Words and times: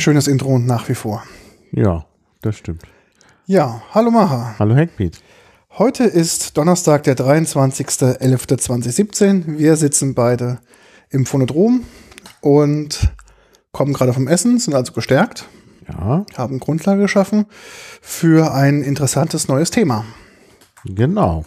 Ein 0.00 0.02
schönes 0.02 0.28
Intro 0.28 0.54
und 0.54 0.66
nach 0.66 0.88
wie 0.88 0.94
vor. 0.94 1.22
Ja, 1.72 2.06
das 2.40 2.56
stimmt. 2.56 2.84
Ja, 3.44 3.82
hallo 3.92 4.10
Maha. 4.10 4.54
Hallo 4.58 4.74
Hackbeat. 4.74 5.20
Heute 5.76 6.04
ist 6.04 6.56
Donnerstag, 6.56 7.02
der 7.02 7.18
23.11.2017. 7.18 9.58
Wir 9.58 9.76
sitzen 9.76 10.14
beide 10.14 10.58
im 11.10 11.26
Phonodrom 11.26 11.84
und 12.40 13.12
kommen 13.72 13.92
gerade 13.92 14.14
vom 14.14 14.26
Essen, 14.26 14.58
sind 14.58 14.72
also 14.72 14.94
gestärkt, 14.94 15.44
Ja, 15.86 16.24
haben 16.34 16.60
Grundlage 16.60 17.02
geschaffen 17.02 17.44
für 18.00 18.54
ein 18.54 18.82
interessantes 18.82 19.48
neues 19.48 19.70
Thema. 19.70 20.06
genau. 20.86 21.44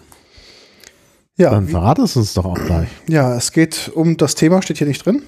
Ja, 1.38 1.50
Dann 1.50 1.68
verrat 1.70 1.98
es 1.98 2.16
uns 2.16 2.36
doch 2.36 2.46
auch 2.46 2.54
gleich. 2.54 2.88
ja, 3.10 3.36
es 3.36 3.52
geht 3.52 3.90
um 3.96 4.16
das 4.16 4.36
Thema, 4.36 4.62
steht 4.62 4.78
hier 4.78 4.86
nicht 4.86 5.04
drin. 5.04 5.24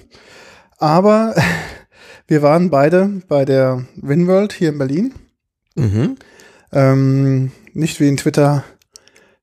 Aber 0.78 1.34
wir 2.26 2.42
waren 2.42 2.70
beide 2.70 3.22
bei 3.28 3.44
der 3.44 3.84
Winworld 3.96 4.52
hier 4.52 4.70
in 4.70 4.78
Berlin. 4.78 5.14
Mhm. 5.76 6.16
Ähm, 6.72 7.52
nicht 7.72 8.00
wie 8.00 8.08
in 8.08 8.16
Twitter 8.16 8.64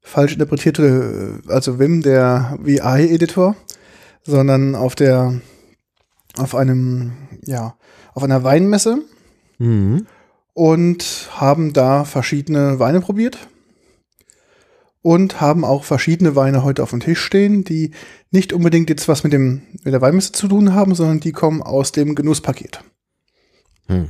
falsch 0.01 0.33
interpretierte, 0.33 1.39
also 1.47 1.79
Wim, 1.79 2.01
der 2.01 2.57
VI-Editor, 2.61 3.55
sondern 4.23 4.75
auf 4.75 4.95
der, 4.95 5.39
auf 6.37 6.55
einem, 6.55 7.13
ja, 7.45 7.75
auf 8.13 8.23
einer 8.23 8.43
Weinmesse 8.43 8.99
Mhm. 9.59 10.07
und 10.53 11.29
haben 11.31 11.73
da 11.73 12.03
verschiedene 12.03 12.79
Weine 12.79 13.01
probiert 13.01 13.37
und 15.03 15.39
haben 15.41 15.63
auch 15.65 15.83
verschiedene 15.83 16.35
Weine 16.35 16.63
heute 16.63 16.81
auf 16.81 16.89
dem 16.89 17.01
Tisch 17.01 17.21
stehen, 17.21 17.63
die 17.63 17.91
nicht 18.31 18.51
unbedingt 18.53 18.89
jetzt 18.89 19.07
was 19.07 19.23
mit 19.23 19.33
dem, 19.33 19.61
mit 19.83 19.93
der 19.93 20.01
Weinmesse 20.01 20.31
zu 20.31 20.47
tun 20.47 20.73
haben, 20.73 20.95
sondern 20.95 21.19
die 21.19 21.31
kommen 21.33 21.61
aus 21.61 21.91
dem 21.91 22.15
Genusspaket 22.15 22.79
Hm. 23.87 24.07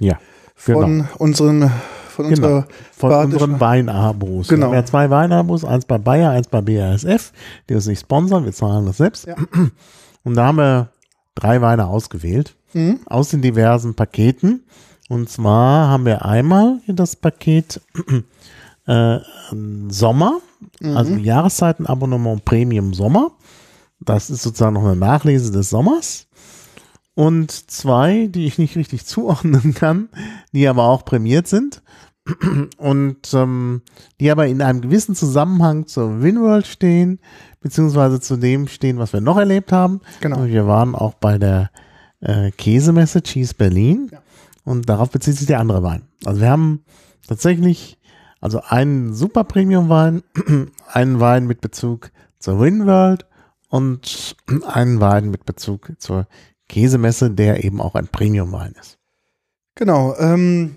Ja, 0.00 0.18
von 0.54 0.74
genau. 0.98 1.04
unserem, 1.18 1.70
von 2.10 2.28
Genau. 2.28 2.46
unserer 2.46 2.66
Von 2.92 3.12
unseren 3.12 3.60
Weinabos. 3.60 4.48
Genau. 4.48 4.66
Wir 4.66 4.66
haben 4.68 4.74
ja 4.74 4.84
zwei 4.84 5.08
Weinabos, 5.10 5.64
eins 5.64 5.86
bei 5.86 5.98
Bayer, 5.98 6.30
eins 6.30 6.48
bei 6.48 6.60
BASF, 6.60 7.32
die 7.68 7.74
uns 7.74 7.86
nicht 7.86 8.00
sponsern, 8.00 8.44
wir 8.44 8.52
zahlen 8.52 8.84
das 8.86 8.98
selbst. 8.98 9.26
Ja. 9.26 9.36
Und 10.24 10.34
da 10.34 10.46
haben 10.46 10.58
wir 10.58 10.90
drei 11.34 11.60
Weine 11.62 11.86
ausgewählt 11.86 12.54
Mhm. 12.74 13.00
aus 13.06 13.30
den 13.30 13.40
diversen 13.40 13.94
Paketen. 13.94 14.64
Und 15.08 15.30
zwar 15.30 15.88
haben 15.88 16.04
wir 16.04 16.26
einmal 16.26 16.80
das 16.86 17.16
Paket 17.16 17.80
äh, 18.88 19.18
Sommer, 19.88 20.40
also 20.82 21.14
Jahreszeitenabonnement 21.14 22.44
Premium 22.44 22.94
Sommer. 22.94 23.30
Das 24.00 24.30
ist 24.30 24.42
sozusagen 24.42 24.74
noch 24.74 24.84
eine 24.84 24.96
Nachlese 24.96 25.52
des 25.52 25.70
Sommers. 25.70 26.26
Und 27.14 27.50
zwei, 27.50 28.26
die 28.28 28.46
ich 28.46 28.58
nicht 28.58 28.76
richtig 28.76 29.04
zuordnen 29.06 29.74
kann, 29.74 30.08
die 30.52 30.66
aber 30.68 30.84
auch 30.84 31.04
prämiert 31.04 31.46
sind. 31.48 31.82
Und 32.76 33.32
ähm, 33.32 33.82
die 34.20 34.30
aber 34.30 34.46
in 34.46 34.60
einem 34.60 34.82
gewissen 34.82 35.14
Zusammenhang 35.14 35.86
zur 35.86 36.22
Winworld 36.22 36.66
stehen, 36.66 37.20
beziehungsweise 37.60 38.20
zu 38.20 38.36
dem 38.36 38.68
stehen, 38.68 38.98
was 38.98 39.12
wir 39.14 39.20
noch 39.22 39.38
erlebt 39.38 39.72
haben. 39.72 40.00
Genau. 40.20 40.44
Wir 40.44 40.66
waren 40.66 40.94
auch 40.94 41.14
bei 41.14 41.38
der 41.38 41.70
äh, 42.20 42.50
Käsemesse 42.50 43.22
Cheese 43.22 43.54
Berlin 43.54 44.10
Ja. 44.12 44.18
und 44.64 44.88
darauf 44.88 45.10
bezieht 45.10 45.36
sich 45.36 45.46
der 45.46 45.58
andere 45.60 45.82
Wein. 45.82 46.02
Also 46.24 46.40
wir 46.42 46.50
haben 46.50 46.84
tatsächlich 47.26 47.97
also 48.40 48.60
einen 48.66 49.14
super 49.14 49.44
Premium 49.44 49.88
Wein, 49.88 50.22
einen 50.92 51.20
Wein 51.20 51.46
mit 51.46 51.60
Bezug 51.60 52.10
zur 52.38 52.60
Winworld 52.60 53.26
und 53.68 54.36
einen 54.66 55.00
Wein 55.00 55.30
mit 55.30 55.44
Bezug 55.44 55.92
zur 55.98 56.26
Käsemesse, 56.68 57.30
der 57.30 57.64
eben 57.64 57.80
auch 57.80 57.94
ein 57.94 58.08
Premium 58.08 58.52
Wein 58.52 58.74
ist. 58.78 58.98
Genau. 59.74 60.14
Ähm, 60.18 60.76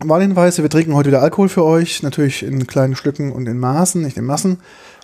Warnhinweise, 0.00 0.62
wir 0.62 0.70
trinken 0.70 0.94
heute 0.94 1.08
wieder 1.08 1.22
Alkohol 1.22 1.48
für 1.48 1.64
euch, 1.64 2.02
natürlich 2.02 2.42
in 2.42 2.66
kleinen 2.66 2.96
Stücken 2.96 3.30
und 3.30 3.46
in 3.46 3.58
Maßen, 3.58 4.02
nicht 4.02 4.16
in 4.16 4.24
Massen. 4.24 4.58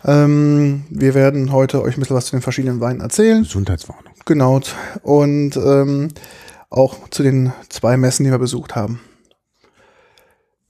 Ähm, 0.04 0.84
wir 0.90 1.14
werden 1.14 1.52
heute 1.52 1.82
euch 1.82 1.96
ein 1.96 2.00
bisschen 2.00 2.16
was 2.16 2.26
zu 2.26 2.36
den 2.36 2.42
verschiedenen 2.42 2.80
Weinen 2.80 3.00
erzählen. 3.00 3.42
Gesundheitswarnung. 3.42 4.12
Genau. 4.24 4.60
Und 5.02 5.56
ähm, 5.56 6.08
auch 6.70 7.08
zu 7.10 7.22
den 7.22 7.52
zwei 7.68 7.96
Messen, 7.96 8.24
die 8.24 8.30
wir 8.30 8.38
besucht 8.38 8.74
haben. 8.74 9.00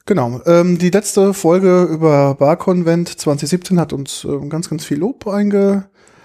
Genau. 0.09 0.41
Ähm, 0.47 0.79
die 0.79 0.89
letzte 0.89 1.35
Folge 1.35 1.83
über 1.83 2.35
Barkonvent 2.35 3.11
2017 3.21 3.79
hat 3.79 3.93
uns 3.93 4.25
ähm, 4.25 4.49
ganz, 4.49 4.71
ganz 4.71 4.87
viel 4.87 4.99
Lob 4.99 5.29
einge 5.29 5.85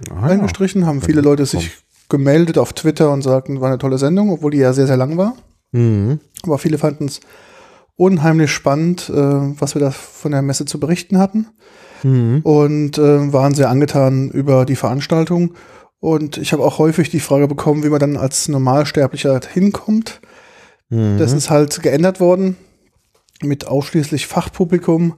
Ah, 0.09 0.27
eingestrichen. 0.27 0.85
Haben 0.85 1.01
viele 1.01 1.19
Leute 1.19 1.45
sich 1.45 1.71
gemeldet 2.07 2.57
auf 2.57 2.71
Twitter 2.71 3.11
und 3.11 3.23
sagten, 3.23 3.59
war 3.59 3.67
eine 3.67 3.77
tolle 3.77 3.97
Sendung, 3.97 4.29
obwohl 4.29 4.51
die 4.51 4.59
ja 4.59 4.71
sehr, 4.71 4.87
sehr 4.87 4.95
lang 4.95 5.17
war. 5.17 5.35
Mhm. 5.73 6.21
Aber 6.43 6.59
viele 6.59 6.77
fanden 6.77 7.07
es 7.07 7.19
unheimlich 7.97 8.51
spannend, 8.51 9.09
äh, 9.09 9.13
was 9.13 9.75
wir 9.75 9.81
da 9.81 9.91
von 9.91 10.31
der 10.31 10.41
Messe 10.41 10.63
zu 10.63 10.79
berichten 10.79 11.17
hatten. 11.17 11.47
Mhm. 12.03 12.39
Und 12.41 12.97
äh, 12.97 13.33
waren 13.33 13.53
sehr 13.53 13.69
angetan 13.69 14.29
über 14.29 14.63
die 14.63 14.77
Veranstaltung. 14.77 15.55
Und 15.99 16.37
ich 16.37 16.53
habe 16.53 16.63
auch 16.63 16.79
häufig 16.79 17.09
die 17.09 17.19
Frage 17.19 17.49
bekommen, 17.49 17.83
wie 17.83 17.89
man 17.89 17.99
dann 17.99 18.15
als 18.15 18.47
Normalsterblicher 18.47 19.41
hinkommt. 19.53 20.21
Mhm. 20.89 21.17
Das 21.17 21.33
ist 21.33 21.49
halt 21.49 21.83
geändert 21.83 22.21
worden 22.21 22.55
mit 23.41 23.67
ausschließlich 23.67 24.27
Fachpublikum. 24.27 25.15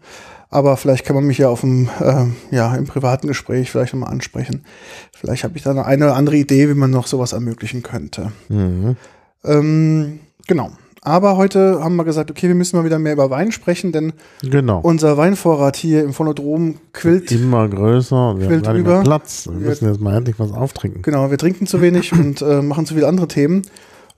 Aber 0.49 0.77
vielleicht 0.77 1.03
kann 1.05 1.15
man 1.15 1.25
mich 1.25 1.39
ja 1.39 1.49
auf 1.49 1.61
dem, 1.61 1.89
äh, 1.99 2.25
ja, 2.55 2.73
im 2.75 2.85
privaten 2.85 3.27
Gespräch 3.27 3.71
vielleicht 3.71 3.93
nochmal 3.93 4.11
ansprechen. 4.11 4.63
Vielleicht 5.11 5.43
habe 5.43 5.57
ich 5.57 5.63
da 5.63 5.71
eine 5.81 6.05
oder 6.05 6.15
andere 6.15 6.37
Idee, 6.37 6.69
wie 6.69 6.75
man 6.75 6.91
noch 6.91 7.07
sowas 7.07 7.33
ermöglichen 7.33 7.83
könnte. 7.83 8.31
Mhm. 8.47 8.95
Ähm, 9.43 10.19
genau. 10.47 10.71
Aber 11.01 11.37
heute 11.37 11.83
haben 11.83 11.95
wir 11.97 12.03
gesagt, 12.03 12.31
okay, 12.31 12.47
wir 12.47 12.55
müssen 12.55 12.77
mal 12.77 12.85
wieder 12.85 12.97
mehr 12.97 13.13
über 13.13 13.29
Wein 13.29 13.51
sprechen, 13.51 13.91
denn 13.91 14.13
Genau. 14.41 14.79
unser 14.79 15.17
Weinvorrat 15.17 15.75
hier 15.75 16.03
im 16.03 16.13
Phonodrom 16.13 16.77
quillt. 16.93 17.31
Immer 17.31 17.67
größer 17.69 18.15
wir 18.15 18.19
haben 18.21 18.39
Quillt 18.47 18.63
mehr 18.65 18.75
über. 18.75 19.01
Platz. 19.03 19.47
Wir 19.47 19.59
Wir- 19.59 19.69
müssen 19.69 19.87
jetzt 19.87 20.01
mal 20.01 20.15
endlich 20.17 20.39
was 20.39 20.51
auftrinken. 20.51 21.03
Genau, 21.03 21.29
wir 21.29 21.37
trinken 21.37 21.67
zu 21.67 21.79
wenig 21.81 22.11
und 22.13 22.41
äh, 22.41 22.61
machen 22.63 22.87
zu 22.87 22.95
viele 22.95 23.07
andere 23.07 23.27
Themen. 23.27 23.63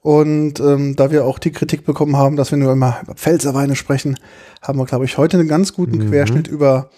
Und 0.07 0.61
ähm, 0.61 0.95
da 0.95 1.11
wir 1.11 1.25
auch 1.25 1.37
die 1.37 1.51
Kritik 1.51 1.83
bekommen 1.83 2.15
haben, 2.15 2.37
dass 2.37 2.51
wir 2.51 2.57
nur 2.57 2.71
immer 2.71 2.99
über 3.03 3.15
Pfälzer 3.15 3.53
Weine 3.53 3.75
sprechen, 3.75 4.17
haben 4.61 4.79
wir, 4.79 4.85
glaube 4.85 5.03
ich, 5.03 5.17
heute 5.17 5.37
einen 5.37 5.49
ganz 5.49 5.73
guten 5.73 5.97
Mhm. 5.97 6.09
Querschnitt 6.09 6.47
über 6.47 6.91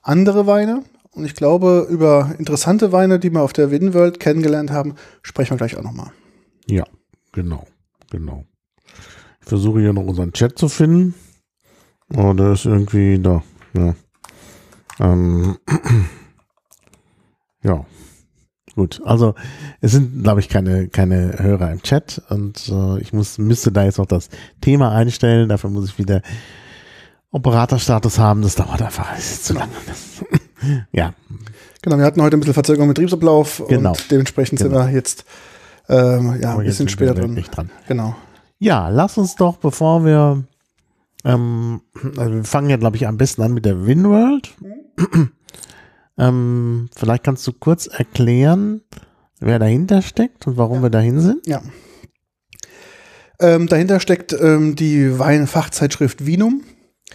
andere 0.00 0.46
Weine. 0.46 0.84
Und 1.10 1.24
ich 1.24 1.34
glaube, 1.34 1.88
über 1.90 2.32
interessante 2.38 2.92
Weine, 2.92 3.18
die 3.18 3.30
wir 3.30 3.42
auf 3.42 3.52
der 3.52 3.72
Winworld 3.72 4.20
kennengelernt 4.20 4.70
haben, 4.70 4.94
sprechen 5.22 5.50
wir 5.50 5.56
gleich 5.56 5.76
auch 5.76 5.82
nochmal. 5.82 6.12
Ja, 6.68 6.84
genau, 7.32 7.66
genau. 8.12 8.44
Ich 9.40 9.48
versuche 9.48 9.80
hier 9.80 9.92
noch 9.92 10.06
unseren 10.06 10.32
Chat 10.32 10.56
zu 10.56 10.68
finden. 10.68 11.16
Oh, 12.16 12.32
der 12.32 12.52
ist 12.52 12.64
irgendwie 12.64 13.18
da. 13.18 13.42
Ja. 13.72 13.96
Ähm, 15.00 15.58
ja. 17.64 17.84
Gut, 18.74 19.02
also 19.04 19.34
es 19.80 19.92
sind, 19.92 20.22
glaube 20.22 20.40
ich, 20.40 20.48
keine, 20.48 20.88
keine 20.88 21.38
Hörer 21.38 21.70
im 21.72 21.82
Chat 21.82 22.22
und 22.30 22.68
äh, 22.70 23.00
ich 23.00 23.12
muss, 23.12 23.36
müsste 23.38 23.70
da 23.70 23.84
jetzt 23.84 23.98
noch 23.98 24.06
das 24.06 24.30
Thema 24.62 24.92
einstellen. 24.92 25.48
Dafür 25.50 25.68
muss 25.70 25.90
ich 25.90 25.98
wieder 25.98 26.22
Operatorstatus 27.30 28.18
haben. 28.18 28.42
Das 28.42 28.54
dauert 28.54 28.80
einfach 28.82 29.10
das 29.14 29.30
ist 29.32 29.44
zu 29.44 29.54
lange. 29.54 29.72
ja, 30.92 31.12
Genau, 31.82 31.98
wir 31.98 32.04
hatten 32.04 32.22
heute 32.22 32.36
ein 32.36 32.40
bisschen 32.40 32.54
Verzögerung 32.54 32.86
mit 32.88 32.94
Betriebsablauf 32.94 33.64
Genau. 33.68 33.90
und 33.90 34.10
dementsprechend 34.10 34.60
Genau. 34.60 34.78
sind 34.78 34.86
wir 34.88 34.94
jetzt 34.94 35.24
ähm, 35.88 36.38
ja, 36.40 36.56
ein 36.56 36.64
bisschen 36.64 36.88
später 36.88 37.12
dran. 37.14 37.30
wirklich 37.30 37.50
dran. 37.50 37.70
Genau. 37.88 38.14
Ja, 38.60 38.88
lass 38.88 39.18
uns 39.18 39.34
doch, 39.34 39.56
bevor 39.56 40.04
wir, 40.04 40.44
ähm, 41.24 41.80
also 42.16 42.32
wir 42.34 42.44
fangen 42.44 42.70
ja, 42.70 42.76
glaube 42.76 42.96
ich, 42.96 43.08
am 43.08 43.16
besten 43.16 43.42
an 43.42 43.52
mit 43.52 43.64
der 43.64 43.84
Winworld. 43.84 44.54
ähm, 46.18 46.88
vielleicht 46.94 47.24
kannst 47.24 47.46
du 47.46 47.52
kurz 47.52 47.86
erklären, 47.86 48.82
wer 49.40 49.58
dahinter 49.58 50.02
steckt 50.02 50.46
und 50.46 50.56
warum 50.56 50.82
wir 50.82 50.90
dahin 50.90 51.20
sind. 51.20 51.46
Ja. 51.46 51.62
Ähm, 53.40 53.66
dahinter 53.66 53.98
steckt 54.00 54.32
ähm, 54.32 54.76
die 54.76 55.18
Weinfachzeitschrift 55.18 56.26
Vinum. 56.26 56.62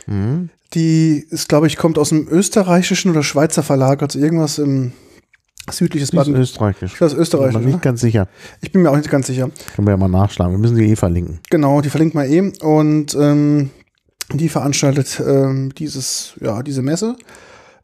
Mhm. 0.07 0.49
Die 0.73 1.25
ist, 1.29 1.47
glaube 1.47 1.67
ich, 1.67 1.77
kommt 1.77 1.97
aus 1.97 2.09
dem 2.09 2.27
österreichischen 2.27 3.11
oder 3.11 3.23
Schweizer 3.23 3.63
Verlag, 3.63 4.01
also 4.01 4.19
irgendwas 4.19 4.57
im 4.57 4.91
südliches 5.71 6.11
Die 6.11 6.17
ist 6.17 6.25
Baden. 6.25 6.35
österreichisch. 6.35 6.97
Das 6.99 7.13
ist 7.13 7.19
Österreich, 7.19 7.53
Bin 7.53 7.63
mir 7.63 7.67
nicht 7.71 7.81
ganz 7.81 8.01
sicher. 8.01 8.27
Ich 8.61 8.71
bin 8.71 8.81
mir 8.81 8.91
auch 8.91 8.97
nicht 8.97 9.09
ganz 9.09 9.27
sicher. 9.27 9.49
Können 9.75 9.87
wir 9.87 9.91
ja 9.91 9.97
mal 9.97 10.07
nachschlagen. 10.09 10.53
Wir 10.53 10.59
müssen 10.59 10.77
die 10.77 10.89
eh 10.89 10.95
verlinken. 10.95 11.39
Genau, 11.49 11.81
die 11.81 11.89
verlinkt 11.89 12.15
man 12.15 12.29
eben. 12.29 12.53
Und 12.61 13.15
ähm, 13.15 13.69
die 14.33 14.49
veranstaltet 14.49 15.21
ähm, 15.25 15.73
dieses, 15.75 16.33
ja, 16.41 16.63
diese 16.63 16.81
Messe. 16.81 17.15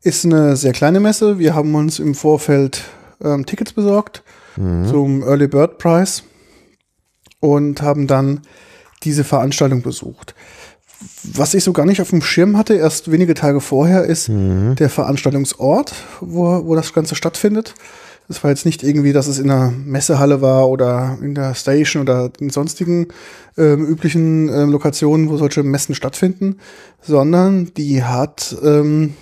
Ist 0.03 0.25
eine 0.25 0.57
sehr 0.57 0.73
kleine 0.73 0.99
Messe. 0.99 1.39
Wir 1.39 1.55
haben 1.55 1.73
uns 1.75 1.99
im 1.99 2.13
Vorfeld 2.13 2.83
ähm, 3.23 3.45
Tickets 3.45 3.71
besorgt 3.71 4.23
zum 4.89 5.23
Early 5.23 5.47
Bird 5.47 5.77
Prize 5.77 6.23
und 7.39 7.81
haben 7.81 8.05
dann 8.05 8.41
diese 9.03 9.23
Veranstaltung 9.23 9.81
besucht. 9.81 10.35
Was 11.23 11.53
ich 11.53 11.63
so 11.63 11.73
gar 11.73 11.85
nicht 11.85 12.01
auf 12.01 12.11
dem 12.11 12.21
Schirm 12.21 12.57
hatte, 12.57 12.75
erst 12.75 13.11
wenige 13.11 13.33
Tage 13.33 13.61
vorher, 13.61 14.03
ist 14.03 14.29
der 14.29 14.89
Veranstaltungsort, 14.89 15.93
wo, 16.21 16.65
wo 16.65 16.75
das 16.75 16.93
Ganze 16.93 17.15
stattfindet. 17.15 17.73
Das 18.27 18.43
war 18.43 18.51
jetzt 18.51 18.65
nicht 18.65 18.83
irgendwie, 18.83 19.11
dass 19.11 19.27
es 19.27 19.37
in 19.37 19.49
einer 19.49 19.71
Messehalle 19.71 20.41
war 20.41 20.69
oder 20.69 21.17
in 21.21 21.35
der 21.35 21.55
Station 21.55 22.03
oder 22.03 22.29
in 22.39 22.49
sonstigen 22.49 23.07
ähm, 23.57 23.85
üblichen 23.85 24.47
ähm, 24.47 24.69
Lokationen, 24.69 25.29
wo 25.29 25.35
solche 25.35 25.63
Messen 25.63 25.93
stattfinden, 25.93 26.57
sondern 27.01 27.73
die 27.73 28.03
hat 28.03 28.55
ähm, 28.63 29.15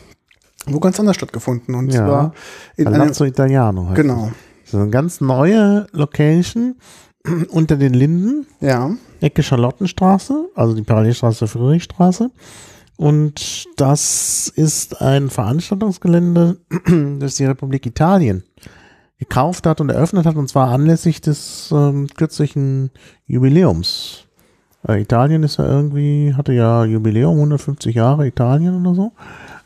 wo 0.68 0.80
ganz 0.80 1.00
anders 1.00 1.16
stattgefunden. 1.16 1.75
Und 1.75 1.94
Ja. 1.94 2.06
zwar 2.06 2.34
in 2.78 2.88
einem, 2.88 3.00
Palazzo 3.00 3.25
Italiano. 3.25 3.88
heißt 3.88 3.96
genau, 3.96 4.31
Das 4.63 4.74
ist 4.74 4.80
eine 4.80 4.90
ganz 4.90 5.22
neue 5.22 5.88
Location 5.92 6.75
unter 7.50 7.78
den 7.78 7.94
Linden. 7.94 8.46
ja, 8.60 8.92
Ecke 9.22 9.44
Charlottenstraße, 9.44 10.50
also 10.56 10.74
die 10.74 10.81
Parallelstraße 10.81 11.38
zur 11.40 11.48
Friedrichstraße. 11.48 12.31
Und 12.98 13.66
das 13.78 14.52
ist 14.56 15.02
ein 15.02 15.30
Veranstaltungsgelände, 15.30 16.58
das 17.19 17.36
die 17.36 17.46
Republik 17.46 17.86
Italien 17.86 18.44
gekauft 19.19 19.68
hat 19.68 19.80
und 19.81 19.90
eröffnet 19.90 20.25
hat, 20.25 20.36
und 20.36 20.48
zwar 20.50 20.69
anlässlich 20.72 21.22
des 21.22 21.69
ähm, 21.72 22.08
kürzlichen 22.18 22.90
Jubiläums. 23.28 24.25
Äh, 24.88 25.02
Italien 25.02 25.44
ist 25.44 25.58
ja 25.58 25.66
irgendwie, 25.66 26.34
hatte 26.36 26.54
ja 26.54 26.86
Jubiläum, 26.86 27.36
150 27.36 27.96
Jahre 27.96 28.25
Italien 28.28 28.84
oder 28.84 28.96
so. 28.96 29.12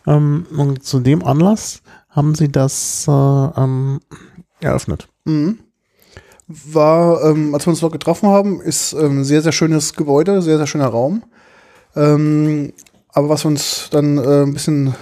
Ähm, 0.07 0.45
und 0.55 0.83
zu 0.83 0.99
dem 0.99 1.23
Anlass 1.23 1.81
haben 2.09 2.35
sie 2.35 2.51
das 2.51 3.05
äh, 3.07 3.11
ähm, 3.11 3.99
eröffnet. 4.61 5.07
Mhm. 5.25 5.59
War, 6.47 7.23
ähm, 7.23 7.53
als 7.53 7.65
wir 7.65 7.71
uns 7.71 7.79
dort 7.79 7.93
getroffen 7.93 8.29
haben, 8.29 8.61
ist 8.61 8.93
ähm, 8.93 9.23
sehr, 9.23 9.41
sehr 9.41 9.51
schönes 9.51 9.93
Gebäude, 9.93 10.41
sehr, 10.41 10.57
sehr 10.57 10.67
schöner 10.67 10.87
Raum. 10.87 11.23
Ähm, 11.95 12.73
aber 13.09 13.29
was 13.29 13.45
uns 13.45 13.89
dann 13.91 14.17
äh, 14.17 14.43
ein 14.43 14.53
bisschen 14.53 14.93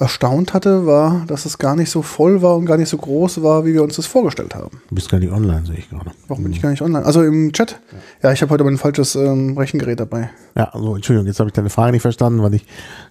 erstaunt 0.00 0.54
hatte, 0.54 0.86
war, 0.86 1.24
dass 1.26 1.44
es 1.44 1.58
gar 1.58 1.76
nicht 1.76 1.90
so 1.90 2.00
voll 2.02 2.40
war 2.42 2.56
und 2.56 2.64
gar 2.64 2.78
nicht 2.78 2.88
so 2.88 2.96
groß 2.96 3.42
war, 3.42 3.64
wie 3.66 3.74
wir 3.74 3.82
uns 3.82 3.96
das 3.96 4.06
vorgestellt 4.06 4.54
haben. 4.54 4.80
Du 4.88 4.94
bist 4.94 5.10
gar 5.10 5.18
nicht 5.18 5.30
online, 5.30 5.64
sehe 5.66 5.76
ich 5.76 5.90
gerade. 5.90 6.10
Warum 6.26 6.42
bin 6.44 6.52
ich 6.52 6.62
gar 6.62 6.70
nicht 6.70 6.80
online? 6.82 7.04
Also 7.04 7.22
im 7.22 7.52
Chat? 7.52 7.78
Ja, 8.22 8.32
ich 8.32 8.40
habe 8.40 8.50
heute 8.50 8.64
mein 8.64 8.78
falsches 8.78 9.14
ähm, 9.14 9.56
Rechengerät 9.58 10.00
dabei. 10.00 10.30
Ja, 10.56 10.64
also 10.72 10.96
Entschuldigung, 10.96 11.26
jetzt 11.26 11.38
habe 11.38 11.50
ich 11.50 11.54
deine 11.54 11.68
Frage 11.70 11.92
nicht 11.92 12.02
verstanden, 12.02 12.42
weil 12.42 12.54
ich 12.54 12.64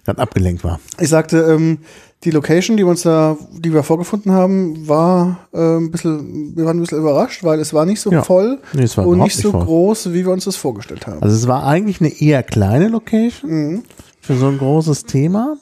gerade 0.04 0.20
abgelenkt 0.20 0.64
war. 0.64 0.80
Ich 0.98 1.08
sagte, 1.08 1.38
ähm, 1.38 1.78
die 2.24 2.32
Location, 2.32 2.76
die 2.76 2.82
wir 2.82 2.90
uns 2.90 3.02
da, 3.02 3.36
die 3.52 3.72
wir 3.72 3.82
vorgefunden 3.84 4.32
haben, 4.32 4.88
war 4.88 5.46
äh, 5.54 5.76
ein 5.76 5.90
bisschen, 5.92 6.54
wir 6.56 6.64
waren 6.66 6.76
ein 6.76 6.80
bisschen 6.80 6.98
überrascht, 6.98 7.44
weil 7.44 7.60
es 7.60 7.72
war 7.72 7.86
nicht 7.86 8.00
so 8.00 8.10
Ja. 8.10 8.22
voll 8.24 8.58
Nee, 8.72 8.82
es 8.82 8.96
war 8.98 9.06
und 9.06 9.20
nicht 9.20 9.36
so 9.36 9.52
voll. 9.52 9.64
groß, 9.64 10.12
wie 10.12 10.24
wir 10.26 10.30
uns 10.32 10.44
das 10.44 10.56
vorgestellt 10.56 11.06
haben. 11.06 11.22
Also 11.22 11.36
es 11.36 11.46
war 11.46 11.64
eigentlich 11.64 12.00
eine 12.00 12.10
eher 12.20 12.42
kleine 12.42 12.88
Location 12.88 13.50
Mhm. 13.50 13.82
für 14.20 14.34
so 14.36 14.48
ein 14.48 14.58
großes 14.58 15.04
Thema 15.04 15.56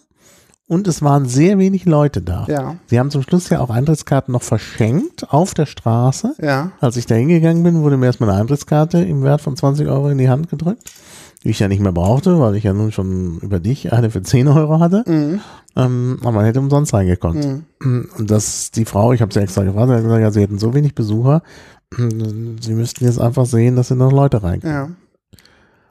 und 0.68 0.86
es 0.86 1.02
waren 1.02 1.26
sehr 1.26 1.58
wenig 1.58 1.86
Leute 1.86 2.20
da. 2.22 2.44
Ja. 2.48 2.76
Sie 2.86 2.98
haben 2.98 3.10
zum 3.10 3.22
Schluss 3.22 3.48
ja 3.48 3.60
auch 3.60 3.70
Eintrittskarten 3.70 4.32
noch 4.32 4.42
verschenkt 4.42 5.32
auf 5.32 5.54
der 5.54 5.66
Straße. 5.66 6.34
Ja, 6.40 6.72
Als 6.80 6.96
ich 6.96 7.06
da 7.06 7.14
hingegangen 7.14 7.62
bin, 7.62 7.82
wurde 7.82 7.96
mir 7.96 8.06
erstmal 8.06 8.30
eine 8.30 8.40
Eintrittskarte 8.40 8.98
im 8.98 9.22
Wert 9.22 9.40
von 9.40 9.56
20 9.56 9.88
Euro 9.88 10.08
in 10.10 10.18
die 10.18 10.28
Hand 10.28 10.50
gedrückt, 10.50 10.92
die 11.42 11.50
ich 11.50 11.58
ja 11.58 11.68
nicht 11.68 11.80
mehr 11.80 11.92
brauchte, 11.92 12.38
weil 12.38 12.54
ich 12.54 12.64
ja 12.64 12.72
nun 12.74 12.92
schon 12.92 13.38
über 13.40 13.60
dich 13.60 13.92
eine 13.92 14.10
für 14.10 14.22
10 14.22 14.46
Euro 14.48 14.78
hatte. 14.78 15.04
Mhm. 15.06 15.40
Ähm, 15.76 16.18
aber 16.22 16.32
man 16.32 16.44
hätte 16.44 16.60
umsonst 16.60 16.92
reingekonnt. 16.92 17.44
Und 17.82 18.30
das, 18.30 18.70
die 18.70 18.84
Frau, 18.84 19.12
ich 19.12 19.22
habe 19.22 19.32
sie 19.32 19.40
extra 19.40 19.64
gefragt, 19.64 19.88
sie 19.88 19.94
hat 19.94 20.02
gesagt, 20.02 20.20
ja, 20.20 20.30
sie 20.30 20.40
hätten 20.42 20.58
so 20.58 20.74
wenig 20.74 20.94
Besucher, 20.94 21.42
sie 21.96 22.74
müssten 22.74 23.04
jetzt 23.04 23.20
einfach 23.20 23.46
sehen, 23.46 23.76
dass 23.76 23.88
sie 23.88 23.96
noch 23.96 24.12
Leute 24.12 24.42
reinkommen. 24.42 24.74
ja. 24.74 24.88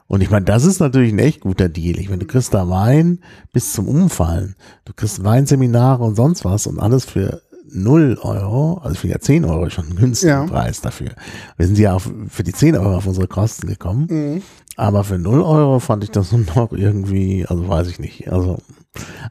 Und 0.08 0.22
ich 0.22 0.30
meine, 0.30 0.46
das 0.46 0.64
ist 0.64 0.80
natürlich 0.80 1.12
ein 1.12 1.18
echt 1.18 1.40
guter 1.40 1.68
Deal. 1.68 1.98
Ich 1.98 2.08
meine, 2.08 2.20
du 2.20 2.26
kriegst 2.26 2.54
da 2.54 2.68
Wein 2.68 3.20
bis 3.52 3.72
zum 3.74 3.86
Umfallen. 3.86 4.56
Du 4.86 4.94
kriegst 4.94 5.22
Weinseminare 5.22 6.02
und 6.02 6.16
sonst 6.16 6.44
was 6.44 6.66
und 6.66 6.80
alles 6.80 7.04
für 7.04 7.42
null 7.70 8.18
Euro, 8.22 8.80
also 8.82 8.96
für 8.96 9.08
ja 9.08 9.18
10 9.18 9.44
Euro 9.44 9.68
schon 9.68 9.90
ein 9.90 9.96
günstiger 9.96 10.40
Ja. 10.40 10.46
Preis 10.46 10.80
dafür. 10.80 11.10
Wir 11.58 11.66
sind 11.66 11.78
ja 11.78 11.94
auf, 11.94 12.10
für 12.28 12.42
die 12.42 12.52
10 12.52 12.76
Euro 12.76 12.96
auf 12.96 13.06
unsere 13.06 13.28
Kosten 13.28 13.66
gekommen. 13.66 14.06
Mhm. 14.10 14.42
Aber 14.76 15.04
für 15.04 15.18
0 15.18 15.42
Euro 15.42 15.78
fand 15.80 16.04
ich 16.04 16.10
das 16.10 16.32
noch 16.32 16.72
irgendwie, 16.72 17.44
also 17.46 17.68
weiß 17.68 17.88
ich 17.88 17.98
nicht. 17.98 18.32
Also, 18.32 18.58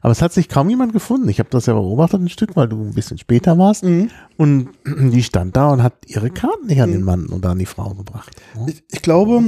aber 0.00 0.12
es 0.12 0.22
hat 0.22 0.32
sich 0.32 0.48
kaum 0.48 0.68
jemand 0.68 0.92
gefunden. 0.92 1.28
Ich 1.28 1.38
habe 1.38 1.50
das 1.50 1.66
ja 1.66 1.74
beobachtet 1.74 2.20
ein 2.20 2.28
Stück, 2.28 2.56
weil 2.56 2.68
du 2.68 2.82
ein 2.82 2.94
bisschen 2.94 3.18
später 3.18 3.58
warst. 3.58 3.84
Mhm. 3.84 4.10
Und 4.36 4.68
die 4.86 5.22
stand 5.22 5.56
da 5.56 5.70
und 5.70 5.82
hat 5.82 5.94
ihre 6.06 6.30
Karten 6.30 6.66
nicht 6.66 6.80
an 6.80 6.92
den 6.92 7.02
Mann 7.02 7.26
oder 7.26 7.50
an 7.50 7.58
die 7.58 7.66
Frau 7.66 7.94
gebracht. 7.94 8.30
Ich, 8.66 8.82
ich 8.90 9.02
glaube, 9.02 9.42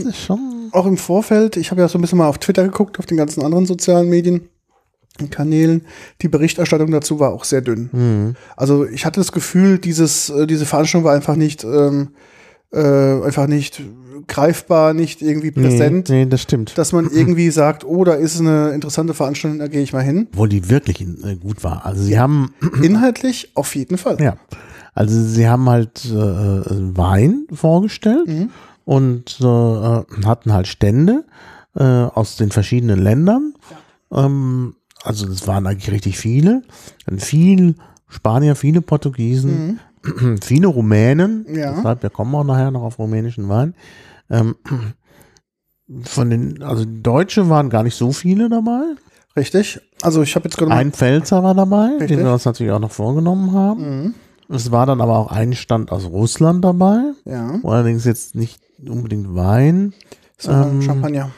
auch 0.73 0.87
im 0.87 0.97
Vorfeld, 0.97 1.57
ich 1.57 1.71
habe 1.71 1.81
ja 1.81 1.89
so 1.89 1.99
ein 1.99 2.01
bisschen 2.01 2.19
mal 2.19 2.29
auf 2.29 2.39
Twitter 2.39 2.65
geguckt, 2.65 2.99
auf 2.99 3.07
den 3.07 3.17
ganzen 3.17 3.43
anderen 3.43 3.67
sozialen 3.67 4.09
Medien. 4.09 4.49
Kanälen, 5.31 5.83
die 6.23 6.29
Berichterstattung 6.29 6.91
dazu 6.91 7.21
war 7.21 7.33
auch 7.33 7.45
sehr 7.45 7.61
dünn. 7.61 7.91
Mhm. 7.93 8.37
Also 8.57 8.87
ich 8.87 9.05
hatte 9.05 9.21
das 9.21 9.33
Gefühl, 9.33 9.79
dieses, 9.79 10.31
äh, 10.31 10.47
diese 10.47 10.65
Veranstaltung 10.65 11.05
war 11.05 11.15
einfach 11.15 11.37
nicht, 11.37 11.63
ähm, 11.63 12.15
äh, 12.73 13.23
einfach 13.25 13.47
nicht 13.47 13.81
greifbar, 14.27 14.95
nicht 14.95 15.23
irgendwie 15.23 15.51
präsent, 15.51 16.09
Nee, 16.09 16.25
nee, 16.25 16.31
das 16.31 16.43
stimmt. 16.43 16.77
dass 16.79 16.93
man 16.93 17.11
irgendwie 17.11 17.51
sagt, 17.51 17.85
oh, 17.85 18.05
da 18.05 18.13
ist 18.15 18.39
eine 18.39 18.71
interessante 18.71 19.15
Veranstaltung, 19.15 19.59
da 19.59 19.67
gehe 19.67 19.83
ich 19.83 19.93
mal 19.93 20.03
hin. 20.05 20.29
Obwohl 20.33 20.49
die 20.49 20.69
wirklich 20.71 21.01
äh, 21.01 21.37
gut 21.37 21.65
war. 21.65 21.85
Also 21.87 22.03
sie 22.03 22.19
haben, 22.19 22.53
Inhaltlich 22.83 23.51
auf 23.55 23.75
jeden 23.75 23.99
Fall. 23.99 24.21
ja, 24.21 24.37
also 24.95 25.21
sie 25.23 25.49
haben 25.49 25.69
halt 25.69 26.05
äh, 26.05 26.11
Wein 26.15 27.47
vorgestellt 27.53 28.29
Mhm. 28.29 28.51
und 28.85 29.39
äh, 29.41 29.45
hatten 30.27 30.53
halt 30.53 30.69
Stände 30.69 31.25
äh, 31.77 31.83
aus 31.83 32.37
den 32.37 32.51
verschiedenen 32.51 33.01
Ländern. 33.03 33.55
Ähm, 34.13 34.75
also 35.03 35.27
das 35.27 35.47
waren 35.49 35.67
eigentlich 35.67 35.91
richtig 35.91 36.19
viele. 36.19 36.63
Dann 37.07 37.19
viel 37.21 37.75
Spanier, 38.09 38.55
viele 38.55 38.81
Portugiesen, 38.83 39.81
viele 40.43 40.67
Rumänen. 40.67 41.45
Mhm. 41.49 41.59
Ja. 41.59 41.73
Deshalb, 41.75 42.03
wir 42.03 42.11
kommen 42.11 42.35
auch 42.35 42.45
nachher 42.45 42.71
noch 42.71 42.83
auf 42.83 42.99
rumänischen 42.99 43.49
Wein. 43.49 43.75
Ähm, 44.31 44.57
von 46.03 46.31
den, 46.31 46.63
also 46.63 46.85
Deutsche 46.87 47.49
waren 47.49 47.69
gar 47.71 47.83
nicht 47.83 47.97
so 47.97 48.13
viele 48.13 48.49
dabei. 48.49 48.83
Richtig. 49.37 49.81
Also 50.03 50.23
ich 50.23 50.35
habe 50.37 50.45
jetzt 50.47 50.57
gerade. 50.57 50.73
Ein 50.73 50.93
Pfälzer 50.93 51.43
war 51.43 51.55
dabei, 51.55 51.91
Richtig. 51.99 52.09
den 52.19 52.25
wir 52.25 52.33
uns 52.33 52.45
natürlich 52.45 52.73
auch 52.73 52.81
noch 52.81 52.91
vorgenommen 52.93 53.53
haben. 53.53 54.03
Mhm. 54.05 54.15
Es 54.49 54.73
war 54.73 54.87
dann 54.87 55.01
aber 55.01 55.17
auch 55.19 55.31
ein 55.31 55.53
Stand 55.53 55.93
aus 55.93 56.07
Russland 56.07 56.65
dabei, 56.65 57.13
Ja. 57.25 57.55
allerdings 57.63 58.05
jetzt 58.05 58.35
nicht 58.35 58.61
unbedingt 58.85 59.35
Wein. 59.35 59.93
Sondern 60.39 60.71
Ähm, 60.77 60.83
Champagner. 60.83 61.31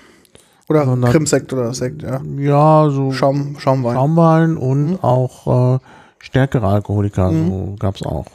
Oder 0.68 0.86
sondern- 0.86 1.10
Krimsekt 1.10 1.52
oder 1.52 1.74
Sekt, 1.74 2.02
ja. 2.02 2.22
Ja, 2.38 2.88
so 2.88 3.12
Schaum, 3.12 3.56
Schaumwein. 3.58 3.94
Schaumwein 3.94 4.56
und 4.56 4.90
Mhm. 4.92 4.98
auch 5.02 5.74
äh, 5.74 5.78
stärkere 6.20 6.66
Alkoholiker, 6.68 7.30
so 7.30 7.74
gab's 7.78 8.02
auch. 8.02 8.26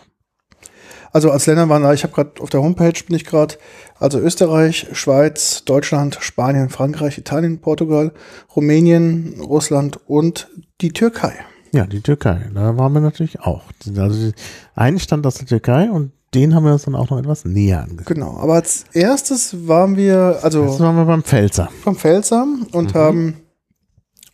Also 1.11 1.31
als 1.31 1.45
Länder 1.45 1.69
waren 1.69 1.83
da, 1.83 1.93
ich 1.93 2.03
habe 2.03 2.13
gerade 2.13 2.41
auf 2.41 2.49
der 2.49 2.61
Homepage 2.61 2.93
bin 3.07 3.15
ich 3.15 3.25
gerade, 3.25 3.55
also 3.99 4.19
Österreich, 4.19 4.87
Schweiz, 4.93 5.63
Deutschland, 5.65 6.17
Spanien, 6.19 6.69
Frankreich, 6.69 7.17
Italien, 7.17 7.59
Portugal, 7.59 8.11
Rumänien, 8.55 9.39
Russland 9.41 9.99
und 10.07 10.49
die 10.81 10.91
Türkei. 10.91 11.33
Ja, 11.73 11.85
die 11.85 12.01
Türkei, 12.01 12.49
da 12.53 12.77
waren 12.77 12.93
wir 12.93 13.01
natürlich 13.01 13.39
auch. 13.41 13.63
Also 13.99 14.31
ein 14.75 14.99
Stand 14.99 15.25
aus 15.25 15.35
der 15.35 15.47
Türkei 15.47 15.89
und 15.91 16.11
den 16.33 16.53
haben 16.53 16.65
wir 16.65 16.73
uns 16.73 16.83
dann 16.83 16.95
auch 16.95 17.09
noch 17.09 17.19
etwas 17.19 17.45
näher 17.45 17.81
angesehen. 17.81 18.05
Genau. 18.05 18.37
Aber 18.37 18.55
als 18.55 18.85
erstes 18.93 19.67
waren 19.67 19.95
wir, 19.95 20.31
Jetzt 20.33 20.43
also 20.43 20.79
waren 20.79 20.95
wir 20.95 21.05
beim 21.05 21.23
Pfälzer. 21.23 21.69
vom 21.83 21.95
Pfälzer 21.95 22.45
und 22.71 22.93
haben 22.93 23.37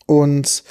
uns 0.06 0.64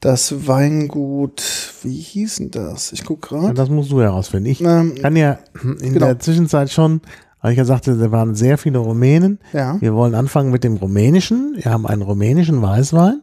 das 0.00 0.46
Weingut, 0.46 1.42
wie 1.82 2.00
hieß 2.00 2.36
denn 2.36 2.50
das? 2.50 2.92
Ich 2.92 3.04
guck 3.04 3.30
Ja, 3.30 3.38
gerade. 3.40 3.54
das 3.54 3.68
musst 3.68 3.90
du 3.90 4.00
herausfinden. 4.00 4.48
Ich 4.48 4.60
Ähm, 4.62 4.94
kann 4.94 5.16
ja 5.16 5.38
in 5.80 5.94
Genau. 5.94 6.06
der 6.06 6.18
Zwischenzeit 6.20 6.70
schon, 6.70 7.00
weil 7.42 7.52
ich 7.52 7.58
ja 7.58 7.64
sagte, 7.64 7.96
da 7.96 8.10
waren 8.12 8.34
sehr 8.34 8.58
viele 8.58 8.78
Rumänen. 8.78 9.38
ja. 9.52 9.80
Wir 9.80 9.94
wollen 9.94 10.14
anfangen 10.14 10.50
mit 10.50 10.64
dem 10.64 10.76
rumänischen. 10.76 11.54
Wir 11.56 11.72
haben 11.72 11.86
einen 11.86 12.02
rumänischen 12.02 12.62
Weißwein 12.62 13.22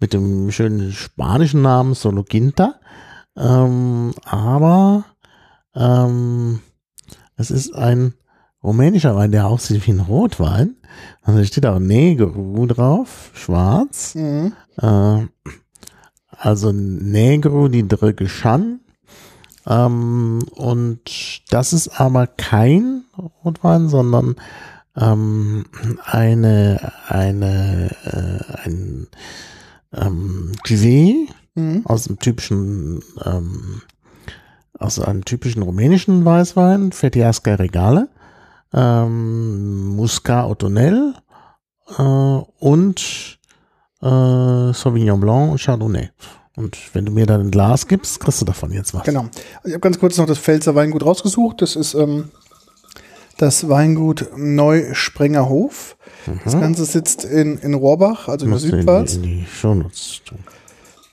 mit 0.00 0.12
dem 0.12 0.50
schönen 0.50 0.92
spanischen 0.92 1.62
Namen 1.62 1.94
Solo 1.94 2.22
Quinta. 2.24 2.74
Ähm, 3.36 4.12
aber 4.24 5.04
ähm, 5.74 6.60
es 7.36 7.50
ist 7.50 7.74
ein 7.74 8.14
rumänischer 8.62 9.16
Wein, 9.16 9.32
der 9.32 9.46
aussieht 9.46 9.86
wie 9.86 9.92
ein 9.92 10.00
Rotwein. 10.00 10.76
Also 11.22 11.42
steht 11.44 11.66
auch 11.66 11.78
Negro 11.78 12.66
drauf, 12.66 13.30
schwarz. 13.34 14.14
Mhm. 14.14 14.52
Äh, 14.76 15.26
also 16.42 16.72
Negro 16.72 17.68
die 17.68 17.86
Drückeschan. 17.86 18.80
Ähm, 19.66 20.40
und 20.56 21.42
das 21.50 21.72
ist 21.72 22.00
aber 22.00 22.26
kein 22.26 23.04
Rotwein, 23.44 23.88
sondern 23.88 24.36
ähm, 24.96 25.66
eine, 26.04 26.92
eine, 27.08 27.90
äh, 28.04 28.64
ein 28.64 29.06
ähm, 29.92 30.52
Cuvée 30.66 31.28
Mhm. 31.54 31.82
aus 31.84 32.04
dem 32.04 32.18
typischen, 32.18 33.02
ähm, 33.24 33.82
aus 34.78 34.98
einem 34.98 35.24
typischen 35.24 35.62
rumänischen 35.62 36.24
Weißwein, 36.24 36.92
Fetiasca 36.92 37.56
Regale, 37.56 38.08
ähm, 38.72 39.88
Muscat 39.88 40.46
Ottonel 40.46 41.14
äh, 41.98 42.02
und 42.02 43.38
äh, 44.02 44.72
Sauvignon 44.72 45.20
Blanc 45.20 45.52
und 45.52 45.60
Chardonnay. 45.60 46.10
Und 46.56 46.76
wenn 46.94 47.06
du 47.06 47.12
mir 47.12 47.26
dann 47.26 47.40
ein 47.40 47.50
Glas 47.50 47.88
gibst, 47.88 48.20
kriegst 48.20 48.40
du 48.40 48.44
davon 48.44 48.72
jetzt 48.72 48.92
was. 48.92 49.04
Genau. 49.04 49.20
Also 49.20 49.68
ich 49.68 49.72
habe 49.72 49.80
ganz 49.80 49.98
kurz 49.98 50.18
noch 50.18 50.26
das 50.26 50.38
Pfälzer 50.38 50.74
Weingut 50.74 51.04
rausgesucht. 51.04 51.62
Das 51.62 51.76
ist 51.76 51.94
ähm, 51.94 52.30
das 53.38 53.68
Weingut 53.68 54.28
Neusprengerhof. 54.36 55.96
Das 56.44 56.52
Ganze 56.52 56.84
sitzt 56.84 57.24
in, 57.24 57.58
in 57.58 57.74
Rohrbach, 57.74 58.28
also 58.28 58.44
in 58.44 58.52
der 58.52 58.60
du 58.60 58.64
in 58.66 58.70
die, 58.70 58.76
Südpfalz. 58.76 59.14
in 59.14 59.22
die 59.22 59.46
Shownotes 59.46 60.20
tun. 60.24 60.38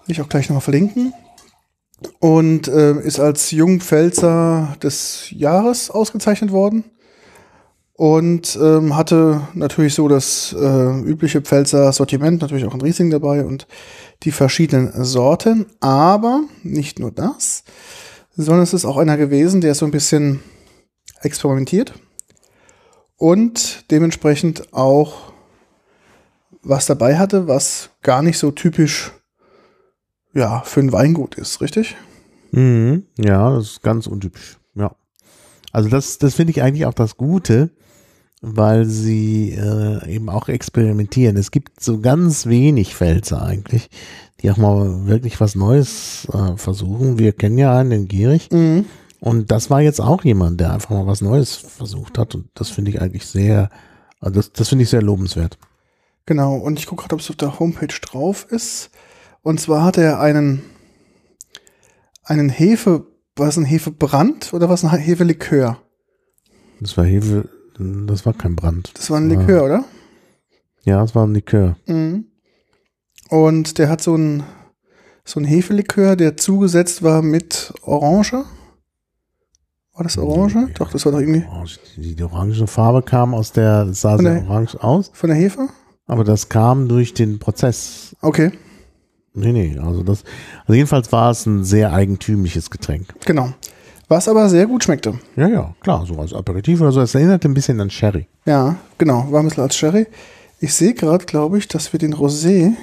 Will 0.05 0.15
ich 0.15 0.21
auch 0.21 0.29
gleich 0.29 0.49
nochmal 0.49 0.61
verlinken. 0.61 1.13
Und 2.19 2.67
äh, 2.67 2.99
ist 3.01 3.19
als 3.19 3.51
Jungpfälzer 3.51 4.75
des 4.81 5.27
Jahres 5.31 5.89
ausgezeichnet 5.89 6.51
worden. 6.51 6.85
Und 7.99 8.57
ähm, 8.61 8.95
hatte 8.95 9.41
natürlich 9.53 9.93
so 9.93 10.07
das 10.07 10.55
äh, 10.57 11.01
übliche 11.01 11.41
Pfälzer 11.41 11.91
Sortiment, 11.91 12.41
natürlich 12.41 12.63
auch 12.63 12.73
ein 12.73 12.79
Riesling 12.79 13.09
dabei 13.09 13.43
und 13.43 13.67
die 14.23 14.31
verschiedenen 14.31 15.03
Sorten. 15.03 15.65
Aber 15.81 16.43
nicht 16.63 16.97
nur 16.97 17.11
das, 17.11 17.65
sondern 18.37 18.63
es 18.63 18.73
ist 18.73 18.85
auch 18.85 18.95
einer 18.95 19.17
gewesen, 19.17 19.59
der 19.59 19.75
so 19.75 19.83
ein 19.83 19.91
bisschen 19.91 20.39
experimentiert 21.23 21.91
und 23.17 23.91
dementsprechend 23.91 24.73
auch 24.73 25.33
was 26.61 26.85
dabei 26.85 27.17
hatte, 27.17 27.49
was 27.49 27.89
gar 28.01 28.21
nicht 28.21 28.37
so 28.37 28.51
typisch 28.51 29.11
ja, 30.33 30.61
für 30.61 30.79
ein 30.79 30.93
Weingut 30.93 31.35
ist, 31.35 31.59
richtig? 31.59 31.97
Mhm. 32.51 33.07
Ja, 33.17 33.53
das 33.53 33.71
ist 33.71 33.83
ganz 33.83 34.07
untypisch. 34.07 34.57
Ja. 34.75 34.95
Also 35.73 35.89
das, 35.89 36.17
das 36.17 36.35
finde 36.35 36.51
ich 36.51 36.61
eigentlich 36.61 36.85
auch 36.85 36.93
das 36.93 37.17
Gute, 37.17 37.71
weil 38.41 38.85
sie 38.85 39.51
äh, 39.51 40.07
eben 40.09 40.29
auch 40.29 40.47
experimentieren. 40.47 41.37
Es 41.37 41.51
gibt 41.51 41.81
so 41.81 41.99
ganz 41.99 42.45
wenig 42.45 42.95
Pfälzer 42.95 43.41
eigentlich, 43.41 43.89
die 44.41 44.49
auch 44.51 44.57
mal 44.57 45.07
wirklich 45.07 45.39
was 45.41 45.55
Neues 45.55 46.27
äh, 46.31 46.55
versuchen. 46.55 47.19
Wir 47.19 47.33
kennen 47.33 47.57
ja 47.57 47.77
einen, 47.77 47.89
den 47.89 48.07
Gierig. 48.07 48.49
Mhm. 48.51 48.85
Und 49.19 49.51
das 49.51 49.69
war 49.69 49.81
jetzt 49.81 49.99
auch 49.99 50.23
jemand, 50.23 50.61
der 50.61 50.73
einfach 50.73 50.91
mal 50.91 51.07
was 51.07 51.21
Neues 51.21 51.55
versucht 51.55 52.17
hat. 52.17 52.35
Und 52.35 52.49
das 52.53 52.69
finde 52.69 52.91
ich 52.91 53.01
eigentlich 53.01 53.25
sehr, 53.25 53.69
also 54.21 54.35
das, 54.35 54.53
das 54.53 54.69
finde 54.69 54.83
ich 54.83 54.89
sehr 54.89 55.01
lobenswert. 55.01 55.57
Genau, 56.25 56.55
und 56.55 56.79
ich 56.79 56.85
gucke 56.85 57.01
gerade, 57.01 57.15
ob 57.15 57.21
es 57.21 57.29
auf 57.29 57.35
der 57.35 57.59
Homepage 57.59 57.87
drauf 57.87 58.47
ist. 58.49 58.91
Und 59.41 59.59
zwar 59.59 59.83
hat 59.83 59.97
er 59.97 60.21
einen, 60.21 60.61
einen 62.23 62.49
Hefe, 62.49 63.07
was 63.35 63.57
ein 63.57 63.65
Hefebrand 63.65 64.53
oder 64.53 64.69
was 64.69 64.85
ein 64.85 64.97
Hefelikör? 64.97 65.81
Das 66.79 66.95
war 66.95 67.05
Hefe, 67.05 67.49
das 67.79 68.25
war 68.25 68.33
kein 68.33 68.55
Brand. 68.55 68.91
Das 68.95 69.09
war 69.09 69.17
ein. 69.17 69.29
Likör, 69.29 69.63
oder? 69.65 69.85
Ja, 70.83 71.01
das 71.01 71.15
war 71.15 71.25
ein 71.25 71.33
Likör. 71.33 71.75
Mhm. 71.87 72.25
Und 73.29 73.77
der 73.77 73.89
hat 73.89 74.01
so 74.01 74.15
ein, 74.15 74.43
so 75.23 75.39
ein 75.39 75.45
Hefelikör, 75.45 76.15
der 76.15 76.37
zugesetzt 76.37 77.03
war 77.03 77.21
mit 77.21 77.73
Orange. 77.81 78.33
War 79.93 80.03
das 80.03 80.17
Orange? 80.17 80.55
Nee. 80.55 80.73
Doch, 80.75 80.91
das 80.91 81.05
war 81.05 81.11
doch 81.11 81.19
irgendwie 81.19 81.45
Orange. 81.47 81.79
Die, 81.95 82.15
die 82.15 82.23
orange 82.23 82.65
Farbe 82.67 83.01
kam 83.01 83.33
aus 83.33 83.51
der, 83.51 83.87
es 83.89 84.01
sah 84.01 84.17
sehr 84.17 84.43
orange 84.47 84.75
aus, 84.81 85.11
von 85.13 85.29
der 85.29 85.37
Hefe? 85.37 85.67
aber 86.07 86.23
das 86.23 86.49
kam 86.49 86.87
durch 86.87 87.13
den 87.13 87.37
Prozess. 87.37 88.15
Okay, 88.21 88.51
Nee, 89.33 89.51
nee, 89.51 89.77
also 89.79 90.03
das, 90.03 90.23
also 90.61 90.73
jedenfalls 90.73 91.11
war 91.11 91.31
es 91.31 91.45
ein 91.45 91.63
sehr 91.63 91.93
eigentümliches 91.93 92.69
Getränk. 92.69 93.13
genau. 93.25 93.53
Was 94.09 94.27
aber 94.27 94.49
sehr 94.49 94.65
gut 94.65 94.83
schmeckte. 94.83 95.19
Ja, 95.35 95.47
ja, 95.47 95.75
klar, 95.81 96.03
so 96.05 96.19
als 96.19 96.33
Aperitif 96.33 96.81
oder 96.81 96.91
so. 96.91 96.99
Es 96.99 97.13
erinnerte 97.13 97.47
ein 97.47 97.53
bisschen 97.53 97.79
an 97.79 97.91
Sherry. 97.91 98.27
Ja, 98.45 98.75
genau, 98.97 99.31
war 99.31 99.41
ein 99.41 99.45
bisschen 99.45 99.63
als 99.63 99.75
Sherry. 99.75 100.07
Ich 100.59 100.73
sehe 100.73 100.95
gerade, 100.95 101.25
glaube 101.25 101.59
ich, 101.59 101.67
dass 101.67 101.93
wir 101.93 101.99
den 101.99 102.15
Rosé 102.15 102.73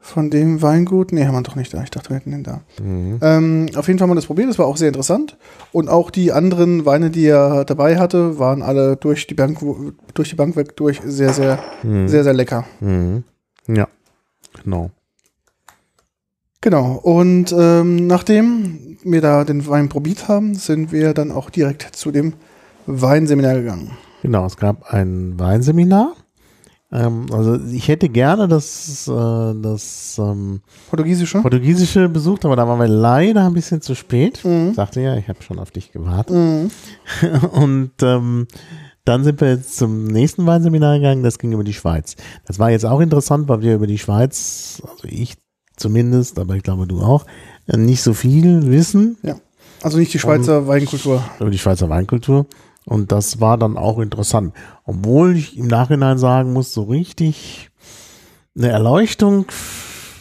von 0.00 0.30
dem 0.30 0.62
Weingut, 0.62 1.12
nee, 1.12 1.26
haben 1.26 1.34
wir 1.34 1.42
doch 1.42 1.54
nicht 1.54 1.72
da. 1.74 1.82
Ich 1.82 1.90
dachte, 1.90 2.08
wir 2.10 2.16
hätten 2.16 2.30
den 2.30 2.42
da. 2.42 2.62
Ähm, 2.80 3.68
auf 3.76 3.86
jeden 3.86 3.98
Fall 3.98 4.08
haben 4.08 4.10
wir 4.10 4.16
das 4.16 4.26
probiert, 4.26 4.48
das 4.48 4.58
war 4.58 4.66
auch 4.66 4.78
sehr 4.78 4.88
interessant. 4.88 5.36
Und 5.70 5.90
auch 5.90 6.10
die 6.10 6.32
anderen 6.32 6.86
Weine, 6.86 7.10
die 7.10 7.26
er 7.26 7.66
dabei 7.66 7.98
hatte, 7.98 8.38
waren 8.38 8.62
alle 8.62 8.96
durch 8.96 9.26
die 9.26 9.34
Bank, 9.34 9.58
durch 10.14 10.30
die 10.30 10.34
Bank 10.34 10.56
weg 10.56 10.76
durch 10.76 11.00
sehr, 11.04 11.34
sehr, 11.34 11.58
sehr, 11.82 12.24
sehr 12.24 12.34
lecker. 12.34 12.64
Mhm. 12.80 13.24
Ja, 13.68 13.86
genau. 14.64 14.90
Genau. 16.62 16.92
Und 17.02 17.52
ähm, 17.52 18.06
nachdem 18.06 18.96
wir 19.02 19.20
da 19.20 19.44
den 19.44 19.66
Wein 19.66 19.88
probiert 19.88 20.28
haben, 20.28 20.54
sind 20.54 20.92
wir 20.92 21.12
dann 21.12 21.32
auch 21.32 21.50
direkt 21.50 21.94
zu 21.94 22.10
dem 22.10 22.34
Weinseminar 22.86 23.54
gegangen. 23.54 23.90
Genau, 24.22 24.46
es 24.46 24.56
gab 24.56 24.92
ein 24.92 25.38
Weinseminar. 25.38 26.14
Ähm, 26.92 27.26
also 27.32 27.58
ich 27.72 27.88
hätte 27.88 28.08
gerne 28.08 28.46
das, 28.46 29.08
äh, 29.08 29.54
das 29.60 30.16
ähm, 30.18 30.60
Portugiesische? 30.88 31.40
Portugiesische 31.40 32.08
besucht, 32.08 32.44
aber 32.44 32.54
da 32.54 32.68
waren 32.68 32.78
wir 32.78 32.88
leider 32.88 33.44
ein 33.46 33.54
bisschen 33.54 33.80
zu 33.80 33.96
spät. 33.96 34.44
Mhm. 34.44 34.68
Ich 34.70 34.76
sagte 34.76 35.00
ja, 35.00 35.16
ich 35.16 35.28
habe 35.28 35.42
schon 35.42 35.58
auf 35.58 35.72
dich 35.72 35.90
gewartet. 35.90 36.36
Mhm. 36.36 36.70
Und 37.52 37.92
ähm, 38.02 38.46
dann 39.04 39.24
sind 39.24 39.40
wir 39.40 39.48
jetzt 39.48 39.76
zum 39.76 40.04
nächsten 40.04 40.46
Weinseminar 40.46 40.98
gegangen, 40.98 41.24
das 41.24 41.40
ging 41.40 41.50
über 41.50 41.64
die 41.64 41.72
Schweiz. 41.72 42.14
Das 42.46 42.60
war 42.60 42.70
jetzt 42.70 42.86
auch 42.86 43.00
interessant, 43.00 43.48
weil 43.48 43.62
wir 43.62 43.74
über 43.74 43.88
die 43.88 43.98
Schweiz, 43.98 44.80
also 44.86 45.08
ich 45.08 45.41
zumindest, 45.76 46.38
aber 46.38 46.56
ich 46.56 46.62
glaube 46.62 46.86
du 46.86 47.00
auch, 47.00 47.26
äh, 47.66 47.76
nicht 47.76 48.02
so 48.02 48.14
viel 48.14 48.70
wissen 48.70 49.16
Ja. 49.22 49.36
Also 49.82 49.98
nicht 49.98 50.14
die 50.14 50.18
Schweizer 50.20 50.68
Weinkultur. 50.68 51.24
über 51.40 51.50
die 51.50 51.58
Schweizer 51.58 51.88
Weinkultur. 51.88 52.46
Und 52.84 53.12
das 53.12 53.40
war 53.40 53.58
dann 53.58 53.76
auch 53.76 53.98
interessant. 53.98 54.54
Obwohl 54.84 55.36
ich 55.36 55.56
im 55.56 55.66
Nachhinein 55.66 56.18
sagen 56.18 56.52
muss, 56.52 56.72
so 56.72 56.84
richtig 56.84 57.70
eine 58.56 58.68
Erleuchtung 58.68 59.46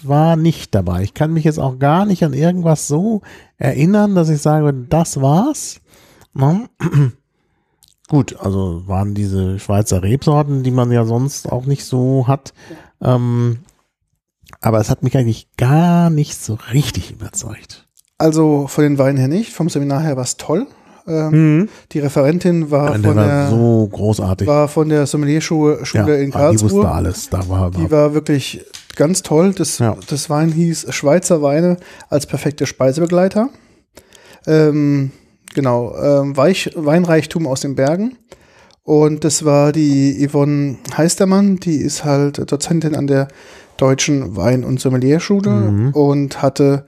war 0.03 0.36
nicht 0.36 0.74
dabei. 0.74 1.03
Ich 1.03 1.13
kann 1.13 1.34
mich 1.34 1.43
jetzt 1.43 1.60
auch 1.60 1.79
gar 1.79 2.05
nicht 2.05 2.24
an 2.24 2.34
irgendwas 2.34 2.88
so 2.88 3.22
erinnern, 3.58 4.15
dass 4.15 4.29
ich 4.29 4.41
sage, 4.41 4.74
das 4.74 5.22
war's. 5.22 5.81
Na? 6.34 6.62
Gut, 8.10 8.36
also 8.39 8.84
waren 8.88 9.13
diese 9.13 9.60
Schweizer 9.60 10.03
Rebsorten, 10.03 10.63
die 10.63 10.72
man 10.72 10.91
ja 10.91 11.05
sonst 11.05 11.51
auch 11.51 11.65
nicht 11.65 11.86
so 11.86 12.25
hat. 12.27 12.53
Ähm, 13.01 13.60
aber 14.62 14.80
es 14.80 14.89
hat 14.89 15.03
mich 15.03 15.18
eigentlich 15.18 15.48
gar 15.58 16.10
nicht 16.10 16.41
so 16.41 16.58
richtig 16.72 17.12
überzeugt. 17.12 17.88
Also 18.18 18.68
von 18.68 18.84
den 18.84 18.98
Weinen 18.98 19.18
her 19.18 19.27
nicht, 19.27 19.51
vom 19.51 19.70
Seminar 19.70 20.01
her 20.03 20.15
war 20.15 20.24
es 20.24 20.38
toll. 20.38 20.68
Ähm, 21.08 21.68
Die 21.91 22.00
Referentin 22.00 22.70
war 22.70 22.91
der 22.91 23.01
von 23.01 23.15
war 23.15 23.25
der, 23.25 23.50
so 23.50 23.89
großartig. 23.91 24.48
war 24.48 24.68
von 24.68 24.88
der 24.89 25.08
Sommelierschule 25.08 25.84
Schule 25.86 26.22
in 26.22 26.32
ah, 26.34 26.51
die 26.51 26.62
wusste 26.62 26.77
Karlsruhe. 26.82 26.91
alles. 26.91 27.30
Da 27.30 27.50
war, 27.50 27.72
Die 27.72 27.89
war 27.89 28.13
wirklich 28.13 28.63
ganz 28.96 29.24
toll. 29.24 29.53
Das, 29.53 29.80
Ja. 29.80 29.98
das 30.08 30.30
Wein 30.30 30.51
hieß 30.51 30.94
Schweizer 30.94 31.41
Weine 31.41 31.77
als 32.10 32.27
perfekte 32.27 32.68
Speisebegleiter. 32.68 33.50
Ähm, 34.46 35.12
genau, 35.56 35.96
ähm, 35.98 36.38
Weich, 36.38 36.72
Weinreichtum 36.75 37.48
aus 37.48 37.62
den 37.62 37.75
Bergen. 37.75 38.18
Und 38.84 39.24
das 39.24 39.46
war 39.46 39.72
die 39.72 40.27
Yvonne 40.27 40.77
Heistermann, 40.98 41.58
die 41.58 41.77
ist 41.77 42.03
halt 42.03 42.51
Dozentin 42.51 42.96
an 42.96 43.08
der 43.08 43.27
Deutschen 43.78 44.36
Wein- 44.36 44.63
und 44.63 44.80
Sommelierschule 44.80 45.50
Mhm. 45.50 45.90
und 45.92 46.42
hatte 46.42 46.86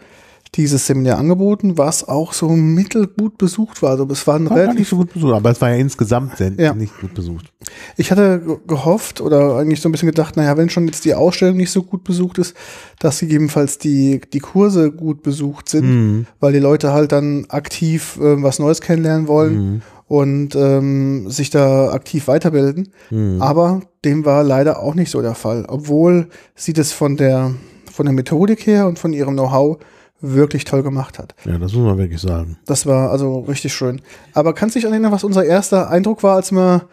dieses 0.56 0.86
Seminar 0.86 1.18
angeboten, 1.18 1.80
was 1.80 2.08
auch 2.08 2.32
so 2.32 2.48
mittelgut 2.50 3.40
besucht 3.40 3.82
war. 3.82 3.90
Also 3.92 4.08
es 4.12 4.28
waren 4.28 4.48
War 4.48 4.58
gar 4.58 4.58
nicht 4.58 4.68
relativ 4.68 4.90
so 4.90 4.98
gut 4.98 5.12
besucht, 5.13 5.34
aber 5.34 5.50
es 5.50 5.60
war 5.60 5.72
ja 5.72 5.78
insgesamt 5.78 6.34
Ja. 6.58 6.75
nicht 6.75 6.94
gut 7.02 7.16
besucht. 7.16 7.52
ich 7.98 8.12
hatte 8.12 8.40
ge- 8.46 8.58
gehofft 8.68 9.20
oder 9.20 9.56
eigentlich 9.58 9.82
so 9.82 9.90
ein 9.90 9.92
bisschen 9.92 10.10
gedacht, 10.10 10.38
naja, 10.38 10.56
wenn 10.56 10.70
schon 10.70 10.86
jetzt 10.86 11.06
die 11.06 11.16
Ausstellung 11.16 11.58
nicht 11.58 11.72
so 11.72 11.82
gut 11.82 12.04
besucht 12.04 12.38
ist, 12.38 12.56
dass 13.00 13.20
gegebenenfalls 13.22 13.80
die, 13.80 14.22
die 14.32 14.40
Kurse 14.42 14.92
gut 14.92 15.24
besucht 15.24 15.70
sind, 15.70 15.86
Mhm. 15.86 16.25
weil 16.40 16.54
die 16.54 16.60
Leute 16.60 16.94
halt 16.94 17.12
dann 17.13 17.46
aktiv 17.50 18.20
äh, 18.22 18.44
was 18.44 18.60
Neues 18.60 18.80
kennenlernen 18.80 19.28
wollen 19.28 19.82
und 20.08 20.56
ähm, 20.56 21.30
sich 21.30 21.50
da 21.50 21.92
aktiv 21.92 22.28
weiterbilden. 22.28 22.94
Aber 23.40 23.82
dem 24.06 24.26
war 24.26 24.44
leider 24.44 24.80
auch 24.80 24.96
nicht 24.96 25.12
so 25.12 25.22
der 25.22 25.36
Fall, 25.36 25.66
obwohl 25.68 26.28
sie 26.56 26.74
das 26.74 26.92
von 26.92 27.18
der, 27.18 27.52
von 27.92 28.06
der 28.06 28.14
Methodik 28.14 28.66
her 28.66 28.88
und 28.88 29.00
von 29.00 29.14
ihrem 29.14 29.34
Know-how 29.34 29.78
wirklich 30.20 30.64
toll 30.64 30.84
gemacht 30.84 31.20
hat. 31.20 31.36
Ja, 31.46 31.58
das 31.58 31.74
muss 31.74 31.86
man 31.86 31.98
wirklich 31.98 32.22
sagen. 32.22 32.58
Das 32.66 32.86
war 32.86 33.12
also 33.12 33.42
richtig 33.42 33.74
schön. 33.74 34.02
Aber 34.34 34.54
kannst 34.54 34.76
du 34.76 34.80
dich 34.80 34.90
erinnern, 34.90 35.12
was 35.12 35.24
unser 35.24 35.44
erster 35.44 35.90
Eindruck 35.90 36.24
war, 36.24 36.36
als 36.36 36.52
wir 36.52 36.88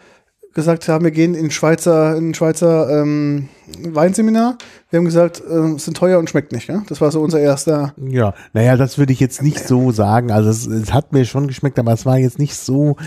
gesagt 0.53 0.87
haben, 0.87 1.03
wir 1.03 1.11
gehen 1.11 1.33
in 1.33 1.51
Schweizer, 1.51 2.15
in 2.17 2.33
Schweizer 2.33 3.01
ähm, 3.01 3.49
Weinseminar. 3.83 4.57
Wir 4.89 4.97
haben 4.97 5.05
gesagt, 5.05 5.41
äh, 5.41 5.75
es 5.75 5.85
sind 5.85 5.97
teuer 5.97 6.19
und 6.19 6.29
schmeckt 6.29 6.51
nicht. 6.51 6.67
Ja? 6.67 6.83
Das 6.87 7.01
war 7.01 7.11
so 7.11 7.21
unser 7.21 7.39
erster. 7.39 7.93
Ja, 7.97 8.33
naja, 8.53 8.75
das 8.75 8.97
würde 8.97 9.13
ich 9.13 9.19
jetzt 9.19 9.41
nicht 9.41 9.65
so 9.65 9.91
sagen. 9.91 10.31
Also 10.31 10.49
es, 10.49 10.67
es 10.67 10.93
hat 10.93 11.13
mir 11.13 11.25
schon 11.25 11.47
geschmeckt, 11.47 11.79
aber 11.79 11.93
es 11.93 12.05
war 12.05 12.17
jetzt 12.17 12.39
nicht 12.39 12.55
so, 12.55 12.97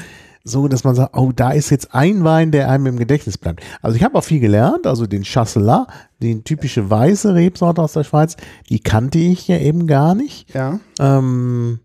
so, 0.43 0.69
dass 0.69 0.85
man 0.85 0.95
sagt, 0.95 1.17
oh, 1.17 1.33
da 1.35 1.51
ist 1.51 1.71
jetzt 1.71 1.95
ein 1.95 2.25
Wein, 2.25 2.51
der 2.51 2.71
einem 2.71 2.87
im 2.87 2.99
Gedächtnis 2.99 3.39
bleibt. 3.39 3.63
Also 3.83 3.97
ich 3.97 4.05
habe 4.05 4.17
auch 4.17 4.25
viel 4.25 4.41
gelernt, 4.41 4.87
also 4.87 5.07
den 5.07 5.25
Chasselas, 5.25 5.87
die 6.21 6.43
typische 6.43 6.89
weiße 6.89 7.35
Rebsorte 7.35 7.83
aus 7.83 7.95
der 7.95 8.05
Schweiz, 8.05 8.37
die 8.69 8.81
kannte 8.81 9.19
ich 9.19 9.49
ja 9.49 9.59
eben 9.59 9.87
gar 9.87 10.15
nicht. 10.15 10.53
Ja. 10.55 10.81
Ähm, 10.99 11.81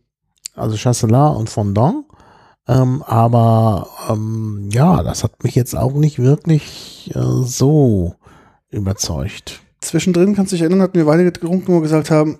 also 0.55 0.75
Chasselas 0.75 1.37
und 1.37 1.49
Fondant. 1.49 2.05
Ähm, 2.69 3.01
aber 3.01 3.87
ähm, 4.09 4.69
ja, 4.71 5.01
das 5.01 5.23
hat 5.23 5.43
mich 5.43 5.55
jetzt 5.55 5.75
auch 5.75 5.93
nicht 5.93 6.19
wirklich 6.19 7.11
äh, 7.15 7.19
so 7.43 8.13
überzeugt. 8.69 9.61
Zwischendrin, 9.81 10.35
kannst 10.35 10.51
du 10.51 10.55
dich 10.55 10.61
erinnern, 10.61 10.83
hatten 10.83 10.93
wir 10.93 11.07
Weine 11.07 11.23
getrunken, 11.23 11.69
wo 11.69 11.77
wir 11.77 11.81
gesagt 11.81 12.11
haben, 12.11 12.37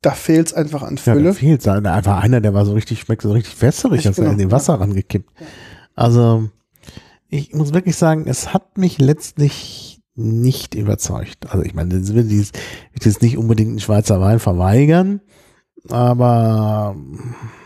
da 0.00 0.12
fehlt 0.12 0.46
es 0.46 0.54
einfach 0.54 0.82
an 0.82 0.96
Ja, 0.96 1.12
da 1.12 1.12
Fülle. 1.12 1.34
fehlt 1.34 1.68
einfach 1.68 2.22
einer, 2.22 2.40
der 2.40 2.54
war 2.54 2.64
so 2.64 2.72
richtig, 2.72 3.00
schmeckt 3.00 3.20
so 3.20 3.32
richtig 3.32 3.54
Echt, 3.92 4.06
als 4.06 4.16
er 4.16 4.22
genau, 4.24 4.32
in 4.32 4.38
den 4.38 4.48
ja. 4.48 4.56
Wasser 4.56 4.80
rangekippt. 4.80 5.28
Also, 5.94 6.48
ich 7.28 7.52
muss 7.52 7.74
wirklich 7.74 7.96
sagen, 7.96 8.24
es 8.26 8.54
hat 8.54 8.78
mich 8.78 8.98
letztlich 8.98 10.00
nicht 10.14 10.74
überzeugt. 10.74 11.50
Also, 11.52 11.64
ich 11.66 11.74
meine, 11.74 12.00
das 12.00 12.14
will 12.14 12.30
ich 12.32 12.50
jetzt 13.04 13.20
nicht 13.20 13.36
unbedingt 13.36 13.68
einen 13.70 13.80
Schweizer 13.80 14.22
Wein 14.22 14.38
verweigern, 14.38 15.20
aber, 15.90 16.96
ja, 16.96 17.59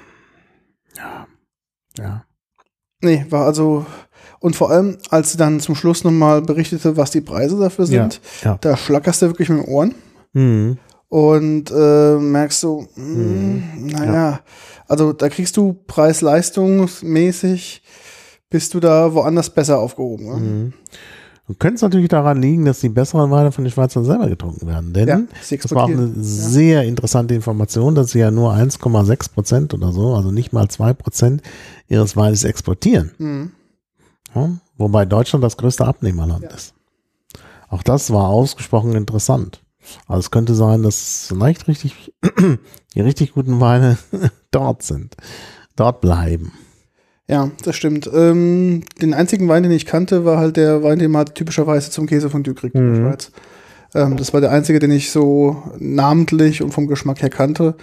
ja. 1.98 2.24
Nee, 3.02 3.26
war 3.28 3.44
also, 3.44 3.84
und 4.40 4.56
vor 4.56 4.70
allem, 4.70 4.96
als 5.10 5.32
sie 5.32 5.38
dann 5.38 5.60
zum 5.60 5.74
Schluss 5.74 6.04
nochmal 6.04 6.40
berichtete, 6.40 6.96
was 6.96 7.10
die 7.10 7.20
Preise 7.20 7.58
dafür 7.58 7.84
sind, 7.86 8.20
ja. 8.42 8.56
da 8.60 8.76
schlackerst 8.76 9.20
du 9.22 9.26
wirklich 9.26 9.48
mit 9.50 9.58
den 9.66 9.68
Ohren 9.72 9.94
Mhm. 10.32 10.78
und 11.08 11.70
äh, 11.70 12.16
merkst 12.18 12.60
so, 12.60 12.86
mh, 12.96 13.62
naja, 13.98 14.40
also 14.88 15.12
da 15.12 15.28
kriegst 15.28 15.56
du 15.56 15.74
preis-leistungsmäßig, 15.86 17.82
bist 18.50 18.74
du 18.74 18.80
da 18.80 19.12
woanders 19.14 19.50
besser 19.50 19.78
aufgehoben. 19.78 20.26
Ne? 20.26 20.34
Mhm. 20.36 20.72
Du 21.46 21.52
könntest 21.58 21.82
natürlich 21.82 22.08
daran 22.08 22.40
liegen, 22.40 22.64
dass 22.64 22.80
die 22.80 22.88
besseren 22.88 23.30
Weine 23.30 23.52
von 23.52 23.64
den 23.64 23.70
Schweizern 23.70 24.02
selber 24.06 24.28
getrunken 24.28 24.66
werden, 24.66 24.94
denn 24.94 25.08
Ja, 25.08 25.20
das 25.50 25.74
war 25.74 25.84
auch 25.84 25.88
eine 25.90 26.10
sehr 26.16 26.84
interessante 26.84 27.34
Information, 27.34 27.94
dass 27.94 28.12
sie 28.12 28.20
ja 28.20 28.30
nur 28.30 28.54
1,6 28.54 29.30
Prozent 29.30 29.74
oder 29.74 29.92
so, 29.92 30.14
also 30.14 30.30
nicht 30.30 30.54
mal 30.54 30.68
2 30.68 30.94
Prozent 30.94 31.42
ihres 31.88 32.16
Weines 32.16 32.44
exportieren. 32.44 33.12
Mhm. 33.18 33.52
Ja, 34.34 34.50
wobei 34.76 35.04
Deutschland 35.04 35.44
das 35.44 35.56
größte 35.56 35.84
Abnehmerland 35.86 36.44
ist. 36.52 36.74
Auch 37.68 37.82
das 37.82 38.10
war 38.12 38.28
ausgesprochen 38.28 38.94
interessant. 38.94 39.62
Also 40.06 40.20
es 40.20 40.30
könnte 40.30 40.54
sein, 40.54 40.82
dass 40.82 41.26
vielleicht 41.28 41.68
richtig, 41.68 42.12
die 42.94 43.00
richtig 43.00 43.32
guten 43.32 43.60
Weine 43.60 43.98
dort 44.50 44.82
sind, 44.82 45.16
dort 45.76 46.00
bleiben. 46.00 46.52
Ja, 47.28 47.50
das 47.62 47.76
stimmt. 47.76 48.08
Ähm, 48.12 48.82
den 49.00 49.14
einzigen 49.14 49.48
Wein, 49.48 49.62
den 49.62 49.72
ich 49.72 49.86
kannte, 49.86 50.24
war 50.24 50.38
halt 50.38 50.56
der 50.56 50.82
Wein, 50.82 50.98
den 50.98 51.10
man 51.10 51.26
typischerweise 51.26 51.90
zum 51.90 52.06
Käse 52.06 52.28
von 52.28 52.42
kriegt 52.42 52.74
in 52.74 52.92
der 52.92 53.00
Mhm. 53.00 53.08
Schweiz. 53.08 53.32
Ähm, 53.94 54.16
das 54.16 54.32
war 54.34 54.40
der 54.40 54.50
einzige, 54.50 54.78
den 54.78 54.90
ich 54.90 55.10
so 55.10 55.62
namentlich 55.78 56.60
und 56.62 56.72
vom 56.72 56.86
Geschmack 56.86 57.22
her 57.22 57.30
kannte. 57.30 57.76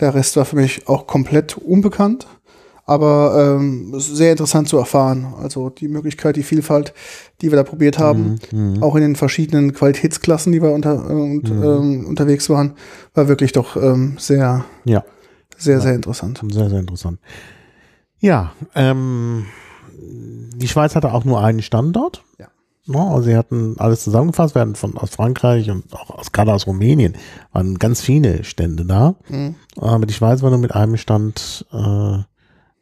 Der 0.00 0.14
Rest 0.14 0.36
war 0.36 0.44
für 0.44 0.56
mich 0.56 0.88
auch 0.88 1.06
komplett 1.06 1.56
unbekannt, 1.58 2.26
aber 2.86 3.56
ähm, 3.58 3.92
sehr 3.98 4.30
interessant 4.30 4.68
zu 4.68 4.78
erfahren. 4.78 5.34
Also 5.42 5.70
die 5.70 5.88
Möglichkeit, 5.88 6.36
die 6.36 6.42
Vielfalt, 6.44 6.94
die 7.40 7.50
wir 7.50 7.56
da 7.56 7.64
probiert 7.64 7.98
haben, 7.98 8.36
Mhm. 8.52 8.82
auch 8.82 8.94
in 8.94 9.02
den 9.02 9.16
verschiedenen 9.16 9.72
Qualitätsklassen, 9.74 10.52
die 10.52 10.62
wir 10.62 10.70
unter, 10.70 10.94
äh, 11.10 11.12
und, 11.12 11.50
ähm, 11.50 12.06
unterwegs 12.06 12.48
waren, 12.48 12.74
war 13.14 13.26
wirklich 13.28 13.52
doch 13.52 13.76
ähm, 13.76 14.16
sehr, 14.18 14.64
Ja. 14.84 15.04
sehr, 15.58 15.80
sehr 15.80 15.94
interessant. 15.94 16.40
Sehr, 16.50 16.70
sehr 16.70 16.78
interessant. 16.80 17.18
Ja, 18.20 18.52
ähm, 18.74 19.46
die 20.56 20.68
Schweiz 20.68 20.94
hatte 20.94 21.12
auch 21.12 21.24
nur 21.24 21.42
einen 21.42 21.62
Standort. 21.62 22.22
Ja. 22.38 22.46
Ja, 22.88 23.00
also 23.08 23.22
sie 23.22 23.36
hatten 23.36 23.74
alles 23.78 24.04
zusammengefasst, 24.04 24.54
wir 24.54 24.62
hatten 24.62 24.76
von 24.76 24.96
aus 24.96 25.10
Frankreich 25.10 25.68
und 25.70 25.92
auch 25.92 26.10
aus, 26.10 26.30
gerade 26.30 26.52
aus 26.54 26.68
Rumänien 26.68 27.16
waren 27.52 27.80
ganz 27.80 28.00
viele 28.00 28.44
Stände 28.44 28.84
da. 28.84 29.16
Mhm. 29.28 29.56
Aber 29.76 30.06
die 30.06 30.14
Schweiz 30.14 30.40
war 30.42 30.50
nur 30.50 30.60
mit 30.60 30.72
einem 30.72 30.96
Stand 30.96 31.66
äh, 31.72 32.18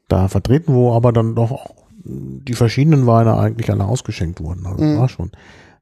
da 0.09 0.29
vertreten, 0.29 0.75
wo 0.75 0.93
aber 0.93 1.13
dann 1.13 1.35
doch 1.35 1.51
auch 1.53 1.75
die 2.07 2.55
verschiedenen 2.55 3.07
Weine 3.07 3.37
eigentlich 3.39 3.71
alle 3.71 3.85
ausgeschenkt 3.85 4.41
wurden. 4.41 4.67
Also 4.67 4.79
das 4.79 4.95
Mhm. 4.95 4.99
war 4.99 5.09
schon 5.09 5.33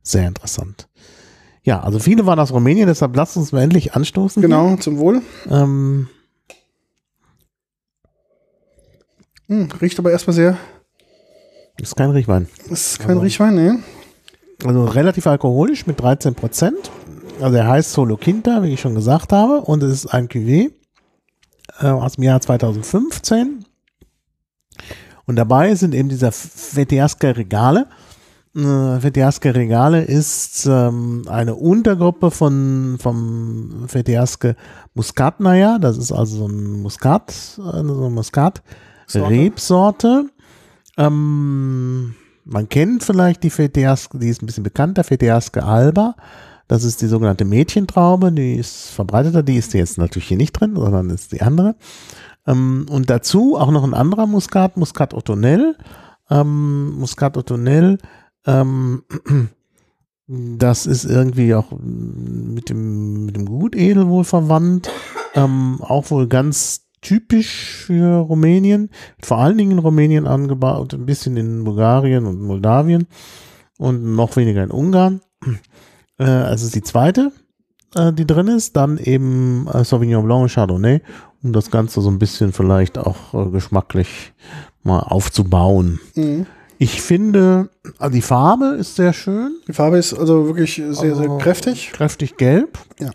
sehr 0.03 0.29
interessant. 0.29 0.89
Ja, 1.65 1.81
also 1.81 1.99
viele 1.99 2.27
waren 2.27 2.39
aus 2.39 2.53
Rumänien, 2.53 2.87
deshalb 2.89 3.15
lasst 3.17 3.37
uns 3.37 3.53
mal 3.53 3.63
endlich 3.63 3.95
anstoßen. 3.95 4.41
hier. 4.41 4.49
Genau, 4.49 4.77
zum 4.77 4.99
Wohl. 4.99 5.23
Ähm, 5.51 6.09
Hm, 9.49 9.69
riecht 9.81 9.99
aber 9.99 10.11
erstmal 10.11 10.35
sehr. 10.35 10.57
ist 11.81 11.97
kein 11.97 12.11
Riechwein. 12.11 12.49
Ist 12.71 13.01
kein 13.01 13.13
Aber- 13.13 13.23
Riechwein, 13.23 13.55
ne? 13.55 13.79
Also 14.65 14.85
relativ 14.85 15.27
alkoholisch 15.27 15.87
mit 15.87 16.01
13 16.01 16.35
Prozent. 16.35 16.91
Also 17.41 17.57
er 17.57 17.67
heißt 17.67 17.93
Solo 17.93 18.17
Quinta, 18.17 18.63
wie 18.63 18.73
ich 18.75 18.81
schon 18.81 18.95
gesagt 18.95 19.33
habe. 19.33 19.61
Und 19.63 19.83
es 19.83 19.93
ist 19.93 20.07
ein 20.07 20.29
Cuvée 20.29 20.71
äh, 21.81 21.87
aus 21.87 22.13
dem 22.15 22.25
Jahr 22.25 22.41
2015. 22.41 23.65
Und 25.27 25.37
dabei 25.37 25.75
sind 25.75 25.95
eben 25.95 26.09
dieser 26.09 26.33
Fetiaske 26.33 27.37
Regale. 27.37 27.87
Äh, 28.55 29.01
Fetiaske 29.01 29.55
Regale 29.55 30.03
ist 30.03 30.67
ähm, 30.67 31.23
eine 31.29 31.55
Untergruppe 31.55 32.31
von 32.31 32.99
vom 33.01 33.85
Fetiaske 33.89 34.57
Muscatnaja. 34.95 35.79
Das 35.79 35.97
ist 35.97 36.13
also 36.13 36.39
so 36.39 36.49
ein 36.49 36.83
Muskat, 36.83 37.31
äh, 37.31 37.63
so 37.63 37.83
eine 37.83 38.11
Muskat 38.11 38.63
Sorte. 39.07 39.31
Rebsorte. 39.31 40.31
Ähm, 40.99 42.15
man 42.45 42.69
kennt 42.69 43.05
vielleicht 43.05 43.43
die 43.43 43.51
Fetiaske, 43.51 44.19
die 44.19 44.29
ist 44.29 44.43
ein 44.43 44.47
bisschen 44.47 44.65
bekannter, 44.65 45.05
Fetiaske 45.05 45.63
alba. 45.63 46.15
Das 46.69 46.85
ist 46.85 47.03
die 47.03 47.07
sogenannte 47.07 47.45
Mädchentraube, 47.45 48.33
die 48.33 48.55
ist 48.55 48.91
verbreiteter, 48.91 49.43
die 49.43 49.57
ist 49.57 49.75
jetzt 49.75 49.99
natürlich 49.99 50.29
hier 50.29 50.37
nicht 50.37 50.53
drin, 50.53 50.75
sondern 50.75 51.11
ist 51.11 51.33
die 51.33 51.43
andere. 51.43 51.75
Ähm, 52.47 52.87
und 52.91 53.11
dazu 53.11 53.57
auch 53.57 53.71
noch 53.71 53.85
ein 53.85 53.95
anderer 53.95 54.27
Muskat, 54.27 54.77
Muscat 54.77 55.15
Ottonel. 55.15 55.77
Ähm, 56.31 56.99
Muscat 56.99 57.37
Ottonel, 57.37 57.99
ähm, 58.47 59.03
das 60.27 60.87
ist 60.87 61.05
irgendwie 61.05 61.55
auch 61.55 61.73
mit 61.79 62.71
dem, 62.71 63.27
mit 63.27 63.37
dem 63.37 63.47
Gutedel 63.47 64.09
wohl 64.09 64.25
verwandt. 64.25 64.91
Ähm, 65.35 65.79
auch 65.81 66.11
wohl 66.11 66.29
ganz 66.29 66.87
typisch 67.01 67.85
für 67.87 68.19
Rumänien. 68.19 68.91
Vor 69.23 69.39
allen 69.39 69.59
Dingen 69.59 69.73
in 69.73 69.79
Rumänien 69.79 70.27
angebaut, 70.27 70.95
ein 70.95 71.07
bisschen 71.07 71.37
in 71.37 71.65
Bulgarien 71.65 72.27
und 72.27 72.41
Moldawien 72.41 73.07
und 73.79 74.15
noch 74.15 74.37
weniger 74.37 74.63
in 74.63 74.71
Ungarn. 74.71 75.21
Äh, 76.19 76.25
also 76.25 76.67
ist 76.67 76.75
die 76.75 76.83
zweite, 76.83 77.33
äh, 77.95 78.13
die 78.13 78.27
drin 78.27 78.49
ist. 78.49 78.77
Dann 78.77 78.99
eben 78.99 79.67
äh, 79.73 79.85
Sauvignon 79.85 80.25
Blanc 80.25 80.51
Chardonnay, 80.51 81.01
um 81.43 81.53
das 81.53 81.71
Ganze 81.71 82.01
so 82.01 82.11
ein 82.11 82.19
bisschen 82.19 82.53
vielleicht 82.53 82.99
auch 82.99 83.35
äh, 83.35 83.51
geschmacklich 83.51 84.33
mal 84.83 85.01
aufzubauen. 85.01 86.01
Mhm. 86.15 86.47
Ich 86.79 87.01
finde, 87.01 87.69
also 87.99 88.13
die 88.15 88.23
Farbe 88.23 88.77
ist 88.79 88.97
sehr 88.97 89.13
schön. 89.13 89.53
Die 89.69 89.73
Farbe 89.73 89.99
ist 89.99 90.15
also 90.15 90.47
wirklich 90.47 90.75
sehr, 90.75 90.95
sehr 90.95 91.17
Also- 91.17 91.39
kräftig. 91.39 91.91
Kräftig 91.93 92.37
gelb. 92.37 92.79
Ja. 92.99 93.11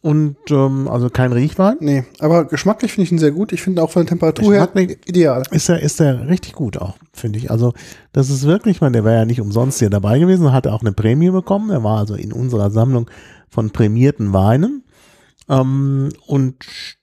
Und 0.00 0.36
ähm, 0.50 0.88
also 0.88 1.10
kein 1.10 1.32
Riechwein. 1.32 1.76
Nee, 1.80 2.04
aber 2.20 2.44
geschmacklich 2.44 2.92
finde 2.92 3.04
ich 3.06 3.12
ihn 3.12 3.18
sehr 3.18 3.32
gut. 3.32 3.52
Ich 3.52 3.62
finde 3.62 3.82
auch 3.82 3.90
von 3.90 4.02
der 4.02 4.08
Temperatur 4.10 4.54
her 4.54 4.68
ideal. 5.06 5.42
Ist 5.50 5.68
er, 5.68 5.82
ist 5.82 6.00
er 6.00 6.28
richtig 6.28 6.52
gut 6.54 6.76
auch, 6.78 6.94
finde 7.12 7.38
ich. 7.40 7.50
Also, 7.50 7.72
das 8.12 8.30
ist 8.30 8.44
wirklich, 8.46 8.80
man, 8.80 8.92
der 8.92 9.04
war 9.04 9.12
ja 9.12 9.24
nicht 9.24 9.40
umsonst 9.40 9.80
hier 9.80 9.90
dabei 9.90 10.20
gewesen, 10.20 10.52
hatte 10.52 10.72
auch 10.72 10.82
eine 10.82 10.92
Prämie 10.92 11.30
bekommen. 11.30 11.70
Er 11.70 11.82
war 11.82 11.98
also 11.98 12.14
in 12.14 12.32
unserer 12.32 12.70
Sammlung 12.70 13.10
von 13.50 13.70
prämierten 13.70 14.32
Weinen. 14.32 14.84
Ähm, 15.48 16.10
und 16.26 16.56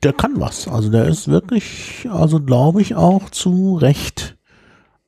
der 0.03 0.13
kann 0.13 0.39
was. 0.39 0.67
Also, 0.67 0.89
der 0.89 1.07
ist 1.07 1.27
wirklich, 1.27 2.07
also 2.11 2.39
glaube 2.39 2.81
ich, 2.81 2.95
auch 2.95 3.29
zu 3.29 3.77
Recht 3.77 4.37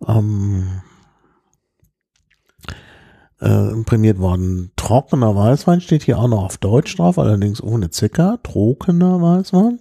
ähm, 0.08 0.82
äh, 3.39 3.73
prämiert 3.86 4.19
worden. 4.19 4.71
Trockener 4.76 5.36
Weißwein 5.36 5.82
steht 5.82 6.04
hier 6.04 6.19
auch 6.19 6.28
noch 6.28 6.43
auf 6.43 6.58
Deutsch 6.58 6.95
drauf, 6.95 7.19
allerdings 7.19 7.62
ohne 7.62 7.89
Zucker. 7.89 8.39
Trockener 8.43 9.21
Weißwein. 9.21 9.80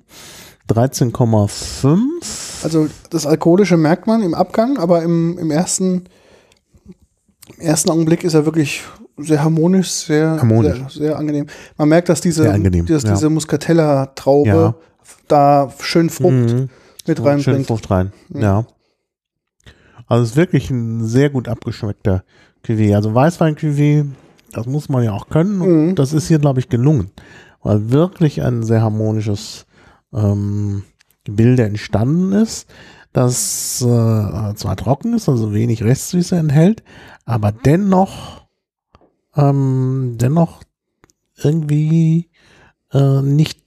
13,5. 0.69 2.65
Also 2.65 2.89
das 3.11 3.27
Alkoholische 3.27 3.77
merkt 3.77 4.07
man 4.07 4.23
im 4.23 4.35
Abgang, 4.35 4.79
aber 4.79 5.03
im, 5.03 5.39
im 5.39 5.51
ersten 5.51 6.09
im 7.55 7.61
ersten 7.61 7.91
Augenblick 7.91 8.25
ist 8.25 8.35
er 8.35 8.45
wirklich 8.45 8.83
sehr 9.19 9.43
harmonisch, 9.43 9.89
sehr, 9.91 10.39
Harmonisch. 10.39 10.77
sehr, 10.95 11.09
sehr 11.09 11.19
angenehm. 11.19 11.47
Man 11.77 11.89
merkt, 11.89 12.09
dass 12.09 12.21
diese, 12.21 12.53
angenehm, 12.53 12.87
dass 12.87 13.03
ja. 13.03 13.11
diese 13.15 13.31
Muscatella-Traube 13.31 14.49
Ja. 14.49 14.75
da 15.29 15.73
schön 15.81 16.11
Frucht 16.11 16.33
Mhm. 16.33 16.69
mit 17.07 17.19
Schön 17.19 17.27
reinbringt. 17.27 17.67
Frucht 17.67 17.91
rein. 17.91 18.13
Ja. 18.29 18.67
Also 20.07 20.23
es 20.25 20.31
ist 20.31 20.37
wirklich 20.37 20.71
ein 20.71 21.05
sehr 21.05 21.31
gut 21.31 21.49
abgeschmeckter 21.49 22.25
Cuvée. 22.65 22.95
Also 22.95 23.11
Weißwein-Cuvée, 23.15 24.07
das 24.53 24.67
muss 24.67 24.89
man 24.89 25.03
ja 25.03 25.13
auch 25.13 25.29
können. 25.29 25.61
Und 25.61 25.87
Mhm. 25.89 25.95
das 25.95 26.13
ist 26.13 26.29
hier, 26.29 26.39
glaube 26.39 26.61
ich, 26.61 26.69
gelungen. 26.69 27.11
Weil 27.63 27.91
wirklich 27.91 28.43
ein 28.43 28.63
sehr 28.63 28.83
harmonisches 28.83 29.67
ähm, 30.15 30.85
Gebilde 31.25 31.65
entstanden 31.65 32.33
ist, 32.33 32.69
das 33.13 33.81
äh, 33.83 34.55
zwar 34.55 34.77
trocken 34.77 35.15
ist, 35.15 35.29
also 35.29 35.53
wenig 35.53 35.83
Restsüße 35.83 36.37
enthält, 36.37 36.83
aber 37.25 37.51
dennoch 37.51 38.46
ähm, 39.37 40.17
dennoch 40.19 40.63
irgendwie 41.43 42.29
äh, 42.93 43.23
nicht 43.23 43.63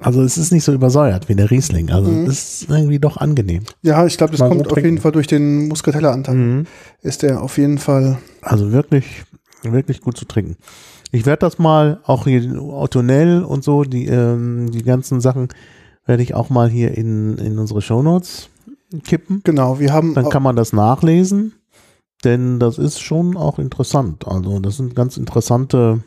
also 0.00 0.22
es 0.22 0.36
ist 0.36 0.50
nicht 0.52 0.64
so 0.64 0.72
übersäuert 0.72 1.28
wie 1.28 1.36
der 1.36 1.48
Riesling. 1.48 1.90
Also 1.90 2.10
Mhm. 2.10 2.26
es 2.26 2.62
ist 2.62 2.70
irgendwie 2.70 2.98
doch 2.98 3.18
angenehm. 3.18 3.62
Ja, 3.82 4.04
ich 4.04 4.16
glaube, 4.16 4.32
das 4.32 4.40
Mal 4.40 4.48
kommt 4.48 4.64
so 4.64 4.70
auf 4.72 4.76
jeden. 4.82 4.98
Fall 4.98 5.12
durch 5.12 5.28
den 5.28 5.68
Muscatella-Anteil. 5.68 6.64
Ist 7.02 7.22
der 7.22 7.40
auf 7.40 7.56
jeden 7.56 7.78
Fall. 7.78 8.18
Also 8.42 8.72
wirklich, 8.72 9.22
wirklich 9.62 10.00
gut 10.00 10.16
zu 10.16 10.24
trinken. 10.24 10.56
Ich 11.12 11.24
werde 11.24 11.38
das 11.40 11.60
mal 11.60 12.00
auch 12.04 12.24
hier 12.24 12.60
Autonell 12.60 13.44
und 13.44 13.62
so, 13.62 13.84
die, 13.84 14.06
ähm, 14.06 14.72
die 14.72 14.82
ganzen 14.82 15.20
Sachen 15.20 15.46
werde 16.04 16.24
ich 16.24 16.34
auch 16.34 16.50
mal 16.50 16.68
hier 16.68 16.98
in, 16.98 17.38
in 17.38 17.56
unsere 17.60 17.80
Shownotes 17.80 18.48
kippen. 19.04 19.40
Genau, 19.44 19.78
wir 19.78 19.92
haben. 19.92 20.14
Dann 20.14 20.30
kann 20.30 20.42
man 20.42 20.56
das 20.56 20.72
nachlesen, 20.72 21.52
denn 22.24 22.58
das 22.58 22.78
ist 22.78 23.00
schon 23.00 23.36
auch 23.36 23.58
interessant. 23.58 24.26
Also 24.26 24.58
das 24.60 24.76
sind 24.76 24.94
ganz 24.94 25.16
interessante. 25.16 26.02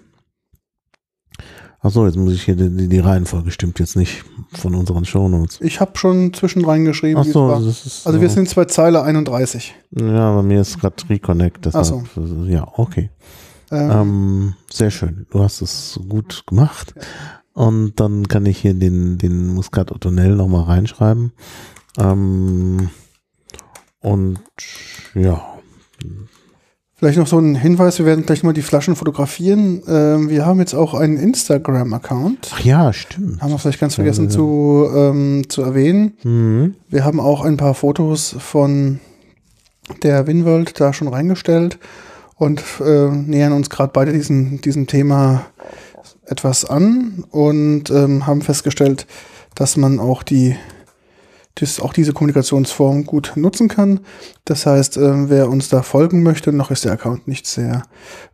Achso, 1.79 2.05
jetzt 2.05 2.17
muss 2.17 2.33
ich 2.33 2.43
hier 2.43 2.55
die, 2.55 2.87
die, 2.87 2.99
Reihenfolge 2.99 3.51
stimmt 3.51 3.79
jetzt 3.79 3.95
nicht 3.95 4.25
von 4.51 4.73
unseren 4.73 5.05
Shownotes. 5.05 5.59
ich 5.61 5.79
habe 5.79 5.97
schon 5.97 6.33
zwischen 6.33 6.65
reingeschrieben. 6.65 7.23
wie 7.23 7.29
es 7.29 7.35
Achso, 7.35 7.47
war. 7.47 7.61
das 7.61 7.85
ist. 7.85 8.07
Also 8.07 8.19
wir 8.19 8.29
so. 8.29 8.35
sind 8.35 8.53
bei 8.55 8.65
Zeile 8.65 9.03
31. 9.03 9.75
Ja, 9.91 10.35
bei 10.35 10.41
mir 10.41 10.61
ist 10.61 10.79
gerade 10.79 10.95
Reconnect. 11.07 11.65
Deshalb, 11.65 12.05
Ach 12.15 12.47
Ja, 12.47 12.67
okay. 12.75 13.11
Ähm, 13.71 13.91
Ähm, 13.91 14.53
sehr 14.71 14.91
schön. 14.91 15.27
Du 15.29 15.43
hast 15.43 15.61
es 15.61 15.99
gut 16.07 16.43
gemacht. 16.47 16.93
Und 17.53 17.99
dann 17.99 18.27
kann 18.27 18.45
ich 18.45 18.59
hier 18.59 18.73
den, 18.73 19.17
den 19.17 19.47
Muscat 19.47 19.91
Ottonell 19.91 20.35
nochmal 20.35 20.63
reinschreiben. 20.63 21.31
Ähm, 21.97 22.89
und 23.99 24.39
ja, 25.15 25.56
Vielleicht 26.95 27.19
noch 27.19 27.27
so 27.27 27.37
ein 27.37 27.53
Hinweis, 27.53 27.99
wir 27.99 28.07
werden 28.07 28.25
gleich 28.25 28.41
mal 28.41 28.53
die 28.53 28.63
Flaschen 28.63 28.95
fotografieren. 28.95 29.83
Ähm, 29.87 30.29
wir 30.29 30.47
haben 30.47 30.59
jetzt 30.59 30.73
auch 30.73 30.95
einen 30.95 31.17
Instagram-Account. 31.17 32.49
ach 32.55 32.59
ja, 32.61 32.91
stimmt. 32.91 33.39
Haben 33.39 33.51
wir 33.51 33.59
vielleicht 33.59 33.79
ganz 33.79 33.93
vergessen 33.95 34.25
Ja, 34.25 34.29
ja. 34.31 34.35
zu, 34.35 34.89
ähm, 34.95 35.43
zu 35.47 35.61
erwähnen. 35.61 36.17
Mhm. 36.23 36.75
Wir 36.89 37.05
haben 37.05 37.19
auch 37.19 37.45
ein 37.45 37.55
paar 37.55 37.75
Fotos 37.75 38.35
von 38.39 38.99
der 40.01 40.25
Winworld 40.25 40.79
da 40.79 40.91
schon 40.91 41.07
reingestellt 41.07 41.77
und 42.35 42.63
äh, 42.83 43.09
nähern 43.09 43.53
uns 43.53 43.69
gerade 43.69 43.91
beide 43.93 44.11
diesem, 44.11 44.59
diesem 44.61 44.87
Thema 44.87 45.45
etwas 46.25 46.65
an 46.65 47.23
und 47.29 47.91
ähm, 47.91 48.25
haben 48.25 48.41
festgestellt, 48.41 49.05
dass 49.53 49.77
man 49.77 49.99
auch 49.99 50.23
die 50.23 50.55
das 51.59 51.79
auch 51.79 51.93
diese 51.93 52.13
Kommunikationsform 52.13 53.05
gut 53.05 53.33
nutzen 53.35 53.67
kann. 53.67 54.01
Das 54.45 54.65
heißt, 54.65 54.97
ähm, 54.97 55.29
wer 55.29 55.49
uns 55.49 55.69
da 55.69 55.81
folgen 55.81 56.23
möchte, 56.23 56.51
noch 56.51 56.71
ist 56.71 56.85
der 56.85 56.93
Account 56.93 57.27
nicht 57.27 57.47
sehr 57.47 57.83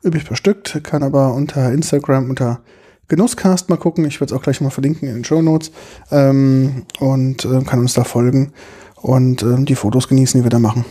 üppig 0.03 0.27
bestückt, 0.27 0.83
kann 0.83 1.03
aber 1.03 1.33
unter 1.33 1.71
Instagram 1.71 2.29
unter 2.29 2.62
Genusscast 3.07 3.69
mal 3.69 3.77
gucken. 3.77 4.05
Ich 4.05 4.19
werde 4.19 4.33
es 4.33 4.39
auch 4.39 4.43
gleich 4.43 4.62
mal 4.62 4.69
verlinken 4.69 5.07
in 5.07 5.15
den 5.15 5.25
Show 5.25 5.41
Notes 5.41 5.71
ähm, 6.12 6.86
und 6.99 7.45
ähm, 7.45 7.65
kann 7.65 7.79
uns 7.79 7.93
da 7.93 8.03
folgen 8.03 8.53
und 9.01 9.43
ähm, 9.43 9.65
die 9.65 9.75
Fotos 9.75 10.07
genießen, 10.07 10.39
die 10.39 10.45
wir 10.45 10.49
da 10.49 10.59
machen. 10.59 10.86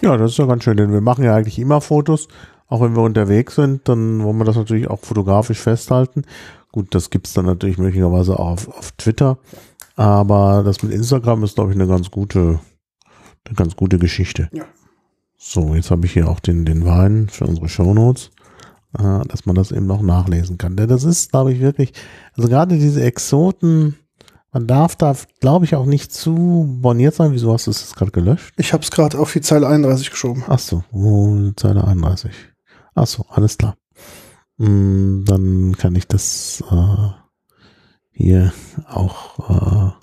Ja, 0.00 0.16
das 0.16 0.32
ist 0.32 0.38
ja 0.38 0.46
ganz 0.46 0.64
schön, 0.64 0.76
denn 0.76 0.92
wir 0.92 1.00
machen 1.00 1.24
ja 1.24 1.34
eigentlich 1.34 1.58
immer 1.58 1.80
Fotos, 1.80 2.28
auch 2.68 2.80
wenn 2.80 2.96
wir 2.96 3.02
unterwegs 3.02 3.54
sind, 3.56 3.88
dann 3.88 4.22
wollen 4.24 4.38
wir 4.38 4.44
das 4.44 4.56
natürlich 4.56 4.88
auch 4.88 5.00
fotografisch 5.00 5.60
festhalten. 5.60 6.24
Gut, 6.72 6.94
das 6.94 7.10
gibt's 7.10 7.34
dann 7.34 7.44
natürlich 7.44 7.76
möglicherweise 7.76 8.38
auch 8.38 8.52
auf, 8.52 8.68
auf 8.68 8.92
Twitter, 8.92 9.36
aber 9.96 10.62
das 10.64 10.82
mit 10.82 10.92
Instagram 10.92 11.44
ist, 11.44 11.54
glaube 11.54 11.72
ich, 11.72 11.76
eine 11.76 11.86
ganz 11.86 12.10
gute, 12.10 12.60
eine 13.44 13.56
ganz 13.56 13.76
gute 13.76 13.98
Geschichte. 13.98 14.48
Ja. 14.52 14.64
So, 15.36 15.74
jetzt 15.74 15.90
habe 15.90 16.06
ich 16.06 16.12
hier 16.12 16.28
auch 16.28 16.40
den, 16.40 16.64
den 16.64 16.86
Wein 16.86 17.28
für 17.28 17.46
unsere 17.46 17.68
Shownotes, 17.68 18.30
äh, 18.98 19.26
dass 19.26 19.44
man 19.44 19.56
das 19.56 19.72
eben 19.72 19.86
noch 19.86 20.02
nachlesen 20.02 20.56
kann. 20.56 20.76
Denn 20.76 20.88
das 20.88 21.04
ist, 21.04 21.32
glaube 21.32 21.52
ich, 21.52 21.60
wirklich, 21.60 21.92
also 22.36 22.48
gerade 22.48 22.78
diese 22.78 23.02
Exoten, 23.02 23.96
man 24.52 24.66
darf 24.66 24.96
da, 24.96 25.16
glaube 25.40 25.64
ich, 25.64 25.74
auch 25.74 25.86
nicht 25.86 26.12
zu 26.12 26.78
boniert 26.80 27.14
sein. 27.14 27.32
Wieso 27.32 27.52
hast 27.52 27.66
du 27.66 27.70
es 27.70 27.80
jetzt 27.80 27.96
gerade 27.96 28.12
gelöscht? 28.12 28.54
Ich 28.58 28.72
habe 28.72 28.82
es 28.82 28.90
gerade 28.90 29.18
auf 29.18 29.32
die 29.32 29.40
Zeile 29.40 29.66
31 29.66 30.10
geschoben. 30.10 30.44
Ach 30.46 30.58
so, 30.58 30.84
oh, 30.92 31.50
Zeile 31.56 31.84
31. 31.84 32.30
Ach 32.94 33.06
so, 33.06 33.24
alles 33.30 33.56
klar. 33.56 33.76
Mm, 34.58 35.24
dann 35.24 35.74
kann 35.76 35.96
ich 35.96 36.06
das 36.06 36.62
äh, 36.70 37.21
hier 38.12 38.52
auch 38.88 39.94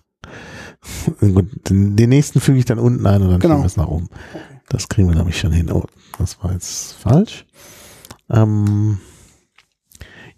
äh, 1.21 1.25
gut, 1.31 1.47
den, 1.69 1.95
nächsten 2.09 2.39
füge 2.39 2.59
ich 2.59 2.65
dann 2.65 2.79
unten 2.79 3.05
ein 3.05 3.21
und 3.21 3.29
dann 3.29 3.39
Genau. 3.39 3.59
wir 3.59 3.65
es 3.65 3.77
nach 3.77 3.87
oben. 3.87 4.09
Das 4.69 4.87
kriegen 4.87 5.07
wir, 5.07 5.15
glaube 5.15 5.29
ich, 5.29 5.39
schon 5.39 5.51
hin. 5.51 5.71
Oh, 5.71 5.83
das 6.17 6.41
war 6.43 6.53
jetzt 6.53 6.93
falsch. 6.93 7.45
Ähm, 8.29 8.99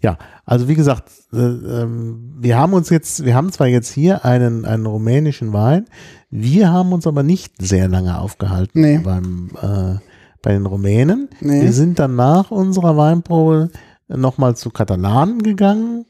ja, 0.00 0.18
also 0.44 0.68
wie 0.68 0.74
gesagt, 0.74 1.12
äh, 1.32 1.36
ähm, 1.36 2.34
wir 2.40 2.58
haben 2.58 2.72
uns 2.72 2.90
jetzt, 2.90 3.24
wir 3.24 3.34
haben 3.34 3.52
zwar 3.52 3.66
jetzt 3.68 3.90
hier 3.92 4.24
einen, 4.24 4.64
einen 4.64 4.86
rumänischen 4.86 5.52
Wein, 5.52 5.86
wir 6.30 6.70
haben 6.72 6.92
uns 6.92 7.06
aber 7.06 7.22
nicht 7.22 7.54
sehr 7.60 7.88
lange 7.88 8.18
aufgehalten 8.18 8.80
Nee. 8.80 8.98
beim, 8.98 9.50
äh, 9.60 9.96
bei 10.42 10.52
den 10.52 10.66
Rumänen. 10.66 11.28
Nee. 11.40 11.62
Wir 11.62 11.72
sind 11.72 11.98
dann 11.98 12.16
nach 12.16 12.50
unserer 12.50 12.96
Weinprobe 12.96 13.70
nochmal 14.08 14.56
zu 14.56 14.70
Katalanen 14.70 15.42
gegangen. 15.42 16.06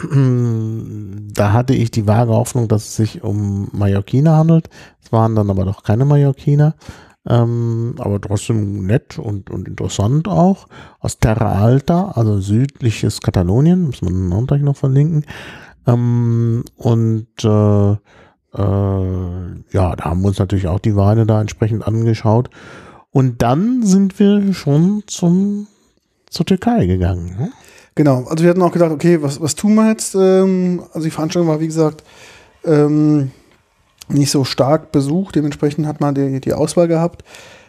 Da 1.32 1.52
hatte 1.52 1.74
ich 1.74 1.90
die 1.90 2.06
vage 2.06 2.32
Hoffnung, 2.32 2.68
dass 2.68 2.88
es 2.88 2.96
sich 2.96 3.22
um 3.22 3.68
Mallorquiner 3.72 4.36
handelt. 4.36 4.68
Es 5.02 5.12
waren 5.12 5.34
dann 5.34 5.48
aber 5.48 5.64
doch 5.64 5.82
keine 5.82 6.04
Mallorquiner. 6.04 6.74
Ähm, 7.26 7.94
aber 7.98 8.20
trotzdem 8.20 8.86
nett 8.86 9.18
und, 9.18 9.50
und 9.50 9.68
interessant 9.68 10.26
auch. 10.26 10.66
Aus 10.98 11.18
Terra 11.18 11.62
Alta, 11.62 12.12
also 12.12 12.40
südliches 12.40 13.20
Katalonien, 13.20 13.86
muss 13.86 14.02
man 14.02 14.32
auch 14.32 14.46
gleich 14.46 14.62
noch 14.62 14.76
verlinken. 14.76 15.24
Ähm, 15.86 16.64
und 16.76 17.28
äh, 17.44 17.92
äh, 17.92 17.96
ja, 19.72 19.96
da 19.96 20.04
haben 20.04 20.22
wir 20.22 20.28
uns 20.28 20.38
natürlich 20.38 20.66
auch 20.66 20.80
die 20.80 20.96
Weine 20.96 21.26
da 21.26 21.40
entsprechend 21.40 21.86
angeschaut. 21.86 22.50
Und 23.10 23.42
dann 23.42 23.82
sind 23.82 24.18
wir 24.18 24.52
schon 24.54 25.02
zum, 25.06 25.66
zur 26.28 26.46
Türkei 26.46 26.86
gegangen. 26.86 27.36
Ne? 27.38 27.52
Genau, 27.94 28.24
also 28.24 28.42
wir 28.44 28.50
hatten 28.50 28.62
auch 28.62 28.72
gedacht, 28.72 28.92
okay, 28.92 29.20
was, 29.22 29.40
was 29.40 29.54
tun 29.54 29.74
wir 29.74 29.88
jetzt? 29.90 30.14
Ähm, 30.14 30.82
also 30.92 31.04
die 31.04 31.10
Veranstaltung 31.10 31.48
war, 31.48 31.60
wie 31.60 31.66
gesagt, 31.66 32.02
ähm, 32.64 33.30
nicht 34.08 34.30
so 34.30 34.44
stark 34.44 34.92
besucht. 34.92 35.34
Dementsprechend 35.36 35.86
hat 35.86 36.00
man 36.00 36.14
die, 36.14 36.40
die 36.40 36.52
Auswahl 36.52 36.88
gehabt. 36.88 37.24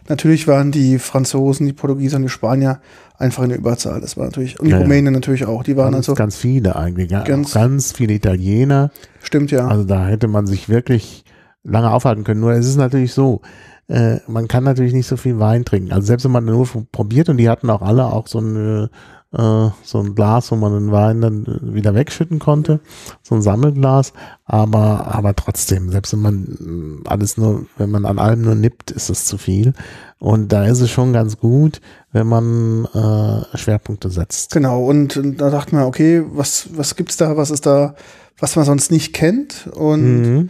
Natürlich 0.10 0.48
waren 0.48 0.72
die 0.72 1.00
Franzosen, 1.00 1.68
die 1.68 1.74
Portugieser 1.74 2.18
und 2.18 2.24
die 2.24 2.30
Spanier 2.30 2.80
einfach 3.18 3.44
in 3.44 3.50
der 3.50 3.58
Überzahl. 3.60 4.02
Das 4.02 4.18
war 4.18 4.26
natürlich, 4.26 4.60
und 4.60 4.66
die 4.66 4.72
Ja. 4.72 4.80
Rumänen 4.80 5.14
natürlich 5.14 5.46
auch. 5.46 5.64
Die 5.64 5.78
waren 5.78 5.92
Ganz, 5.94 6.10
also, 6.10 6.16
ganz 6.16 6.36
viele 6.36 6.76
eigentlich. 6.76 7.12
Ja, 7.12 7.24
Ganz- 7.24 7.54
ganz, 7.54 7.92
viele 7.92 8.14
Italiener. 8.14 8.92
stimmt 9.22 9.52
ja. 9.52 9.68
Also 9.68 9.84
da 9.84 10.08
hätte 10.08 10.28
man 10.28 10.48
sich 10.48 10.70
wirklich 10.70 11.24
lange 11.64 11.92
aufhalten 11.92 12.24
können. 12.24 12.40
Nur 12.42 12.54
es 12.54 12.68
ist 12.68 12.78
natürlich 12.78 13.14
so, 13.14 13.42
äh, 13.88 14.18
man 14.28 14.48
kann 14.48 14.64
natürlich 14.64 14.94
nicht 14.94 15.08
so 15.08 15.18
viel 15.18 15.38
Wein 15.40 15.66
trinken. 15.66 15.92
Also 15.92 16.08
selbst 16.08 16.24
wenn 16.24 16.32
man 16.32 16.46
nur 16.46 16.68
probiert 16.92 17.30
und 17.30 17.38
die 17.38 17.50
hatten 17.50 17.70
auch 17.70 17.84
alle 17.84 18.06
auch 18.06 18.26
so 18.28 18.40
ein, 18.40 18.90
äh, 19.34 19.70
so 19.84 20.00
ein 20.00 20.16
Glas, 20.16 20.52
wo 20.52 20.56
man 20.56 20.74
den 20.74 20.92
Wein 20.92 21.22
dann 21.22 21.46
äh, 21.46 21.74
wieder 21.74 21.96
wegschütten 21.96 22.40
konnte, 22.40 22.80
so 23.22 23.36
ein 23.36 23.42
Sammelglas. 23.42 24.14
Aber, 24.46 25.14
aber 25.14 25.36
trotzdem, 25.36 25.90
selbst 25.92 26.14
wenn 26.14 26.22
man 26.22 27.02
äh, 27.06 27.10
alles 27.10 27.38
nur, 27.38 27.66
wenn 27.78 27.92
man 27.92 28.06
an 28.06 28.20
allem 28.20 28.42
nur 28.42 28.56
nippt, 28.56 28.92
ist 28.92 29.10
es 29.10 29.26
zu 29.26 29.38
viel. 29.38 29.74
Und 30.20 30.52
da 30.52 30.66
ist 30.66 30.82
es 30.82 30.92
schon 30.92 31.14
ganz 31.14 31.38
gut, 31.38 31.82
wenn 32.12 32.28
man 32.28 32.86
äh, 32.94 33.58
Schwerpunkte 33.58 34.10
setzt. 34.10 34.52
Genau, 34.52 34.84
und, 34.86 35.20
da 35.40 35.50
dachten 35.50 35.78
wir, 35.78 35.86
okay, 35.88 36.24
was, 36.32 36.70
was 36.76 36.96
gibt's 36.96 37.18
da, 37.18 37.38
was 37.38 37.52
ist 37.52 37.66
da, 37.66 37.96
was 38.38 38.56
man 38.56 38.66
sonst 38.66 38.92
nicht 38.92 39.14
kennt? 39.14 39.68
Und 39.74 40.22
Mhm. 40.22 40.50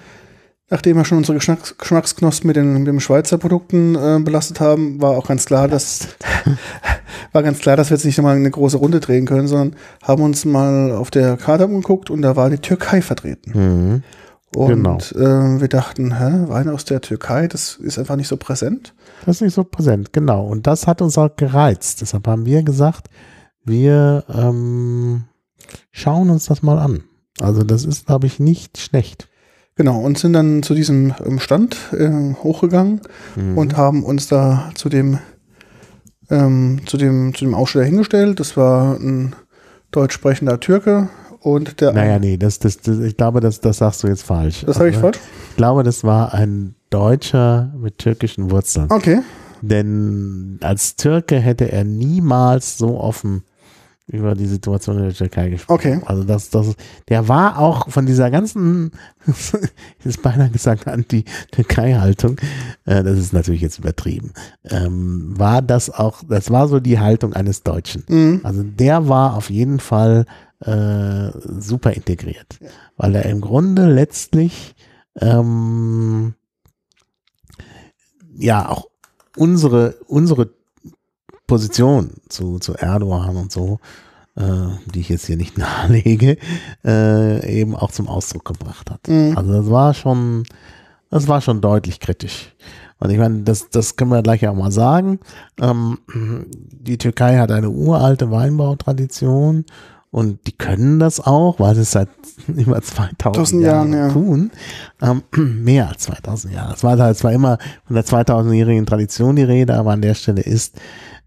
Nachdem 0.71 0.97
wir 0.97 1.05
schon 1.05 1.19
unsere 1.19 1.37
Geschmacks 1.37 1.77
Geschmacksknospen 1.77 2.47
mit 2.47 2.55
den, 2.55 2.73
mit 2.79 2.87
den 2.87 2.99
Schweizer 2.99 3.37
Produkten 3.37 3.95
äh, 3.95 4.19
belastet 4.23 4.59
haben, 4.59 4.99
war 4.99 5.11
auch 5.11 5.27
ganz 5.27 5.45
klar, 5.45 5.67
dass 5.67 6.07
war 7.31 7.43
ganz 7.43 7.59
klar, 7.59 7.77
dass 7.77 7.91
wir 7.91 7.97
jetzt 7.97 8.05
nicht 8.05 8.17
nochmal 8.17 8.37
eine 8.37 8.49
große 8.49 8.77
Runde 8.77 8.99
drehen 8.99 9.27
können, 9.27 9.47
sondern 9.47 9.75
haben 10.01 10.23
uns 10.23 10.45
mal 10.45 10.91
auf 10.91 11.11
der 11.11 11.37
Karte 11.37 11.65
umgeguckt 11.65 12.09
und 12.09 12.23
da 12.23 12.35
war 12.35 12.49
die 12.49 12.57
Türkei 12.57 13.01
vertreten. 13.03 13.51
Mhm. 13.53 14.03
Und 14.53 14.67
Genau. 14.67 14.97
äh, 14.97 15.61
wir 15.61 15.67
dachten, 15.69 16.17
hä, 16.17 16.49
Wein 16.49 16.67
aus 16.67 16.83
der 16.83 16.99
Türkei, 16.99 17.47
das 17.47 17.75
ist 17.75 17.97
einfach 17.97 18.17
nicht 18.17 18.27
so 18.27 18.35
präsent. 18.35 18.93
Das 19.25 19.37
ist 19.37 19.41
nicht 19.41 19.53
so 19.53 19.63
präsent, 19.63 20.11
genau. 20.11 20.45
Und 20.45 20.67
das 20.67 20.87
hat 20.87 21.01
uns 21.01 21.17
auch 21.17 21.35
gereizt. 21.37 22.01
Deshalb 22.01 22.27
haben 22.27 22.45
wir 22.45 22.63
gesagt, 22.63 23.09
wir 23.63 24.25
ähm, 24.27 25.23
schauen 25.91 26.29
uns 26.29 26.45
das 26.45 26.63
mal 26.63 26.79
an. 26.79 27.03
Also 27.39 27.63
das 27.63 27.85
ist, 27.85 28.07
glaube 28.07 28.27
ich, 28.27 28.39
nicht 28.39 28.77
schlecht. 28.77 29.29
Genau, 29.75 29.99
und 29.99 30.17
sind 30.17 30.33
dann 30.33 30.63
zu 30.63 30.73
diesem 30.75 31.13
ähm, 31.25 31.39
Stand 31.39 31.77
äh, 31.93 32.09
hochgegangen 32.43 33.01
Mhm. 33.35 33.57
und 33.57 33.77
haben 33.77 34.03
uns 34.03 34.27
da 34.27 34.69
zu 34.75 34.89
dem, 34.89 35.17
ähm, 36.29 36.79
zu 36.85 36.97
dem, 36.97 37.33
zu 37.33 37.45
dem 37.45 37.53
Aussteller 37.55 37.85
hingestellt. 37.85 38.39
Das 38.39 38.57
war 38.57 38.95
ein 38.95 39.35
deutsch 39.91 40.13
sprechender 40.13 40.59
Türke 40.59 41.09
und 41.39 41.79
der. 41.81 41.93
Naja, 41.93 42.19
nee, 42.19 42.37
das, 42.37 42.59
das, 42.59 42.77
das, 42.79 42.99
ich 42.99 43.17
glaube, 43.17 43.39
das, 43.39 43.61
das 43.61 43.77
sagst 43.77 44.03
du 44.03 44.07
jetzt 44.07 44.23
falsch. 44.23 44.63
das 44.65 44.77
sage 44.77 44.89
ich 44.91 44.97
falsch? 44.97 45.17
Ich 45.51 45.57
glaube, 45.57 45.83
das 45.83 46.03
war 46.03 46.33
ein 46.33 46.75
Deutscher 46.89 47.73
mit 47.77 47.97
türkischen 47.97 48.51
Wurzeln. 48.51 48.87
Okay. 48.89 49.19
Denn 49.61 50.57
als 50.61 50.95
Türke 50.95 51.35
hätte 51.39 51.71
er 51.71 51.83
niemals 51.83 52.77
so 52.77 52.99
offen 52.99 53.43
über 54.11 54.35
die 54.35 54.45
Situation 54.45 54.97
in 54.97 55.03
der 55.05 55.13
Türkei 55.13 55.49
gesprochen. 55.49 55.73
Okay. 55.73 56.01
Also 56.05 56.23
das, 56.23 56.49
das, 56.49 56.75
der 57.07 57.27
war 57.27 57.57
auch 57.59 57.89
von 57.89 58.05
dieser 58.05 58.29
ganzen, 58.29 58.91
ist 60.03 60.21
beinahe 60.21 60.49
gesagt, 60.49 60.87
Anti-Türkei-Haltung, 60.87 62.37
äh, 62.85 63.03
das 63.03 63.17
ist 63.17 63.33
natürlich 63.33 63.61
jetzt 63.61 63.79
übertrieben, 63.79 64.33
ähm, 64.69 65.33
war 65.37 65.61
das 65.61 65.89
auch, 65.89 66.23
das 66.27 66.51
war 66.51 66.67
so 66.67 66.79
die 66.79 66.99
Haltung 66.99 67.33
eines 67.33 67.63
Deutschen. 67.63 68.03
Mhm. 68.07 68.41
Also 68.43 68.63
der 68.63 69.07
war 69.07 69.37
auf 69.37 69.49
jeden 69.49 69.79
Fall 69.79 70.25
äh, 70.59 71.31
super 71.59 71.91
integriert, 71.93 72.59
weil 72.97 73.15
er 73.15 73.25
im 73.25 73.39
Grunde 73.39 73.91
letztlich 73.91 74.75
ähm, 75.19 76.35
ja 78.35 78.67
auch 78.67 78.87
unsere 79.37 79.95
unsere 80.07 80.49
Position 81.51 82.11
zu, 82.29 82.59
zu 82.59 82.75
Erdogan 82.75 83.35
und 83.35 83.51
so, 83.51 83.81
äh, 84.37 84.41
die 84.85 85.01
ich 85.01 85.09
jetzt 85.09 85.25
hier 85.25 85.35
nicht 85.35 85.57
nahelege, 85.57 86.37
äh, 86.85 87.59
eben 87.59 87.75
auch 87.75 87.91
zum 87.91 88.07
Ausdruck 88.07 88.45
gebracht 88.45 88.89
hat. 88.89 89.05
Mhm. 89.09 89.37
Also 89.37 89.51
das 89.51 89.69
war 89.69 89.93
schon, 89.93 90.43
das 91.09 91.27
war 91.27 91.41
schon 91.41 91.59
deutlich 91.59 91.99
kritisch. 91.99 92.55
Und 92.99 93.09
ich 93.09 93.17
meine, 93.17 93.41
das, 93.41 93.69
das 93.69 93.97
können 93.97 94.11
wir 94.11 94.21
gleich 94.21 94.47
auch 94.47 94.55
mal 94.55 94.71
sagen. 94.71 95.19
Ähm, 95.59 95.97
die 96.71 96.97
Türkei 96.97 97.37
hat 97.37 97.51
eine 97.51 97.69
uralte 97.69 98.31
Weinbautradition 98.31 99.65
und 100.09 100.47
die 100.47 100.53
können 100.53 100.99
das 100.99 101.19
auch, 101.19 101.59
weil 101.59 101.75
sie 101.75 101.81
es 101.81 101.91
seit 101.91 102.07
über 102.47 102.81
2000 102.81 103.25
1000 103.25 103.63
Jahren 103.63 103.93
Jahren, 103.93 104.07
ja. 104.07 104.13
tun. 104.13 104.51
Ähm, 105.01 105.23
mehr 105.63 105.89
als 105.89 106.03
2000 106.03 106.53
Jahre. 106.53 106.75
Es 106.75 106.83
war 106.85 106.97
halt 106.97 107.17
zwar 107.17 107.33
immer 107.33 107.57
von 107.83 107.95
der 107.95 108.05
2000-jährigen 108.05 108.85
Tradition 108.85 109.35
die 109.35 109.43
Rede, 109.43 109.75
aber 109.75 109.91
an 109.91 110.01
der 110.01 110.13
Stelle 110.13 110.41
ist 110.41 110.79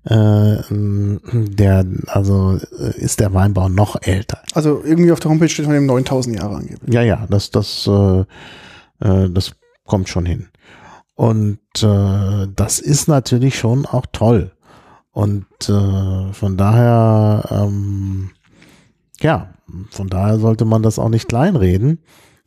äh, 0.04 0.56
der, 0.70 1.86
also 2.06 2.58
ist 2.96 3.20
der 3.20 3.32
Weinbau 3.32 3.68
noch 3.68 3.96
älter. 4.02 4.40
Also 4.54 4.82
irgendwie 4.84 5.12
auf 5.12 5.20
der 5.20 5.30
Homepage 5.30 5.48
steht 5.48 5.64
von 5.64 5.74
dem 5.74 5.86
9000 5.86 6.36
Jahre 6.36 6.56
angeblich. 6.56 6.92
Ja, 6.92 7.02
ja, 7.02 7.26
das, 7.28 7.50
das, 7.50 7.86
äh, 7.86 8.20
äh, 9.00 9.30
das 9.30 9.52
kommt 9.84 10.08
schon 10.08 10.26
hin. 10.26 10.48
Und 11.14 11.58
äh, 11.82 12.48
das 12.54 12.80
ist 12.80 13.08
natürlich 13.08 13.58
schon 13.58 13.86
auch 13.86 14.06
toll. 14.12 14.52
Und 15.12 15.46
äh, 15.68 16.32
von 16.32 16.56
daher, 16.56 17.44
ähm, 17.50 18.30
ja, 19.20 19.54
von 19.90 20.08
daher 20.08 20.38
sollte 20.38 20.64
man 20.64 20.82
das 20.82 20.98
auch 20.98 21.08
nicht 21.08 21.28
kleinreden. 21.28 22.00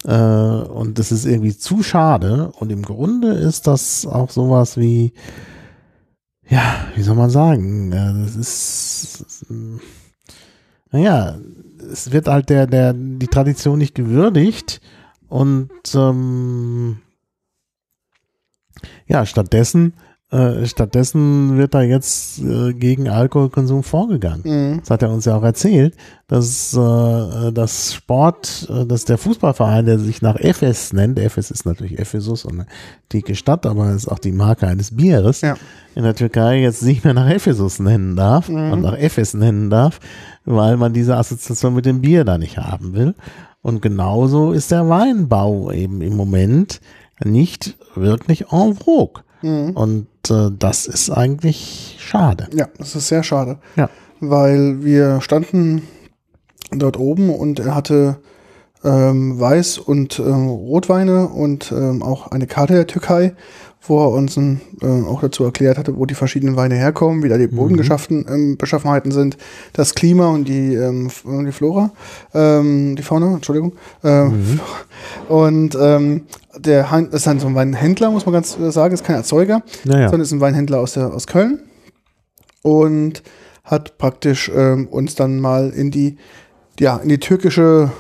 Äh, 0.04 0.12
und 0.12 1.00
das 1.00 1.12
ist 1.12 1.26
irgendwie 1.26 1.58
zu 1.58 1.82
schade. 1.82 2.52
Und 2.60 2.72
im 2.72 2.84
Grunde 2.84 3.30
ist 3.30 3.68
das 3.68 4.06
auch 4.06 4.30
sowas 4.30 4.78
wie, 4.78 5.14
ja, 6.50 6.88
wie 6.96 7.02
soll 7.02 7.16
man 7.16 7.30
sagen, 7.30 7.92
das 7.92 8.36
ist, 8.36 9.46
naja, 10.92 11.38
es 11.92 12.12
wird 12.12 12.28
halt 12.28 12.50
der, 12.50 12.68
der, 12.68 12.94
die 12.94 13.28
Tradition 13.28 13.78
nicht 13.78 13.96
gewürdigt 13.96 14.82
und 15.28 15.70
ähm, 15.94 17.00
ja, 19.08 19.26
stattdessen, 19.26 19.94
äh, 20.30 20.66
stattdessen 20.66 21.58
wird 21.58 21.74
da 21.74 21.82
jetzt 21.82 22.40
äh, 22.40 22.74
gegen 22.74 23.08
Alkoholkonsum 23.08 23.82
vorgegangen. 23.84 24.42
Mhm. 24.44 24.80
Das 24.82 24.90
hat 24.90 25.02
er 25.02 25.10
uns 25.12 25.24
ja 25.24 25.36
auch 25.38 25.44
erzählt, 25.44 25.96
dass 26.28 26.74
äh, 26.74 27.52
das 27.54 27.94
Sport, 27.94 28.68
äh, 28.70 28.86
dass 28.86 29.06
der 29.06 29.18
Fußballverein, 29.18 29.86
der 29.86 30.00
sich 30.00 30.22
nach 30.22 30.36
Ephes 30.36 30.92
nennt, 30.92 31.18
Ephes 31.18 31.50
ist 31.50 31.66
natürlich 31.66 31.98
Ephesus 31.98 32.44
und 32.44 32.54
eine 32.56 32.66
antike 33.04 33.36
Stadt, 33.36 33.66
aber 33.66 33.92
ist 33.92 34.08
auch 34.10 34.20
die 34.20 34.34
Marke 34.34 34.68
eines 34.68 34.96
Bieres, 34.96 35.40
Ja. 35.42 35.56
in 35.96 36.04
der 36.04 36.14
Türkei 36.16 36.60
jetzt 36.62 36.84
nicht 36.84 37.06
mehr 37.06 37.14
nach 37.14 37.30
Ephesus 37.30 37.80
nennen 37.80 38.18
darf 38.18 38.50
Mhm. 38.50 38.72
und 38.74 38.82
nach 38.82 38.98
Ephes 38.98 39.34
nennen 39.34 39.70
darf, 39.70 40.02
weil 40.44 40.76
man 40.76 40.92
diese 40.92 41.16
Assoziation 41.16 41.74
mit 41.74 41.86
dem 41.86 42.02
Bier 42.02 42.26
da 42.26 42.38
nicht 42.38 42.58
haben 42.58 42.94
will. 42.94 43.16
Und 43.62 43.82
genauso 43.82 44.52
ist 44.52 44.72
der 44.72 44.90
Weinbau 44.90 45.72
eben 45.72 46.02
im 46.02 46.18
Moment 46.18 46.82
nicht 47.24 47.78
wirklich 47.96 48.52
en 48.52 48.76
vogue. 48.76 49.24
Mhm. 49.42 49.72
Und 49.72 50.08
äh, 50.30 50.50
das 50.58 50.88
ist 50.88 51.10
eigentlich 51.10 51.98
schade. 52.00 52.48
Ja, 52.54 52.68
das 52.78 52.96
ist 52.96 53.08
sehr 53.08 53.24
schade. 53.24 53.58
Ja. 53.76 53.90
Weil 54.20 54.84
wir 54.84 55.22
standen 55.22 55.84
dort 56.72 56.98
oben 56.98 57.30
und 57.30 57.60
er 57.60 57.76
hatte 57.76 58.18
ähm, 58.84 59.40
Weiß- 59.40 59.80
und 59.80 60.20
ähm, 60.20 60.48
Rotweine 60.48 61.28
und 61.28 61.72
ähm, 61.72 62.04
auch 62.04 62.28
eine 62.28 62.48
Karte 62.48 62.74
der 62.74 62.88
Türkei, 62.88 63.36
wo 63.88 64.04
er 64.04 64.12
uns 64.12 64.38
ähm, 64.38 64.60
äh, 64.82 64.86
auch 64.86 65.22
dazu 65.22 65.44
erklärt 65.44 65.78
hatte, 65.78 65.98
wo 65.98 66.06
die 66.06 66.16
verschiedenen 66.16 66.56
Weine 66.56 66.76
herkommen, 66.76 67.24
wie 67.24 67.30
da 67.30 67.38
die 67.38 67.48
Bodenbeschaffen, 67.48 68.26
ähm, 68.30 68.58
Beschaffenheiten 68.58 69.12
sind, 69.12 69.38
das 69.74 69.96
Klima 69.96 70.28
und 70.28 70.48
die, 70.48 70.74
ähm, 70.76 71.10
die 71.26 71.52
Flora, 71.52 71.92
ähm, 72.34 72.96
die 72.96 73.04
Fauna, 73.04 73.36
Entschuldigung. 73.36 73.74
Ähm, 74.04 74.60
Und 75.30 75.78
ähm, 75.80 76.24
der 76.58 76.84
das 76.90 77.14
ist 77.14 77.28
dann 77.28 77.40
so 77.40 77.48
ein 77.48 77.56
Weinhändler, 77.56 78.12
muss 78.12 78.26
man 78.26 78.34
ganz 78.34 78.58
äh, 78.60 78.72
sagen, 78.72 78.94
ist 78.94 79.04
kein 79.04 79.16
Erzeuger, 79.18 79.62
Naja. 79.86 80.10
sondern 80.10 80.22
ist 80.22 80.32
ein 80.32 80.42
Weinhändler 80.42 80.80
aus, 80.80 80.94
der, 80.94 81.14
aus 81.14 81.28
Köln 81.28 81.60
und 82.62 83.24
hat 83.64 83.98
praktisch 83.98 84.52
ähm, 84.54 84.88
uns 84.88 85.16
dann 85.16 85.40
mal 85.40 85.70
in 85.70 85.92
die, 85.92 86.18
ja, 86.80 86.98
in 86.98 87.10
die 87.10 87.20
türkische, 87.20 87.92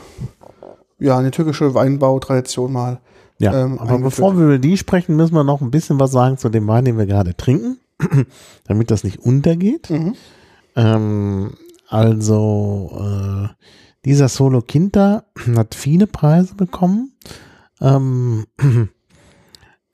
ja, 1.00 1.20
in 1.20 1.26
die 1.26 1.32
türkische 1.32 1.74
Weinbautradition 1.74 2.72
mal. 2.72 3.00
Ja, 3.40 3.64
ähm, 3.66 3.78
aber 3.78 4.00
bevor 4.00 4.38
wir 4.38 4.46
über 4.46 4.58
die 4.58 4.78
sprechen, 4.78 5.16
müssen 5.16 5.36
wir 5.36 5.44
noch 5.44 5.62
ein 5.62 5.72
bisschen 5.72 6.00
was 6.00 6.12
sagen 6.12 6.38
zu 6.38 6.50
dem 6.50 6.68
Wein, 6.68 6.86
den 6.86 6.98
wir 6.98 7.06
gerade 7.06 7.36
trinken, 7.36 7.78
damit 8.66 8.90
das 8.90 9.04
nicht 9.04 9.20
untergeht. 9.20 9.90
Mhm. 9.90 10.16
Ähm, 10.76 11.54
also, 11.88 12.92
äh, 13.00 13.48
dieser 14.06 14.30
Solo 14.30 14.62
Quinta 14.62 15.26
hat 15.56 15.76
viele 15.76 16.08
Preise 16.08 16.56
bekommen. 16.56 17.14
Ähm, 17.80 18.46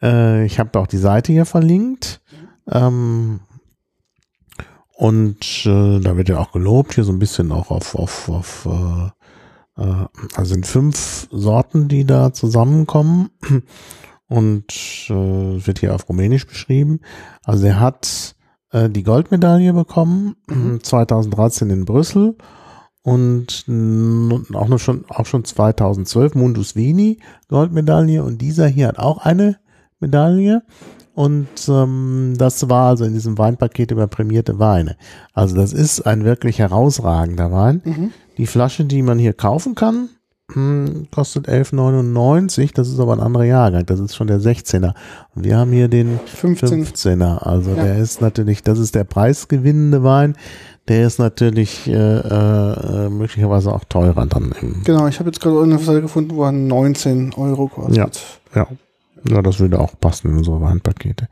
äh, 0.02 0.46
ich 0.46 0.60
habe 0.60 0.80
auch 0.80 0.88
die 0.88 0.98
Seite 0.98 1.34
hier 1.34 1.46
verlinkt. 1.46 2.22
Ähm, 2.70 3.42
und 4.96 5.66
äh, 5.66 6.00
da 6.00 6.16
wird 6.16 6.30
ja 6.30 6.38
auch 6.40 6.52
gelobt, 6.52 6.94
hier 6.94 7.04
so 7.04 7.12
ein 7.12 7.20
bisschen 7.20 7.52
auch 7.52 7.72
auf, 7.72 7.96
auf, 7.96 8.30
auf 8.30 8.66
äh, 8.66 9.10
also 9.76 10.54
sind 10.54 10.68
fünf 10.68 11.28
Sorten, 11.32 11.88
die 11.88 12.06
da 12.06 12.34
zusammenkommen. 12.34 13.30
Und 14.28 14.72
äh, 15.10 15.56
es 15.56 15.68
wird 15.68 15.80
hier 15.80 15.94
auf 15.94 16.10
Rumänisch 16.10 16.48
beschrieben. 16.48 17.02
Also 17.44 17.68
er 17.68 17.80
hat 17.80 18.36
äh, 18.72 18.90
die 18.90 19.04
Goldmedaille 19.04 19.74
bekommen, 19.74 20.36
2013 20.82 21.70
in 21.70 21.86
Brüssel 21.86 22.36
und 23.04 23.66
auch 24.54 24.68
noch 24.68 24.80
schon 24.80 25.06
auch 25.10 25.26
schon 25.26 25.44
2012 25.44 26.36
Mundus 26.36 26.76
Vini 26.76 27.20
Goldmedaille 27.50 28.24
und 28.24 28.42
dieser 28.42 28.68
hier 28.68 28.88
hat 28.88 28.98
auch 28.98 29.18
eine 29.18 29.60
Medaille 30.00 30.64
und 31.16 31.48
ähm, 31.68 32.34
das 32.38 32.70
war 32.70 32.90
also 32.90 33.06
in 33.06 33.14
diesem 33.14 33.38
Weinpaket 33.38 33.92
über 33.92 34.08
prämierte 34.08 34.60
Weine. 34.60 34.96
Also 35.34 35.56
das 35.56 35.74
ist 35.74 36.02
ein 36.02 36.24
wirklich 36.24 36.60
herausragender 36.60 37.52
Wein. 37.52 37.82
Mhm. 37.84 38.12
Die 38.38 38.48
Flasche, 38.48 38.86
die 38.86 39.02
man 39.04 39.20
hier 39.20 39.34
kaufen 39.34 39.76
kann, 39.76 40.10
hm, 40.52 41.08
kostet 41.12 41.48
11,99. 41.48 42.74
Das 42.74 42.90
ist 42.90 43.00
aber 43.00 43.14
ein 43.14 43.20
anderer 43.20 43.46
Jahrgang. 43.46 43.86
Das 43.86 44.00
ist 44.00 44.16
schon 44.16 44.28
der 44.28 44.40
16er. 44.40 44.94
Und 45.36 45.46
wir 45.46 45.58
haben 45.58 45.72
hier 45.72 45.88
den 45.88 46.20
15. 46.26 46.86
15er. 46.86 47.38
Also 47.40 47.72
Ja. 47.72 47.84
der 47.84 47.98
ist 47.98 48.22
natürlich, 48.22 48.62
das 48.64 48.80
ist 48.80 48.96
der 48.96 49.04
preisgewinnende 49.04 50.04
Wein. 50.04 50.36
Der 50.90 51.08
ist 51.08 51.18
natürlich 51.18 51.88
äh, 51.88 51.94
äh, 51.94 53.10
möglicherweise 53.10 53.72
auch 53.74 53.86
teurer 53.86 54.26
dann. 54.26 54.54
Genau, 54.84 55.08
ich 55.08 55.20
habe 55.20 55.30
jetzt 55.30 55.40
gerade 55.40 55.62
eine 55.62 55.78
Seite 55.80 56.02
gefunden, 56.02 56.36
wo 56.36 56.44
er 56.44 56.52
19 56.52 57.34
Euro 57.36 57.68
kostet. 57.68 57.96
Ja. 58.54 58.62
ja. 58.62 58.68
Ja, 59.30 59.42
das 59.42 59.60
würde 59.60 59.80
auch 59.80 60.00
passen 60.00 60.30
in 60.32 60.38
unsere 60.38 60.60
Weinpakete. 60.62 61.28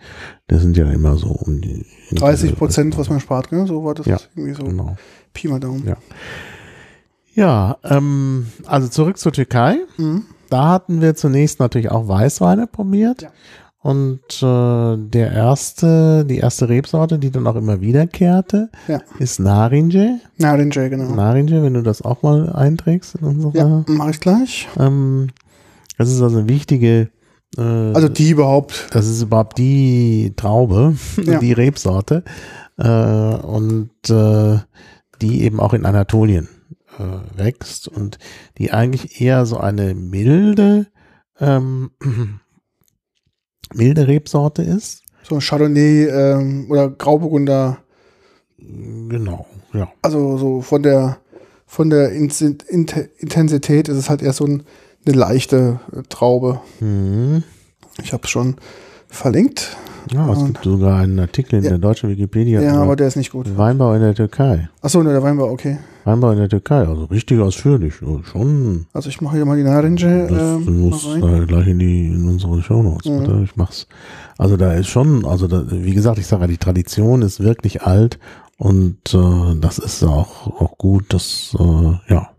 Das 0.48 0.62
sind 0.62 0.78
ja 0.78 0.90
immer 0.92 1.18
so 1.18 1.28
um 1.30 1.62
die 1.62 1.86
30 2.14 2.56
Prozent, 2.56 2.98
was 2.98 3.10
man 3.10 3.20
spart, 3.20 3.50
gell? 3.50 3.68
So 3.68 3.84
war 3.84 3.94
das 3.94 4.06
Ja, 4.06 4.18
irgendwie 4.36 4.56
so. 4.56 4.64
Genau. 4.64 4.96
Pi 5.34 5.48
mal 5.48 5.60
Daumen. 5.60 5.86
Ja. 5.88 5.98
Ja, 7.34 7.78
ähm, 7.84 8.48
also 8.66 8.88
zurück 8.90 9.18
zur 9.18 9.32
Türkei. 9.32 9.78
Mhm. 9.98 10.24
Da 10.50 10.68
hatten 10.70 11.02
wir 11.02 11.16
zunächst 11.16 11.60
natürlich 11.60 11.90
auch 11.90 12.08
Weißweine 12.08 12.68
probiert. 12.68 13.22
Ja. 13.22 13.30
Und 13.84 14.44
äh, 14.44 14.98
der 15.10 15.32
erste, 15.32 16.24
die 16.26 16.38
erste 16.38 16.70
Rebsorte, 16.70 17.18
die 17.18 17.32
dann 17.32 17.48
auch 17.48 17.56
immer 17.56 17.82
wiederkehrte, 17.82 18.70
Ja. 18.88 19.00
ist 19.18 19.40
Narinje. 19.40 20.20
Narinje, 20.38 20.90
genau. 20.90 21.16
Narinje, 21.16 21.64
wenn 21.64 21.74
du 21.74 21.82
das 21.82 22.02
auch 22.04 22.22
mal 22.22 22.50
einträgst 22.54 23.16
in 23.16 23.26
unsere. 23.26 23.58
Ja, 23.58 23.84
mache 23.88 24.12
ich 24.12 24.20
gleich. 24.20 24.68
Ähm, 24.78 25.30
das 25.98 26.12
ist 26.12 26.22
also 26.22 26.40
eine 26.40 26.50
wichtige. 26.50 27.10
Äh, 27.58 27.62
Also 27.62 28.08
die 28.10 28.30
überhaupt. 28.30 28.88
das 28.92 29.08
ist 29.08 29.22
überhaupt 29.22 29.58
die 29.58 30.34
Traube, 30.36 30.96
Ja. 31.24 31.40
die 31.40 31.54
Rebsorte 31.54 32.24
äh, 32.78 32.88
und 32.88 33.90
äh, 34.10 34.60
die 35.22 35.44
eben 35.44 35.60
auch 35.60 35.74
in 35.74 35.86
Anatolien 35.86 36.48
äh, 36.98 37.38
wächst 37.38 37.88
und 37.88 38.18
die 38.58 38.72
eigentlich 38.72 39.22
eher 39.22 39.46
so 39.46 39.58
eine 39.58 39.94
milde 39.94 40.88
ähm, 41.40 41.92
milde 43.74 44.08
Rebsorte 44.08 44.62
ist. 44.64 45.04
So 45.24 45.36
ein 45.36 45.42
Chardonnay 45.42 46.06
ähm, 46.06 46.66
oder 46.70 46.90
Grauburgunder. 46.90 47.78
Genau, 48.58 49.46
ja. 49.74 49.92
Also 50.02 50.38
so 50.38 50.62
von 50.62 50.84
der 50.84 51.18
von 51.66 51.90
der 51.90 52.12
Intensität 52.12 53.88
ist 53.88 53.98
es 53.98 54.10
halt 54.10 54.22
eher 54.22 54.34
so 54.34 54.46
ein, 54.46 54.64
eine 55.06 55.16
leichte 55.16 55.80
äh, 55.96 56.02
Traube. 56.10 56.62
Mhm. 56.80 57.44
Ich 58.04 58.14
habe 58.14 58.24
es 58.24 58.30
schon 58.30 58.56
verlinkt. 59.08 59.76
Ja, 60.12 60.32
es 60.34 60.44
gibt 60.46 60.64
sogar 60.64 61.00
einen 61.00 61.20
Artikel 61.20 61.58
in 61.60 61.64
Ja. 61.64 61.70
der 61.72 61.80
deutschen 61.80 62.10
Wikipedia 62.10 62.60
Ja, 62.60 62.82
aber 62.82 62.96
der 62.96 63.08
ist 63.08 63.18
nicht 63.18 63.32
gut. 63.32 63.56
Weinbau 63.56 63.94
in 63.94 64.02
der 64.02 64.16
Türkei. 64.16 64.68
Achso, 64.82 65.04
ne, 65.04 65.12
der 65.12 65.22
Weinbau, 65.22 65.50
okay. 65.52 65.78
Weinbau 66.06 66.32
in 66.32 66.40
der 66.40 66.50
Türkei, 66.50 66.80
also 66.88 67.06
richtig 67.06 67.40
ausführlich. 67.40 67.94
Schon 68.24 68.88
Also 68.94 69.10
ich 69.10 69.22
mache 69.22 69.36
hier 69.36 69.46
mal 69.46 69.58
die 69.58 69.64
Narinje. 69.64 70.28
Das 70.28 70.42
Ähm, 70.68 70.90
mal 70.90 70.98
rein. 71.32 71.44
äh, 71.44 71.46
gleich 71.46 71.68
in 71.68 71.78
die 71.80 72.08
in 72.08 72.28
unsere 72.28 72.62
Shownotes, 72.64 73.12
Mhm. 73.12 73.20
bitte. 73.20 73.42
Ich 73.44 73.56
mach's. 73.56 73.88
Also 74.40 74.58
da 74.58 74.74
ist 74.74 74.88
schon, 74.88 75.24
also 75.24 75.48
da, 75.48 75.66
wie 75.70 75.94
gesagt, 75.94 76.18
ich 76.18 76.26
sage, 76.26 76.42
ja, 76.44 76.48
die 76.48 76.58
Tradition 76.58 77.22
ist 77.22 77.40
wirklich 77.40 77.84
alt 77.84 78.18
und 78.58 78.98
äh, 79.14 79.56
das 79.62 79.78
ist 79.78 80.04
auch 80.04 80.48
auch 80.60 80.80
gut, 80.80 81.14
dass 81.14 81.56
äh, 81.60 82.12
ja, 82.12 82.30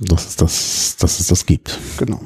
dass 0.00 0.28
es 0.28 0.36
das, 0.36 0.96
dass 0.98 1.20
es 1.20 1.26
das 1.26 1.46
gibt. 1.46 1.78
Genau. 1.98 2.20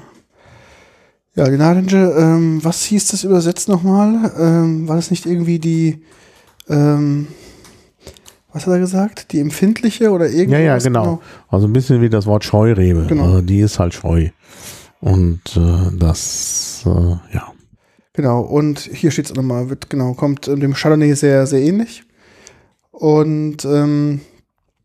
Ja, 1.36 1.48
die 1.48 1.56
Narinje, 1.56 2.14
ähm, 2.16 2.62
was 2.62 2.84
hieß 2.84 3.08
das 3.08 3.24
übersetzt 3.24 3.68
nochmal? 3.68 4.32
Ähm, 4.38 4.86
war 4.88 4.96
das 4.96 5.10
nicht 5.10 5.26
irgendwie 5.26 5.58
die, 5.58 6.04
ähm, 6.68 7.26
was 8.52 8.66
hat 8.66 8.72
er 8.72 8.78
gesagt? 8.78 9.32
Die 9.32 9.40
empfindliche 9.40 10.10
oder 10.10 10.28
irgendwas? 10.28 10.60
Ja, 10.60 10.64
ja, 10.64 10.78
genau. 10.78 11.20
Also 11.48 11.66
ein 11.66 11.72
bisschen 11.72 12.00
wie 12.00 12.08
das 12.08 12.26
Wort 12.26 12.44
Scheurebe. 12.44 13.06
Genau. 13.08 13.24
Also 13.24 13.40
die 13.40 13.60
ist 13.60 13.80
halt 13.80 13.94
scheu. 13.94 14.30
Und 15.00 15.40
äh, 15.56 15.96
das, 15.98 16.84
äh, 16.86 17.34
ja. 17.34 17.52
Genau, 18.12 18.40
und 18.42 18.78
hier 18.78 19.10
steht 19.10 19.26
es 19.26 19.34
nochmal, 19.34 19.68
wird, 19.68 19.90
genau, 19.90 20.14
kommt 20.14 20.46
ähm, 20.46 20.60
dem 20.60 20.72
Chardonnay 20.72 21.14
sehr, 21.14 21.48
sehr 21.48 21.60
ähnlich. 21.60 22.04
Und 22.92 23.64
ähm, 23.64 24.20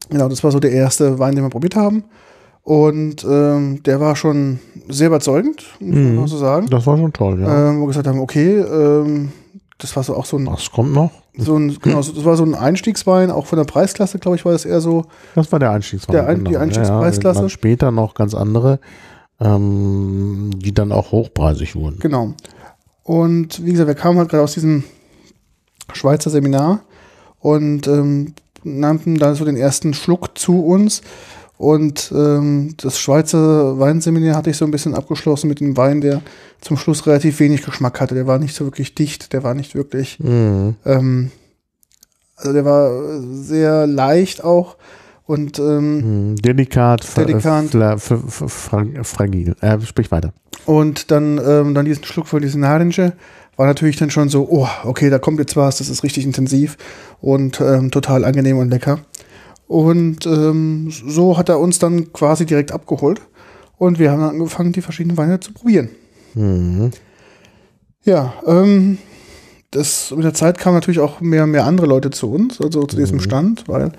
genau, 0.09 0.27
das 0.29 0.43
war 0.43 0.51
so 0.51 0.59
der 0.59 0.71
erste 0.71 1.19
Wein, 1.19 1.35
den 1.35 1.45
wir 1.45 1.49
probiert 1.49 1.75
haben. 1.75 2.05
Und 2.69 3.23
ähm, 3.27 3.81
der 3.81 3.99
war 3.99 4.15
schon 4.15 4.59
sehr 4.89 5.07
überzeugend, 5.07 5.63
muss 5.79 5.95
man 5.95 6.15
Mhm. 6.17 6.27
so 6.27 6.37
sagen. 6.37 6.67
Das 6.69 6.85
war 6.85 6.97
schon 6.97 7.11
toll, 7.13 7.41
ja. 7.41 7.69
Ähm, 7.71 7.77
wo 7.77 7.85
wir 7.85 7.87
gesagt 7.87 8.05
haben, 8.05 8.19
okay, 8.19 8.59
ähm, 8.59 9.31
das 9.79 9.95
war 9.95 10.03
so 10.03 10.15
auch 10.15 10.25
so 10.25 10.37
ein, 10.37 10.45
Was 10.45 10.69
kommt 10.69 10.93
noch? 10.93 11.09
so 11.35 11.55
ein, 11.57 11.75
genau, 11.81 11.97
das 11.97 12.23
war 12.25 12.37
so 12.37 12.43
ein 12.43 12.53
Einstiegswein, 12.53 13.31
auch 13.31 13.47
von 13.47 13.57
der 13.57 13.63
Preisklasse, 13.65 14.19
glaube 14.19 14.35
ich, 14.37 14.45
war 14.45 14.51
das 14.51 14.65
eher 14.65 14.81
so. 14.81 15.05
Das 15.33 15.51
war 15.51 15.57
der 15.57 15.71
Einstiegswein. 15.71 16.13
Der 16.13 16.27
Ein- 16.27 16.45
die 16.45 16.57
Einstiegspreisklasse. 16.57 17.39
Ja, 17.39 17.45
ja. 17.45 17.49
Später 17.49 17.89
noch 17.89 18.13
ganz 18.13 18.35
andere, 18.35 18.79
ähm, 19.39 20.51
die 20.55 20.73
dann 20.73 20.91
auch 20.91 21.11
hochpreisig 21.11 21.75
wurden. 21.75 21.97
Genau. 21.99 22.33
Und 23.03 23.65
wie 23.65 23.71
gesagt, 23.71 23.87
wir 23.87 23.95
kamen 23.95 24.19
halt 24.19 24.29
gerade 24.29 24.43
aus 24.43 24.53
diesem 24.53 24.83
Schweizer 25.93 26.29
Seminar 26.29 26.81
und 27.39 27.87
ähm, 27.87 28.33
nannten 28.63 29.17
da 29.17 29.33
so 29.33 29.43
den 29.45 29.57
ersten 29.57 29.95
Schluck 29.95 30.37
zu 30.37 30.63
uns. 30.63 31.01
Und 31.59 32.13
ähm, 32.15 32.75
das 32.77 32.97
Schweizer 32.99 33.77
Weinseminar 33.77 34.37
hatte 34.37 34.49
ich 34.49 34.55
so 34.55 34.63
ein 34.63 34.71
bisschen 34.71 34.95
abgeschlossen 34.95 35.49
mit 35.49 35.59
einem 35.61 35.75
Wein, 35.75 35.99
der 35.99 36.21
zum 36.61 36.77
Schluss 36.77 37.05
relativ 37.05 37.41
wenig 37.41 37.63
Geschmack 37.63 37.99
hatte. 37.99 38.15
Der 38.15 38.27
war 38.27 38.39
nicht 38.39 38.55
so 38.55 38.63
wirklich 38.63 38.95
dicht, 38.95 39.33
der 39.33 39.43
war 39.43 39.53
nicht 39.53 39.75
wirklich, 39.75 40.19
Mhm. 40.21 40.75
ähm, 40.85 41.31
also 42.37 42.53
der 42.53 42.63
war 42.63 43.21
sehr 43.33 43.85
leicht 43.87 44.41
auch 44.41 44.77
und 45.25 45.59
ähm, 45.59 46.29
Mhm. 46.31 46.35
Delikat, 46.37 47.05
Delikat. 47.17 47.65
fragil. 49.03 49.55
Äh, 49.59 49.81
sprich 49.81 50.11
weiter. 50.11 50.31
Und 50.65 51.11
dann, 51.11 51.41
ähm, 51.45 51.73
dann 51.73 51.83
diesen 51.83 52.05
Schluck 52.05 52.27
von 52.27 52.41
diesen 52.41 52.61
Narinje 52.61 53.11
war 53.57 53.67
natürlich 53.67 53.97
dann 53.97 54.09
schon 54.11 54.29
so, 54.29 54.47
oh, 54.49 54.67
okay, 54.85 55.09
da 55.09 55.19
kommt 55.19 55.39
jetzt 55.39 55.57
was, 55.57 55.79
das 55.79 55.89
ist 55.89 56.03
richtig 56.03 56.23
intensiv 56.25 56.77
und 57.19 57.59
ähm, 57.59 57.91
total 57.91 58.23
angenehm 58.23 58.57
und 58.57 58.69
lecker. 58.69 58.99
Und 59.69 60.25
ähm, 60.25 60.89
so 60.89 61.37
hat 61.37 61.47
er 61.47 61.59
uns 61.59 61.77
dann 61.77 62.11
quasi 62.11 62.47
direkt 62.47 62.71
abgeholt 62.71 63.21
und 63.77 63.99
wir 63.99 64.09
haben 64.11 64.19
dann 64.19 64.31
angefangen, 64.31 64.71
die 64.71 64.81
verschiedenen 64.81 65.15
Weine 65.15 65.39
zu 65.39 65.53
probieren. 65.53 65.89
Mhm. 66.33 66.89
Ja, 68.03 68.33
ähm, 68.47 68.97
das, 69.69 70.09
mit 70.15 70.25
der 70.25 70.33
Zeit 70.33 70.57
kamen 70.57 70.73
natürlich 70.73 70.99
auch 70.99 71.21
mehr 71.21 71.43
und 71.43 71.51
mehr 71.51 71.65
andere 71.65 71.85
Leute 71.85 72.09
zu 72.09 72.31
uns, 72.31 72.59
also 72.59 72.81
zu 72.87 72.97
diesem 72.97 73.19
Stand, 73.19 73.65
weil 73.67 73.91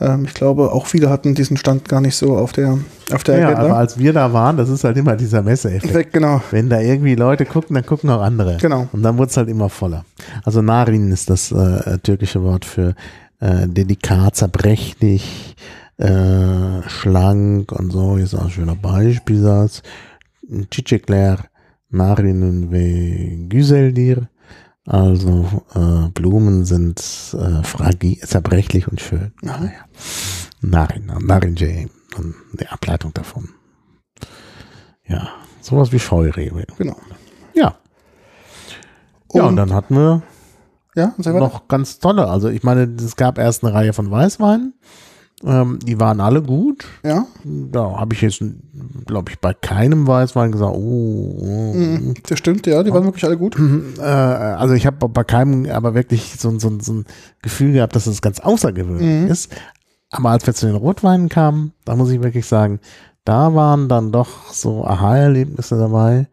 ähm, 0.00 0.24
ich 0.24 0.34
glaube, 0.34 0.72
auch 0.72 0.86
viele 0.86 1.08
hatten 1.08 1.36
diesen 1.36 1.56
Stand 1.56 1.88
gar 1.88 2.00
nicht 2.00 2.16
so 2.16 2.36
auf 2.36 2.52
der, 2.52 2.78
auf 3.12 3.22
der 3.22 3.38
Ja, 3.38 3.48
aber 3.50 3.58
Agenda. 3.58 3.76
als 3.76 3.98
wir 4.00 4.12
da 4.12 4.32
waren, 4.32 4.56
das 4.56 4.70
ist 4.70 4.82
halt 4.82 4.96
immer 4.96 5.14
dieser 5.14 5.42
Messeeffekt. 5.42 6.12
Genau, 6.12 6.42
Wenn 6.50 6.68
da 6.68 6.80
irgendwie 6.80 7.14
Leute 7.14 7.44
gucken, 7.46 7.74
dann 7.74 7.86
gucken 7.86 8.10
auch 8.10 8.22
andere. 8.22 8.56
Genau. 8.60 8.88
Und 8.90 9.04
dann 9.04 9.16
wurde 9.18 9.30
es 9.30 9.36
halt 9.36 9.48
immer 9.48 9.68
voller. 9.68 10.04
Also 10.42 10.62
Narin 10.62 11.12
ist 11.12 11.30
das 11.30 11.52
äh, 11.52 11.98
türkische 11.98 12.42
Wort 12.42 12.64
für 12.64 12.96
äh, 13.42 13.66
delikat, 13.68 14.36
zerbrechlich, 14.36 15.54
äh, 15.98 16.82
schlank 16.88 17.72
und 17.72 17.90
so. 17.90 18.14
Hier 18.16 18.24
ist 18.24 18.34
auch 18.34 18.44
ein 18.46 18.50
schöner 18.50 18.76
Beispielsatz. 18.76 19.82
Çiçekler, 20.70 21.38
Narinen 21.90 22.70
ve 22.72 23.36
güzeldir. 23.48 24.28
Also 24.86 25.46
äh, 25.74 26.08
Blumen 26.14 26.64
sind 26.64 26.98
äh, 27.34 27.62
fragil, 27.62 28.18
zerbrechlich 28.18 28.88
und 28.88 29.00
schön. 29.00 29.32
Naja. 29.42 29.86
Narin, 30.60 31.06
Narinje, 31.20 31.88
die 32.58 32.66
Ableitung 32.68 33.12
davon. 33.14 33.48
Ja, 35.06 35.28
sowas 35.60 35.92
wie 35.92 35.98
Scheurebe. 35.98 36.64
genau. 36.78 36.96
Ja. 37.54 37.76
Ja, 39.34 39.42
und 39.42 39.48
Und- 39.50 39.56
dann 39.56 39.72
hatten 39.72 39.94
wir 39.96 40.22
Ja, 40.94 41.14
noch 41.18 41.68
ganz 41.68 41.98
tolle. 41.98 42.26
Also 42.28 42.48
ich 42.48 42.62
meine, 42.62 42.82
es 42.98 43.16
gab 43.16 43.38
erst 43.38 43.64
eine 43.64 43.72
Reihe 43.72 43.92
von 43.92 44.10
Weißweinen. 44.10 44.74
Ähm, 45.44 45.78
die 45.82 45.98
waren 45.98 46.20
alle 46.20 46.40
gut. 46.42 46.84
Ja. 47.02 47.26
Da 47.44 47.98
habe 47.98 48.14
ich 48.14 48.20
jetzt, 48.20 48.44
glaube 49.06 49.32
ich, 49.32 49.40
bei 49.40 49.52
keinem 49.54 50.06
Weißwein 50.06 50.52
gesagt, 50.52 50.72
oh, 50.76 51.36
oh. 51.40 51.72
Mhm, 51.74 52.14
das 52.28 52.38
stimmt, 52.38 52.66
ja, 52.66 52.82
die 52.84 52.92
waren 52.92 53.04
wirklich 53.04 53.24
alle 53.24 53.36
gut. 53.36 53.58
Mhm, 53.58 53.94
äh, 53.98 54.02
also 54.02 54.74
ich 54.74 54.86
habe 54.86 55.08
bei 55.08 55.24
keinem 55.24 55.66
aber 55.68 55.94
wirklich 55.94 56.34
so, 56.38 56.56
so, 56.60 56.78
so 56.80 56.92
ein 56.92 57.04
Gefühl 57.42 57.72
gehabt, 57.72 57.96
dass 57.96 58.06
es 58.06 58.22
ganz 58.22 58.38
außergewöhnlich 58.38 59.24
Mhm. 59.24 59.28
ist. 59.28 59.50
Aber 60.10 60.30
als 60.30 60.46
wir 60.46 60.54
zu 60.54 60.66
den 60.66 60.76
Rotweinen 60.76 61.28
kamen, 61.28 61.72
da 61.86 61.96
muss 61.96 62.10
ich 62.10 62.22
wirklich 62.22 62.46
sagen, 62.46 62.78
da 63.24 63.54
waren 63.54 63.88
dann 63.88 64.12
doch 64.12 64.52
so 64.52 64.84
Aha-Erlebnisse 64.84 65.76
dabei. 65.78 66.28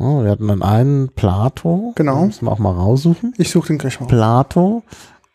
Ja, 0.00 0.24
wir 0.24 0.30
hatten 0.30 0.48
dann 0.48 0.62
einen 0.62 1.10
Plato. 1.10 1.92
Genau. 1.94 2.24
Müssen 2.24 2.46
wir 2.46 2.52
auch 2.52 2.58
mal 2.58 2.72
raussuchen. 2.72 3.34
Ich 3.36 3.50
suche 3.50 3.68
den 3.68 3.78
gleich 3.78 4.00
mal. 4.00 4.06
Plato. 4.06 4.82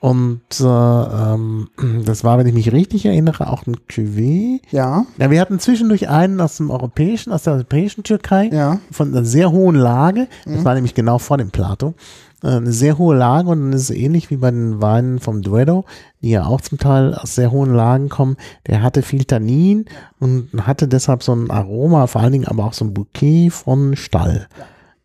Und 0.05 0.41
äh, 0.61 0.63
ähm, 0.65 1.69
das 2.05 2.23
war, 2.23 2.37
wenn 2.37 2.45
ich 2.45 2.53
mich 2.53 2.71
richtig 2.71 3.07
erinnere, 3.07 3.49
auch 3.49 3.65
ein 3.65 3.75
Cuvée. 3.89 4.59
Ja, 4.69 5.05
Ja, 5.17 5.31
wir 5.31 5.41
hatten 5.41 5.57
zwischendurch 5.59 6.09
einen 6.09 6.39
aus 6.41 6.57
dem 6.57 6.69
europäischen, 6.69 7.33
aus 7.33 7.41
der 7.43 7.53
europäischen 7.53 8.03
Türkei 8.03 8.49
ja, 8.53 8.79
von 8.91 9.07
einer 9.09 9.25
sehr 9.25 9.51
hohen 9.51 9.75
Lage. 9.75 10.27
Das 10.45 10.59
Mhm. 10.59 10.65
war 10.65 10.75
nämlich 10.75 10.93
genau 10.93 11.17
vor 11.17 11.39
dem 11.39 11.49
Plato. 11.49 11.95
Äh, 12.43 12.49
Eine 12.57 12.71
sehr 12.71 12.99
hohe 12.99 13.15
Lage 13.15 13.49
und 13.49 13.59
dann 13.61 13.73
ist 13.73 13.89
es 13.89 13.89
ähnlich 13.89 14.29
wie 14.29 14.37
bei 14.37 14.51
den 14.51 14.79
Weinen 14.79 15.19
vom 15.19 15.41
Duedo, 15.41 15.85
die 16.21 16.29
ja 16.29 16.45
auch 16.45 16.61
zum 16.61 16.77
Teil 16.77 17.15
aus 17.15 17.33
sehr 17.33 17.49
hohen 17.51 17.73
Lagen 17.73 18.09
kommen. 18.09 18.35
Der 18.67 18.83
hatte 18.83 19.01
viel 19.01 19.23
Tannin 19.25 19.85
und 20.19 20.49
hatte 20.67 20.87
deshalb 20.87 21.23
so 21.23 21.33
ein 21.33 21.49
Aroma, 21.49 22.05
vor 22.05 22.21
allen 22.21 22.33
Dingen 22.33 22.47
aber 22.47 22.65
auch 22.65 22.73
so 22.73 22.85
ein 22.85 22.93
Bouquet 22.93 23.49
von 23.49 23.95
Stall. 23.95 24.47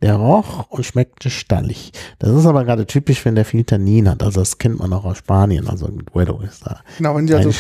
Der 0.03 0.17
roch 0.17 0.71
und 0.71 0.85
schmeckte 0.87 1.29
stallig. 1.29 1.93
Das 2.19 2.31
ist 2.31 2.47
aber 2.47 2.65
gerade 2.65 2.87
typisch, 2.87 3.23
wenn 3.27 3.35
der 3.35 3.45
viel 3.45 3.65
Tannin 3.65 4.09
hat. 4.09 4.23
Also 4.23 4.41
das 4.41 4.57
kennt 4.59 4.79
man 4.79 4.93
auch 4.95 5.05
aus 5.05 5.19
Spanien. 5.19 5.69
Also 5.69 5.87
ein 5.87 6.03
Duedo 6.11 6.41
ist 6.41 6.67
da 6.67 6.81
genau, 6.97 7.17
wenn 7.17 7.27
sie 7.29 7.35
also, 7.35 7.51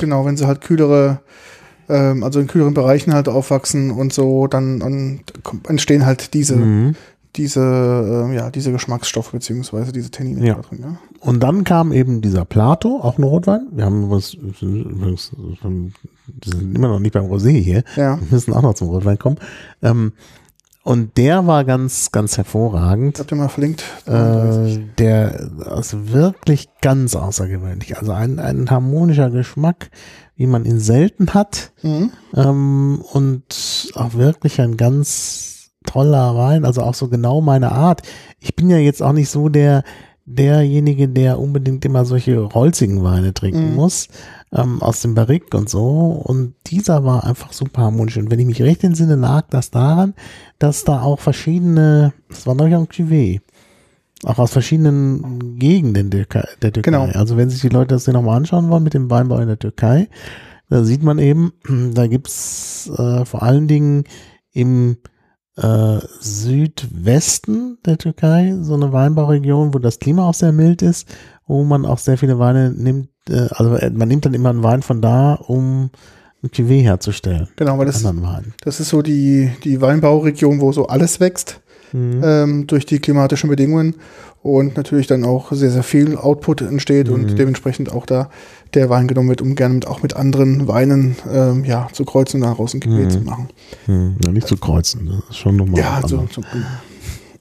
genau, 0.00 0.26
wenn 0.26 0.36
sie 0.36 0.46
halt 0.46 0.60
kühlere, 0.60 1.20
ähm, 1.88 2.22
also 2.22 2.38
in 2.40 2.48
kühleren 2.48 2.74
Bereichen 2.74 3.14
halt 3.14 3.28
aufwachsen 3.28 3.90
und 3.90 4.12
so, 4.12 4.46
dann, 4.46 5.20
kommt- 5.42 5.70
entstehen 5.70 6.04
halt 6.04 6.34
diese, 6.34 6.56
Mhm. 6.56 6.96
diese, 7.36 7.60
ähm, 7.60 8.32
ja, 8.34 8.50
diese 8.50 8.72
Geschmacksstoffe 8.72 9.30
beziehungsweise 9.32 9.92
diese 9.92 10.10
Tannine 10.10 10.46
Ja. 10.46 10.54
da 10.56 10.60
drin, 10.62 10.78
ja. 10.82 10.98
Und 11.20 11.40
dann 11.42 11.64
kam 11.64 11.92
eben 11.92 12.20
dieser 12.20 12.44
Plato, 12.44 13.00
auch 13.02 13.16
ein 13.18 13.22
Rotwein. 13.24 13.68
Wir 13.72 13.84
haben 13.86 14.04
übrigens, 14.04 14.34
übrigens 14.34 15.32
wir 15.34 16.52
sind 16.52 16.76
immer 16.76 16.88
noch 16.88 16.98
nicht 17.00 17.12
beim 17.12 17.24
Rosé 17.26 17.50
hier. 17.58 17.84
Ja, 17.96 18.18
Wir 18.20 18.26
müssen 18.30 18.52
auch 18.52 18.62
noch 18.62 18.74
zum 18.74 18.88
Rotwein 18.88 19.18
kommen. 19.18 19.36
Ähm, 19.82 20.12
Und 20.86 21.16
der 21.16 21.48
war 21.48 21.64
ganz, 21.64 22.12
ganz 22.12 22.36
hervorragend. 22.38 23.18
Habt 23.18 23.32
ihr 23.32 23.36
mal 23.36 23.48
verlinkt? 23.48 23.82
Äh, 24.06 24.78
der 24.98 25.50
also 25.64 26.12
wirklich 26.12 26.68
ganz 26.80 27.16
außergewöhnlich. 27.16 27.98
Also 27.98 28.12
ein, 28.12 28.38
ein 28.38 28.70
harmonischer 28.70 29.30
Geschmack, 29.30 29.90
wie 30.36 30.46
man 30.46 30.64
ihn 30.64 30.78
selten 30.78 31.34
hat. 31.34 31.72
Mhm. 31.82 32.12
Ähm, 32.36 33.02
und 33.12 33.90
auch 33.96 34.14
wirklich 34.14 34.60
ein 34.60 34.76
ganz 34.76 35.70
toller 35.84 36.36
Wein, 36.36 36.64
also 36.64 36.82
auch 36.82 36.94
so 36.94 37.08
genau 37.08 37.40
meine 37.40 37.72
Art. 37.72 38.02
Ich 38.38 38.54
bin 38.54 38.70
ja 38.70 38.78
jetzt 38.78 39.02
auch 39.02 39.12
nicht 39.12 39.28
so 39.28 39.48
der, 39.48 39.82
derjenige, 40.24 41.08
der 41.08 41.40
unbedingt 41.40 41.84
immer 41.84 42.04
solche 42.04 42.48
holzigen 42.50 43.02
Weine 43.02 43.34
trinken 43.34 43.70
Mhm. 43.70 43.74
muss, 43.74 44.06
ähm, 44.56 44.82
aus 44.82 45.02
dem 45.02 45.14
Barrique 45.14 45.56
und 45.56 45.68
so. 45.68 45.86
Und 46.24 46.54
dieser 46.66 47.04
war 47.04 47.24
einfach 47.24 47.52
super 47.52 47.82
harmonisch. 47.82 48.16
Und 48.16 48.30
wenn 48.30 48.40
ich 48.40 48.46
mich 48.46 48.62
recht 48.62 48.82
entsinne, 48.84 49.16
lag 49.16 49.46
das 49.50 49.70
daran, 49.70 50.14
dass 50.58 50.84
da 50.84 51.02
auch 51.02 51.20
verschiedene, 51.20 52.12
das 52.28 52.46
war 52.46 52.56
glaube 52.56 52.70
ich 52.70 52.76
auch 52.76 52.80
ein 52.80 52.86
Cuvée, 52.88 53.40
auch 54.24 54.38
aus 54.38 54.52
verschiedenen 54.52 55.58
Gegenden 55.58 56.10
der, 56.10 56.22
Türkei- 56.26 56.48
der 56.62 56.72
Türkei. 56.72 56.90
Genau. 56.90 57.04
Also 57.18 57.36
wenn 57.36 57.50
sich 57.50 57.60
die 57.60 57.68
Leute 57.68 57.94
das 57.94 58.06
hier 58.06 58.14
nochmal 58.14 58.38
anschauen 58.38 58.70
wollen 58.70 58.82
mit 58.82 58.94
dem 58.94 59.10
Weinbau 59.10 59.38
in 59.38 59.48
der 59.48 59.58
Türkei, 59.58 60.08
da 60.68 60.82
sieht 60.84 61.02
man 61.02 61.18
eben, 61.18 61.52
da 61.94 62.06
gibt's 62.06 62.90
äh, 62.96 63.24
vor 63.24 63.42
allen 63.42 63.68
Dingen 63.68 64.04
im 64.52 64.96
äh, 65.56 65.98
Südwesten 66.20 67.78
der 67.84 67.98
Türkei 67.98 68.56
so 68.60 68.74
eine 68.74 68.92
Weinbauregion, 68.92 69.74
wo 69.74 69.78
das 69.78 69.98
Klima 69.98 70.28
auch 70.28 70.34
sehr 70.34 70.52
mild 70.52 70.82
ist, 70.82 71.08
wo 71.46 71.64
man 71.64 71.84
auch 71.84 71.98
sehr 71.98 72.18
viele 72.18 72.38
Weine 72.38 72.70
nimmt. 72.72 73.08
Äh, 73.28 73.46
also 73.50 73.74
äh, 73.76 73.90
man 73.90 74.08
nimmt 74.08 74.24
dann 74.26 74.34
immer 74.34 74.50
einen 74.50 74.62
Wein 74.62 74.82
von 74.82 75.00
da, 75.02 75.34
um 75.34 75.90
ein 76.42 76.50
Cuvée 76.50 76.82
herzustellen. 76.82 77.48
Genau, 77.56 77.78
weil 77.78 77.86
das, 77.86 78.04
das 78.62 78.80
ist 78.80 78.88
so 78.88 79.02
die, 79.02 79.50
die 79.64 79.80
Weinbauregion, 79.80 80.60
wo 80.60 80.72
so 80.72 80.86
alles 80.86 81.20
wächst 81.20 81.60
Mhm. 81.92 82.20
ähm, 82.24 82.66
durch 82.66 82.84
die 82.84 82.98
klimatischen 82.98 83.48
Bedingungen 83.48 83.94
und 84.42 84.76
natürlich 84.76 85.06
dann 85.06 85.24
auch 85.24 85.52
sehr, 85.52 85.70
sehr 85.70 85.84
viel 85.84 86.16
Output 86.16 86.60
entsteht 86.62 87.06
Mhm. 87.06 87.14
und 87.14 87.38
dementsprechend 87.38 87.92
auch 87.92 88.06
da 88.06 88.28
der 88.74 88.90
Wein 88.90 89.06
genommen 89.06 89.28
wird, 89.28 89.40
um 89.40 89.54
gerne 89.54 89.74
mit, 89.74 89.86
auch 89.86 90.02
mit 90.02 90.16
anderen 90.16 90.66
Weinen 90.66 91.14
ähm, 91.32 91.64
ja, 91.64 91.86
zu 91.92 92.04
kreuzen 92.04 92.42
und 92.42 92.48
daraus 92.48 92.74
ein 92.74 92.80
Cuvée 92.80 93.04
Mhm. 93.04 93.10
zu 93.10 93.20
machen. 93.20 93.48
Hm, 93.86 94.16
ja, 94.24 94.32
nicht 94.32 94.48
zu 94.48 94.56
kreuzen, 94.56 95.06
das 95.06 95.30
ist 95.30 95.36
schon 95.38 95.54
nochmal. 95.56 95.80
Ja, 95.80 95.94
also, 96.02 96.26
so, 96.30 96.42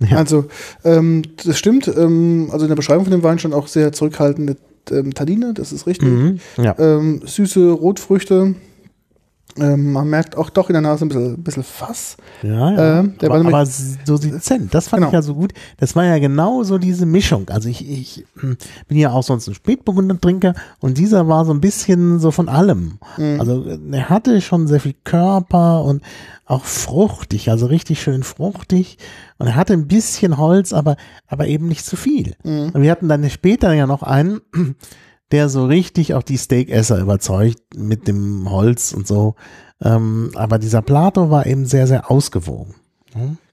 Ja. 0.07 0.17
also 0.17 0.45
ähm, 0.83 1.23
das 1.43 1.57
stimmt. 1.57 1.87
Ähm, 1.87 2.49
also 2.51 2.65
in 2.65 2.69
der 2.69 2.75
Beschreibung 2.75 3.05
von 3.05 3.11
dem 3.11 3.23
Wein 3.23 3.39
stand 3.39 3.55
auch 3.55 3.65
sehr 3.67 3.91
zurückhaltende 3.93 4.57
ähm, 4.91 5.13
Tannine, 5.13 5.53
das 5.53 5.71
ist 5.71 5.87
richtig. 5.87 6.09
Mhm. 6.09 6.39
Ja. 6.57 6.75
Ähm, 6.77 7.21
süße 7.25 7.71
Rotfrüchte. 7.71 8.55
Ähm, 9.57 9.93
man 9.93 10.09
merkt 10.09 10.35
auch 10.35 10.49
doch 10.49 10.69
in 10.69 10.73
der 10.73 10.81
Nase 10.81 11.05
ein 11.05 11.07
bisschen, 11.07 11.43
bisschen 11.43 11.63
Fass. 11.63 12.17
Ja, 12.43 12.71
ja. 12.71 12.99
Ähm, 12.99 13.17
der 13.19 13.31
aber, 13.31 13.47
aber 13.47 13.65
so 13.65 14.17
dezent, 14.17 14.73
das 14.73 14.89
fand 14.89 15.01
Genau. 15.01 15.07
ich 15.07 15.13
ja 15.13 15.21
so 15.21 15.33
gut. 15.33 15.53
Das 15.77 15.95
war 15.95 16.03
ja 16.03 16.19
genau 16.19 16.63
so 16.63 16.77
diese 16.77 17.05
Mischung. 17.05 17.47
Also 17.49 17.69
ich, 17.69 17.89
ich 17.89 18.25
hm, 18.37 18.57
bin 18.89 18.97
ja 18.97 19.11
auch 19.11 19.23
sonst 19.23 19.47
ein 19.47 19.53
Spätburgunder-Trinker 19.53 20.55
und 20.79 20.97
dieser 20.97 21.29
war 21.29 21.45
so 21.45 21.53
ein 21.53 21.61
bisschen 21.61 22.19
so 22.19 22.31
von 22.31 22.49
allem. 22.49 22.99
Mhm. 23.17 23.39
Also 23.39 23.65
er 23.91 24.09
hatte 24.09 24.41
schon 24.41 24.67
sehr 24.67 24.81
viel 24.81 24.95
Körper 25.05 25.83
und 25.83 26.01
auch 26.45 26.65
fruchtig, 26.65 27.49
also 27.49 27.65
richtig 27.67 28.01
schön 28.01 28.23
fruchtig. 28.23 28.97
Und 29.37 29.47
er 29.47 29.55
hatte 29.55 29.73
ein 29.73 29.87
bisschen 29.87 30.37
Holz, 30.37 30.73
aber, 30.73 30.97
aber 31.27 31.47
eben 31.47 31.67
nicht 31.67 31.85
zu 31.85 31.95
viel. 31.95 32.35
Mhm. 32.43 32.71
Und 32.73 32.81
wir 32.81 32.91
hatten 32.91 33.07
dann 33.07 33.29
später 33.29 33.73
ja 33.73 33.87
noch 33.87 34.03
einen, 34.03 34.41
der 35.35 35.49
so 35.49 35.65
richtig 35.65 36.13
auch 36.13 36.23
die 36.23 36.37
Steakesser 36.37 36.97
überzeugt 36.99 37.59
mit 37.75 38.07
dem 38.07 38.49
Holz 38.49 38.93
und 38.93 39.05
so. 39.05 39.35
Ähm, 39.81 40.31
aber 40.35 40.57
dieser 40.59 40.81
Plato 40.81 41.29
war 41.29 41.45
eben 41.45 41.65
sehr, 41.65 41.87
sehr 41.87 42.09
ausgewogen. 42.09 42.73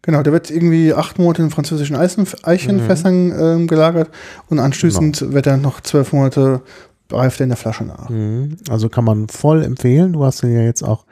Genau, 0.02 0.22
der 0.22 0.32
wird 0.32 0.50
irgendwie 0.50 0.94
acht 0.94 1.18
Monate 1.18 1.42
in 1.42 1.50
französischen 1.50 1.96
Eisen 1.96 2.26
Eichenfässern 2.44 3.26
Mhm. 3.26 3.38
ähm, 3.40 3.66
gelagert 3.66 4.10
und 4.48 4.58
anschließend 4.60 5.32
wird 5.32 5.46
er 5.46 5.56
noch 5.56 5.80
zwölf 5.80 6.12
Monate 6.12 6.62
reift 7.10 7.40
er 7.40 7.44
in 7.44 7.50
der 7.50 7.56
Flasche 7.56 7.84
nach. 7.84 8.08
Mhm. 8.08 8.56
Also 8.70 8.88
kann 8.88 9.04
man 9.04 9.28
voll 9.28 9.62
empfehlen. 9.64 10.12
Du 10.14 10.24
hast 10.24 10.42
ihn 10.44 10.52
ja 10.54 10.62
jetzt 10.62 10.82
auch 10.82 11.04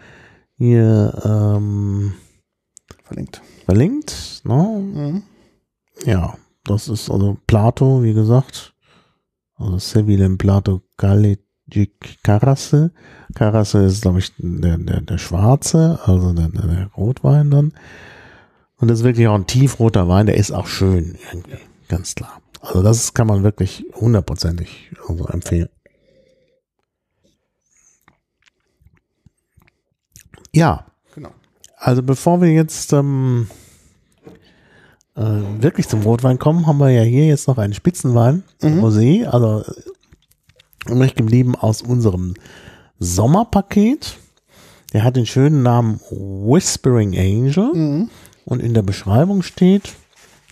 hier 0.57 1.13
ähm, 1.25 2.15
Verlinkt. 3.05 3.41
verlinkt. 3.67 4.43
Ne? 4.45 4.81
Mhm. 4.95 5.23
Ja, 6.05 6.35
das 6.65 6.89
ist 6.89 7.11
also 7.11 7.37
Plato, 7.47 8.03
wie 8.03 8.15
gesagt. 8.15 8.70
Also 9.61 9.79
Seville 9.79 10.25
in 10.25 10.39
Plato 10.39 10.83
Galicic 10.97 12.23
Carasse. 12.23 12.93
Carasse 13.35 13.85
ist, 13.85 14.03
glaube 14.03 14.21
ich, 14.21 14.33
der, 14.39 14.79
der, 14.79 15.03
der 15.03 15.19
schwarze, 15.19 16.01
also 16.05 16.33
der, 16.33 16.49
der, 16.49 16.67
der 16.67 16.87
Rotwein 16.97 17.51
dann. 17.51 17.75
Und 18.79 18.89
das 18.89 19.01
ist 19.01 19.05
wirklich 19.05 19.29
auch 19.29 19.35
ein 19.35 19.47
tiefroter 19.47 20.09
Wein, 20.09 20.25
der 20.27 20.37
ist 20.39 20.51
auch 20.53 20.67
schön, 20.67 21.19
irgendwie, 21.31 21.59
ganz 21.89 22.15
klar. 22.15 22.41
Also 22.63 22.83
das 22.83 23.13
kann 23.13 23.27
man 23.27 23.43
wirklich 23.43 23.85
hundertprozentig 23.95 24.91
also 25.07 25.27
empfehlen. 25.27 25.69
Ja, 30.55 30.87
Genau. 31.15 31.31
also 31.77 32.03
bevor 32.03 32.41
wir 32.41 32.51
jetzt 32.53 32.93
ähm, 32.93 33.49
äh, 35.17 35.23
wirklich 35.63 35.89
zum 35.89 36.03
Rotwein 36.03 36.39
kommen, 36.39 36.67
haben 36.67 36.79
wir 36.79 36.91
ja 36.91 37.03
hier 37.03 37.27
jetzt 37.27 37.49
noch 37.49 37.59
einen 37.59 37.75
Spitzenwein, 37.75 38.43
Mhm. 38.63 38.81
Rosé, 38.85 39.25
also 39.27 39.61
äh, 39.71 40.93
übrig 40.93 41.15
geblieben 41.15 41.55
aus 41.57 41.83
unserem 41.83 42.35
Sommerpaket. 42.99 44.17
Der 44.93 45.05
hat 45.05 45.17
den 45.17 45.27
schönen 45.27 45.63
Namen 45.63 46.01
Whispering 46.11 47.17
Angel 47.17 47.73
Mhm. 47.75 48.11
und 48.45 48.61
in 48.61 48.75
der 48.75 48.83
Beschreibung 48.83 49.43
steht, 49.43 49.95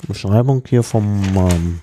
Beschreibung 0.07 0.63
hier 0.69 0.83
vom 0.85 1.23
ähm, 1.37 1.81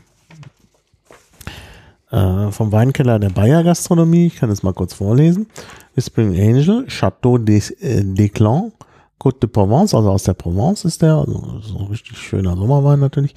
äh, 2.12 2.52
vom 2.52 2.72
Weinkeller 2.72 3.20
der 3.20 3.30
Bayer 3.30 3.64
Gastronomie, 3.64 4.28
ich 4.28 4.36
kann 4.38 4.50
es 4.50 4.64
mal 4.64 4.74
kurz 4.74 4.94
vorlesen. 4.94 5.48
Whispering 5.96 6.34
Angel, 6.40 6.86
Château 6.88 7.38
des 7.38 7.72
äh, 7.72 8.04
Desclans, 8.04 8.72
Côte 9.20 9.42
de 9.42 9.48
Provence, 9.48 9.94
also 9.94 10.10
aus 10.10 10.24
der 10.24 10.34
Provence 10.34 10.86
ist 10.86 11.02
der, 11.02 11.16
also 11.16 11.60
so 11.62 11.80
ein 11.80 11.88
richtig 11.88 12.18
schöner 12.18 12.56
Sommerwein 12.56 13.00
natürlich. 13.00 13.34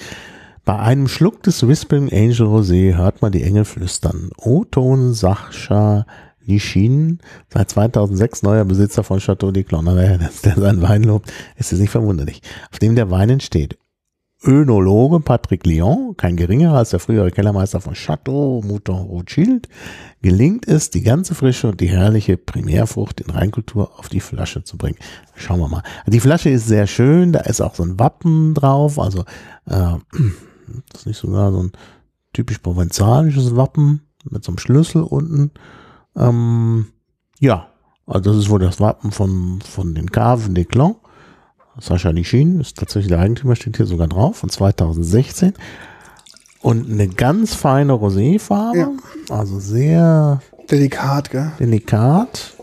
Bei 0.65 0.79
einem 0.79 1.09
Schluck 1.09 1.43
des 1.45 1.67
Whispering 1.67 2.13
Angel 2.13 2.47
Rosé 2.47 2.95
hört 2.95 3.23
man 3.23 3.33
die 3.33 3.43
Engel 3.43 3.65
flüstern. 3.65 4.31
O-Ton 4.37 5.15
Sachcha 5.15 6.05
Lichin, 6.45 7.21
seit 7.53 7.71
2006 7.71 8.43
neuer 8.43 8.65
Besitzer 8.65 9.03
von 9.05 9.19
Château 9.19 9.53
Desclans. 9.53 9.85
Na, 9.85 9.97
wer 9.97 10.19
der 10.19 10.31
seinen 10.31 10.83
Wein 10.83 11.05
lobt, 11.05 11.33
ist 11.57 11.73
es 11.73 11.79
nicht 11.79 11.91
verwunderlich. 11.91 12.43
Auf 12.71 12.79
dem 12.79 12.97
der 12.97 13.11
Wein 13.11 13.31
entsteht. 13.31 13.79
Önologe 14.45 15.19
Patrick 15.19 15.67
Lyon, 15.67 16.17
kein 16.17 16.37
geringerer 16.37 16.79
als 16.79 16.91
der 16.91 17.01
frühere 17.01 17.33
Kellermeister 17.33 17.81
von 17.81 17.95
Chateau 17.95 18.63
Mouton 18.65 19.07
Rothschild, 19.07 19.69
gelingt 20.23 20.69
es, 20.69 20.91
die 20.91 21.03
ganze 21.03 21.35
Frische 21.35 21.69
und 21.69 21.81
die 21.81 21.89
herrliche 21.89 22.37
Primärfrucht 22.37 23.21
in 23.21 23.31
Reinkultur 23.31 23.99
auf 23.99 24.09
die 24.09 24.21
Flasche 24.21 24.63
zu 24.63 24.79
bringen. 24.79 24.99
Schauen 25.35 25.59
wir 25.59 25.69
mal. 25.69 25.83
Die 26.07 26.21
Flasche 26.21 26.51
ist 26.51 26.69
sehr 26.69 26.87
schön, 26.87 27.33
da 27.33 27.41
ist 27.41 27.61
auch 27.61 27.75
so 27.75 27.83
ein 27.83 27.99
Wappen 27.99 28.55
drauf, 28.55 29.01
also 29.01 29.23
äh, 29.67 29.97
das 30.93 31.01
ist 31.01 31.07
nicht 31.07 31.19
sogar 31.19 31.51
so 31.51 31.65
ein 31.65 31.73
typisch 32.33 32.59
provenzalisches 32.59 33.57
Wappen 33.57 34.03
mit 34.31 34.45
so 34.45 34.53
einem 34.53 34.59
Schlüssel 34.59 35.03
unten. 35.03 35.51
Ähm, 36.15 36.87
ja, 37.41 37.69
also 38.07 38.31
das 38.31 38.37
ist 38.37 38.51
wohl 38.51 38.61
das 38.61 38.79
Wappen 38.79 39.11
von, 39.11 39.61
von 39.63 39.97
den 39.97 40.13
Caves 40.13 40.55
des 40.55 40.69
Clans. 40.69 40.97
Sascha 41.81 42.11
Lichin 42.11 42.61
ist 42.61 42.77
tatsächlich 42.79 43.09
der 43.09 43.21
Eigentümer, 43.21 43.55
steht 43.57 43.77
hier 43.77 43.87
sogar 43.87 44.09
drauf, 44.09 44.37
von 44.39 44.49
2016. 44.51 45.55
Und 46.61 46.91
eine 46.91 47.07
ganz 47.09 47.55
feine 47.55 47.93
Roséfarbe, 47.93 48.77
Ja. 48.79 48.91
also 49.31 49.61
sehr 49.61 50.41
Delikat, 50.71 51.31
gell? 51.31 51.53
delikat. 51.61 52.55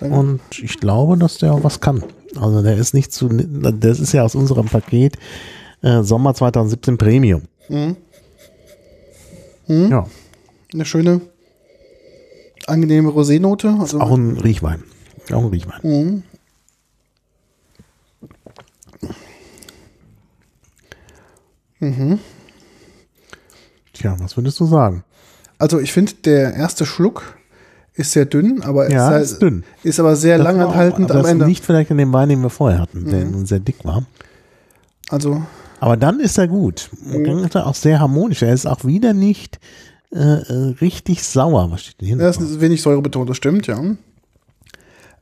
Und 0.00 0.40
ich 0.60 0.78
glaube, 0.80 1.16
dass 1.18 1.38
der 1.38 1.52
auch 1.52 1.62
was 1.62 1.80
kann. 1.80 2.02
Also 2.40 2.62
der 2.62 2.76
ist 2.76 2.94
nicht 2.94 3.12
zu, 3.12 3.28
das 3.28 4.00
ist 4.00 4.12
ja 4.12 4.24
aus 4.24 4.34
unserem 4.34 4.66
Paket 4.66 5.16
äh, 5.82 6.02
Sommer 6.02 6.34
2017 6.34 6.96
Premium. 6.98 7.42
Mhm. 7.68 7.96
Ja, 9.68 10.06
Eine 10.74 10.84
schöne, 10.84 11.20
angenehme 12.66 13.10
Rosé-Note. 13.10 13.76
Also, 13.80 14.00
auch 14.00 14.10
ein 14.12 14.38
Riechwein. 14.38 14.82
Auch 15.30 15.44
ein 15.44 15.50
Riechwein. 15.50 15.80
Mhm. 15.82 16.22
Mhm. 21.82 22.18
Tja, 23.92 24.16
was 24.20 24.36
würdest 24.36 24.58
du 24.60 24.66
sagen? 24.66 25.04
also 25.58 25.78
ich 25.78 25.92
finde, 25.92 26.12
der 26.24 26.54
erste 26.54 26.84
Schluck 26.86 27.36
ist 27.94 28.10
sehr 28.12 28.24
dünn, 28.24 28.62
aber 28.62 28.90
Ja, 28.90 29.16
ist, 29.18 29.32
ist 29.32 29.42
dünn. 29.42 29.62
ist 29.84 30.00
aber 30.00 30.16
sehr 30.16 30.38
Das 30.38 30.44
lang 30.46 30.58
war 30.58 30.68
auch- 30.68 30.74
aber 30.74 30.96
am 30.96 31.06
das 31.06 31.26
Ende. 31.28 31.46
Nicht 31.46 31.64
vielleicht 31.64 31.90
in 31.92 31.98
dem 31.98 32.12
Wein, 32.12 32.28
den 32.30 32.40
wir 32.42 32.50
vorher 32.50 32.80
hatten, 32.80 33.04
der 33.08 33.24
nun 33.26 33.46
sehr 33.46 33.60
dick 33.60 33.84
war. 33.84 34.04
Also 35.10 35.42
Aber 35.78 35.96
dann 35.96 36.18
ist 36.20 36.36
er 36.38 36.48
gut. 36.48 36.90
Und 37.12 37.24
dann 37.24 37.38
ist 37.40 37.54
er 37.54 37.66
auch 37.66 37.74
sehr 37.76 38.00
harmonisch. 38.00 38.42
Er 38.42 38.52
ist 38.54 38.66
auch 38.66 38.84
wieder 38.84 39.12
nicht 39.12 39.60
äh, 40.12 40.18
äh, 40.18 40.74
richtig 40.80 41.22
sauer. 41.22 41.70
Was 41.70 41.82
steht 41.82 42.00
denn 42.00 42.08
hier? 42.08 42.18
er 42.20 42.30
ist 42.30 42.60
wenig 42.60 42.82
säurebetont, 42.82 43.28
das 43.30 43.36
stimmt, 43.36 43.66
ja. 43.68 43.80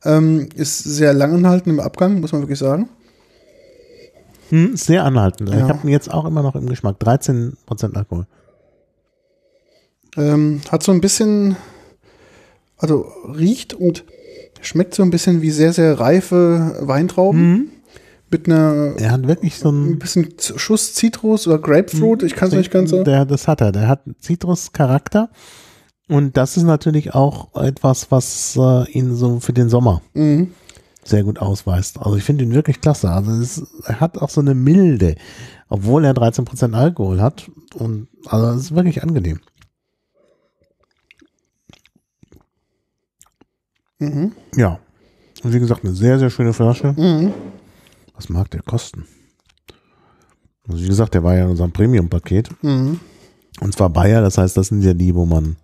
Ähm, 0.03 0.49
ist 0.55 0.79
sehr 0.79 1.13
lang 1.13 1.33
anhaltend 1.35 1.67
im 1.75 1.79
Abgang, 1.79 2.19
muss 2.19 2.31
man 2.31 2.41
wirklich 2.41 2.59
sagen. 2.59 2.89
Hm, 4.51 4.75
sehr 4.75 5.03
anhaltend. 5.05 5.49
Ich 5.49 5.55
Ja. 5.55 5.67
habe 5.69 5.87
ihn 5.87 5.89
jetzt 5.91 6.11
auch 6.11 6.25
immer 6.25 6.43
noch 6.43 6.55
im 6.55 6.67
Geschmack. 6.67 6.97
13% 6.99 7.95
Alkohol. 7.95 8.27
Ähm, 10.17 10.61
hat 10.69 10.83
so 10.83 10.91
ein 10.91 11.01
bisschen, 11.01 11.55
also 12.77 13.05
riecht 13.37 13.73
und 13.73 14.03
schmeckt 14.61 14.93
so 14.93 15.03
ein 15.03 15.09
bisschen 15.09 15.41
wie 15.41 15.51
sehr, 15.51 15.73
sehr 15.73 15.99
reife 15.99 16.77
Weintrauben. 16.81 17.71
Mit 18.29 18.47
einer 18.47 18.93
Er 18.97 19.11
hat 19.11 19.27
wirklich 19.27 19.57
so 19.57 19.69
ein 19.71 19.99
bisschen 19.99 20.33
Schuss 20.55 20.93
Zitrus 20.93 21.47
oder 21.47 21.59
Grapefruit. 21.59 22.23
Ich 22.23 22.35
kann 22.35 22.47
es 22.49 22.53
nicht 22.55 22.71
ganz 22.71 22.89
so. 22.91 23.03
Der, 23.03 23.25
das 23.25 23.47
hat 23.47 23.59
er. 23.61 23.71
Der 23.71 23.87
hat 23.89 24.01
Zitruscharakter. 24.19 25.29
Und 26.07 26.35
das 26.37 26.57
ist 26.57 26.63
natürlich 26.63 27.13
auch 27.13 27.55
etwas, 27.61 28.11
was 28.11 28.57
äh, 28.57 28.89
ihn 28.91 29.15
so 29.15 29.39
für 29.39 29.53
den 29.53 29.69
Sommer 29.69 30.01
Mhm. 30.13 30.51
Sehr 31.03 31.23
gut 31.23 31.39
ausweist. 31.39 31.99
Also 31.99 32.15
ich 32.15 32.23
finde 32.23 32.43
ihn 32.43 32.53
wirklich 32.53 32.81
klasse. 32.81 33.09
Also 33.09 33.31
es 33.31 33.57
ist, 33.57 33.67
er 33.85 33.99
hat 33.99 34.17
auch 34.17 34.29
so 34.29 34.41
eine 34.41 34.53
Milde, 34.53 35.15
obwohl 35.69 36.05
er 36.05 36.13
13% 36.13 36.73
Alkohol 36.73 37.21
hat. 37.21 37.49
Und 37.75 38.07
also 38.25 38.47
es 38.49 38.65
ist 38.65 38.75
wirklich 38.75 39.01
angenehm. 39.03 39.39
Mhm. 43.99 44.31
Ja. 44.55 44.79
Und 45.43 45.53
wie 45.53 45.59
gesagt, 45.59 45.83
eine 45.83 45.93
sehr, 45.93 46.19
sehr 46.19 46.29
schöne 46.29 46.53
Flasche. 46.53 46.93
Mhm. 46.93 47.33
Was 48.15 48.29
mag 48.29 48.49
der 48.51 48.61
kosten? 48.61 49.05
Also 50.67 50.83
wie 50.83 50.87
gesagt, 50.87 51.13
der 51.13 51.23
war 51.23 51.35
ja 51.35 51.45
in 51.45 51.49
unserem 51.49 51.71
Premium-Paket. 51.71 52.49
Mhm. 52.63 52.99
Und 53.59 53.73
zwar 53.73 53.89
Bayer, 53.89 54.21
das 54.21 54.37
heißt, 54.37 54.55
das 54.57 54.67
sind 54.67 54.83
ja 54.83 54.93
die, 54.93 55.15
wo 55.15 55.25
man, 55.25 55.55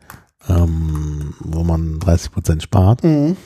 ähm, 0.49 1.33
wo 1.39 1.63
man 1.63 1.99
30% 1.99 2.61
spart. 2.61 3.03
Mhm. 3.03 3.37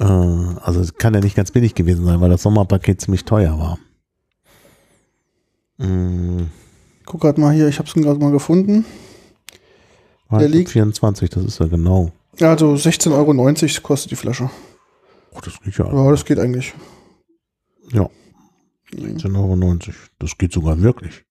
Äh, 0.00 0.04
also 0.04 0.80
es 0.80 0.94
kann 0.94 1.14
ja 1.14 1.20
nicht 1.20 1.36
ganz 1.36 1.50
billig 1.50 1.74
gewesen 1.74 2.04
sein, 2.04 2.20
weil 2.20 2.30
das 2.30 2.42
Sommerpaket 2.42 3.00
ziemlich 3.00 3.24
teuer 3.24 3.58
war. 3.58 3.78
Mm, 5.78 6.46
Guck 7.06 7.20
gerade 7.22 7.40
mal 7.40 7.54
hier, 7.54 7.68
ich 7.68 7.78
habe 7.78 7.88
es 7.88 7.94
gerade 7.94 8.18
mal 8.20 8.30
gefunden. 8.32 8.84
war 10.28 10.40
Der 10.40 10.48
liegt- 10.48 10.70
24, 10.70 11.30
das 11.30 11.44
ist 11.44 11.58
ja 11.60 11.66
genau. 11.66 12.12
Ja, 12.38 12.50
also 12.50 12.74
16,90 12.76 13.12
Euro 13.14 13.82
kostet 13.82 14.10
die 14.10 14.16
Flasche. 14.16 14.50
Oh, 15.32 15.38
das 15.42 15.58
geht 15.62 15.76
ja. 15.78 15.86
Ja, 15.92 16.10
das 16.10 16.24
geht 16.24 16.38
eigentlich. 16.38 16.74
Ja, 17.92 18.08
16,90 18.92 19.88
Euro. 19.88 19.94
Das 20.18 20.36
geht 20.36 20.52
sogar 20.52 20.80
wirklich. 20.82 21.24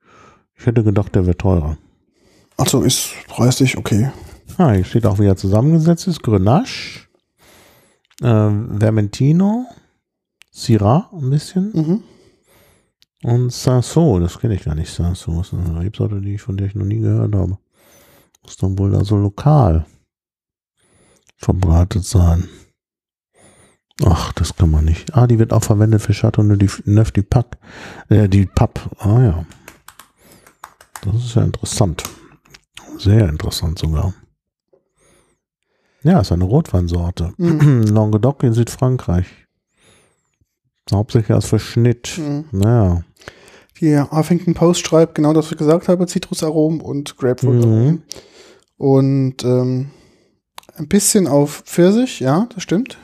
Ich 0.55 0.65
hätte 0.65 0.84
gedacht, 0.84 1.13
der 1.13 1.26
wäre 1.28 1.38
teurer. 1.38 1.78
Achso, 2.57 2.82
ist 2.82 3.11
preislich, 3.28 3.78
okay. 3.78 4.09
Ah, 4.57 4.72
hier 4.72 4.84
steht 4.84 5.05
auch, 5.05 5.20
wie 5.20 5.26
er 5.28 5.36
zusammengesetzt 5.36 6.07
ist. 6.07 6.24
Grenache, 6.24 7.07
ähm, 8.22 8.80
Vermentino, 8.80 9.65
Syrah 10.51 11.09
ein 11.13 11.30
bisschen 11.30 11.72
Mhm. 11.74 12.03
und 13.24 13.51
Sanso, 13.51 14.20
das 14.20 14.39
kenne 14.39 14.55
ich 14.55 14.63
gar 14.63 14.76
nicht. 14.76 14.91
Sanso 14.93 15.41
ist 15.41 15.53
eine 15.53 15.80
Rebsorte, 15.80 16.22
die 16.22 16.36
ich, 16.36 16.41
von 16.41 16.57
der 16.57 16.68
ich 16.68 16.76
noch 16.76 16.86
nie 16.86 16.99
gehört 16.99 17.36
habe. 17.36 17.57
Muss 18.43 18.57
dann 18.57 18.78
wohl 18.78 18.95
also 18.95 19.18
lokal 19.18 19.86
verbreitet 21.38 22.03
sein. 22.03 22.47
Ach, 24.05 24.32
das 24.34 24.55
kann 24.55 24.70
man 24.70 24.86
nicht. 24.86 25.15
Ah, 25.15 25.26
die 25.28 25.39
wird 25.39 25.53
auch 25.53 25.63
verwendet 25.63 26.01
für 26.01 26.13
Chateau 26.13 26.43
Neuf 26.43 27.11
du 27.11 27.24
Pack. 27.24 27.57
Äh, 28.09 28.30
die 28.30 28.45
Papp. 28.45 28.95
Ah 28.99 29.22
ja. 29.22 29.45
Das 31.01 31.15
ist 31.15 31.36
ja 31.36 31.43
interessant. 31.43 32.03
Sehr 32.97 33.28
interessant 33.30 33.80
sogar. 33.80 34.13
Ja, 36.04 36.20
ist 36.22 36.32
eine 36.32 36.43
Rotweinsorte. 36.43 37.34
Mhm. 37.38 37.84
Languedoc 37.93 38.43
in 38.43 38.54
Südfrankreich. 38.54 39.26
Hauptsächlich 40.91 41.32
als 41.36 41.45
Verschnitt. 41.48 42.18
Mhm. 42.18 42.45
Naja. 42.52 43.02
Die 43.82 44.00
Huffington 44.00 44.54
Post 44.54 44.88
schreibt 44.88 45.16
genau 45.16 45.34
das, 45.34 45.45
was 45.45 45.52
ich 45.52 45.58
gesagt 45.58 45.88
habe, 45.88 46.08
Zitrusaromen 46.08 46.82
und 46.82 47.18
Grapefruit-Aromen. 47.18 47.88
Mhm. 47.91 48.04
Und 48.78 49.43
ähm, 49.43 49.89
ein 50.76 50.88
bisschen 50.88 51.28
auf 51.28 51.64
Pfirsich, 51.66 52.20
ja, 52.20 52.48
das 52.54 52.64
stimmt. 52.64 52.98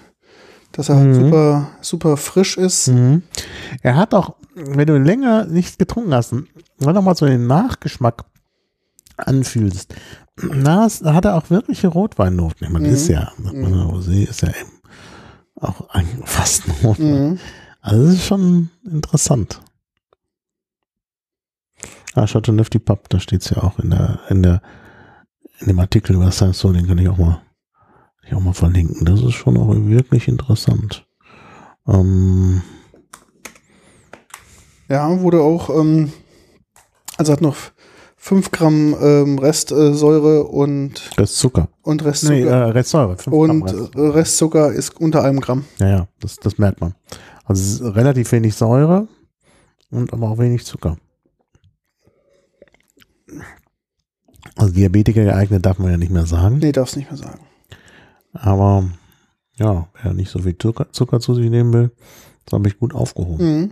Dass 0.72 0.90
er 0.90 0.96
halt 0.96 1.10
Mhm. 1.10 1.26
super, 1.26 1.68
super 1.82 2.18
frisch 2.18 2.58
ist. 2.58 2.88
Mhm. 2.88 3.22
Er 3.82 3.96
hat 3.96 4.14
auch, 4.16 4.36
wenn 4.56 4.88
du 4.88 4.98
länger 4.98 5.46
nichts 5.46 5.78
getrunken 5.78 6.14
hast, 6.14 6.34
und 6.34 6.48
wenn 6.80 6.96
du 6.96 7.02
mal 7.02 7.16
so 7.16 7.26
den 7.28 7.46
Nachgeschmack 7.48 8.24
anfühlst, 9.18 9.94
na, 10.42 10.86
es- 10.86 11.00
da 11.00 11.14
hat 11.14 11.26
er 11.26 11.36
auch 11.36 11.50
wirkliche 11.50 11.88
Rotweinnoten. 11.88 12.66
Ich 12.66 12.70
meine, 12.70 12.88
Mhm. 12.88 12.94
ist 12.94 13.08
ja, 13.08 13.32
mhm. 13.38 13.66
Rosé 13.92 14.28
ist 14.28 14.42
ja 14.42 14.50
eben 14.50 14.72
auch 15.56 15.90
ein, 15.90 16.08
fast 16.26 16.68
ein 16.68 16.72
Rotwein. 16.84 17.30
Mhm. 17.32 17.40
Also 17.82 18.06
das 18.06 18.14
ist 18.16 18.26
schon 18.26 18.70
interessant. 18.86 19.62
Ah, 22.16 22.26
Chateau 22.28 22.52
Neuf 22.52 22.70
du 22.70 22.80
Pape, 22.80 23.04
da 23.10 23.20
steht 23.20 23.42
es 23.42 23.50
ja 23.50 23.58
auch 23.64 23.80
in 23.80 23.90
der, 23.90 24.20
in 24.30 24.44
der, 24.44 24.62
in 25.60 25.68
dem 25.68 25.80
Artikel 25.80 26.16
über 26.16 26.32
Sanson, 26.32 26.74
den 26.74 26.88
kann 26.88 26.98
ich 27.00 27.10
auch 27.10 27.18
mal, 27.18 27.42
ich 28.26 28.34
auch 28.34 28.40
mal 28.40 28.54
verlinken. 28.54 29.04
Das 29.06 29.22
ist 29.22 29.34
schon 29.34 29.58
auch 29.58 29.74
wirklich 29.76 30.28
interessant. 30.28 31.06
Ähm, 31.88 32.62
Ja, 34.90 35.20
wurde 35.22 35.42
auch, 35.42 35.70
ähm, 35.70 36.14
also 37.18 37.34
hat 37.34 37.42
noch 37.42 37.58
5 38.24 38.52
Gramm 38.52 38.96
ähm, 39.02 39.38
Restsäure 39.38 40.46
und, 40.46 41.12
das 41.18 41.32
ist 41.32 41.40
Zucker. 41.40 41.68
und 41.82 42.06
Restzucker. 42.06 42.34
Nee, 42.34 42.44
äh, 42.44 42.54
Restsäure. 42.54 43.18
und 43.30 43.96
äh, 43.96 44.00
Restzucker 44.00 44.72
ist 44.72 44.96
unter 44.98 45.26
einem 45.26 45.42
Gramm. 45.42 45.66
Ja, 45.78 45.90
ja, 45.90 46.08
das, 46.22 46.38
das 46.38 46.58
merkt 46.58 46.80
man. 46.80 46.96
Also 47.44 47.62
es 47.62 47.82
ist 47.82 47.96
relativ 47.98 48.32
wenig 48.32 48.56
Säure 48.56 49.10
und 49.92 50.14
aber 50.14 50.30
auch 50.30 50.38
wenig 50.38 50.64
Zucker. 50.66 50.96
Also 54.56 54.74
Diabetiker 54.74 55.26
geeignet 55.26 55.66
darf 55.66 55.78
man 55.78 55.92
ja 55.92 55.98
nicht 55.98 56.12
mehr 56.12 56.26
sagen. 56.26 56.60
Nee, 56.60 56.72
darf's 56.72 56.96
nicht 56.96 57.12
mehr 57.12 57.18
sagen. 57.18 57.42
Aber 58.32 58.86
ja, 59.58 59.90
wer 60.02 60.14
nicht 60.14 60.32
so 60.32 60.40
viel 60.40 60.58
Zucker, 60.58 60.88
Zucker 60.94 61.20
zu 61.20 61.36
sich 61.36 61.50
nehmen 61.50 61.74
will, 61.74 61.92
das 62.46 62.54
habe 62.54 62.70
ich 62.70 62.80
gut 62.80 62.96
aufgehoben. 62.96 63.46
Mhm. 63.46 63.72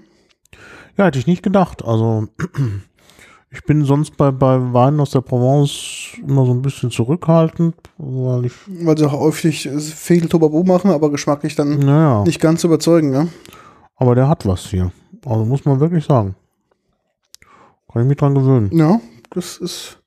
Ja, 0.98 1.06
hätte 1.06 1.20
ich 1.20 1.28
nicht 1.28 1.42
gedacht. 1.42 1.86
Also 1.86 2.28
ich 3.52 3.64
bin 3.64 3.84
sonst 3.86 4.16
bei, 4.18 4.32
bei 4.32 4.74
Weinen 4.74 5.00
aus 5.00 5.12
der 5.12 5.22
Provence 5.22 6.18
immer 6.26 6.46
so 6.46 6.52
ein 6.54 6.62
bisschen 6.62 6.90
zurückhaltend, 6.90 7.76
weil 7.98 8.46
ich, 8.46 8.54
Weil 8.68 8.98
sie 8.98 9.06
auch 9.06 9.12
häufig 9.20 9.68
viel 9.70 10.28
Tobabo 10.30 10.64
machen, 10.64 10.92
aber 10.92 11.12
geschmacklich 11.12 11.56
dann 11.56 11.80
naja, 11.80 12.24
nicht 12.24 12.40
ganz 12.40 12.64
überzeugen, 12.64 13.10
ne? 13.12 13.28
aber 13.96 14.16
der 14.16 14.28
hat 14.28 14.46
was 14.46 14.68
hier. 14.68 14.92
Also 15.26 15.46
muss 15.46 15.66
man 15.66 15.80
wirklich 15.80 16.06
sagen. 16.06 16.36
Kann 17.92 18.04
ich 18.04 18.08
mich 18.08 18.18
dran 18.18 18.34
gewöhnen. 18.34 18.70
Ja, 18.76 19.00
das 19.32 19.58
ist 19.58 20.00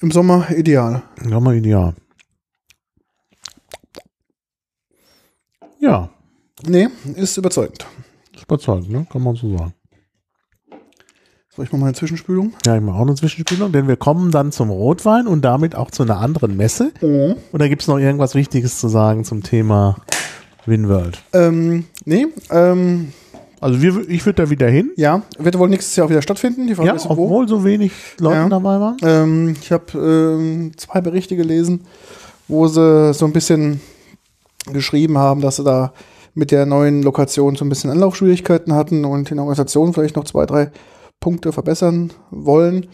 im 0.00 0.10
Sommer 0.10 0.50
ideal. 0.50 1.02
Ja, 1.28 1.40
mal 1.40 1.56
ideal. 1.56 1.94
Ja, 5.80 6.10
Nee, 6.66 6.88
ist 7.14 7.36
überzeugend. 7.36 7.86
ist 8.34 8.42
überzeugend, 8.42 8.90
ne? 8.90 9.06
Kann 9.10 9.22
man 9.22 9.36
so 9.36 9.56
sagen. 9.56 9.72
Soll 11.58 11.64
ich 11.64 11.72
mal 11.72 11.78
meine 11.78 11.92
Zwischenspülung? 11.94 12.52
Ja, 12.64 12.76
ich 12.76 12.80
mache 12.82 12.98
auch 12.98 13.02
eine 13.02 13.16
Zwischenspielung, 13.16 13.72
denn 13.72 13.88
wir 13.88 13.96
kommen 13.96 14.30
dann 14.30 14.52
zum 14.52 14.70
Rotwein 14.70 15.26
und 15.26 15.44
damit 15.44 15.74
auch 15.74 15.90
zu 15.90 16.04
einer 16.04 16.18
anderen 16.18 16.56
Messe. 16.56 16.92
Oder 17.52 17.68
gibt 17.68 17.82
es 17.82 17.88
noch 17.88 17.98
irgendwas 17.98 18.36
Wichtiges 18.36 18.78
zu 18.78 18.86
sagen 18.86 19.24
zum 19.24 19.42
Thema 19.42 19.96
Winworld? 20.66 21.18
Ähm, 21.32 21.86
nee, 22.04 22.28
ähm, 22.50 23.08
Also 23.60 23.82
wir, 23.82 24.08
ich 24.08 24.24
würde 24.24 24.44
da 24.44 24.50
wieder 24.50 24.68
hin. 24.68 24.92
ja, 24.94 25.22
wird 25.36 25.58
wohl 25.58 25.68
nächstes 25.68 25.96
Jahr 25.96 26.06
auch 26.06 26.10
wieder 26.10 26.22
stattfinden. 26.22 26.68
Die 26.68 26.76
Frage 26.76 26.90
Ja, 26.90 26.94
ist, 26.94 27.06
wo. 27.08 27.14
obwohl 27.14 27.48
so 27.48 27.64
wenig 27.64 27.90
Leute 28.20 28.36
Ja. 28.36 28.48
dabei 28.48 28.78
waren. 28.78 28.96
Ähm, 29.02 29.56
ich 29.60 29.72
habe 29.72 29.98
ähm, 29.98 30.70
zwei 30.76 31.00
Berichte 31.00 31.34
gelesen, 31.34 31.80
wo 32.46 32.68
sie 32.68 33.12
so 33.14 33.24
ein 33.26 33.32
bisschen 33.32 33.80
geschrieben 34.72 35.18
haben, 35.18 35.40
dass 35.40 35.56
sie 35.56 35.64
da 35.64 35.92
mit 36.34 36.52
der 36.52 36.66
neuen 36.66 37.02
Lokation 37.02 37.56
so 37.56 37.64
ein 37.64 37.68
bisschen 37.68 37.90
Anlaufschwierigkeiten 37.90 38.74
hatten 38.74 39.04
und 39.04 39.28
in 39.32 39.38
der 39.38 39.42
Organisation 39.44 39.92
vielleicht 39.92 40.14
noch 40.14 40.22
zwei, 40.24 40.46
drei 40.46 40.70
Punkte 41.20 41.52
verbessern 41.52 42.12
wollen. 42.30 42.86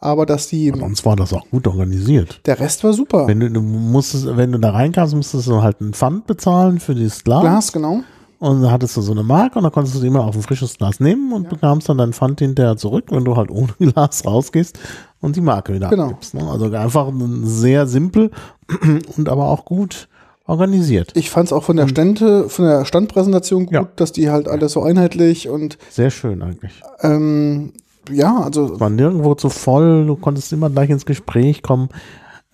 Aber 0.00 0.26
dass 0.26 0.46
die, 0.46 0.72
Sonst 0.78 1.04
war 1.04 1.16
das 1.16 1.32
auch 1.32 1.48
gut 1.50 1.66
organisiert. 1.66 2.40
der 2.46 2.60
Rest 2.60 2.84
war 2.84 2.92
super. 2.92 3.26
Wenn 3.26 3.40
du, 3.40 3.50
du 3.50 3.60
musstest, 3.60 4.28
wenn 4.36 4.52
du 4.52 4.58
da 4.58 4.70
reinkamst, 4.70 5.14
musstest 5.16 5.48
du 5.48 5.60
halt 5.60 5.80
einen 5.80 5.92
Pfand 5.92 6.26
bezahlen 6.28 6.78
für 6.78 6.94
dieses 6.94 7.24
Glas. 7.24 7.40
Glas, 7.42 7.72
genau. 7.72 8.00
Und 8.38 8.62
dann 8.62 8.70
hattest 8.70 8.96
du 8.96 9.00
so 9.00 9.10
eine 9.10 9.24
Marke 9.24 9.58
und 9.58 9.64
dann 9.64 9.72
konntest 9.72 9.96
du 9.96 9.98
sie 9.98 10.06
immer 10.06 10.24
auf 10.24 10.36
ein 10.36 10.42
frisches 10.42 10.78
Glas 10.78 11.00
nehmen 11.00 11.32
und 11.32 11.48
bekamst 11.48 11.88
dann 11.88 11.98
dein 11.98 12.12
Pfand 12.12 12.38
hinterher 12.38 12.76
zurück, 12.76 13.06
wenn 13.10 13.24
du 13.24 13.34
halt 13.36 13.50
ohne 13.50 13.72
Glas 13.80 14.24
rausgehst 14.24 14.78
und 15.20 15.34
die 15.34 15.40
Marke 15.40 15.74
wieder 15.74 15.88
Genau. 15.88 16.04
abgibst. 16.04 16.34
Ne? 16.34 16.48
Also 16.48 16.66
einfach 16.72 17.12
sehr 17.42 17.88
simpel 17.88 18.30
und 19.16 19.28
aber 19.28 19.46
auch 19.48 19.64
gut 19.64 20.08
organisiert. 20.48 21.12
Ich 21.14 21.30
fand 21.30 21.46
es 21.46 21.52
auch 21.52 21.62
von 21.62 21.76
der 21.76 21.86
Stände, 21.88 22.48
von 22.48 22.64
der 22.64 22.84
Standpräsentation 22.84 23.66
gut, 23.66 23.74
Ja. 23.74 23.88
dass 23.96 24.10
die 24.12 24.30
halt 24.30 24.48
alles 24.48 24.72
so 24.72 24.82
einheitlich 24.82 25.48
und 25.48 25.78
Sehr 25.90 26.10
schön 26.10 26.42
eigentlich. 26.42 26.72
ähm, 27.02 27.72
ja, 28.10 28.40
also 28.42 28.80
War 28.80 28.90
nirgendwo 28.90 29.34
zu 29.34 29.50
voll, 29.50 30.06
du 30.06 30.16
konntest 30.16 30.52
immer 30.52 30.70
gleich 30.70 30.90
ins 30.90 31.04
Gespräch 31.06 31.62
kommen. 31.62 31.90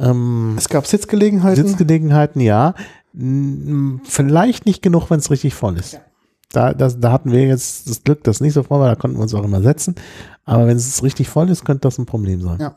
Ähm, 0.01 0.55
es 0.59 0.69
gab 0.69 0.87
Sitzgelegenheiten. 0.87 1.67
Sitzgelegenheiten, 1.67 2.41
ja. 2.41 2.75
Vielleicht 4.05 4.67
nicht 4.67 4.83
genug, 4.83 5.11
wenn 5.11 5.21
es 5.21 5.31
richtig 5.31 5.55
voll 5.55 5.79
ist. 5.79 6.01
da, 6.53 6.73
das, 6.75 6.99
da 7.01 7.13
hatten 7.13 7.31
wir 7.33 7.47
jetzt 7.47 7.89
das 7.89 8.03
Glück, 8.05 8.23
dass 8.25 8.41
nicht 8.41 8.53
so 8.55 8.63
voll 8.63 8.81
war, 8.81 8.89
da 8.89 8.95
konnten 8.97 9.17
wir 9.17 9.23
uns 9.23 9.35
auch 9.35 9.45
immer 9.45 9.63
setzen. 9.63 9.95
Aber 10.45 10.67
wenn 10.67 10.77
es 10.77 11.03
richtig 11.03 11.29
voll 11.29 11.49
ist, 11.51 11.65
könnte 11.65 11.83
das 11.83 11.99
ein 11.99 12.07
Problem 12.07 12.41
sein. 12.41 12.59
Ja. 12.61 12.75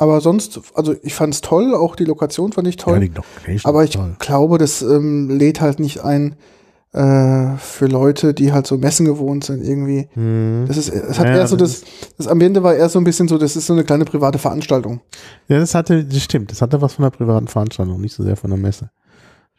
Aber 0.00 0.20
sonst, 0.22 0.58
also 0.74 0.94
ich 1.02 1.12
fand 1.14 1.34
es 1.34 1.42
toll, 1.42 1.74
auch 1.74 1.94
die 1.94 2.04
Lokation 2.06 2.52
fand 2.52 2.66
ich 2.66 2.76
toll. 2.78 2.94
Ja, 2.94 3.00
die 3.00 3.08
Location 3.14 3.60
aber 3.68 3.84
ich 3.84 3.90
toll. 3.90 4.16
glaube, 4.18 4.56
das 4.56 4.80
ähm, 4.80 5.28
lädt 5.28 5.60
halt 5.60 5.78
nicht 5.78 6.02
ein 6.02 6.36
äh, 6.92 7.56
für 7.58 7.86
Leute, 7.86 8.32
die 8.32 8.52
halt 8.52 8.66
so 8.66 8.78
Messen 8.78 9.04
gewohnt 9.04 9.44
sind, 9.44 9.62
irgendwie. 9.62 10.08
Hm. 10.14 10.64
Das 10.66 10.76
ist, 10.78 10.88
es 10.88 11.18
hat 11.18 11.26
Ja, 11.26 11.36
eher 11.36 11.46
so 11.46 11.54
das 11.56 11.82
das, 12.16 12.26
Ambiente 12.26 12.62
war 12.62 12.74
eher 12.74 12.88
so 12.88 12.98
ein 12.98 13.04
bisschen 13.04 13.28
so, 13.28 13.36
das 13.38 13.56
ist 13.56 13.66
so 13.66 13.74
eine 13.74 13.84
kleine 13.84 14.04
private 14.06 14.38
Veranstaltung. 14.38 15.00
Ja, 15.48 15.58
das 15.60 15.74
hatte, 15.74 16.02
das 16.04 16.22
stimmt, 16.22 16.50
das 16.50 16.62
hatte 16.62 16.80
was 16.80 16.94
von 16.94 17.04
einer 17.04 17.12
privaten 17.12 17.46
Veranstaltung, 17.46 18.00
nicht 18.00 18.14
so 18.14 18.24
sehr 18.24 18.36
von 18.36 18.50
der 18.50 18.58
Messe. 18.58 18.90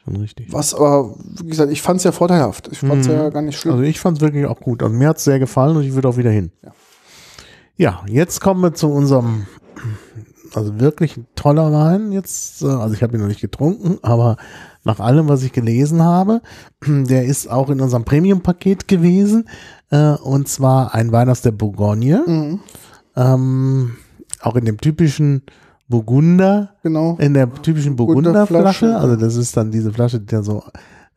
Schon 0.04 0.16
richtig. 0.16 0.48
Was 0.52 0.74
aber, 0.74 1.14
wie 1.42 1.48
gesagt, 1.50 1.72
ich 1.72 1.84
fand 1.84 2.00
es 2.00 2.04
ja 2.04 2.12
vorteilhaft. 2.12 2.68
Ich 2.72 2.80
fand 2.80 3.02
es 3.02 3.08
Mhm. 3.08 3.14
ja 3.14 3.30
gar 3.30 3.44
nicht 3.44 3.60
schlimm. 3.60 3.74
Also 3.76 3.84
ich 3.86 4.00
fand 4.00 4.18
es 4.18 4.22
wirklich 4.22 4.48
auch 4.48 4.60
gut. 4.60 4.82
Also 4.82 4.94
mir 4.94 5.08
hat 5.10 5.18
es 5.18 5.24
sehr 5.24 5.38
gefallen 5.38 5.78
und 5.78 5.84
ich 5.84 5.94
würde 5.94 6.08
auch 6.10 6.18
wieder 6.18 6.32
hin. 6.32 6.52
Ja. 6.64 6.72
Ja, 7.78 8.02
jetzt 8.08 8.42
kommen 8.42 8.62
wir 8.62 8.74
zu 8.74 8.92
unserem, 8.92 9.48
also 10.54 10.80
wirklich 10.80 11.18
ein 11.18 11.28
toller 11.36 11.72
Wein 11.72 12.12
jetzt. 12.12 12.62
äh, 12.64 12.68
Also 12.68 12.93
ich 12.93 13.04
habe 13.04 13.16
ihn 13.16 13.22
noch 13.22 13.28
nicht 13.28 13.41
getrunken, 13.41 13.97
aber 14.02 14.38
nach 14.84 14.99
allem, 14.99 15.28
was 15.28 15.43
ich 15.43 15.52
gelesen 15.54 16.02
habe, 16.04 16.41
der 16.86 17.26
ist 17.26 17.49
auch 17.49 17.70
in 17.70 17.82
unserem 17.82 18.04
Premium-Paket 18.06 18.88
gewesen. 18.88 19.47
äh, 19.91 20.14
Und 20.16 20.47
zwar 20.47 20.93
ein 20.93 21.12
Wein 21.12 21.30
aus 21.30 21.41
der 21.41 21.52
Bourgogne. 21.52 22.24
Mhm, 22.26 22.60
Ähm, 23.16 23.91
auch 24.41 24.56
in 24.56 24.66
dem 24.66 24.78
typischen 24.78 25.43
Burgunder 25.88 26.70
genau. 26.84 27.18
in 27.20 27.34
der 27.34 27.52
typischen 27.62 27.95
Burgunderflasche. 27.97 28.86
Burgunderflasche, 28.86 28.95
also 28.97 29.16
das 29.18 29.36
ist 29.36 29.58
dann 29.58 29.72
diese 29.72 29.91
Flasche, 29.91 30.20
die 30.22 30.26
da 30.28 30.41
so, 30.41 30.64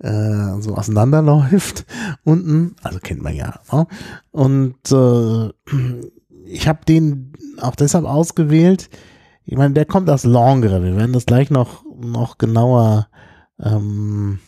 äh, 0.00 0.60
so 0.60 0.74
auseinanderläuft 0.74 1.86
unten, 2.24 2.74
also 2.82 2.98
kennt 2.98 3.22
man 3.22 3.34
ja. 3.36 3.54
Ne? 3.72 3.86
Und 4.32 4.74
äh, 4.90 5.50
ich 6.46 6.66
habe 6.68 6.80
den 6.86 7.32
auch 7.60 7.76
deshalb 7.76 8.04
ausgewählt, 8.04 8.90
ich 9.44 9.56
meine, 9.56 9.74
der 9.74 9.84
kommt 9.84 10.08
aus 10.08 10.24
Langres, 10.24 10.82
wir 10.82 10.96
werden 10.96 11.12
das 11.12 11.26
gleich 11.26 11.50
noch, 11.50 11.84
noch 11.98 12.38
genauer 12.38 13.08
ähm, 13.62 14.38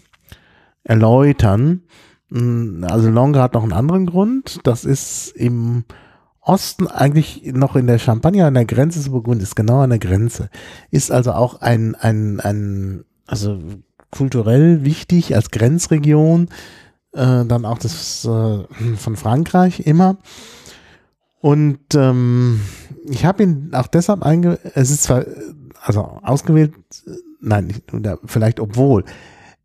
erläutern. 0.85 1.83
Mm, 2.31 2.85
Also 2.85 3.11
Langres 3.11 3.43
hat 3.43 3.55
noch 3.55 3.63
einen 3.63 3.73
anderen 3.73 4.07
Grund, 4.07 4.61
das 4.65 4.85
ist 4.85 5.29
im 5.37 5.85
Osten 6.41 6.87
eigentlich 6.87 7.43
noch 7.45 7.75
in 7.75 7.89
der 7.89 7.99
Champagne 7.99 8.47
an 8.47 8.55
der 8.55 8.65
Grenze 8.65 9.01
zu 9.01 9.11
Burgund, 9.11 9.43
ist 9.43 9.57
genau 9.57 9.81
an 9.81 9.91
der 9.91 9.99
Grenze. 9.99 10.49
Ist 10.91 11.11
also 11.11 11.33
auch 11.33 11.61
ein, 11.61 11.97
ein, 11.97 12.41
ein 12.41 13.05
also 13.27 13.59
kulturell 14.13 14.85
wichtig 14.85 15.35
als 15.35 15.51
Grenzregion, 15.51 16.49
äh, 17.13 17.45
dann 17.45 17.65
auch 17.65 17.79
das 17.79 18.25
äh, 18.25 18.65
von 18.97 19.17
Frankreich 19.17 19.81
immer. 19.81 20.19
Und 21.47 21.95
ähm, 21.95 22.61
ich 23.09 23.25
habe 23.25 23.45
ihn 23.45 23.71
auch 23.73 23.87
deshalb 23.87 24.25
einge... 24.25 24.59
Es 24.75 24.91
ist 24.91 25.05
zwar, 25.05 25.25
also 25.81 26.01
ausgewählt, 26.25 26.75
äh, 27.07 27.11
nein, 27.41 27.69
nicht, 27.69 27.85
vielleicht 28.25 28.59
obwohl. 28.59 29.05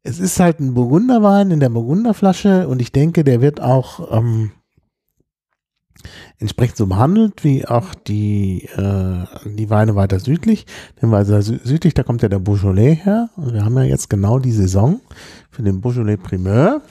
Es 0.03 0.19
ist 0.19 0.39
halt 0.39 0.59
ein 0.59 0.75
Burgunderwein 0.75 1.49
in 1.49 1.59
der 1.59 1.69
Burgunderflasche 1.69 2.67
und 2.67 2.83
ich 2.83 2.91
denke, 2.91 3.23
der 3.23 3.41
wird 3.41 3.61
auch 3.61 4.15
ähm, 4.15 4.51
entsprechend 6.37 6.77
so 6.77 6.85
behandelt 6.85 7.43
wie 7.43 7.65
auch 7.65 7.95
die, 7.95 8.69
äh, 8.77 9.25
die 9.45 9.71
Weine 9.71 9.95
weiter 9.95 10.19
südlich. 10.19 10.67
Denn 11.01 11.09
weiter 11.09 11.41
sü 11.41 11.61
südlich, 11.63 11.95
da 11.95 12.03
kommt 12.03 12.21
ja 12.21 12.29
der 12.29 12.37
Beaujolais 12.37 12.93
her. 13.03 13.31
Und 13.37 13.55
wir 13.55 13.65
haben 13.65 13.77
ja 13.77 13.85
jetzt 13.85 14.07
genau 14.07 14.37
die 14.37 14.51
Saison 14.51 15.01
für 15.49 15.63
den 15.63 15.81
Beaujolais 15.81 16.17
Primeur. 16.17 16.83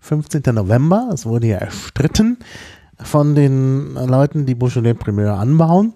15. 0.00 0.42
November. 0.54 1.10
Es 1.12 1.26
wurde 1.26 1.48
ja 1.48 1.58
erstritten 1.58 2.38
von 3.02 3.34
den 3.34 3.94
Leuten, 3.94 4.46
die 4.46 4.54
Beaujolais 4.54 4.94
Primeur 4.94 5.38
anbauen. 5.38 5.94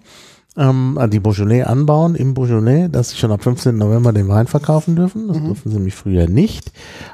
Ähm, 0.57 0.97
äh, 0.99 1.07
die 1.07 1.19
Beaujolais 1.19 1.63
anbauen 1.63 2.15
im 2.15 2.33
Beaujolais, 2.33 2.89
dass 2.91 3.11
sie 3.11 3.17
schon 3.17 3.31
ab 3.31 3.43
15. 3.43 3.77
November 3.77 4.11
den 4.11 4.27
Wein 4.27 4.47
verkaufen 4.47 4.95
dürfen. 4.95 5.27
Das 5.27 5.37
durften 5.41 5.69
sie 5.69 5.75
nämlich 5.75 5.95
früher 5.95 6.27
nicht. 6.27 6.71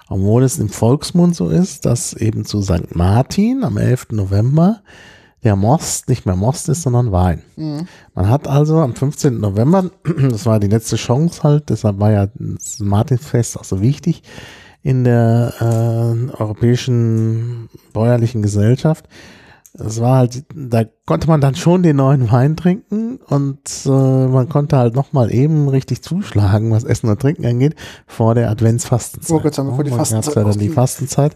Obwohl 0.07 0.43
es 0.43 0.57
im 0.57 0.69
Volksmund 0.69 1.35
so 1.35 1.49
ist, 1.49 1.85
dass 1.85 2.13
eben 2.13 2.45
zu 2.45 2.61
St. 2.61 2.95
Martin 2.95 3.63
am 3.63 3.77
11. 3.77 4.07
November 4.11 4.81
der 5.45 5.55
Most 5.55 6.09
nicht 6.09 6.25
mehr 6.25 6.35
Most 6.35 6.69
ist, 6.69 6.81
sondern 6.81 7.11
Wein. 7.11 7.43
Mhm. 7.55 7.87
Man 8.15 8.29
hat 8.29 8.47
also 8.47 8.79
am 8.79 8.95
15. 8.95 9.39
November, 9.39 9.91
das 10.29 10.45
war 10.45 10.59
die 10.59 10.67
letzte 10.67 10.95
Chance 10.95 11.43
halt, 11.43 11.69
deshalb 11.69 11.99
war 11.99 12.11
ja 12.11 12.27
das 12.35 12.79
Martinsfest 12.79 13.59
auch 13.59 13.63
so 13.63 13.79
wichtig 13.79 14.23
in 14.81 15.03
der 15.03 15.53
äh, 15.59 16.31
europäischen 16.33 17.69
bäuerlichen 17.93 18.41
Gesellschaft. 18.41 19.07
Es 19.77 19.99
war 19.99 20.19
halt, 20.19 20.45
da 20.55 20.85
konnte 21.05 21.27
man 21.27 21.41
dann 21.41 21.55
schon 21.55 21.83
den 21.83 21.97
neuen 21.97 22.31
Wein 22.31 22.55
trinken 22.55 23.17
und 23.27 23.59
äh, 23.85 23.89
man 23.89 24.47
konnte 24.47 24.77
halt 24.77 24.95
nochmal 24.95 25.33
eben 25.33 25.67
richtig 25.67 26.01
zuschlagen, 26.01 26.71
was 26.71 26.85
Essen 26.85 27.09
und 27.09 27.21
Trinken 27.21 27.45
angeht, 27.45 27.75
vor 28.07 28.35
der 28.35 28.49
Adventsfastenzeit. 28.49 29.35
Oh 29.35 29.41
Gott 29.41 29.55
sei 29.55 29.63
Dank, 29.63 29.71
bevor 29.71 29.83
die 29.83 29.91
Fastenzeit 29.91 30.35
ja 30.35 30.43
dann 30.43 30.59
die. 30.59 30.69
Fastenzeit. 30.69 31.35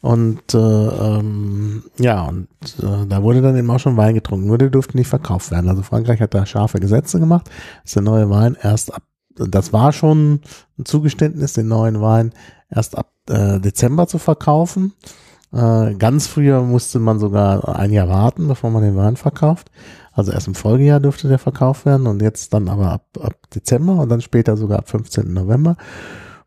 Und 0.00 0.52
äh, 0.52 0.58
ähm, 0.58 1.84
ja, 1.98 2.22
und 2.22 2.48
äh, 2.82 3.06
da 3.08 3.22
wurde 3.22 3.40
dann 3.40 3.56
eben 3.56 3.70
auch 3.70 3.78
schon 3.78 3.96
Wein 3.96 4.14
getrunken, 4.14 4.46
nur 4.46 4.58
der 4.58 4.70
durfte 4.70 4.96
nicht 4.96 5.08
verkauft 5.08 5.50
werden. 5.50 5.68
Also 5.68 5.82
Frankreich 5.82 6.20
hat 6.20 6.34
da 6.34 6.44
scharfe 6.44 6.80
Gesetze 6.80 7.20
gemacht, 7.20 7.48
dass 7.82 7.92
der 7.92 8.02
neue 8.02 8.28
Wein 8.28 8.56
erst 8.60 8.92
ab, 8.94 9.02
das 9.36 9.72
war 9.72 9.92
schon 9.92 10.40
ein 10.78 10.84
Zugeständnis, 10.84 11.52
den 11.52 11.68
neuen 11.68 12.00
Wein 12.00 12.32
erst 12.68 12.98
ab 12.98 13.12
äh, 13.28 13.60
Dezember 13.60 14.08
zu 14.08 14.18
verkaufen. 14.18 14.92
Äh, 15.52 15.94
ganz 15.94 16.26
früher 16.26 16.62
musste 16.62 16.98
man 16.98 17.18
sogar 17.18 17.76
ein 17.78 17.92
Jahr 17.92 18.08
warten, 18.08 18.48
bevor 18.48 18.70
man 18.70 18.82
den 18.82 18.96
Wein 18.96 19.16
verkauft. 19.16 19.70
Also 20.12 20.32
erst 20.32 20.48
im 20.48 20.54
Folgejahr 20.54 21.00
dürfte 21.00 21.28
der 21.28 21.38
verkauft 21.38 21.86
werden 21.86 22.06
und 22.06 22.22
jetzt 22.22 22.52
dann 22.52 22.68
aber 22.68 22.90
ab, 22.92 23.06
ab 23.20 23.34
Dezember 23.54 23.94
und 23.96 24.08
dann 24.08 24.20
später 24.20 24.56
sogar 24.56 24.78
ab 24.78 24.88
15. 24.88 25.32
November. 25.32 25.76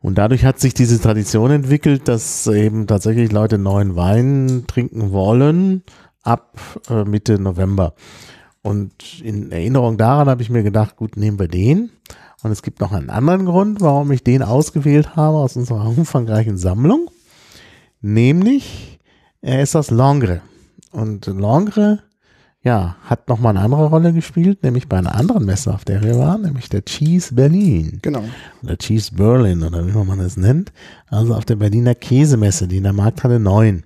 Und 0.02 0.18
dadurch 0.20 0.46
hat 0.46 0.60
sich 0.60 0.76
diese 0.76 1.02
Tradition 1.02 1.50
entwickelt, 1.50 2.08
dass 2.08 2.46
eben 2.46 2.86
tatsächlich 2.86 3.32
Leute 3.32 3.58
neuen 3.58 3.96
Wein 3.96 4.66
trinken 4.68 5.12
wollen 5.12 5.84
ab 6.22 6.60
äh, 6.90 7.06
Mitte 7.06 7.40
November. 7.40 7.94
Und 8.62 9.22
in 9.22 9.52
Erinnerung 9.52 9.98
daran 9.98 10.28
habe 10.28 10.42
ich 10.42 10.50
mir 10.50 10.64
gedacht, 10.64 10.96
gut, 10.96 11.18
nehmen 11.18 11.40
wir 11.40 11.48
den. 11.48 11.92
Und 12.44 12.52
es 12.52 12.62
gibt 12.62 12.82
noch 12.82 12.92
einen 12.92 13.10
anderen 13.10 13.46
Grund, 13.46 13.82
warum 13.82 14.12
ich 14.12 14.24
den 14.24 14.44
ausgewählt 14.44 15.16
habe 15.16 15.38
aus 15.38 15.56
unserer 15.56 15.88
umfangreichen 15.98 16.58
Sammlung. 16.58 17.10
Nämlich, 18.02 18.95
er 19.46 19.62
ist 19.62 19.76
aus 19.76 19.92
Langres. 19.92 20.40
Und 20.92 21.28
Langres, 21.28 22.00
ja, 22.64 22.96
hat 23.06 23.28
nochmal 23.30 23.52
eine 23.56 23.64
andere 23.66 23.86
Rolle 23.88 24.12
gespielt, 24.14 24.64
nämlich 24.64 24.90
bei 24.90 24.98
einer 24.98 25.14
anderen 25.16 25.46
Messe, 25.46 25.74
auf 25.74 25.86
der 25.86 26.02
wir 26.04 26.18
waren, 26.18 26.42
nämlich 26.42 26.68
der 26.70 26.84
Cheese 26.84 27.36
Berlin 27.36 28.00
Genau. 28.02 28.24
oder 28.64 28.78
Cheese 28.78 29.14
Berlin 29.14 29.62
oder 29.64 29.86
wie 29.86 29.92
man 29.92 30.20
das 30.20 30.36
nennt, 30.38 30.72
also 31.10 31.36
auf 31.36 31.46
der 31.46 31.58
Berliner 31.58 31.94
Käsemesse, 31.96 32.68
die 32.68 32.78
in 32.78 32.84
der 32.84 32.94
Markthalle 32.94 33.40
9 33.40 33.84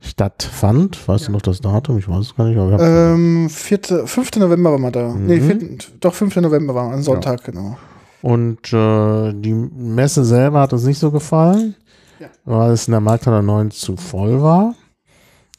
stattfand. 0.00 1.06
Weißt 1.08 1.28
du 1.28 1.32
noch 1.32 1.42
das 1.42 1.60
Datum? 1.60 1.98
Ich 1.98 2.08
weiß 2.08 2.20
es 2.26 2.36
gar 2.36 2.46
nicht. 2.46 2.58
Aber 2.58 2.78
wir 2.78 2.80
Ähm, 3.14 3.50
4., 3.50 4.06
5. 4.06 4.36
November 4.36 4.70
war 4.72 4.78
man 4.78 4.92
da. 4.92 5.08
Mhm. 5.08 5.26
Nee, 5.26 5.40
4., 5.40 5.58
doch 6.00 6.14
5. 6.14 6.36
November 6.36 6.74
war 6.74 6.92
ein 6.92 7.02
Sonntag, 7.02 7.44
genau. 7.44 7.76
Und 8.22 8.72
äh, 8.72 9.32
die 9.32 9.52
Messe 9.54 10.24
selber 10.24 10.60
hat 10.60 10.72
uns 10.72 10.84
nicht 10.84 10.98
so 10.98 11.10
gefallen, 11.10 11.74
Ja. 12.18 12.28
weil 12.44 12.72
es 12.72 12.88
in 12.88 12.92
der 12.92 13.00
Markthalle 13.00 13.42
9 13.42 13.70
zu 13.70 13.96
voll 13.96 14.42
war. 14.42 14.74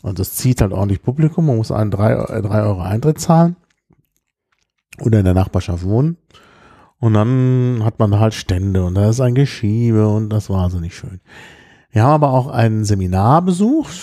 Und 0.01 0.20
das 0.20 0.34
zieht 0.36 0.62
halt 0.62 0.72
ordentlich 0.72 1.01
Publikum. 1.01 1.45
Man 1.45 1.57
muss 1.57 1.72
einen 1.72 1.91
3, 1.91 2.14
äh, 2.14 2.41
drei 2.41 2.62
Euro 2.62 2.82
Eintritt 2.82 3.20
zahlen 3.20 3.55
oder 5.01 5.20
in 5.20 5.26
der 5.26 5.34
Nachbarschaft 5.34 5.84
wohnen. 5.84 6.18
Und 6.99 7.14
dann 7.14 7.82
hat 7.84 7.99
man 7.99 8.12
da 8.12 8.20
halt 8.20 8.34
Stände 8.34 8.84
und 8.84 8.95
da 8.95 9.10
ist 9.10 9.22
ein 9.22 9.36
Geschiebe 9.36 10.07
und 10.07 10.30
das 10.30 10.49
war 10.49 10.64
also 10.64 10.80
nicht 10.80 10.95
schön. 10.95 11.22
Wir 11.91 12.03
haben 12.03 12.24
aber 12.24 12.34
auch 12.34 12.47
ein 12.47 12.84
Seminar 12.84 13.41
besucht, 13.41 13.97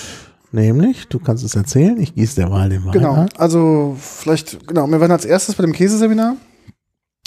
nämlich, 0.51 1.07
du 1.09 1.19
kannst 1.19 1.45
es 1.45 1.55
erzählen, 1.55 2.01
ich 2.01 2.15
gieße 2.15 2.37
der 2.37 2.51
Wahl 2.51 2.71
den 2.71 2.85
Wein 2.85 2.93
Genau. 2.93 3.27
Also, 3.37 3.97
vielleicht, 4.01 4.67
genau, 4.67 4.87
wir 4.87 5.01
waren 5.01 5.11
als 5.11 5.27
erstes 5.27 5.55
bei 5.55 5.63
dem 5.63 5.73
Käseseminar, 5.73 6.37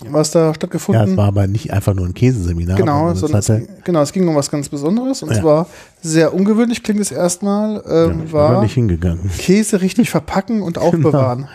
was 0.07 0.31
da 0.31 0.47
Ja, 0.47 0.53
stattgefunden 0.53 1.11
es 1.11 1.17
war 1.17 1.27
aber 1.27 1.47
nicht 1.47 1.73
einfach 1.73 1.93
nur 1.93 2.05
ein 2.05 2.13
Käseseminar. 2.13 2.77
Genau, 2.77 3.13
sondern 3.13 3.39
es 3.39 3.83
genau, 3.83 4.01
es 4.01 4.11
ging 4.13 4.27
um 4.27 4.35
was 4.35 4.49
ganz 4.49 4.69
Besonderes 4.69 5.23
und 5.23 5.31
Ja. 5.33 5.41
zwar 5.41 5.67
sehr 6.01 6.33
ungewöhnlich 6.33 6.83
klingt 6.83 7.01
es 7.01 7.11
erstmal, 7.11 7.83
ja, 7.85 8.05
ähm, 8.05 8.23
ich 8.25 8.33
war 8.33 8.61
nicht 8.61 8.73
hingegangen. 8.75 9.29
Käse 9.37 9.81
richtig 9.81 10.09
verpacken 10.09 10.61
und 10.61 10.77
aufbewahren. 10.77 11.47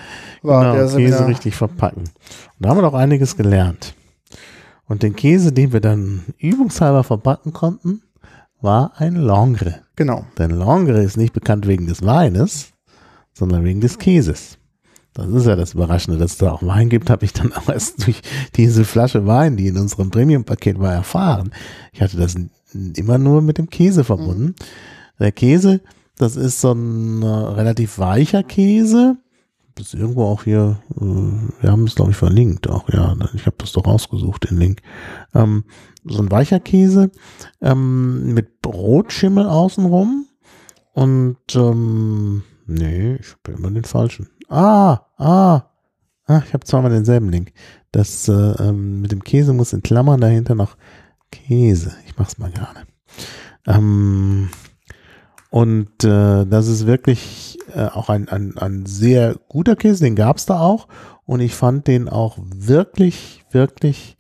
War 0.43 0.61
genau, 0.63 0.75
der 0.75 0.83
Käse 0.85 0.93
Seminar. 0.97 1.29
richtig 1.29 1.55
verpacken. 1.57 2.01
Und 2.03 2.11
da 2.59 2.69
haben 2.69 2.77
wir 2.79 2.83
doch 2.83 2.95
einiges 2.95 3.37
gelernt. 3.37 3.95
Und 4.87 5.03
den 5.03 5.17
Käse, 5.17 5.51
den 5.53 5.73
wir 5.73 5.81
dann 5.81 6.25
übungshalber 6.39 7.03
verpacken 7.05 7.55
konnten, 7.55 8.03
war 8.61 8.93
ein 8.97 9.17
Langres. 9.17 9.75
Genau. 9.97 10.27
Denn 10.37 10.51
Langres 10.51 11.05
ist 11.07 11.17
nicht 11.17 11.33
bekannt 11.33 11.67
wegen 11.67 11.87
des 11.87 12.05
Weines, 12.05 12.73
sondern 13.33 13.65
wegen 13.65 13.81
des 13.81 13.99
Käses. 13.99 14.59
Das 15.15 15.29
ist 15.29 15.47
ja 15.47 15.55
das 15.55 15.75
Überraschende, 15.75 16.19
dass 16.19 16.33
es 16.33 16.39
da 16.39 16.51
auch 16.51 16.63
Wein 16.65 16.89
gibt, 16.89 17.09
habe 17.09 17.25
ich 17.25 17.33
dann 17.33 17.53
auch 17.53 17.69
erst 17.69 18.05
durch 18.05 18.21
diese 18.57 18.85
Flasche 18.85 19.27
Wein, 19.27 19.57
die 19.57 19.69
in 19.69 19.79
unserem 19.79 20.11
Premium-Paket 20.11 20.81
war, 20.81 20.93
erfahren. 20.93 21.53
Ich 21.93 22.03
hatte 22.03 22.17
das 22.17 22.35
immer 22.97 23.19
nur 23.19 23.41
mit 23.41 23.59
dem 23.59 23.71
Käse 23.71 24.03
verbunden. 24.03 24.57
Der 25.21 25.31
Käse, 25.31 25.81
das 26.19 26.35
ist 26.35 26.61
so 26.61 26.73
ein 26.73 27.23
äh, 27.23 27.27
relativ 27.27 27.99
weicher 27.99 28.43
Käse. 28.43 29.17
Das 29.77 29.89
ist 29.89 29.95
irgendwo 29.95 30.25
auch 30.25 30.45
hier, 30.45 30.83
äh, 30.97 31.01
wir 31.01 31.71
haben 31.71 31.85
es 31.85 31.95
glaube 31.95 32.11
ich 32.11 32.17
verlinkt 32.17 32.69
auch, 32.69 32.89
ja, 32.89 33.17
ich 33.35 33.47
habe 33.47 33.57
das 33.59 33.73
doch 33.73 33.87
rausgesucht, 33.87 34.51
den 34.51 34.59
Link. 34.59 34.83
Ähm, 35.33 35.65
so 36.05 36.21
ein 36.21 36.31
weicher 36.31 36.59
Käse 36.59 37.13
ähm, 37.61 38.35
mit 38.35 38.61
Brotschimmel 38.63 39.47
außenrum 39.47 40.27
und 40.93 41.39
ähm, 41.55 42.43
nee, 42.67 43.15
ich 43.17 43.35
bin 43.43 43.57
immer 43.57 43.71
den 43.71 43.85
falschen. 43.85 44.29
Ah, 44.49 45.07
ah, 45.19 45.63
ah, 46.27 46.43
ich 46.47 46.53
habe 46.53 46.65
zweimal 46.65 46.91
denselben 46.91 47.31
Link. 47.31 47.53
Das 47.93 48.29
äh, 48.29 48.33
ähm, 48.33 49.01
mit 49.01 49.13
dem 49.13 49.23
Käse 49.23 49.53
muss 49.53 49.73
in 49.73 49.83
Klammern 49.83 50.21
dahinter 50.21 50.55
noch 50.55 50.77
Käse. 51.31 51.93
Ich 52.07 52.17
mach's 52.17 52.39
mal 52.39 52.51
gerne. 52.51 52.87
Ähm, 53.67 54.51
und 55.51 56.03
äh, 56.03 56.45
das 56.47 56.67
ist 56.67 56.87
wirklich 56.87 57.59
äh, 57.75 57.87
auch 57.87 58.09
ein, 58.09 58.29
ein, 58.29 58.59
ein 58.59 58.87
sehr 58.87 59.37
guter 59.49 59.77
Käse, 59.77 60.05
den 60.05 60.17
gab's 60.17 60.47
da 60.47 60.59
auch. 60.61 60.89
Und 61.27 61.41
ich 61.41 61.55
fand 61.55 61.87
den 61.87 62.09
auch 62.09 62.39
wirklich, 62.41 63.45
wirklich 63.51 64.14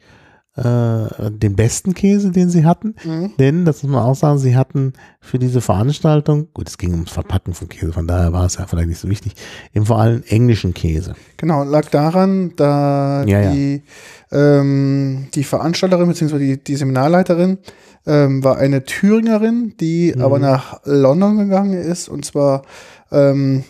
äh, 0.57 1.31
den 1.31 1.57
besten 1.57 1.95
Käse, 1.95 2.31
den 2.31 2.49
sie 2.49 2.65
hatten. 2.65 2.95
Mhm. 3.05 3.33
Denn, 3.39 3.65
das 3.65 3.83
muss 3.83 3.91
man 3.91 4.05
auch 4.05 4.15
sagen, 4.15 4.39
sie 4.39 4.57
hatten 4.57 4.93
für 5.21 5.39
diese 5.39 5.61
Veranstaltung, 5.61 6.49
gut, 6.55 6.69
es 6.69 6.79
ging 6.79 6.93
ums 6.93 7.11
Verpacken 7.11 7.55
von 7.55 7.69
Käse, 7.69 7.93
von 7.93 8.07
daher 8.07 8.33
war 8.33 8.47
es 8.47 8.57
ja 8.57 8.67
vielleicht 8.67 8.89
nicht 8.89 9.01
so 9.01 9.09
wichtig, 9.09 9.35
eben 9.75 9.87
vor 9.87 9.99
allem 9.99 10.23
englischen 10.29 10.73
Käse. 10.73 11.15
Genau, 11.39 11.65
lag 11.65 11.89
daran, 11.89 12.53
da 12.55 13.25
ja, 13.25 13.51
die, 13.51 13.83
ja. 14.31 14.61
Ähm, 14.61 15.27
die 15.35 15.45
Veranstalterin 15.45 16.07
bzw. 16.07 16.39
Die, 16.39 16.63
die 16.63 16.77
Seminarleiterin 16.77 17.59
ähm, 18.07 18.45
war 18.45 18.57
eine 18.57 18.85
Thüringerin, 18.85 19.75
die 19.81 20.13
mhm. 20.15 20.23
aber 20.23 20.39
nach 20.39 20.81
London 20.85 21.39
gegangen 21.39 21.73
ist 21.73 22.09
und 22.09 22.25
zwar 22.25 22.63
ähm, 23.11 23.65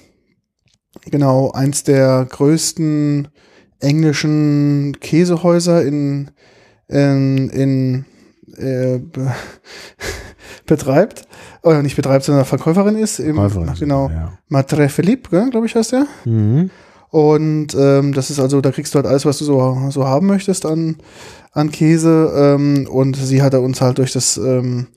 genau 1.11 1.51
eins 1.53 1.83
der 1.83 2.27
größten 2.29 3.29
englischen 3.81 4.97
Käsehäuser 5.01 5.83
in 5.83 6.31
in, 6.89 7.49
in 7.51 8.05
äh, 8.57 9.01
betreibt, 10.67 11.27
oder 11.63 11.83
nicht 11.83 11.97
betreibt, 11.97 12.25
sondern 12.25 12.45
Verkäuferin 12.45 12.97
ist. 12.97 13.19
Im, 13.19 13.37
Verkäuferin, 13.37 13.75
genau. 13.79 14.11
Ja. 14.11 14.39
Matre 14.49 14.89
Philippe, 14.89 15.49
glaube 15.51 15.67
ich, 15.67 15.75
heißt 15.75 15.93
der. 15.93 16.07
Mhm. 16.25 16.71
Und 17.11 17.75
ähm, 17.79 18.13
das 18.13 18.31
ist 18.31 18.41
also, 18.41 18.61
da 18.61 18.73
kriegst 18.73 18.93
du 18.95 18.97
halt 18.97 19.07
alles, 19.07 19.25
was 19.25 19.39
du 19.39 19.45
so, 19.45 19.89
so 19.91 20.05
haben 20.07 20.27
möchtest 20.27 20.67
an, 20.67 20.97
an 21.53 21.71
Käse. 21.71 22.33
Ähm, 22.35 22.89
und 22.91 23.17
sie 23.17 23.41
hat 23.41 23.55
uns 23.55 23.81
halt 23.81 23.99
durch 23.99 24.13
das, 24.13 24.37
ähm, 24.37 24.89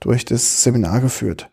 durch 0.00 0.24
das 0.24 0.62
Seminar 0.62 1.00
geführt. 1.00 1.48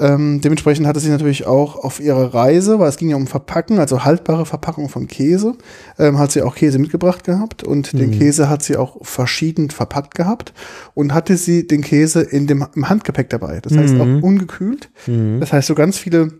Ähm, 0.00 0.40
dementsprechend 0.40 0.86
hatte 0.86 1.00
sie 1.00 1.10
natürlich 1.10 1.46
auch 1.46 1.76
auf 1.76 1.98
ihrer 1.98 2.32
Reise, 2.32 2.78
weil 2.78 2.88
es 2.88 2.98
ging 2.98 3.10
ja 3.10 3.16
um 3.16 3.26
Verpacken, 3.26 3.80
also 3.80 4.04
haltbare 4.04 4.46
Verpackung 4.46 4.88
von 4.88 5.08
Käse, 5.08 5.54
ähm, 5.98 6.18
hat 6.18 6.30
sie 6.30 6.42
auch 6.42 6.54
Käse 6.54 6.78
mitgebracht 6.78 7.24
gehabt 7.24 7.64
und 7.64 7.92
mhm. 7.92 7.98
den 7.98 8.10
Käse 8.12 8.48
hat 8.48 8.62
sie 8.62 8.76
auch 8.76 9.04
verschieden 9.04 9.70
verpackt 9.70 10.14
gehabt 10.14 10.52
und 10.94 11.12
hatte 11.14 11.36
sie 11.36 11.66
den 11.66 11.82
Käse 11.82 12.22
in 12.22 12.46
dem 12.46 12.64
im 12.76 12.88
Handgepäck 12.88 13.28
dabei. 13.28 13.60
Das 13.60 13.76
heißt 13.76 13.94
mhm. 13.94 14.00
auch 14.00 14.22
ungekühlt. 14.22 14.90
Mhm. 15.06 15.40
Das 15.40 15.52
heißt 15.52 15.66
so 15.66 15.74
ganz 15.74 15.98
viele 15.98 16.32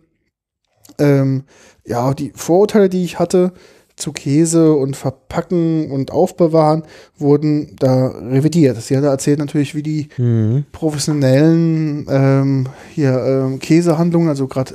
ähm, 0.98 1.42
ja 1.84 2.14
die 2.14 2.32
Vorurteile, 2.36 2.88
die 2.88 3.04
ich 3.04 3.18
hatte, 3.18 3.52
zu 3.98 4.12
Käse 4.12 4.72
und 4.72 4.96
Verpacken 4.96 5.90
und 5.90 6.12
Aufbewahren 6.12 6.84
wurden 7.18 7.76
da 7.78 8.08
revidiert. 8.08 8.80
Sie 8.80 8.96
hat 8.96 9.04
erzählt 9.04 9.38
natürlich, 9.38 9.74
wie 9.74 9.82
die 9.82 10.08
mhm. 10.16 10.64
professionellen 10.72 12.06
ähm, 12.08 12.66
hier 12.94 13.20
ähm, 13.24 13.58
Käsehandlungen, 13.58 14.28
also 14.28 14.46
gerade 14.46 14.74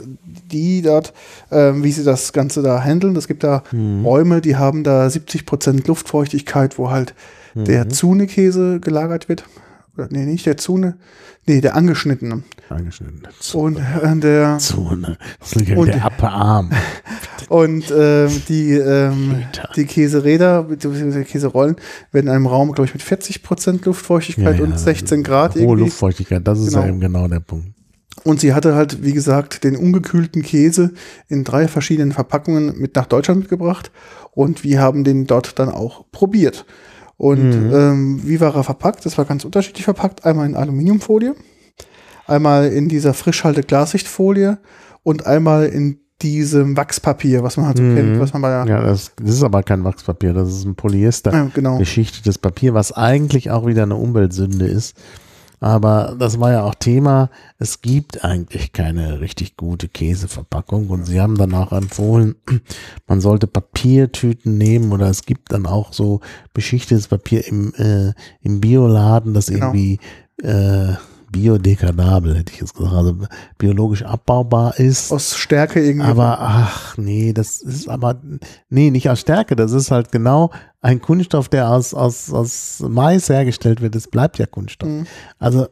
die 0.52 0.82
dort, 0.82 1.14
ähm, 1.52 1.84
wie 1.84 1.92
sie 1.92 2.04
das 2.04 2.34
Ganze 2.34 2.62
da 2.62 2.82
handeln. 2.82 3.16
Es 3.16 3.28
gibt 3.28 3.44
da 3.44 3.64
mhm. 3.72 4.06
Räume, 4.06 4.42
die 4.42 4.58
haben 4.58 4.84
da 4.84 5.10
70 5.10 5.46
Prozent 5.46 5.88
Luftfeuchtigkeit, 5.88 6.78
wo 6.78 6.92
halt 6.92 7.16
mhm. 7.56 7.66
der 7.66 7.90
Zune-Käse 7.90 8.80
gelagert 8.80 9.30
wird. 9.30 9.46
Oder, 9.96 10.08
nee, 10.10 10.26
nicht 10.26 10.46
der 10.46 10.58
Zune, 10.58 10.98
nee, 11.46 11.62
der 11.62 11.76
angeschnittene. 11.76 12.42
Angeschnittene 12.70 13.30
Zune. 13.40 13.86
Und 14.02 14.18
äh, 14.18 14.22
der 14.22 14.58
Zune. 14.58 15.18
Das 15.40 15.56
liegt 15.56 15.78
und, 15.78 15.88
der 15.88 16.06
Appearm. 16.06 16.72
und 17.50 17.94
ähm, 17.96 18.42
die, 18.50 18.72
ähm, 18.72 19.44
die 19.76 19.86
Käseräder 19.86 20.64
bzw. 20.64 21.24
Käserollen 21.26 21.76
werden 22.12 22.28
in 22.28 22.34
einem 22.34 22.48
Raum, 22.48 22.72
glaube 22.72 22.88
ich, 22.88 22.94
mit 22.94 23.04
40 23.04 23.44
Prozent 23.44 23.86
Luftfeuchtigkeit 23.86 24.58
ja, 24.58 24.64
ja, 24.66 24.72
und 24.72 24.80
16 24.80 25.22
Grad. 25.22 25.54
Hohe 25.54 25.62
irgendwie. 25.62 25.84
Luftfeuchtigkeit, 25.84 26.48
das 26.48 26.60
ist 26.60 26.70
genau. 26.70 26.82
ja 26.82 26.88
eben 26.88 27.00
genau 27.00 27.28
der 27.28 27.42
Punkt. 27.42 27.68
Und 28.24 28.40
sie 28.40 28.54
hatte 28.54 28.74
halt, 28.74 29.04
wie 29.04 29.14
gesagt, 29.14 29.64
den 29.64 29.76
ungekühlten 29.76 30.42
Käse 30.42 30.94
in 31.28 31.44
drei 31.44 31.68
verschiedenen 31.68 32.14
Verpackungen 32.14 32.80
mit 32.80 32.96
nach 32.96 33.06
Deutschland 33.06 33.42
mitgebracht. 33.42 33.92
Und 34.32 34.64
wir 34.64 34.80
haben 34.80 35.04
den 35.04 35.28
dort 35.28 35.60
dann 35.60 35.70
auch 35.70 36.06
probiert. 36.12 36.66
Und 37.24 37.52
mhm. 37.52 37.74
ähm, 37.74 38.22
wie 38.26 38.42
war 38.42 38.54
er 38.54 38.66
verpackt? 38.66 39.06
Das 39.06 39.18
war 39.18 39.24
ganz 39.24 39.46
unterschiedlich 39.46 39.86
verpackt. 39.86 40.26
Einmal 40.26 40.46
in 40.46 40.58
Aluminiumfolie, 40.58 41.36
einmal 42.28 42.68
in 42.68 42.90
dieser 42.90 43.14
Frischhalte-Glassichtfolie 43.14 44.58
und 45.04 45.26
einmal 45.26 45.68
in 45.68 46.02
diesem 46.22 46.76
Wachspapier, 46.76 47.42
was 47.42 47.56
man 47.56 47.68
halt 47.68 47.78
so 47.78 47.84
mhm. 47.84 47.96
kennt, 47.96 48.20
was 48.20 48.34
man 48.34 48.42
bei 48.42 48.50
Ja, 48.68 48.82
das, 48.82 49.14
das, 49.16 49.36
ist 49.36 49.44
aber 49.44 49.64
kein 49.64 49.86
Wachspapier, 49.86 50.34
das 50.34 50.50
ist 50.50 50.66
ein 50.66 50.76
Polyester 50.76 51.32
ja, 51.32 51.50
genau. 51.54 51.78
geschichtetes 51.78 52.38
Papier, 52.38 52.74
was 52.74 52.92
eigentlich 52.92 53.52
auch 53.52 53.66
wieder 53.66 53.84
eine 53.84 53.96
Umweltsünde 53.96 54.66
ist. 54.66 54.98
Aber 55.64 56.18
das 56.20 56.42
war 56.42 56.52
ja 56.52 56.64
auch 56.64 56.76
Thema. 56.76 57.30
Es 57.58 57.82
gibt 57.82 58.26
eigentlich 58.26 58.74
keine 58.74 59.22
richtig 59.22 59.56
gute 59.56 59.88
Käseverpackung 59.88 60.90
und 60.90 61.06
sie 61.06 61.22
haben 61.22 61.38
dann 61.38 61.54
auch 61.54 61.72
empfohlen, 61.72 62.36
man 63.08 63.22
sollte 63.22 63.48
Papiertüten 63.48 64.58
nehmen 64.58 64.92
oder 64.92 65.08
es 65.08 65.26
gibt 65.26 65.54
dann 65.54 65.66
auch 65.66 65.94
so 65.94 66.20
beschichtetes 66.54 67.08
Papier 67.08 67.48
im, 67.48 67.74
äh, 67.76 68.12
im 68.42 68.60
Bioladen, 68.60 69.34
das 69.34 69.46
genau. 69.46 69.68
irgendwie 69.68 70.00
äh, 70.42 70.96
biodegradabel, 71.34 72.38
hätte 72.38 72.54
ich 72.54 72.62
jetzt 72.62 72.76
gesagt, 72.76 72.94
also 72.94 73.18
biologisch 73.58 74.04
abbaubar 74.04 74.80
ist. 74.80 75.12
Aus 75.12 75.36
Stärke 75.36 75.84
irgendwie. 75.84 76.08
Aber 76.08 76.38
ach 76.40 76.98
nee, 76.98 77.34
das 77.34 77.62
ist 77.62 77.90
aber, 77.90 78.22
nee, 78.70 78.90
nicht 78.92 79.10
aus 79.10 79.20
Stärke, 79.20 79.58
das 79.58 79.74
ist 79.74 79.92
halt 79.92 80.14
genau 80.14 80.52
ein 80.80 81.02
Kunststoff, 81.02 81.50
der 81.50 81.70
aus, 81.70 81.94
aus, 81.94 82.32
aus 82.32 82.82
Mais 82.88 83.28
hergestellt 83.28 83.82
wird, 83.82 83.96
das 83.96 84.08
bleibt 84.08 84.38
ja 84.38 84.46
Kunststoff. 84.46 84.88
Mhm. 84.88 85.08
Also, 85.40 85.68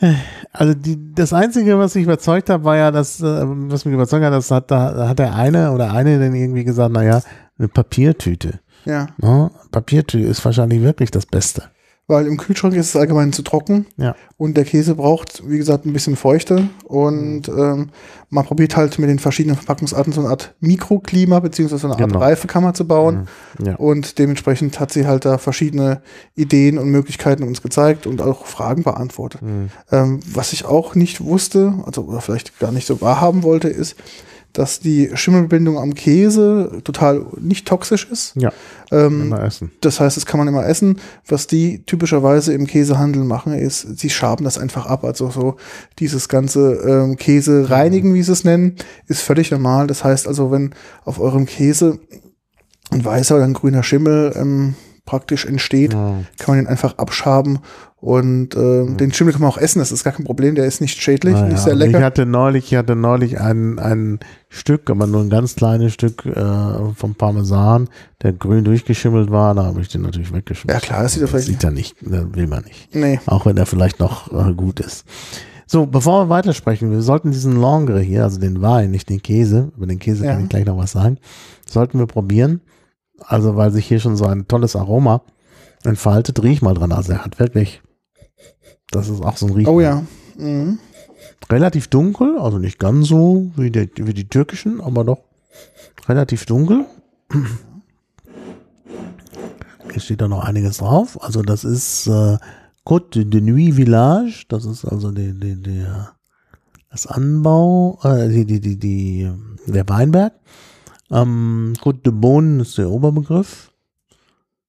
also 0.52 0.74
die, 0.74 1.14
das 1.14 1.32
Einzige, 1.32 1.78
was 1.78 1.94
mich 1.94 2.04
überzeugt 2.04 2.50
hat, 2.50 2.64
war 2.64 2.76
ja, 2.76 2.90
dass, 2.90 3.20
äh, 3.20 3.24
was 3.24 3.86
mich 3.86 3.94
überzeugt 3.94 4.24
hat, 4.24 4.32
das 4.32 4.50
hat, 4.50 4.70
da 4.70 5.08
hat 5.08 5.18
der 5.18 5.34
eine 5.34 5.72
oder 5.72 5.92
eine 5.92 6.18
dann 6.18 6.34
irgendwie 6.34 6.64
gesagt, 6.64 6.92
naja, 6.92 7.22
eine 7.58 7.68
Papiertüte. 7.68 8.60
Ja. 8.84 9.06
No? 9.18 9.50
Papiertüte 9.70 10.26
ist 10.26 10.44
wahrscheinlich 10.44 10.82
wirklich 10.82 11.10
das 11.10 11.24
Beste 11.26 11.62
weil 12.10 12.26
im 12.26 12.36
Kühlschrank 12.36 12.74
ist 12.74 12.88
es 12.88 12.96
allgemein 12.96 13.32
zu 13.32 13.42
trocken. 13.42 13.86
Ja. 13.96 14.16
Und 14.36 14.56
der 14.56 14.64
Käse 14.64 14.96
braucht, 14.96 15.48
wie 15.48 15.58
gesagt, 15.58 15.86
ein 15.86 15.92
bisschen 15.92 16.16
Feuchte. 16.16 16.68
Und 16.84 17.46
mhm. 17.46 17.58
ähm, 17.58 17.88
man 18.30 18.44
probiert 18.44 18.76
halt 18.76 18.98
mit 18.98 19.08
den 19.08 19.20
verschiedenen 19.20 19.56
Verpackungsarten 19.56 20.12
so 20.12 20.20
eine 20.20 20.30
Art 20.30 20.54
Mikroklima 20.60 21.38
beziehungsweise 21.38 21.86
eine 21.86 21.94
Art 21.94 22.02
genau. 22.02 22.18
Reifekammer 22.18 22.74
zu 22.74 22.86
bauen. 22.86 23.28
Mhm. 23.58 23.66
Ja. 23.66 23.76
Und 23.76 24.18
dementsprechend 24.18 24.80
hat 24.80 24.92
sie 24.92 25.06
halt 25.06 25.24
da 25.24 25.38
verschiedene 25.38 26.02
Ideen 26.34 26.78
und 26.78 26.90
Möglichkeiten 26.90 27.44
uns 27.44 27.62
gezeigt 27.62 28.08
und 28.08 28.20
auch 28.20 28.44
Fragen 28.44 28.82
beantwortet. 28.82 29.42
Mhm. 29.42 29.70
Ähm, 29.92 30.20
was 30.26 30.52
ich 30.52 30.64
auch 30.64 30.96
nicht 30.96 31.22
wusste, 31.22 31.74
also 31.86 32.02
oder 32.02 32.20
vielleicht 32.20 32.58
gar 32.58 32.72
nicht 32.72 32.88
so 32.88 33.00
wahrhaben 33.00 33.44
wollte, 33.44 33.68
ist, 33.68 33.94
dass 34.52 34.80
die 34.80 35.10
Schimmelbildung 35.14 35.78
am 35.78 35.94
Käse 35.94 36.80
total 36.84 37.26
nicht 37.40 37.66
toxisch 37.66 38.08
ist. 38.10 38.34
Ja. 38.36 38.52
Ähm, 38.90 39.22
immer 39.22 39.42
essen. 39.42 39.70
Das 39.80 40.00
heißt, 40.00 40.16
das 40.16 40.26
kann 40.26 40.38
man 40.38 40.48
immer 40.48 40.66
essen. 40.66 41.00
Was 41.26 41.46
die 41.46 41.84
typischerweise 41.84 42.52
im 42.52 42.66
Käsehandel 42.66 43.24
machen, 43.24 43.52
ist, 43.52 43.98
sie 43.98 44.10
schaben 44.10 44.44
das 44.44 44.58
einfach 44.58 44.86
ab. 44.86 45.04
Also 45.04 45.30
so 45.30 45.56
dieses 45.98 46.28
ganze 46.28 46.74
ähm, 46.74 47.16
Käse 47.16 47.70
reinigen, 47.70 48.14
wie 48.14 48.22
sie 48.22 48.32
es 48.32 48.44
nennen, 48.44 48.76
ist 49.06 49.22
völlig 49.22 49.50
normal. 49.50 49.86
Das 49.86 50.04
heißt 50.04 50.26
also, 50.26 50.50
wenn 50.50 50.74
auf 51.04 51.20
eurem 51.20 51.46
Käse 51.46 52.00
ein 52.90 53.04
weißer 53.04 53.36
oder 53.36 53.44
ein 53.44 53.54
grüner 53.54 53.82
Schimmel 53.82 54.32
ähm, 54.34 54.74
praktisch 55.10 55.44
entsteht, 55.44 55.92
ja. 55.92 56.20
kann 56.38 56.54
man 56.54 56.58
den 56.58 56.66
einfach 56.68 56.96
abschaben 56.98 57.58
und 57.96 58.54
äh, 58.54 58.58
mhm. 58.58 58.96
den 58.96 59.12
Schimmel 59.12 59.32
kann 59.32 59.42
man 59.42 59.50
auch 59.50 59.58
essen, 59.58 59.80
das 59.80 59.90
ist 59.90 60.04
gar 60.04 60.12
kein 60.12 60.24
Problem, 60.24 60.54
der 60.54 60.66
ist 60.66 60.80
nicht 60.80 61.02
schädlich, 61.02 61.34
naja, 61.34 61.48
nicht 61.48 61.58
sehr 61.58 61.74
lecker. 61.74 61.98
Ich 61.98 62.04
hatte 62.04 62.26
neulich, 62.26 62.70
ich 62.70 62.78
hatte 62.78 62.94
neulich 62.94 63.40
ein, 63.40 63.80
ein 63.80 64.20
Stück, 64.48 64.88
aber 64.88 65.08
nur 65.08 65.20
ein 65.20 65.30
ganz 65.30 65.56
kleines 65.56 65.94
Stück 65.94 66.24
äh, 66.26 66.94
vom 66.94 67.16
Parmesan, 67.16 67.88
der 68.22 68.34
grün 68.34 68.62
durchgeschimmelt 68.62 69.32
war, 69.32 69.56
da 69.56 69.64
habe 69.64 69.80
ich 69.80 69.88
den 69.88 70.02
natürlich 70.02 70.32
weggeschmissen. 70.32 70.80
Ja 70.80 70.86
klar, 70.86 71.02
das 71.02 71.14
sieht 71.14 71.22
er 71.22 71.28
vielleicht. 71.28 71.48
Sieht 71.48 71.64
er 71.64 71.72
nicht, 71.72 71.96
das 72.00 72.24
will 72.34 72.46
man 72.46 72.62
nicht. 72.62 72.94
Nee. 72.94 73.18
Auch 73.26 73.46
wenn 73.46 73.56
er 73.56 73.66
vielleicht 73.66 73.98
noch 73.98 74.32
äh, 74.32 74.54
gut 74.54 74.78
ist. 74.78 75.04
So, 75.66 75.86
bevor 75.86 76.26
wir 76.26 76.28
weitersprechen, 76.28 76.92
wir 76.92 77.02
sollten 77.02 77.32
diesen 77.32 77.60
Langre 77.60 77.98
hier, 77.98 78.22
also 78.22 78.38
den 78.38 78.62
Wein, 78.62 78.92
nicht 78.92 79.08
den 79.08 79.22
Käse, 79.22 79.72
über 79.76 79.86
den 79.86 79.98
Käse 79.98 80.24
ja. 80.24 80.34
kann 80.34 80.44
ich 80.44 80.48
gleich 80.48 80.66
noch 80.66 80.78
was 80.78 80.92
sagen, 80.92 81.18
sollten 81.66 81.98
wir 81.98 82.06
probieren. 82.06 82.60
Also, 83.20 83.56
weil 83.56 83.70
sich 83.70 83.86
hier 83.86 84.00
schon 84.00 84.16
so 84.16 84.26
ein 84.26 84.48
tolles 84.48 84.76
Aroma 84.76 85.22
entfaltet, 85.84 86.42
riech 86.42 86.62
mal 86.62 86.74
dran. 86.74 86.92
Also, 86.92 87.12
er 87.12 87.24
hat 87.24 87.38
wirklich 87.38 87.82
das 88.90 89.08
ist 89.08 89.22
auch 89.22 89.36
so 89.36 89.46
ein 89.46 89.52
Riech. 89.52 89.68
Oh 89.68 89.80
ja. 89.80 90.04
Mhm. 90.36 90.78
Relativ 91.48 91.88
dunkel, 91.88 92.38
also 92.38 92.58
nicht 92.58 92.78
ganz 92.78 93.08
so 93.08 93.50
wie, 93.56 93.70
der, 93.70 93.88
wie 93.96 94.14
die 94.14 94.28
türkischen, 94.28 94.80
aber 94.80 95.04
doch 95.04 95.20
relativ 96.08 96.46
dunkel. 96.46 96.86
Hier 99.92 100.00
steht 100.00 100.20
da 100.20 100.28
noch 100.28 100.44
einiges 100.44 100.78
drauf. 100.78 101.22
Also 101.22 101.42
das 101.42 101.64
ist 101.64 102.06
äh, 102.06 102.38
Côte 102.84 103.24
de 103.24 103.40
Nuit 103.40 103.74
Village. 103.74 104.44
Das 104.48 104.64
ist 104.64 104.84
also 104.84 105.10
die, 105.10 105.32
die, 105.38 105.60
die, 105.60 105.84
das 106.90 107.06
Anbau, 107.06 107.98
äh, 108.04 108.28
die, 108.28 108.44
die, 108.44 108.60
die, 108.60 108.76
die, 108.78 109.30
der 109.66 109.88
Weinberg. 109.88 110.32
Ähm, 111.10 111.74
Côte 111.80 112.02
de 112.02 112.12
Beaune 112.12 112.62
ist 112.62 112.78
der 112.78 112.90
Oberbegriff. 112.90 113.72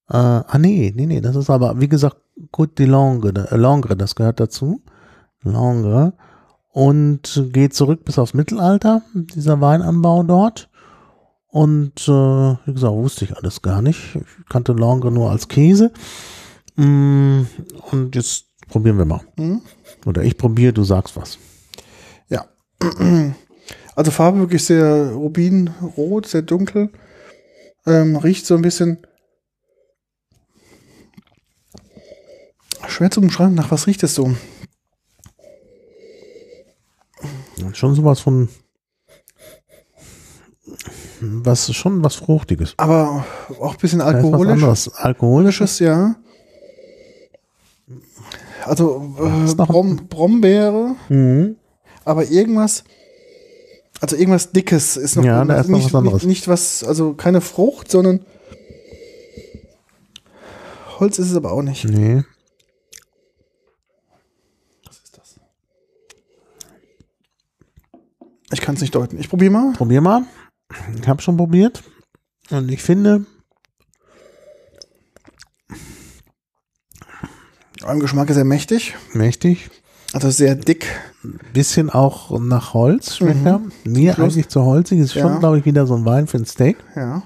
Äh, 0.09 0.17
ah 0.17 0.57
nee, 0.57 0.91
nee, 0.95 1.05
nee, 1.05 1.21
das 1.21 1.35
ist 1.35 1.49
aber, 1.49 1.79
wie 1.79 1.87
gesagt, 1.87 2.17
Côte 2.51 2.75
de 2.75 2.85
Langre, 2.87 3.49
äh, 3.51 3.55
Langre, 3.55 3.95
das 3.95 4.15
gehört 4.15 4.39
dazu. 4.39 4.81
Langre. 5.43 6.13
Und 6.73 7.49
geht 7.51 7.73
zurück 7.73 8.05
bis 8.05 8.17
aufs 8.17 8.33
Mittelalter, 8.33 9.01
dieser 9.13 9.59
Weinanbau 9.59 10.23
dort. 10.23 10.69
Und 11.47 12.07
äh, 12.07 12.11
wie 12.65 12.73
gesagt, 12.73 12.93
wusste 12.93 13.25
ich 13.25 13.35
alles 13.35 13.61
gar 13.61 13.81
nicht. 13.81 14.15
Ich 14.15 14.45
kannte 14.49 14.71
Langre 14.71 15.11
nur 15.11 15.31
als 15.31 15.49
Käse. 15.49 15.91
Mm, 16.77 17.41
und 17.91 18.15
jetzt 18.15 18.45
probieren 18.69 18.97
wir 18.97 19.05
mal. 19.05 19.21
Mhm. 19.35 19.61
Oder 20.05 20.23
ich 20.23 20.37
probiere, 20.37 20.71
du 20.71 20.83
sagst 20.83 21.17
was. 21.17 21.37
Ja. 22.29 22.45
Also 23.95 24.11
Farbe 24.11 24.39
wirklich 24.39 24.63
sehr 24.65 25.11
rubinrot, 25.11 26.27
sehr 26.27 26.41
dunkel. 26.41 26.89
Ähm, 27.85 28.15
riecht 28.15 28.45
so 28.45 28.55
ein 28.55 28.61
bisschen 28.61 29.05
schwer 32.87 33.11
zu 33.11 33.21
umschreiben. 33.21 33.55
Nach 33.55 33.71
was 33.71 33.87
riecht 33.87 34.03
es 34.03 34.15
so? 34.15 34.33
Schon 37.73 37.95
sowas 37.95 38.19
von 38.19 38.49
was 41.21 41.71
schon 41.75 42.03
was 42.03 42.15
fruchtiges. 42.15 42.73
Aber 42.77 43.25
auch 43.59 43.73
ein 43.73 43.79
bisschen 43.79 43.99
was 43.99 44.07
alkoholisch. 44.07 44.63
Alkoholisch. 44.63 44.89
Alkoholisches, 44.95 45.79
ja. 45.79 46.15
Also 48.65 49.15
äh, 49.19 49.53
Brom 49.55 50.07
Brombeere, 50.07 50.95
Mhm. 51.09 51.55
aber 52.05 52.25
irgendwas, 52.25 52.83
also 54.01 54.15
irgendwas 54.15 54.51
Dickes 54.51 54.97
ist 54.97 55.15
noch, 55.15 55.23
Ja, 55.23 55.45
da 55.45 55.59
ist 55.59 55.69
noch 55.69 55.77
nicht, 55.77 55.93
was 55.93 55.95
anderes. 55.95 56.23
Nicht, 56.23 56.27
nicht 56.27 56.47
was, 56.47 56.83
also 56.83 57.13
keine 57.13 57.39
Frucht, 57.39 57.89
sondern 57.89 58.25
Holz 60.99 61.17
ist 61.17 61.31
es 61.31 61.35
aber 61.35 61.51
auch 61.51 61.61
nicht. 61.61 61.85
Nee. 61.85 62.23
Was 64.85 64.97
ist 64.97 65.17
das? 65.17 65.39
Ich 68.51 68.61
kann 68.61 68.75
es 68.75 68.81
nicht 68.81 68.93
deuten. 68.93 69.19
Ich 69.19 69.29
probiere 69.29 69.51
mal. 69.51 69.73
Probier 69.73 70.01
mal. 70.01 70.23
Ich 70.99 71.07
habe 71.07 71.21
schon 71.21 71.37
probiert. 71.37 71.83
Und 72.49 72.69
ich 72.71 72.81
finde, 72.81 73.25
Im 77.87 77.99
Geschmack 77.99 78.29
ist 78.29 78.37
er 78.37 78.43
mächtig, 78.43 78.95
mächtig. 79.13 79.69
also 80.13 80.29
sehr 80.29 80.55
dick. 80.55 80.85
Bisschen 81.53 81.89
auch 81.89 82.39
nach 82.39 82.73
Holz 82.73 83.17
schmeckt 83.17 83.43
Mhm. 83.43 83.71
Mir 83.83 84.13
Schluss. 84.13 84.33
eigentlich 84.33 84.49
zu 84.49 84.63
holzig. 84.63 84.99
Ist 84.99 85.13
Ja. 85.13 85.21
schon, 85.23 85.39
glaube 85.39 85.59
ich, 85.59 85.65
wieder 85.65 85.85
so 85.85 85.95
ein 85.95 86.05
Wein 86.05 86.27
für 86.27 86.37
ein 86.37 86.45
Steak. 86.45 86.77
Ja. 86.95 87.23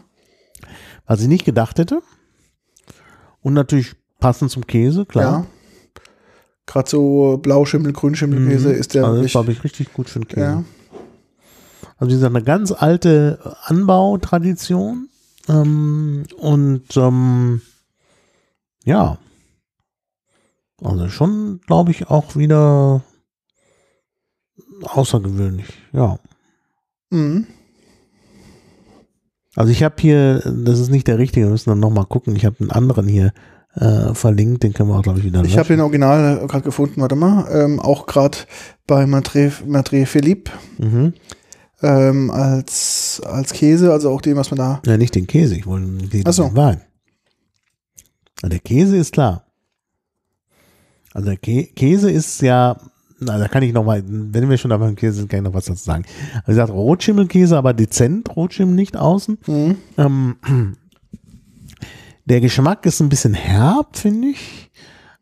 Was 1.06 1.22
ich 1.22 1.28
nicht 1.28 1.46
gedacht 1.46 1.80
hätte. 1.80 2.02
Und 3.42 3.54
natürlich 3.54 3.96
passend 4.20 4.52
zum 4.52 4.66
Käse, 4.68 5.06
klar. 5.06 5.24
Ja. 5.24 5.46
Gerade 6.66 6.90
so 6.90 7.38
Blauschimmel, 7.42 7.94
Grünschimmelkäse 7.94 8.72
ist 8.72 8.96
der 8.96 9.06
also 9.06 9.24
glaube 9.26 9.52
ich 9.52 9.64
richtig 9.64 9.94
gut 9.94 10.10
für 10.10 10.20
den 10.20 10.28
Käse. 10.28 10.42
Ja. 10.42 10.64
Also 11.98 12.10
wie 12.10 12.16
gesagt, 12.16 12.36
eine 12.36 12.44
ganz 12.44 12.72
alte 12.72 13.56
Anbautradition. 13.66 15.10
Ähm, 15.48 16.24
und 16.38 16.98
ähm, 16.98 17.62
ja. 18.84 19.20
Also 20.84 21.08
schon, 21.10 21.62
glaube 21.68 21.92
ich, 21.92 22.08
auch 22.10 22.36
wieder 22.36 23.02
außergewöhnlich. 24.84 25.68
Ja. 25.94 26.18
Mhm. 27.10 27.48
Also 29.56 29.72
ich 29.72 29.84
habe 29.84 29.96
hier, 30.00 30.40
das 30.40 30.80
ist 30.80 30.90
nicht 30.90 31.08
der 31.08 31.18
richtige, 31.18 31.46
wir 31.46 31.52
müssen 31.52 31.70
dann 31.70 31.80
nochmal 31.80 32.06
gucken. 32.06 32.36
Ich 32.36 32.46
habe 32.46 32.58
einen 32.60 32.72
anderen 32.72 33.08
hier 33.08 33.32
äh, 33.76 34.14
verlinkt, 34.14 34.64
den 34.64 34.74
können 34.74 34.90
wir 34.90 34.98
auch, 34.98 35.02
glaube 35.04 35.20
ich, 35.20 35.26
wieder 35.26 35.44
Ich 35.44 35.52
habe 35.58 35.62
löschen. 35.62 35.74
den 35.78 35.82
Original 35.82 36.48
gerade 36.48 36.64
gefunden, 36.64 37.00
warte 37.02 37.16
mal. 37.16 37.48
Ähm, 37.52 37.80
auch 37.80 38.06
gerade 38.06 38.38
bei 38.88 39.06
Matre, 39.08 39.52
Matre 39.66 40.06
Philippe 40.06 40.52
Mhm. 40.78 41.14
ähm, 41.82 42.32
als, 42.32 43.22
als 43.26 43.54
Käse, 43.54 43.92
also 43.94 44.10
auch 44.12 44.22
dem, 44.22 44.36
was 44.38 44.52
man 44.52 44.58
da. 44.58 44.82
Ja, 44.86 44.98
nicht 44.98 45.16
den 45.16 45.28
Käse, 45.28 45.56
ich 45.56 45.66
wollte 45.66 45.88
den 45.88 46.32
so. 46.34 46.44
den 46.48 46.56
Wein. 46.56 46.82
Na, 48.44 48.50
Der 48.50 48.60
Käse 48.60 48.98
ist 48.98 49.14
klar. 49.14 49.46
Also 51.14 51.28
der 51.30 51.38
Kä 51.38 51.64
Käse 51.76 52.12
ist 52.12 52.42
ja, 52.42 52.78
na, 53.26 53.38
da 53.38 53.48
kann 53.48 53.64
ich 53.64 53.74
noch 53.74 53.84
mal, 53.84 54.04
wenn 54.08 54.50
wir 54.50 54.58
schon 54.58 54.70
dabei 54.70 54.86
beim 54.86 54.96
Käse 54.96 55.18
sind, 55.18 55.30
kann 55.30 55.40
ich 55.40 55.44
noch 55.46 55.54
was 55.54 55.66
dazu 55.66 55.84
sagen. 55.84 56.06
Wie 56.46 56.52
gesagt, 56.52 56.72
Rotschimmelkäse, 56.72 57.58
aber 57.58 57.74
dezent, 57.74 58.36
Rotschimmel 58.36 58.76
nicht 58.76 58.96
außen. 58.98 59.38
Mhm. 59.48 59.76
Ähm, 59.98 60.36
der 62.26 62.42
Geschmack 62.42 62.86
ist 62.86 63.00
ein 63.02 63.10
bisschen 63.10 63.34
herb, 63.34 63.96
finde 63.98 64.30
ich. 64.30 64.72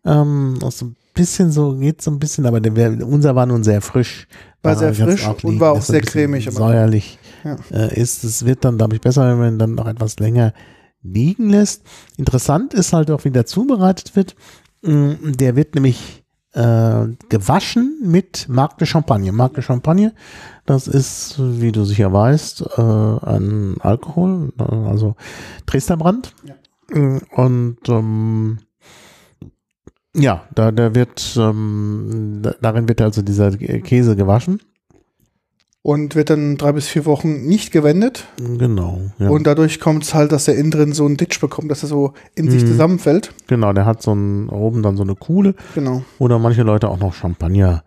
Ähm, 0.06 0.60
auch 0.64 0.72
so 0.72 0.86
ein 0.88 0.96
bisschen 1.14 1.52
so, 1.52 1.76
geht 1.78 2.02
so 2.02 2.12
ein 2.12 2.20
bisschen, 2.20 2.46
aber 2.46 2.60
der, 2.62 3.06
unser 3.08 3.36
war 3.36 3.46
nun 3.46 3.64
sehr 3.64 3.82
frisch. 3.82 4.28
War 4.62 4.76
sehr 4.78 4.94
frisch 4.94 5.28
und 5.28 5.44
liegen, 5.44 5.60
war 5.60 5.74
auch 5.74 5.82
sehr 5.82 6.02
cremig, 6.02 6.48
aber- 6.48 6.56
Säuerlich 6.58 7.20
Ja. 7.44 7.58
äh, 7.72 8.00
ist. 8.00 8.24
Es 8.24 8.46
wird 8.46 8.64
dann, 8.64 8.78
glaube 8.78 8.96
ich, 8.96 9.02
besser, 9.02 9.30
wenn 9.30 9.38
man 9.38 9.54
ihn 9.56 9.60
dann 9.60 9.76
noch 9.76 9.88
etwas 9.88 10.18
länger 10.20 10.54
liegen 11.02 11.50
lässt. 11.50 11.84
Interessant 12.18 12.74
ist 12.74 12.94
halt 12.94 13.12
auch, 13.12 13.26
wie 13.26 13.32
der 13.32 13.46
zubereitet 13.46 14.16
wird. 14.16 14.36
Mm, 14.82 15.34
Der 15.38 15.58
wird 15.58 15.76
nämlich 15.76 16.23
äh, 16.54 17.08
gewaschen 17.30 18.00
mit 18.04 18.48
Marc 18.48 18.78
de 18.78 18.88
Champagne. 18.88 19.32
Marc 19.32 19.56
de 19.56 19.64
Champagne, 19.64 20.14
das 20.66 20.88
ist, 20.88 21.36
wie 21.40 21.72
du 21.72 21.84
sicher 21.84 22.14
weißt, 22.14 22.64
äh, 22.78 22.82
ein 22.82 23.78
Alkohol, 23.80 24.54
äh, 24.60 24.64
also 24.64 25.16
Dresdnerbrand. 25.66 26.34
Mm, 26.92 27.18
Und 27.36 27.78
ähm, 27.88 28.60
ja, 30.16 30.44
da, 30.54 30.72
da 30.72 30.94
wird, 30.94 31.36
ähm, 31.38 32.40
da, 32.44 32.56
darin 32.62 32.88
wird 32.88 33.02
also 33.02 33.22
dieser 33.22 33.52
Käse 33.58 34.16
gewaschen. 34.16 34.62
Und 35.86 36.16
wird 36.16 36.30
dann 36.30 36.56
drei 36.56 36.72
bis 36.72 36.88
vier 36.88 37.06
Wochen 37.06 37.42
nicht 37.46 37.74
gewendet. 37.74 38.26
Genau. 38.38 39.02
Ja. 39.20 39.28
Und 39.30 39.46
dadurch 39.46 39.82
kommt 39.82 40.04
es 40.06 40.14
halt, 40.14 40.32
dass 40.32 40.46
der 40.46 40.56
innen 40.56 40.72
drin 40.72 40.94
so 40.94 41.06
einen 41.06 41.18
Ditch 41.18 41.42
bekommt, 41.42 41.70
dass 41.70 41.84
er 41.84 41.90
so 41.90 42.14
in 42.36 42.50
sich 42.50 42.64
Mhm. 42.64 42.68
zusammenfällt. 42.68 43.34
Genau, 43.48 43.74
der 43.74 43.86
hat 43.86 44.02
so 44.02 44.14
ein, 44.14 44.48
oben 44.48 44.82
dann 44.82 44.96
so 44.96 45.04
eine 45.04 45.16
Kuhle, 45.16 45.56
Genau. 45.76 46.04
oder 46.20 46.40
manche 46.40 46.64
Leute 46.64 46.88
auch 46.90 47.00
noch 47.00 47.14
Champagner 47.14 47.84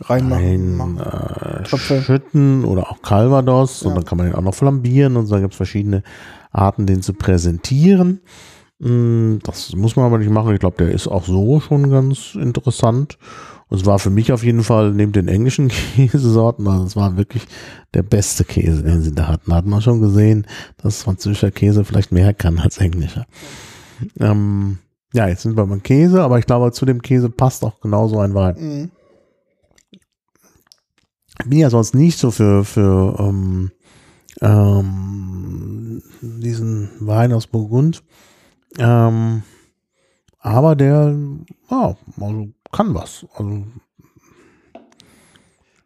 Reinmachen. 0.00 0.98
rein 0.98 1.62
äh, 1.62 1.76
schütten 1.76 2.64
oder 2.64 2.90
auch 2.90 3.02
Calvados 3.02 3.82
Ja. 3.82 3.88
und 3.90 3.96
dann 3.96 4.04
kann 4.06 4.16
man 4.16 4.26
den 4.28 4.34
auch 4.36 4.40
noch 4.42 4.54
flambieren 4.54 5.16
und 5.18 5.26
so, 5.26 5.34
da 5.34 5.40
gibt 5.42 5.52
es 5.52 5.56
verschiedene 5.58 6.02
Arten, 6.50 6.86
den 6.86 7.02
zu 7.02 7.12
präsentieren. 7.12 8.20
Mm, 8.78 9.36
Das 9.44 9.76
muss 9.76 9.96
man 9.96 10.06
aber 10.06 10.16
nicht 10.18 10.30
machen. 10.30 10.52
Ich 10.54 10.60
glaube, 10.60 10.78
der 10.78 10.90
ist 10.92 11.08
auch 11.08 11.24
so 11.24 11.60
schon 11.60 11.90
ganz 11.90 12.34
interessant. 12.34 13.18
Und 13.68 13.80
es 13.80 13.86
war 13.86 13.98
für 13.98 14.10
mich 14.10 14.32
auf 14.32 14.44
jeden 14.44 14.62
Fall 14.62 14.92
neben 14.92 15.12
den 15.12 15.28
englischen 15.28 15.68
Käsesorten, 15.96 16.66
also 16.66 16.84
es 16.84 16.96
war 16.96 17.16
wirklich 17.16 17.46
der 17.94 18.02
beste 18.02 18.44
Käse, 18.44 18.82
den 18.82 19.02
sie 19.02 19.14
da 19.14 19.28
hatten. 19.28 19.50
Da 19.50 19.56
hat 19.56 19.66
man 19.66 19.82
schon 19.82 20.00
gesehen, 20.00 20.46
dass 20.76 21.02
französischer 21.02 21.50
Käse 21.50 21.84
vielleicht 21.84 22.12
mehr 22.12 22.34
kann 22.34 22.58
als 22.58 22.78
englischer. 22.78 23.26
Ähm, 24.18 24.78
ja, 25.12 25.28
jetzt 25.28 25.42
sind 25.42 25.56
wir 25.56 25.66
beim 25.66 25.82
Käse, 25.82 26.22
aber 26.22 26.38
ich 26.38 26.46
glaube, 26.46 26.72
zu 26.72 26.84
dem 26.84 27.00
Käse 27.00 27.30
passt 27.30 27.64
auch 27.64 27.80
genauso 27.80 28.18
ein 28.18 28.34
Wein. 28.34 28.90
Ich 31.40 31.48
bin 31.48 31.58
ja 31.58 31.70
sonst 31.70 31.94
nicht 31.94 32.18
so 32.18 32.30
für, 32.30 32.64
für 32.64 33.16
ähm, 33.18 33.70
ähm, 34.40 36.02
diesen 36.20 36.90
Wein 37.00 37.32
aus 37.32 37.46
Burgund. 37.46 38.02
Ähm, 38.78 39.42
aber 40.40 40.76
der, 40.76 41.16
ja, 41.70 41.96
also 42.20 42.48
kann 42.74 42.94
was. 42.94 43.26
Also, 43.34 43.62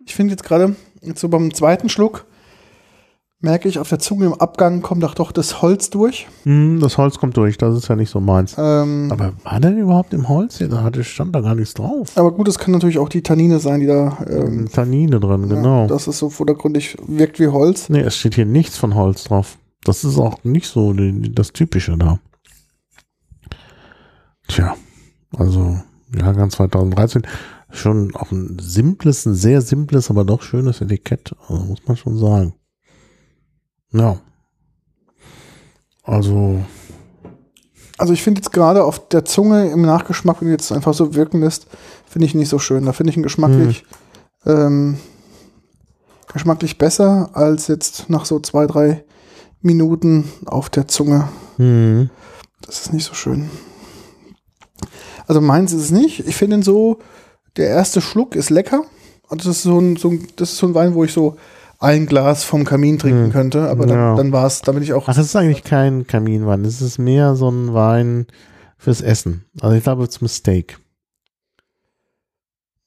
Ich 0.05 0.15
finde 0.15 0.33
jetzt 0.33 0.43
gerade, 0.45 0.75
jetzt 1.03 1.21
so 1.21 1.29
beim 1.29 1.53
zweiten 1.53 1.89
Schluck, 1.89 2.25
merke 3.41 3.69
ich 3.69 3.79
auf 3.79 3.89
der 3.89 4.01
Zunge 4.01 4.27
im 4.27 4.35
Abgang 4.35 4.83
kommt 4.83 5.05
auch 5.05 5.15
doch 5.15 5.31
das 5.31 5.63
Holz 5.63 5.91
durch. 5.91 6.27
hm, 6.43 6.81
das 6.81 6.99
Holz 6.99 7.19
kommt 7.19 7.37
durch, 7.37 7.57
das 7.57 7.77
ist 7.77 7.87
ja 7.89 7.95
nicht 7.95 8.11
so 8.11 8.19
meins. 8.21 8.57
Ähm, 8.59 9.11
Aber 9.13 9.33
war 9.45 9.61
der 9.61 9.77
überhaupt 9.77 10.13
im 10.13 10.29
Holz? 10.29 10.59
Da 10.59 10.83
hatte, 10.83 11.05
stand 11.05 11.35
da 11.35 11.41
gar 11.41 11.55
nichts 11.55 11.75
drauf. 11.75 12.17
aber 12.17 12.33
gut, 12.33 12.49
es 12.49 12.59
kann 12.59 12.73
natürlich 12.73 12.99
auch 12.99 13.09
die 13.09 13.23
Tannine 13.23 13.61
sein, 13.61 13.79
die 13.81 13.87
da, 13.87 14.19
ähm, 14.29 14.69
Tannine 14.73 15.21
drin, 15.21 15.49
genau. 15.49 15.83
ja, 15.83 15.87
dass 15.87 16.09
es 16.09 16.19
so 16.19 16.31
vordergründig 16.31 16.97
wirkt 17.07 17.39
wie 17.39 17.47
Holz. 17.49 17.89
nee, 17.89 18.01
es 18.01 18.17
steht 18.17 18.35
hier 18.35 18.47
nichts 18.47 18.77
von 18.77 18.95
Holz 18.97 19.25
drauf. 19.25 19.59
Das 19.85 20.03
ist 20.03 20.19
auch 20.19 20.43
nicht 20.43 20.67
so 20.67 20.93
die, 20.93 21.33
das 21.33 21.53
Typische 21.53 21.97
da. 21.97 22.19
Tja, 24.49 24.75
also 25.37 25.79
Jahrgang 26.15 26.51
2013. 26.51 27.23
schon 27.71 28.15
auch 28.17 28.31
ein 28.33 28.59
simples, 28.61 29.27
ein 29.27 29.35
sehr 29.35 29.61
simples, 29.61 30.11
aber 30.11 30.25
doch 30.25 30.43
schönes 30.43 30.81
Etikett, 30.81 31.35
also 31.49 31.63
muss 31.65 31.81
man 31.87 31.97
schon 31.97 32.19
sagen. 32.19 32.55
Ja. 33.93 34.21
Also, 36.03 36.61
Also 37.99 38.13
ich 38.15 38.23
finde 38.23 38.41
jetzt 38.41 38.53
gerade 38.53 38.85
auf 38.85 39.09
der 39.09 39.25
Zunge 39.27 39.71
im 39.71 39.83
Nachgeschmack, 39.83 40.41
wenn 40.41 40.49
du 40.49 40.53
jetzt 40.53 40.73
einfach 40.73 40.95
so 40.95 41.15
wirken 41.15 41.41
lässt, 41.41 41.67
finde 42.07 42.25
ich 42.27 42.35
nicht 42.35 42.49
so 42.49 42.59
schön. 42.59 42.87
Da 42.87 42.93
finde 42.93 43.11
ich 43.11 43.17
ihn 43.17 43.23
geschmacklich, 43.23 43.85
ähm, 44.47 44.99
geschmacklich 46.33 46.79
besser 46.79 47.31
als 47.35 47.67
jetzt 47.67 48.09
nach 48.09 48.25
so 48.25 48.41
zwei, 48.41 48.67
drei 48.67 49.05
Minuten 49.61 50.25
auf 50.47 50.71
der 50.71 50.89
Zunge. 50.89 51.29
hm, 51.57 52.09
Das 52.63 52.81
ist 52.83 52.93
nicht 52.95 53.05
so 53.05 53.15
schön. 53.15 53.51
Also 55.29 55.41
meins 55.41 55.73
ist 55.73 55.83
es 55.83 55.91
nicht. 55.91 56.27
Ich 56.27 56.35
finde 56.37 56.57
ihn 56.57 56.63
so, 56.63 56.99
der 57.57 57.69
erste 57.69 58.01
Schluck 58.01 58.35
ist 58.35 58.51
lecker. 58.51 58.83
Und 59.29 59.43
das 59.43 59.47
ist 59.59 59.63
so 59.63 59.79
ein, 59.79 59.97
so 59.97 60.09
ein, 60.11 60.27
das 60.37 60.53
ist 60.53 60.59
so 60.59 60.67
ein 60.67 60.75
Wein, 60.75 60.95
wo 60.95 61.05
ich 61.05 61.13
so 61.13 61.37
ein 61.79 62.07
Glas 62.07 62.43
vom 62.45 62.65
Kamin 62.65 62.99
trinken 62.99 63.25
Hm. 63.27 63.33
könnte. 63.33 63.69
Aber 63.69 63.87
dann, 63.87 63.99
Ja. 63.99 64.17
dann 64.17 64.33
war 64.33 64.47
es, 64.47 64.63
da 64.63 64.73
bin 64.73 64.83
ich 64.83 64.93
auch. 64.95 65.07
Ach, 65.07 65.13
es 65.17 65.27
ist 65.27 65.37
eigentlich 65.37 65.63
kein 65.65 66.07
Kaminwein. 66.07 66.65
Es 66.65 66.81
ist 66.81 66.99
mehr 66.99 67.37
so 67.37 67.51
ein 67.51 67.73
Wein 67.75 68.27
fürs 68.79 69.01
Essen. 69.03 69.45
Also 69.61 69.77
ich 69.77 69.83
glaube 69.85 70.09
zum 70.09 70.27
Steak. 70.29 70.79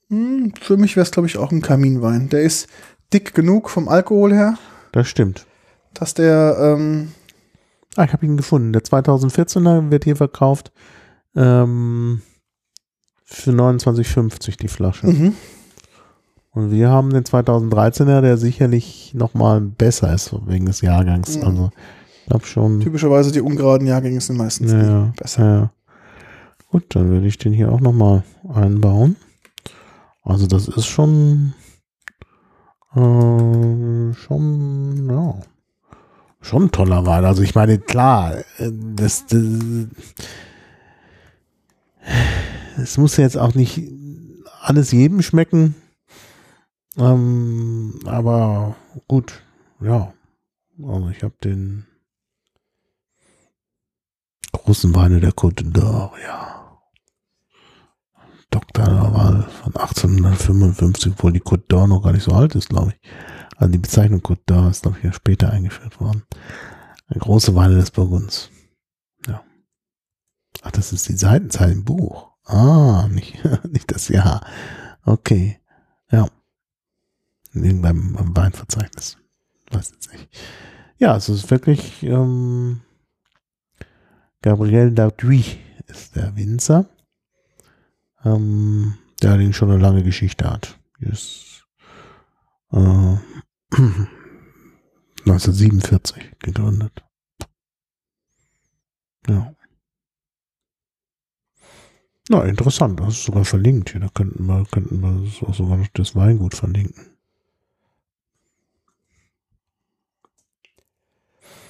Hm, 0.09 0.53
für 0.59 0.77
mich 0.77 0.95
wäre 0.95 1.03
es, 1.05 1.11
glaube 1.11 1.27
ich, 1.27 1.37
auch 1.37 1.51
ein 1.51 1.61
Kaminwein. 1.61 2.29
Der 2.29 2.41
ist 2.41 2.67
dick 3.13 3.33
genug 3.33 3.69
vom 3.69 3.87
Alkohol 3.87 4.33
her, 4.33 4.57
Das 4.91 5.07
stimmt. 5.07 5.45
dass 5.93 6.13
der, 6.13 6.57
ähm, 6.59 7.11
Ah, 7.97 8.05
ich 8.05 8.13
habe 8.13 8.25
ihn 8.25 8.37
gefunden. 8.37 8.71
Der 8.71 8.83
2014er 8.83 9.91
wird 9.91 10.05
hier 10.05 10.15
verkauft 10.15 10.71
ähm, 11.35 12.21
für 13.31 13.51
29,50 13.51 14.57
die 14.59 14.67
Flasche. 14.67 15.07
mhm. 15.07 15.33
Und 16.53 16.69
wir 16.69 16.89
haben 16.89 17.11
den 17.11 17.23
2013er, 17.23 18.19
der 18.19 18.37
sicherlich 18.37 19.13
nochmal 19.13 19.61
besser 19.61 20.13
ist 20.13 20.35
wegen 20.47 20.65
des 20.65 20.81
Jahrgangs. 20.81 21.37
Mhm. 21.37 21.43
Also 21.45 21.69
ich 22.23 22.27
glaube 22.27 22.45
schon. 22.45 22.79
typischerweise 22.81 23.31
die 23.31 23.39
ungeraden 23.41 23.87
Jahrgänge 23.87 24.19
sind 24.19 24.35
meistens 24.37 24.71
Ja, 24.71 24.83
ja, 24.83 25.13
besser. 25.17 25.45
ja. 25.45 25.71
Gut, 26.67 26.83
dann 26.89 27.09
würde 27.09 27.27
ich 27.27 27.37
den 27.37 27.53
hier 27.53 27.71
auch 27.71 27.79
nochmal 27.79 28.23
einbauen. 28.53 29.15
Also 30.23 30.45
das 30.45 30.67
ist 30.67 30.87
schon, 30.87 31.53
äh, 32.95 34.13
schon, 34.13 35.09
ja, 35.09 35.35
schon 36.41 36.63
ein 36.63 36.71
toller 36.71 37.05
Wein. 37.05 37.23
Also 37.25 37.43
ich 37.43 37.55
meine, 37.55 37.77
klar, 37.79 38.35
äh, 38.57 38.71
das, 38.95 39.25
das, 39.27 39.41
es 42.77 42.97
muss 42.97 43.17
jetzt 43.17 43.37
auch 43.37 43.53
nicht 43.55 43.81
alles 44.61 44.91
jedem 44.91 45.21
schmecken. 45.21 45.75
Ähm, 46.97 47.99
aber 48.05 48.75
gut, 49.07 49.41
ja. 49.79 50.13
Also 50.81 51.09
ich 51.09 51.23
habe 51.23 51.35
den 51.43 51.85
großen 54.51 54.93
Weine 54.95 55.19
der 55.19 55.31
Côte 55.31 55.63
d'Or, 55.63 56.11
ja. 56.23 56.81
Dr. 58.49 58.85
Laval 58.85 59.43
von 59.63 59.75
1855, 59.75 61.13
obwohl 61.13 61.31
die 61.31 61.41
Côte 61.41 61.67
d'Or 61.67 61.87
noch 61.87 62.01
gar 62.01 62.11
nicht 62.11 62.23
so 62.23 62.33
alt 62.33 62.55
ist, 62.55 62.69
glaube 62.69 62.93
ich. 62.93 63.09
Also 63.55 63.71
die 63.71 63.77
Bezeichnung 63.77 64.19
Côte 64.19 64.45
d'Or 64.45 64.69
ist, 64.69 64.81
glaube 64.81 64.97
ich, 64.97 65.03
ja 65.05 65.13
später 65.13 65.51
eingeführt 65.51 66.01
worden. 66.01 66.23
Eine 67.07 67.19
große 67.19 67.55
Weine 67.55 67.75
des 67.75 67.91
Burgunds. 67.91 68.49
Ja. 69.25 69.43
Ach, 70.61 70.71
das 70.71 70.91
ist 70.91 71.07
die 71.07 71.15
Seitenzahl 71.15 71.71
im 71.71 71.85
Buch. 71.85 72.30
Ah, 72.45 73.07
nicht, 73.11 73.37
nicht 73.65 73.91
das 73.91 74.07
Jahr. 74.07 74.45
Okay. 75.05 75.59
Ja. 76.11 76.27
Beim, 77.53 77.81
beim 77.81 78.35
Weinverzeichnis. 78.35 79.17
Weiß 79.71 79.91
jetzt 79.91 80.11
nicht. 80.11 80.29
Ja, 80.97 81.15
es 81.15 81.29
ist 81.29 81.49
wirklich 81.49 82.03
ähm, 82.03 82.81
Gabriel 84.41 84.91
Dauduy 84.91 85.43
ist 85.87 86.15
der 86.15 86.35
Winzer, 86.35 86.89
ähm, 88.23 88.97
der 89.21 89.31
allerdings 89.31 89.55
schon 89.55 89.71
eine 89.71 89.81
lange 89.81 90.03
Geschichte 90.03 90.49
hat. 90.49 90.79
Ist 90.99 91.65
äh, 92.71 92.77
1947 95.25 96.39
gegründet. 96.39 97.03
Ja. 99.27 99.53
Na, 102.31 102.45
interessant. 102.45 102.97
Das 102.97 103.09
ist 103.09 103.25
sogar 103.25 103.43
verlinkt 103.43 103.89
hier. 103.89 103.99
Da 103.99 104.07
könnten 104.13 104.45
wir, 104.45 104.65
könnten 104.71 105.01
wir 105.01 105.11
das 105.25 105.45
auch 105.49 105.53
sogar 105.53 105.75
noch 105.75 105.87
das 105.93 106.15
Weingut 106.15 106.55
verlinken. 106.55 107.07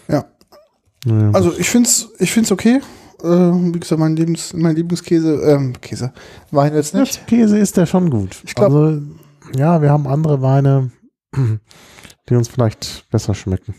Ja. 0.08 0.26
Naja, 1.06 1.32
Also 1.32 1.58
ich 1.58 1.68
finde 1.68 1.90
es 1.90 2.10
ich 2.20 2.32
find's 2.32 2.52
okay. 2.52 2.80
Äh, 3.24 3.28
wie 3.28 3.80
gesagt, 3.80 4.00
mein, 4.00 4.16
Lebens, 4.16 4.54
mein 4.54 4.76
Lieblingskäse, 4.76 5.34
ähm, 5.42 5.74
Käse, 5.82 6.14
Wein 6.52 6.76
jetzt 6.76 6.94
nicht. 6.94 7.18
Als 7.18 7.26
Käse 7.26 7.58
ist 7.58 7.76
der 7.78 7.88
schon 7.88 8.12
gut. 8.12 8.40
Ich 8.46 8.54
glaub- 8.54 8.72
also, 8.72 9.02
ja, 9.56 9.82
wir 9.82 9.90
haben 9.90 10.06
andere 10.06 10.44
Weine, 10.44 10.92
die 12.30 12.36
uns 12.36 12.50
vielleicht 12.50 13.10
besser 13.10 13.34
schmecken. 13.34 13.74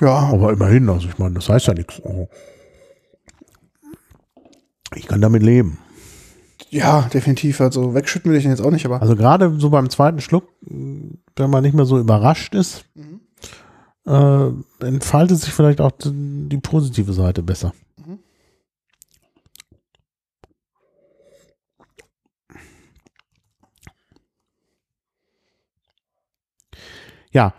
Ja, 0.00 0.10
Aber 0.10 0.52
immerhin, 0.52 0.88
also 0.90 1.08
ich 1.08 1.18
meine, 1.18 1.34
das 1.34 1.48
heißt 1.48 1.66
ja 1.68 1.74
nichts. 1.74 2.00
Oh. 2.04 2.28
Ich 4.94 5.06
kann 5.06 5.20
damit 5.20 5.42
leben. 5.42 5.78
ja, 6.70 7.02
definitiv. 7.12 7.60
Also 7.60 7.94
wegschütten 7.94 8.30
will 8.30 8.38
ich 8.38 8.44
ihn 8.44 8.50
jetzt 8.50 8.60
auch 8.62 8.70
nicht, 8.70 8.84
aber 8.86 9.00
Also 9.00 9.16
gerade 9.16 9.54
so 9.58 9.70
beim 9.70 9.88
zweiten 9.90 10.20
Schluck, 10.20 10.48
wenn 10.62 11.50
man 11.50 11.62
nicht 11.62 11.74
mehr 11.74 11.84
so 11.86 11.98
überrascht 11.98 12.54
ist, 12.54 12.84
Mhm. 12.94 13.20
äh, 14.06 14.84
entfaltet 14.86 15.38
sich 15.40 15.52
vielleicht 15.52 15.80
auch 15.80 15.92
die, 15.98 16.58
positive 16.58 17.12
Seite 17.12 17.42
besser. 17.42 17.72
Mhm. 17.96 18.18
Ja, 27.32 27.52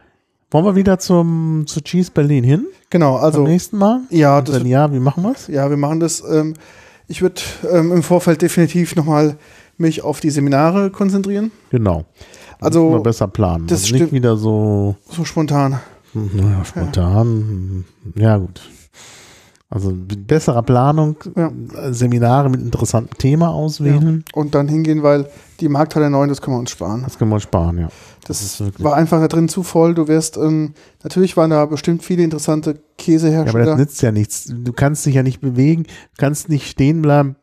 wollen 0.52 0.66
wir 0.66 0.76
wieder 0.76 1.00
zum 1.00 1.66
zu 1.68 1.82
Cheese 1.82 2.12
Berlin 2.12 2.44
hin? 2.44 2.66
genau, 2.90 3.16
Also, 3.16 3.26
also 3.26 3.44
beim 3.44 3.52
nächsten 3.52 3.78
Mal? 3.78 4.02
ja, 4.10 4.40
Und 4.40 4.50
das, 4.50 4.60
wenn 4.60 4.66
ja, 4.68 4.92
wie 4.92 5.00
machen 5.00 5.24
wir 5.24 5.32
es? 5.32 5.48
ja, 5.48 5.70
wir 5.70 5.78
machen 5.78 6.00
das. 6.00 6.22
Ähm, 6.28 6.56
ich 7.10 7.22
würde 7.22 7.42
ähm, 7.70 7.92
im 7.92 8.04
Vorfeld 8.04 8.42
definitiv 8.42 8.96
nochmal 8.96 9.36
mich 9.78 10.04
auf 10.04 10.20
die 10.22 10.30
Seminare 10.30 10.90
konzentrieren. 10.92 11.52
Genau. 11.72 12.06
Also, 12.62 12.92
wir 12.92 13.00
besser 13.00 13.28
planen. 13.28 13.68
das 13.68 13.84
also 13.84 13.96
nicht 13.96 14.14
wieder 14.14 14.38
so 14.38 14.96
So 15.10 15.26
spontan. 15.26 15.80
hm, 16.14 16.30
naja, 16.34 16.64
spontan. 16.66 17.86
Ja. 18.16 18.38
gut. 18.38 18.62
Also 19.72 19.92
mit 19.92 20.26
besserer 20.26 20.64
Planung, 20.64 21.16
Ja. 21.36 21.52
Seminare 21.92 22.50
mit 22.50 22.60
interessantem 22.60 23.16
Thema 23.20 23.50
auswählen. 23.50 24.26
Und 24.34 24.56
dann 24.56 24.68
hingehen, 24.68 25.04
weil 25.04 25.28
die 25.60 25.70
Markthalle 25.70 26.10
9, 26.10 26.28
das 26.28 26.42
können 26.42 26.56
wir 26.56 26.60
uns 26.62 26.72
sparen. 26.72 27.04
Das 27.04 27.20
können 27.20 27.30
wir 27.30 27.40
sparen, 27.40 27.78
ja. 27.78 27.90
Das, 28.26 28.42
ist 28.42 28.60
wirklich- 28.60 28.84
war 28.84 28.96
einfach 28.96 29.20
da 29.20 29.28
drin 29.28 29.48
zu 29.48 29.62
voll. 29.62 29.94
Du 29.94 30.08
wirst, 30.08 30.38
ähm, 30.38 30.74
natürlich 31.04 31.38
waren 31.38 31.52
da 31.52 31.66
bestimmt 31.68 32.04
viele 32.04 32.24
interessante 32.24 32.72
Ja, 32.72 32.76
aber 32.78 32.84
Käsehersteller. 32.98 33.66
das 33.66 33.78
nützt 33.78 34.02
ja 34.02 34.12
nichts. 34.12 34.52
Du 34.52 34.74
kannst 34.74 35.06
dich 35.06 35.14
ja 35.14 35.22
nicht 35.24 35.40
bewegen, 35.40 35.84
du 35.84 35.90
kannst 36.18 36.50
nicht 36.50 36.68
stehen 36.68 37.04
bleiben, 37.04 37.36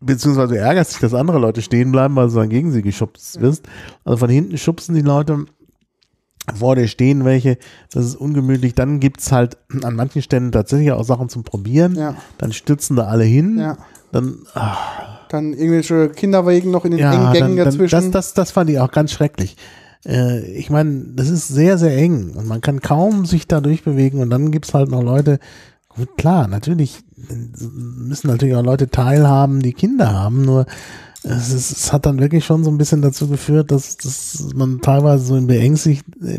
beziehungsweise 0.00 0.58
ärgerst 0.58 0.94
dich, 0.94 1.00
dass 1.00 1.14
andere 1.14 1.38
Leute 1.38 1.62
stehen 1.62 1.92
bleiben, 1.92 2.16
weil 2.16 2.28
du 2.28 2.34
dann 2.34 2.48
gegen 2.48 2.72
sie 2.72 2.82
geschubst 2.82 3.40
wirst. 3.40 3.64
Also 4.04 4.16
von 4.18 4.28
hinten 4.28 4.58
schubsen 4.58 4.94
die 4.96 5.02
Leute 5.02 5.44
vor 6.54 6.76
dir 6.76 6.88
stehen 6.88 7.24
welche, 7.24 7.56
das 7.92 8.04
ist 8.04 8.16
ungemütlich. 8.16 8.74
Dann 8.74 9.00
gibt's 9.00 9.32
halt 9.32 9.56
an 9.82 9.96
manchen 9.96 10.22
Stellen 10.22 10.52
tatsächlich 10.52 10.92
auch 10.92 11.04
Sachen 11.04 11.28
zum 11.28 11.44
Probieren. 11.44 11.94
ja, 11.96 12.16
Dann 12.38 12.52
stürzen 12.52 12.96
da 12.96 13.04
alle 13.04 13.24
hin. 13.24 13.58
ja. 13.58 13.78
Dann, 14.12 14.38
ah, 14.54 14.76
Dann 15.28 15.54
irgendwelche 15.54 16.08
Kinderwegen 16.10 16.70
noch 16.70 16.84
in 16.84 16.92
den 16.92 17.00
engen 17.00 17.12
ja, 17.12 17.32
Gängen 17.32 17.56
dann, 17.56 17.64
dann, 17.64 17.64
dazwischen. 17.72 17.96
das, 17.96 18.10
das, 18.10 18.34
das 18.34 18.50
fand 18.52 18.70
ich 18.70 18.78
auch 18.78 18.92
ganz 18.92 19.10
schrecklich. 19.10 19.56
Äh, 20.06 20.40
ich 20.52 20.70
meine, 20.70 21.06
das 21.14 21.30
ist 21.30 21.48
sehr, 21.48 21.78
sehr 21.78 21.96
eng 21.96 22.30
und 22.36 22.46
man 22.46 22.60
kann 22.60 22.80
kaum 22.80 23.26
sich 23.26 23.48
da 23.48 23.60
durchbewegen 23.60 24.20
und 24.20 24.30
dann 24.30 24.52
gibt's 24.52 24.72
halt 24.72 24.88
noch 24.88 25.02
Leute, 25.02 25.40
gut, 25.88 26.16
klar, 26.16 26.46
natürlich 26.46 27.02
müssen 27.26 28.28
natürlich 28.28 28.54
auch 28.54 28.62
Leute 28.62 28.88
teilhaben, 28.88 29.60
die 29.60 29.72
Kinder 29.72 30.12
haben, 30.12 30.42
nur 30.42 30.66
es, 31.24 31.52
ist, 31.52 31.70
es 31.70 31.92
hat 31.92 32.04
dann 32.06 32.20
wirklich 32.20 32.44
schon 32.44 32.64
so 32.64 32.70
ein 32.70 32.76
bisschen 32.78 33.00
dazu 33.02 33.26
geführt, 33.28 33.70
dass, 33.70 33.96
dass 33.96 34.46
man 34.54 34.80
teilweise 34.82 35.24
so 35.24 35.36
in 35.36 35.46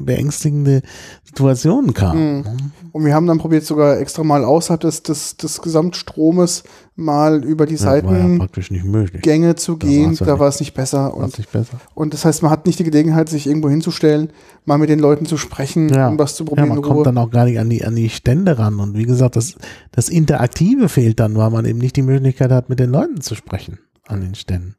beängstigende 0.06 0.82
Situationen 1.24 1.94
kam. 1.94 2.18
Mhm. 2.38 2.44
Und 2.92 3.04
wir 3.06 3.14
haben 3.14 3.26
dann 3.28 3.40
probiert, 3.40 3.66
sogar 3.66 4.00
extra 4.00 4.24
mal 4.24 4.46
außerhalb 4.46 4.80
des, 4.80 5.04
des, 5.04 5.38
des 5.38 5.62
Gesamtstromes 5.62 6.64
mal 6.96 7.44
über 7.44 7.66
die 7.66 7.74
ja 7.74 7.80
Seitengänge 7.82 8.38
praktisch 8.40 8.72
nicht 8.72 8.86
möglich. 8.86 9.22
zu 9.56 9.76
gehen. 9.78 10.14
ja 10.14 10.26
Da 10.26 10.32
nicht. 10.34 10.40
war 10.40 10.48
es 10.48 10.60
nicht 10.60 10.74
besser. 10.74 11.00
War 11.06 11.18
Und, 11.18 11.38
nicht 11.38 11.52
besser. 11.52 11.78
und 11.94 12.14
das 12.14 12.24
heißt, 12.24 12.42
man 12.44 12.52
hat 12.52 12.66
nicht 12.68 12.80
die 12.80 12.84
Gelegenheit, 12.86 13.28
sich 13.28 13.48
irgendwo 13.48 13.70
hinzustellen, 13.70 14.30
mal 14.66 14.78
mit 14.78 14.90
den 14.90 15.00
Leuten 15.00 15.26
zu 15.26 15.38
sprechen, 15.38 15.90
Ja. 15.90 16.08
um 16.08 16.18
was 16.20 16.36
zu 16.36 16.44
Ja, 16.44 16.50
probieren 16.50 16.70
man 16.70 16.78
in 16.78 16.84
Ruhe. 16.84 16.94
kommt 16.94 17.08
dann 17.08 17.18
auch 17.18 17.32
gar 17.32 17.46
nicht 17.46 17.60
an 17.60 17.70
die, 17.70 17.84
an 17.84 17.96
die 17.96 18.10
Stände 18.10 18.58
ran. 18.60 18.80
Und 18.80 18.96
wie 18.98 19.04
gesagt, 19.06 19.36
das, 19.36 19.56
das 19.92 20.10
Interaktive 20.10 20.88
fehlt 20.90 21.20
dann, 21.20 21.36
weil 21.36 21.50
man 21.50 21.66
eben 21.66 21.80
nicht 21.80 21.96
die 21.96 22.02
Möglichkeit 22.02 22.52
hat, 22.52 22.70
mit 22.70 22.80
den 22.80 22.92
Leuten 22.92 23.20
zu 23.20 23.36
sprechen. 23.36 23.80
An 24.08 24.22
den 24.22 24.36
Ständen. 24.36 24.76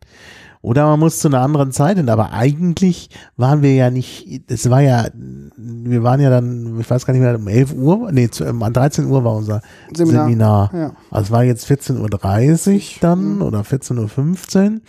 Oder 0.62 0.86
man 0.86 0.98
muss 0.98 1.20
zu 1.20 1.28
einer 1.28 1.42
anderen 1.42 1.70
Zeit 1.70 1.96
hin, 1.96 2.08
aber 2.08 2.32
eigentlich 2.32 3.10
waren 3.36 3.62
wir 3.62 3.74
ja 3.74 3.90
nicht, 3.90 4.42
es 4.50 4.68
war 4.68 4.80
ja, 4.80 5.06
wir 5.56 6.02
waren 6.02 6.20
ja 6.20 6.28
dann, 6.28 6.80
ich 6.80 6.90
weiß 6.90 7.06
gar 7.06 7.12
nicht 7.12 7.22
mehr, 7.22 7.36
um 7.36 7.46
11 7.46 7.72
Uhr, 7.74 8.10
nee, 8.10 8.28
zu, 8.28 8.44
um 8.48 8.58
13 8.60 9.06
Uhr 9.06 9.22
war 9.22 9.36
unser 9.36 9.60
Seminar. 9.94 10.24
Seminar. 10.26 10.70
Ja. 10.74 10.92
Also 11.10 11.26
es 11.26 11.30
war 11.30 11.44
jetzt 11.44 11.70
14.30 11.70 12.94
Uhr 12.96 13.00
dann 13.00 13.36
Mhm. 13.36 13.42
oder 13.42 13.60
14.15 13.60 14.72
Uhr. 14.74 14.80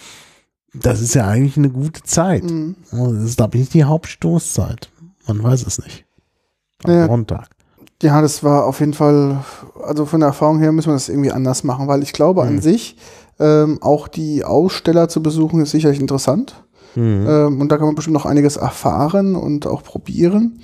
Das 0.73 0.99
ist 1.01 1.13
ja 1.13 1.27
eigentlich 1.27 1.57
eine 1.57 1.69
gute 1.69 2.01
Zeit. 2.03 2.43
Mhm. 2.43 2.75
Das 2.91 3.23
ist, 3.23 3.37
glaube 3.37 3.55
ich, 3.57 3.61
nicht 3.61 3.73
die 3.75 3.83
Hauptstoßzeit. 3.83 4.89
Man 5.27 5.43
weiß 5.43 5.65
es 5.67 5.77
nicht. 5.83 6.05
Am 6.83 6.91
Ja. 6.91 7.05
Sonntag. 7.07 7.49
Ja, 8.01 8.21
das 8.21 8.43
war 8.43 8.65
auf 8.65 8.79
jeden 8.79 8.93
Fall, 8.93 9.43
also 9.83 10.05
von 10.05 10.19
der 10.21 10.27
Erfahrung 10.27 10.59
her 10.59 10.71
müssen 10.71 10.89
wir 10.89 10.93
das 10.93 11.09
irgendwie 11.09 11.31
anders 11.31 11.63
machen, 11.63 11.87
weil 11.87 12.03
ich 12.03 12.13
glaube 12.13 12.43
an 12.43 12.55
Mhm. 12.55 12.61
sich, 12.61 12.95
ähm, 13.39 13.79
auch 13.81 14.07
die 14.07 14.43
Aussteller 14.43 15.09
zu 15.09 15.21
besuchen 15.23 15.61
ist 15.61 15.71
sicherlich 15.71 15.99
interessant. 15.99 16.63
Mhm. 16.95 17.25
Ähm, 17.29 17.61
und 17.61 17.71
da 17.71 17.77
kann 17.77 17.85
man 17.85 17.95
bestimmt 17.95 18.15
noch 18.15 18.25
einiges 18.25 18.57
erfahren 18.57 19.35
und 19.35 19.67
auch 19.67 19.83
probieren. 19.83 20.59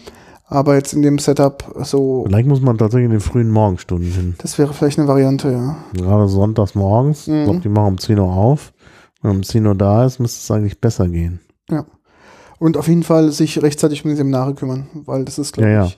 Aber 0.45 0.75
jetzt 0.75 0.93
in 0.93 1.01
dem 1.01 1.17
Setup 1.19 1.63
so, 1.83 2.25
Vielleicht 2.27 2.47
muss 2.47 2.61
man 2.61 2.77
tatsächlich 2.77 3.05
in 3.05 3.11
den 3.11 3.19
frühen 3.21 3.49
Morgenstunden 3.49 4.11
hin. 4.11 4.35
das 4.39 4.57
wäre 4.59 4.73
vielleicht 4.73 4.99
eine 4.99 5.07
Variante, 5.07 5.51
ja. 5.51 5.77
Gerade 5.93 6.27
sonntags 6.27 6.75
morgens. 6.75 7.27
Ich 7.27 7.33
Mhm. 7.33 7.43
glaube, 7.45 7.59
die 7.61 7.69
machen 7.69 7.87
um 7.87 7.97
10 7.97 8.19
Uhr 8.19 8.31
auf. 8.31 8.73
Wenn 9.21 9.31
um 9.31 9.43
10 9.43 9.65
Uhr 9.65 9.75
da 9.75 10.05
ist, 10.05 10.19
müsste 10.19 10.39
es 10.41 10.51
eigentlich 10.51 10.79
besser 10.81 11.07
gehen. 11.07 11.39
Und 12.59 12.77
auf 12.77 12.87
jeden 12.87 13.03
Fall 13.03 13.31
sich 13.31 13.61
rechtzeitig 13.61 14.05
um 14.05 14.11
die 14.11 14.15
Seminare 14.15 14.53
kümmern, 14.53 14.87
weil 15.05 15.25
das 15.25 15.37
ist, 15.37 15.53
glaube 15.53 15.69
Ja, 15.69 15.75
ja. 15.81 15.85
ich, 15.85 15.97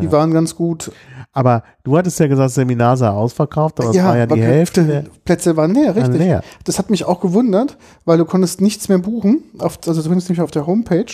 die 0.00 0.06
Ja. 0.06 0.12
waren 0.12 0.32
ganz 0.32 0.54
gut. 0.54 0.90
Aber 1.36 1.64
du 1.84 1.98
hattest 1.98 2.18
ja 2.18 2.28
gesagt, 2.28 2.46
das 2.46 2.54
Seminar 2.54 2.96
sei 2.96 3.10
ausverkauft, 3.10 3.78
aber 3.78 3.90
es 3.90 4.02
war 4.02 4.16
ja 4.16 4.24
die 4.24 4.40
Hälfte 4.40 4.84
der, 4.84 5.04
Plätze 5.22 5.54
waren 5.54 5.74
leer, 5.74 5.94
richtig. 5.94 6.18
leer. 6.18 6.42
Das 6.64 6.78
hat 6.78 6.88
mich 6.88 7.04
auch 7.04 7.20
gewundert, 7.20 7.76
weil 8.06 8.16
du 8.16 8.24
konntest 8.24 8.62
nichts 8.62 8.88
mehr 8.88 8.96
buchen, 8.96 9.42
auf, 9.58 9.78
also 9.86 10.00
zumindest 10.00 10.30
nicht 10.30 10.40
auf 10.40 10.50
der 10.50 10.66
Homepage. 10.66 11.12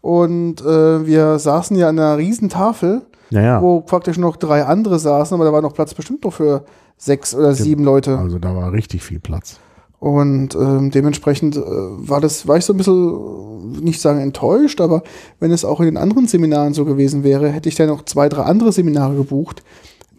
Und 0.00 0.62
äh, 0.62 1.06
wir 1.06 1.38
saßen 1.38 1.76
ja 1.76 1.90
an 1.90 1.98
einer 1.98 2.16
riesen 2.16 2.48
Tafel, 2.48 3.02
Naja, 3.28 3.60
wo 3.60 3.82
praktisch 3.82 4.16
noch 4.16 4.36
drei 4.36 4.64
andere 4.64 4.98
saßen, 4.98 5.34
aber 5.34 5.44
da 5.44 5.52
war 5.52 5.60
noch 5.60 5.74
Platz 5.74 5.92
bestimmt 5.92 6.24
noch 6.24 6.32
für 6.32 6.64
sechs 6.96 7.34
oder 7.34 7.52
sieben 7.52 7.84
Leute. 7.84 8.16
also 8.16 8.38
da 8.38 8.56
war 8.56 8.72
richtig 8.72 9.02
viel 9.02 9.20
Platz. 9.20 9.60
Und 10.00 10.54
ähm, 10.54 10.90
dementsprechend 10.90 11.56
äh, 11.56 11.60
war 11.60 12.20
das, 12.20 12.48
war 12.48 12.56
ich 12.56 12.64
so 12.64 12.72
ein 12.72 12.78
bisschen, 12.78 13.82
nicht 13.84 14.00
sagen 14.00 14.18
enttäuscht, 14.20 14.80
aber 14.80 15.02
wenn 15.40 15.52
es 15.52 15.64
auch 15.64 15.78
in 15.80 15.86
den 15.86 15.96
anderen 15.98 16.26
Seminaren 16.26 16.72
so 16.74 16.84
gewesen 16.86 17.22
wäre, 17.22 17.50
hätte 17.50 17.68
ich 17.68 17.74
da 17.74 17.86
noch 17.86 18.04
zwei, 18.06 18.28
drei 18.30 18.42
andere 18.44 18.72
Seminare 18.72 19.14
gebucht, 19.14 19.62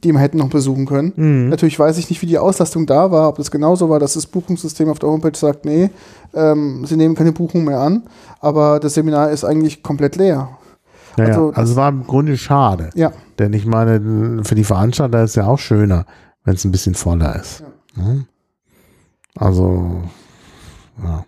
die 0.03 0.11
wir 0.13 0.19
hätten 0.19 0.37
noch 0.37 0.49
besuchen 0.49 0.85
können. 0.85 1.13
Mhm. 1.15 1.49
Natürlich 1.49 1.79
weiß 1.79 1.97
ich 1.97 2.09
nicht, 2.11 2.21
wie 2.21 2.27
die 2.27 2.37
Auslastung 2.37 2.85
da 2.85 3.11
war, 3.11 3.27
ob 3.29 3.37
das 3.37 3.49
genauso 3.49 3.89
war, 3.89 3.99
dass 3.99 4.13
das 4.13 4.27
Buchungssystem 4.27 4.87
auf 4.87 4.99
der 4.99 5.09
Homepage 5.09 5.35
sagt, 5.37 5.65
nee, 5.65 5.89
ähm, 6.35 6.85
sie 6.85 6.95
nehmen 6.95 7.15
keine 7.15 7.31
Buchung 7.31 7.63
mehr 7.63 7.79
an, 7.79 8.03
aber 8.39 8.79
das 8.79 8.93
Seminar 8.93 9.31
ist 9.31 9.43
eigentlich 9.43 9.81
komplett 9.81 10.15
leer. 10.15 10.49
Naja, 11.17 11.29
Also- 11.33 11.51
also, 11.55 11.71
es 11.71 11.75
war 11.75 11.89
im 11.89 12.05
Grunde 12.05 12.37
schade. 12.37 12.91
Ja, 12.93 13.11
Denn 13.39 13.53
ich 13.53 13.65
meine, 13.65 14.43
für 14.43 14.53
die 14.55 14.63
Veranstalter 14.63 15.23
ist 15.23 15.35
ja 15.35 15.47
auch 15.47 15.57
schöner, 15.59 16.05
wenn 16.45 16.53
es 16.53 16.63
ein 16.65 16.71
bisschen 16.71 16.93
voller 16.93 17.35
ist. 17.35 17.63
Ne? 17.95 18.25
Also, 19.35 20.01
ja. 21.03 21.25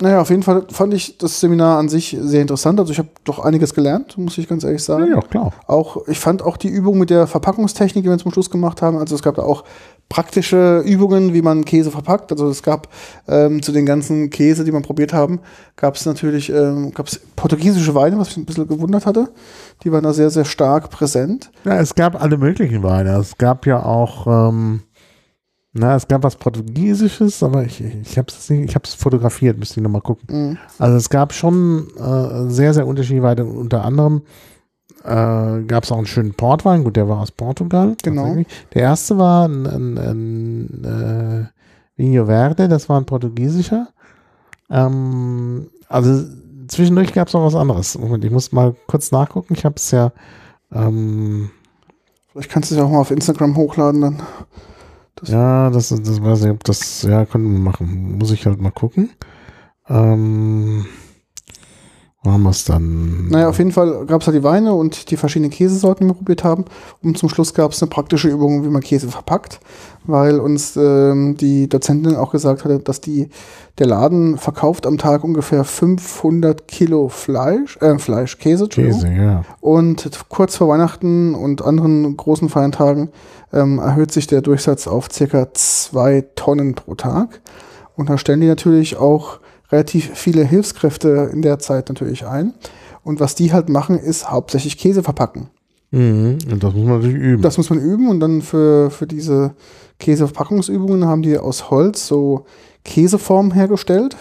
naja, 0.00 0.20
auf 0.20 0.30
jeden 0.30 0.42
Fall 0.42 0.66
fand 0.70 0.94
ich 0.94 1.18
das 1.18 1.40
Seminar 1.40 1.78
an 1.78 1.88
sich 1.88 2.16
sehr 2.20 2.42
interessant. 2.42 2.78
Also 2.78 2.92
ich 2.92 2.98
habe 2.98 3.08
doch 3.24 3.38
einiges 3.38 3.74
gelernt, 3.74 4.18
muss 4.18 4.38
ich 4.38 4.48
ganz 4.48 4.64
ehrlich 4.64 4.84
sagen. 4.84 5.08
Ja, 5.10 5.20
klar. 5.20 5.52
Auch, 5.66 6.06
ich 6.08 6.18
fand 6.18 6.42
auch 6.42 6.56
die 6.56 6.68
Übung 6.68 6.98
mit 6.98 7.10
der 7.10 7.26
Verpackungstechnik, 7.26 8.04
die 8.04 8.10
wir 8.10 8.18
zum 8.18 8.32
Schluss 8.32 8.50
gemacht 8.50 8.82
haben. 8.82 8.98
Also 8.98 9.14
es 9.14 9.22
gab 9.22 9.36
da 9.36 9.42
auch 9.42 9.64
praktische 10.08 10.80
Übungen, 10.80 11.34
wie 11.34 11.42
man 11.42 11.64
Käse 11.64 11.90
verpackt. 11.90 12.30
Also 12.30 12.48
es 12.48 12.62
gab 12.62 12.88
ähm, 13.26 13.62
zu 13.62 13.72
den 13.72 13.86
ganzen 13.86 14.30
Käse, 14.30 14.64
die 14.64 14.72
man 14.72 14.82
probiert 14.82 15.12
haben, 15.12 15.40
gab 15.74 15.96
es 15.96 16.06
natürlich 16.06 16.50
ähm, 16.50 16.92
gab's 16.92 17.20
portugiesische 17.34 17.94
Weine, 17.94 18.18
was 18.18 18.28
mich 18.28 18.36
ein 18.36 18.44
bisschen 18.44 18.68
gewundert 18.68 19.06
hatte. 19.06 19.30
Die 19.82 19.90
waren 19.90 20.04
da 20.04 20.12
sehr, 20.12 20.30
sehr 20.30 20.44
stark 20.44 20.90
präsent. 20.90 21.50
Ja, 21.64 21.80
es 21.80 21.94
gab 21.94 22.20
alle 22.20 22.38
möglichen 22.38 22.82
Weine. 22.82 23.16
Es 23.16 23.36
gab 23.36 23.66
ja 23.66 23.82
auch, 23.82 24.26
ähm, 24.50 24.82
na, 25.78 25.96
es 25.96 26.08
gab 26.08 26.22
was 26.22 26.36
Portugiesisches, 26.36 27.42
aber 27.42 27.64
ich, 27.64 27.80
ich 27.82 28.18
habe 28.18 28.28
es 28.28 28.48
ich 28.50 28.74
habe 28.74 28.84
es 28.84 28.94
fotografiert, 28.94 29.58
müsste 29.58 29.80
ich 29.80 29.84
nochmal 29.84 30.02
gucken. 30.02 30.48
Mhm. 30.50 30.58
Also 30.78 30.96
es 30.96 31.10
gab 31.10 31.32
schon 31.32 31.88
äh, 31.98 32.50
sehr, 32.50 32.74
sehr 32.74 32.86
unterschiedliche 32.86 33.22
Weine. 33.22 33.44
Unter 33.44 33.84
anderem 33.84 34.22
äh, 35.04 35.62
gab 35.62 35.84
es 35.84 35.92
auch 35.92 35.98
einen 35.98 36.06
schönen 36.06 36.34
Portwein, 36.34 36.84
gut, 36.84 36.96
der 36.96 37.08
war 37.08 37.20
aus 37.20 37.30
Portugal. 37.30 37.96
Genau. 38.02 38.36
Der 38.74 38.82
erste 38.82 39.18
war 39.18 39.48
ein, 39.48 39.66
ein, 39.66 39.98
ein 39.98 40.84
äh, 40.84 42.00
Vinho 42.00 42.26
Verde, 42.26 42.68
das 42.68 42.88
war 42.88 43.00
ein 43.00 43.06
portugiesischer. 43.06 43.88
Ähm, 44.70 45.68
also 45.88 46.24
zwischendurch 46.68 47.12
gab 47.12 47.28
es 47.28 47.34
noch 47.34 47.44
was 47.44 47.54
anderes. 47.54 47.98
Moment, 47.98 48.24
ich 48.24 48.30
muss 48.30 48.52
mal 48.52 48.74
kurz 48.86 49.12
nachgucken. 49.12 49.54
Ich 49.54 49.64
habe 49.64 49.76
es 49.76 49.90
ja 49.90 50.12
ähm, 50.72 51.50
Vielleicht 52.32 52.50
kannst 52.50 52.70
du 52.70 52.74
es 52.74 52.78
ja 52.78 52.84
auch 52.84 52.90
mal 52.90 52.98
auf 52.98 53.10
Instagram 53.10 53.56
hochladen 53.56 54.00
dann. 54.02 54.22
Das- 55.16 55.28
ja, 55.30 55.70
das, 55.70 55.88
das 55.88 56.22
weiß 56.22 56.44
ich, 56.44 56.50
ob 56.50 56.64
das, 56.64 57.02
ja, 57.02 57.24
können 57.24 57.50
wir 57.52 57.58
machen. 57.58 58.18
Muss 58.18 58.30
ich 58.30 58.46
halt 58.46 58.60
mal 58.60 58.70
gucken. 58.70 59.10
Ähm, 59.88 60.86
wo 62.26 62.32
haben 62.32 62.42
wir 62.42 62.50
es 62.50 62.64
dann? 62.64 63.28
Naja, 63.28 63.48
auf 63.48 63.58
jeden 63.58 63.70
Fall 63.70 64.04
gab 64.06 64.20
es 64.20 64.26
halt 64.26 64.36
die 64.36 64.42
Weine 64.42 64.74
und 64.74 65.12
die 65.12 65.16
verschiedenen 65.16 65.52
Käsesorten, 65.52 66.04
die 66.04 66.10
wir 66.10 66.16
probiert 66.16 66.42
haben. 66.42 66.64
Und 67.00 67.16
zum 67.16 67.28
Schluss 67.28 67.54
gab 67.54 67.70
es 67.70 67.80
eine 67.80 67.88
praktische 67.88 68.28
Übung, 68.28 68.64
wie 68.64 68.68
man 68.68 68.82
Käse 68.82 69.06
verpackt, 69.06 69.60
weil 70.04 70.40
uns 70.40 70.76
ähm, 70.76 71.36
die 71.36 71.68
Dozentin 71.68 72.16
auch 72.16 72.32
gesagt 72.32 72.64
hatte, 72.64 72.80
dass 72.80 73.00
die, 73.00 73.28
der 73.78 73.86
Laden 73.86 74.38
verkauft 74.38 74.88
am 74.88 74.98
Tag 74.98 75.22
ungefähr 75.22 75.62
500 75.62 76.66
Kilo 76.66 77.08
Fleisch, 77.08 77.76
äh, 77.80 77.96
Fleisch, 77.98 78.38
Käse. 78.38 78.66
Käse, 78.66 79.08
ja. 79.08 79.44
Und 79.60 80.10
kurz 80.28 80.56
vor 80.56 80.68
Weihnachten 80.68 81.36
und 81.36 81.62
anderen 81.62 82.16
großen 82.16 82.48
Feiertagen 82.48 83.10
ähm, 83.52 83.78
erhöht 83.78 84.10
sich 84.10 84.26
der 84.26 84.42
Durchsatz 84.42 84.88
auf 84.88 85.06
circa 85.12 85.54
zwei 85.54 86.24
Tonnen 86.34 86.74
pro 86.74 86.96
Tag. 86.96 87.40
Und 87.94 88.10
da 88.10 88.18
stellen 88.18 88.40
die 88.40 88.48
natürlich 88.48 88.96
auch 88.96 89.38
relativ 89.70 90.10
viele 90.14 90.44
Hilfskräfte 90.44 91.30
in 91.32 91.42
der 91.42 91.58
Zeit 91.58 91.88
natürlich 91.88 92.26
ein. 92.26 92.54
Und 93.02 93.20
was 93.20 93.34
die 93.34 93.52
halt 93.52 93.68
machen, 93.68 93.98
ist 93.98 94.30
hauptsächlich 94.30 94.78
Käse 94.78 95.02
verpacken. 95.02 95.48
Mhm. 95.90 96.38
Und 96.50 96.62
das 96.62 96.74
muss 96.74 96.84
man 96.84 96.98
natürlich 96.98 97.16
üben. 97.16 97.42
Das 97.42 97.56
muss 97.56 97.70
man 97.70 97.80
üben 97.80 98.08
und 98.08 98.20
dann 98.20 98.42
für, 98.42 98.90
für 98.90 99.06
diese 99.06 99.54
Käseverpackungsübungen 99.98 101.06
haben 101.06 101.22
die 101.22 101.38
aus 101.38 101.70
Holz 101.70 102.06
so 102.06 102.46
Käseformen 102.84 103.52
hergestellt. 103.52 104.16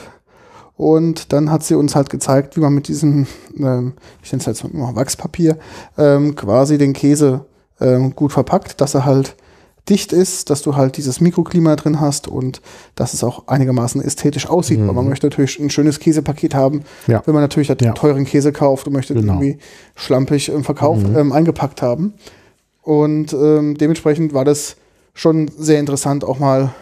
Und 0.78 1.32
dann 1.32 1.52
hat 1.52 1.64
sie 1.64 1.76
uns 1.76 1.96
halt 1.96 2.10
gezeigt, 2.10 2.58
wie 2.58 2.60
man 2.60 2.74
mit 2.74 2.90
diesem, 2.90 3.28
ähm, 3.58 3.94
ich 4.22 4.32
nenne 4.32 4.42
es 4.42 4.46
jetzt 4.46 4.74
mal 4.74 4.96
Wachspapier, 4.96 5.58
ähm, 5.98 6.36
quasi 6.36 6.78
den 6.78 6.94
Käse 6.94 7.46
ähm, 7.80 8.14
gut 8.14 8.34
verpackt, 8.34 8.82
dass 8.82 8.94
er 8.94 9.06
halt 9.06 9.36
dicht 9.90 10.12
ist, 10.14 10.50
dass 10.50 10.62
du 10.64 10.76
halt 10.76 10.98
dieses 10.98 11.22
Mikroklima 11.22 11.76
drin 11.76 12.00
hast 12.02 12.28
und 12.28 12.62
dass 12.96 13.14
es 13.14 13.24
auch 13.24 13.48
einigermaßen 13.48 14.02
ästhetisch 14.02 14.48
aussieht. 14.50 14.80
Weil 14.80 14.94
man 14.94 15.08
möchte 15.08 15.28
natürlich 15.28 15.60
ein 15.60 15.70
schönes 15.70 16.00
Käsepaket 16.00 16.56
haben, 16.56 16.84
Ja. 17.08 17.22
wenn 17.26 17.34
man 17.36 17.44
natürlich 17.44 17.70
halt 17.70 17.82
Ja. 17.84 17.92
teuren 17.94 18.26
Käse 18.26 18.52
kauft 18.52 18.88
und 18.88 18.94
möchte 18.94 19.14
Genau. 19.14 19.34
irgendwie 19.34 19.60
schlampig 19.96 20.50
im 20.50 20.64
Verkauf 20.64 20.98
ähm, 21.04 21.32
eingepackt 21.32 21.82
haben. 21.84 22.14
Und 22.82 23.34
ähm, 23.34 23.78
dementsprechend 23.78 24.34
war 24.34 24.44
das 24.46 24.76
schon 25.14 25.50
sehr 25.58 25.80
interessant, 25.80 26.24
auch 26.24 26.40
mal 26.40 26.74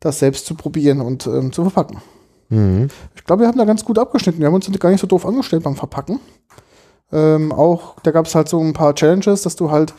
das 0.00 0.18
selbst 0.18 0.46
zu 0.46 0.54
probieren 0.54 1.00
und 1.00 1.26
ähm, 1.26 1.52
zu 1.52 1.62
verpacken. 1.62 1.98
Mhm. 2.48 2.88
Ich 3.14 3.24
glaube, 3.24 3.42
wir 3.42 3.48
haben 3.48 3.58
da 3.58 3.64
ganz 3.64 3.84
gut 3.84 3.98
abgeschnitten. 3.98 4.40
Wir 4.40 4.46
haben 4.48 4.54
uns 4.54 4.70
gar 4.78 4.90
nicht 4.90 5.00
so 5.00 5.06
doof 5.06 5.24
angestellt 5.24 5.62
beim 5.62 5.76
Verpacken. 5.76 6.20
Ähm, 7.12 7.52
auch, 7.52 7.96
da 8.02 8.10
gab 8.10 8.26
es 8.26 8.34
halt 8.34 8.48
so 8.48 8.60
ein 8.60 8.72
paar 8.72 8.94
Challenges, 8.94 9.42
dass 9.42 9.56
du 9.56 9.70
halt 9.70 9.92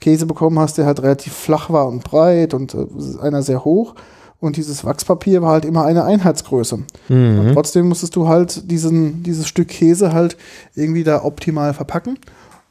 Käse 0.00 0.26
bekommen 0.26 0.58
hast, 0.58 0.78
der 0.78 0.86
halt 0.86 1.02
relativ 1.02 1.32
flach 1.32 1.70
war 1.70 1.88
und 1.88 2.04
breit 2.04 2.54
und 2.54 2.74
äh, 2.74 2.86
einer 3.20 3.42
sehr 3.42 3.64
hoch. 3.64 3.94
Und 4.40 4.56
dieses 4.56 4.84
Wachspapier 4.84 5.40
war 5.40 5.52
halt 5.52 5.64
immer 5.64 5.86
eine 5.86 6.04
Einheitsgröße. 6.04 6.78
Und 7.08 7.52
trotzdem 7.54 7.88
musstest 7.88 8.14
du 8.14 8.28
halt 8.28 8.70
diesen, 8.70 9.22
dieses 9.22 9.48
Stück 9.48 9.68
Käse 9.68 10.12
halt 10.12 10.36
irgendwie 10.74 11.02
da 11.02 11.24
optimal 11.24 11.72
verpacken. 11.72 12.18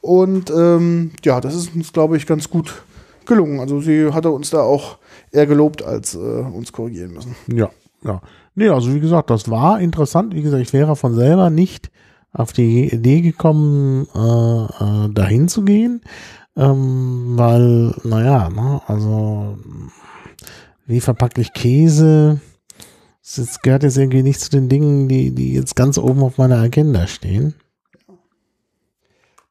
Und 0.00 0.50
ähm, 0.50 1.10
ja, 1.24 1.40
das 1.40 1.54
ist 1.56 1.74
uns, 1.74 1.92
glaube 1.92 2.16
ich, 2.16 2.26
ganz 2.26 2.48
gut 2.48 2.84
gelungen. 3.26 3.58
Also 3.58 3.80
sie 3.80 4.12
hatte 4.12 4.30
uns 4.30 4.50
da 4.50 4.60
auch 4.60 4.98
eher 5.32 5.46
gelobt, 5.46 5.82
als 5.82 6.14
äh, 6.14 6.18
uns 6.18 6.72
korrigieren 6.72 7.12
müssen. 7.12 7.34
Ja, 7.48 7.70
ja. 8.04 8.20
Nee, 8.54 8.68
also 8.68 8.94
wie 8.94 9.00
gesagt, 9.00 9.30
das 9.30 9.50
war 9.50 9.80
interessant. 9.80 10.34
Wie 10.34 10.42
gesagt, 10.42 10.62
ich 10.62 10.72
wäre 10.72 10.94
von 10.94 11.14
selber 11.14 11.50
nicht 11.50 11.90
auf 12.32 12.52
die 12.52 12.92
Idee 12.92 13.20
gekommen, 13.20 14.06
äh, 14.14 14.84
äh, 14.84 15.08
dahin 15.12 15.48
zu 15.48 15.62
gehen, 15.62 16.02
ähm, 16.56 17.32
weil, 17.36 17.94
naja, 18.04 18.48
ne, 18.50 18.80
also 18.86 19.58
wie 20.86 21.00
verpacke 21.00 21.40
ich 21.40 21.52
Käse? 21.52 22.40
Das 23.36 23.60
gehört 23.62 23.82
jetzt 23.82 23.96
irgendwie 23.96 24.22
nicht 24.22 24.40
zu 24.40 24.50
den 24.50 24.68
Dingen, 24.68 25.08
die, 25.08 25.34
die 25.34 25.54
jetzt 25.54 25.76
ganz 25.76 25.96
oben 25.98 26.22
auf 26.22 26.36
meiner 26.36 26.58
Agenda 26.58 27.06
stehen. 27.06 27.54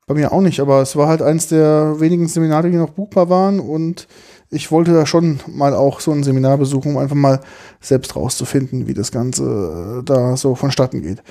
Bei 0.06 0.14
mir 0.14 0.32
auch 0.32 0.42
nicht, 0.42 0.60
aber 0.60 0.82
es 0.82 0.96
war 0.96 1.08
halt 1.08 1.22
eins 1.22 1.48
der 1.48 2.00
wenigen 2.00 2.28
Seminare, 2.28 2.70
die 2.70 2.78
noch 2.78 2.92
buchbar 2.92 3.30
waren 3.30 3.60
und 3.60 4.08
ich 4.50 4.72
wollte 4.72 4.94
da 4.94 5.06
schon 5.06 5.40
mal 5.48 5.74
auch 5.74 6.02
so 6.02 6.12
ein 6.12 6.24
Seminar 6.24 6.58
besuchen, 6.58 6.92
um 6.92 6.98
einfach 6.98 7.16
mal 7.16 7.40
selbst 7.80 8.16
rauszufinden, 8.16 8.86
wie 8.88 8.94
das 8.94 9.12
Ganze 9.12 10.02
äh, 10.02 10.04
da 10.04 10.38
so 10.38 10.56
vonstatten 10.56 11.02
geht. 11.02 11.24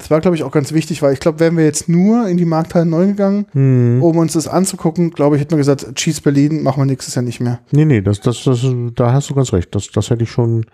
Das 0.00 0.10
war, 0.10 0.20
glaube 0.20 0.34
ich, 0.34 0.42
auch 0.44 0.50
ganz 0.50 0.72
wichtig, 0.72 1.02
weil 1.02 1.12
ich 1.12 1.20
glaube, 1.20 1.40
wären 1.40 1.58
wir 1.58 1.64
jetzt 1.64 1.86
nur 1.88 2.26
in 2.26 2.38
die 2.38 2.46
Markthalle 2.46 2.86
neu 2.86 3.08
gegangen, 3.08 3.44
Hm. 3.52 4.02
um 4.02 4.16
uns 4.16 4.32
das 4.32 4.48
anzugucken, 4.48 5.10
glaube 5.10 5.36
ich, 5.36 5.42
hätten 5.42 5.50
wir 5.52 5.58
gesagt, 5.58 5.94
Cheese 5.94 6.22
Berlin 6.22 6.62
machen 6.62 6.80
wir 6.80 6.86
nächstes 6.86 7.14
Jahr 7.14 7.22
nicht 7.22 7.40
mehr. 7.40 7.60
Nee, 7.70 7.84
nee, 7.84 8.00
das, 8.00 8.20
das, 8.20 8.42
das, 8.44 8.64
da 8.94 9.12
hast 9.12 9.28
du 9.28 9.34
ganz 9.34 9.52
recht. 9.52 9.74
Das, 9.74 9.88
das 9.90 10.08
hätte 10.08 10.24
ich 10.24 10.30
schon, 10.30 10.64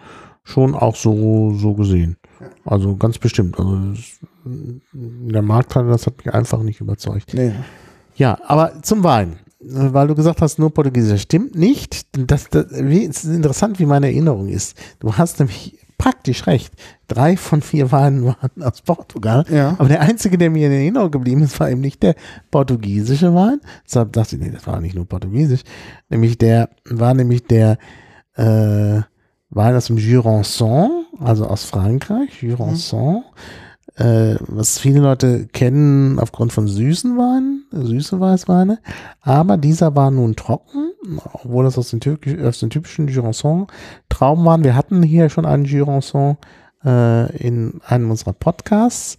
schon 0.44 0.76
auch 0.76 0.94
so, 0.94 1.52
so 1.54 1.74
gesehen. 1.74 2.16
Also 2.64 2.94
ganz 2.96 3.18
bestimmt. 3.18 3.58
Also 3.58 3.78
der 4.94 5.42
Markthalle, 5.42 5.88
das 5.88 6.06
hat 6.06 6.18
mich 6.18 6.32
einfach 6.32 6.62
nicht 6.62 6.80
überzeugt. 6.80 7.34
Nee. 7.34 7.52
Ja, 8.14 8.38
aber 8.46 8.80
zum 8.82 9.02
Wein. 9.02 9.38
Äh, 9.60 9.92
Weil 9.92 10.06
du 10.08 10.14
gesagt 10.14 10.40
hast, 10.40 10.58
nur 10.58 10.72
Portugiesisch. 10.72 11.22
Stimmt 11.22 11.56
nicht. 11.56 12.06
Das, 12.16 12.48
das, 12.48 12.66
wie, 12.70 13.04
es 13.06 13.24
ist 13.24 13.34
interessant, 13.34 13.78
wie 13.80 13.86
meine 13.86 14.06
Erinnerung 14.06 14.48
ist. 14.48 14.76
Du 15.00 15.12
hast 15.14 15.40
nämlich 15.40 15.78
praktisch 15.98 16.46
recht. 16.46 16.74
Drei 17.08 17.36
von 17.36 17.62
vier 17.62 17.92
Weinen 17.92 18.24
waren 18.24 18.62
aus 18.62 18.82
Portugal. 18.82 19.44
Ja. 19.50 19.76
Aber 19.78 19.88
der 19.88 20.00
einzige, 20.00 20.38
der 20.38 20.50
mir 20.50 20.66
in 20.66 20.72
Erinnerung 20.72 21.10
geblieben 21.10 21.42
ist, 21.42 21.58
war 21.60 21.70
eben 21.70 21.80
nicht 21.80 22.02
der 22.02 22.14
portugiesische 22.50 23.34
Wein. 23.34 23.60
Deshalb 23.86 24.12
dachte 24.12 24.36
ich, 24.36 24.42
nee, 24.42 24.50
das 24.50 24.66
war 24.66 24.80
nicht 24.80 24.94
nur 24.94 25.06
portugiesisch. 25.06 25.62
Nämlich 26.08 26.38
der, 26.38 26.70
war 26.84 27.14
nämlich 27.14 27.44
der 27.44 27.78
äh, 28.34 29.00
Wein 29.50 29.76
aus 29.76 29.86
dem 29.86 29.96
Jurançon, 29.96 31.04
also 31.18 31.46
aus 31.46 31.64
Frankreich, 31.64 32.42
Jurançon. 32.42 33.22
Äh, 33.96 34.36
was 34.40 34.78
viele 34.78 35.00
Leute 35.00 35.46
kennen 35.46 36.18
aufgrund 36.18 36.52
von 36.52 36.68
süßen 36.68 37.16
Weinen, 37.16 37.64
süße 37.70 38.20
Weißweine. 38.20 38.78
Aber 39.22 39.56
dieser 39.56 39.96
war 39.96 40.10
nun 40.10 40.36
trocken, 40.36 40.90
obwohl 41.32 41.64
das 41.64 41.78
aus 41.78 41.90
den, 41.90 42.00
typisch, 42.00 42.38
aus 42.42 42.60
den 42.60 42.68
typischen 42.68 43.08
Jurançon 43.08 43.68
Trauben 44.10 44.44
waren. 44.44 44.64
Wir 44.64 44.76
hatten 44.76 45.02
hier 45.02 45.30
schon 45.30 45.46
einen 45.46 45.64
Jurançon 45.64 46.36
äh, 46.84 47.34
in 47.38 47.80
einem 47.86 48.10
unserer 48.10 48.34
Podcasts. 48.34 49.16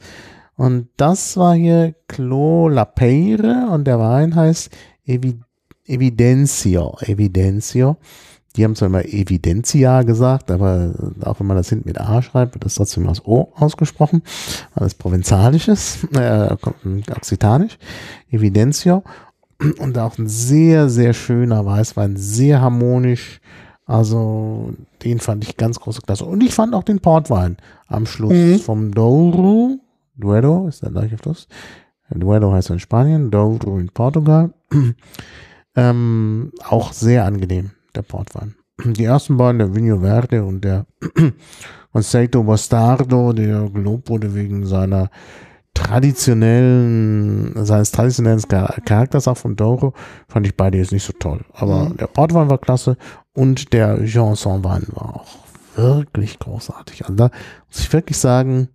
Und 0.55 0.89
das 0.97 1.37
war 1.37 1.55
hier 1.55 1.95
Clos 2.07 2.71
La 2.71 2.85
Peire 2.85 3.69
und 3.71 3.85
der 3.85 3.99
Wein 3.99 4.35
heißt 4.35 4.69
Evi 5.05 5.39
Evidencio. 5.85 6.97
Evidencio. 7.01 7.97
Die 8.57 8.63
haben 8.63 8.75
zwar 8.75 8.87
immer 8.87 9.05
Evidentia 9.05 10.01
gesagt, 10.01 10.49
aber 10.51 10.91
auch 11.23 11.39
wenn 11.39 11.47
man 11.47 11.57
das 11.57 11.69
hinten 11.69 11.87
mit 11.87 12.01
A 12.01 12.21
schreibt, 12.21 12.55
wird 12.55 12.65
das 12.65 12.75
trotzdem 12.75 13.07
aus 13.07 13.23
O 13.25 13.53
ausgesprochen, 13.55 14.23
weil 14.75 14.87
es 14.87 14.95
provenzalisch 14.95 15.67
ist, 15.67 16.03
äh, 16.15 16.55
occitanisch. 17.15 17.77
Evidencio. 18.31 19.03
Und 19.79 19.97
auch 19.97 20.17
ein 20.17 20.27
sehr, 20.27 20.89
sehr 20.89 21.13
schöner 21.13 21.65
Weißwein, 21.65 22.15
sehr 22.17 22.61
harmonisch. 22.61 23.39
Also, 23.85 24.73
den 25.03 25.19
fand 25.19 25.43
ich 25.43 25.55
ganz 25.57 25.79
große 25.79 26.01
Klasse. 26.01 26.25
Und 26.25 26.43
ich 26.43 26.53
fand 26.53 26.75
auch 26.75 26.83
den 26.83 26.99
Portwein 26.99 27.57
am 27.87 28.05
Schluss 28.05 28.33
Mhm. 28.33 28.59
vom 28.59 28.91
Douro. 28.93 29.77
Duero 30.15 30.67
ist 30.67 30.83
der 30.83 30.91
gleiche 30.91 31.17
Fluss. 31.17 31.47
Duero 32.09 32.51
heißt 32.53 32.69
er 32.69 32.73
in 32.73 32.79
Spanien, 32.79 33.31
Douro 33.31 33.79
in 33.79 33.89
Portugal. 33.89 34.51
ähm, 35.75 36.51
auch 36.67 36.91
sehr 36.93 37.25
angenehm, 37.25 37.71
der 37.95 38.01
Portwein. 38.03 38.55
Die 38.83 39.03
ersten 39.05 39.37
beiden, 39.37 39.59
der 39.59 39.75
Vinho 39.75 39.99
Verde 40.01 40.43
und 40.45 40.61
der 40.63 40.85
Conceito 41.91 42.43
Bastardo, 42.43 43.33
der 43.33 43.69
gelobt 43.69 44.09
wurde 44.09 44.35
wegen 44.35 44.65
seiner 44.67 45.09
traditionellen, 45.73 47.53
seines 47.65 47.91
traditionellen 47.91 48.39
Char- 48.39 48.81
Charakters 48.85 49.27
auch 49.27 49.37
von 49.37 49.55
Douro, 49.55 49.93
fand 50.27 50.45
ich 50.47 50.55
beide 50.55 50.77
jetzt 50.77 50.91
nicht 50.91 51.05
so 51.05 51.13
toll. 51.13 51.41
Aber 51.53 51.89
Mhm. 51.89 51.97
der 51.97 52.07
Portwein 52.07 52.49
war 52.49 52.57
klasse 52.57 52.97
und 53.33 53.73
der 53.73 54.03
Janson-Wein 54.03 54.87
war 54.93 55.15
auch 55.15 55.27
wirklich 55.75 56.39
großartig. 56.39 57.03
Also 57.05 57.15
da 57.15 57.29
muss 57.67 57.79
ich 57.79 57.93
wirklich 57.93 58.17
sagen, 58.17 58.69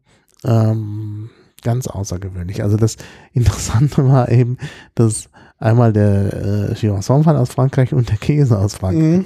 ähm, 0.44 1.30
ganz 1.62 1.86
außergewöhnlich. 1.86 2.62
Also 2.62 2.76
das 2.76 2.96
Interessante 3.32 4.04
war 4.08 4.28
eben, 4.30 4.58
dass 4.94 5.28
einmal 5.62 5.92
der 5.92 6.70
äh, 6.70 6.74
Gironson-Wein 6.74 7.36
aus 7.36 7.50
Frankreich 7.50 7.92
und 7.92 8.08
der 8.10 8.16
Käse 8.18 8.58
aus 8.58 8.74
Frankreich 8.74 9.02
Mhm. 9.20 9.24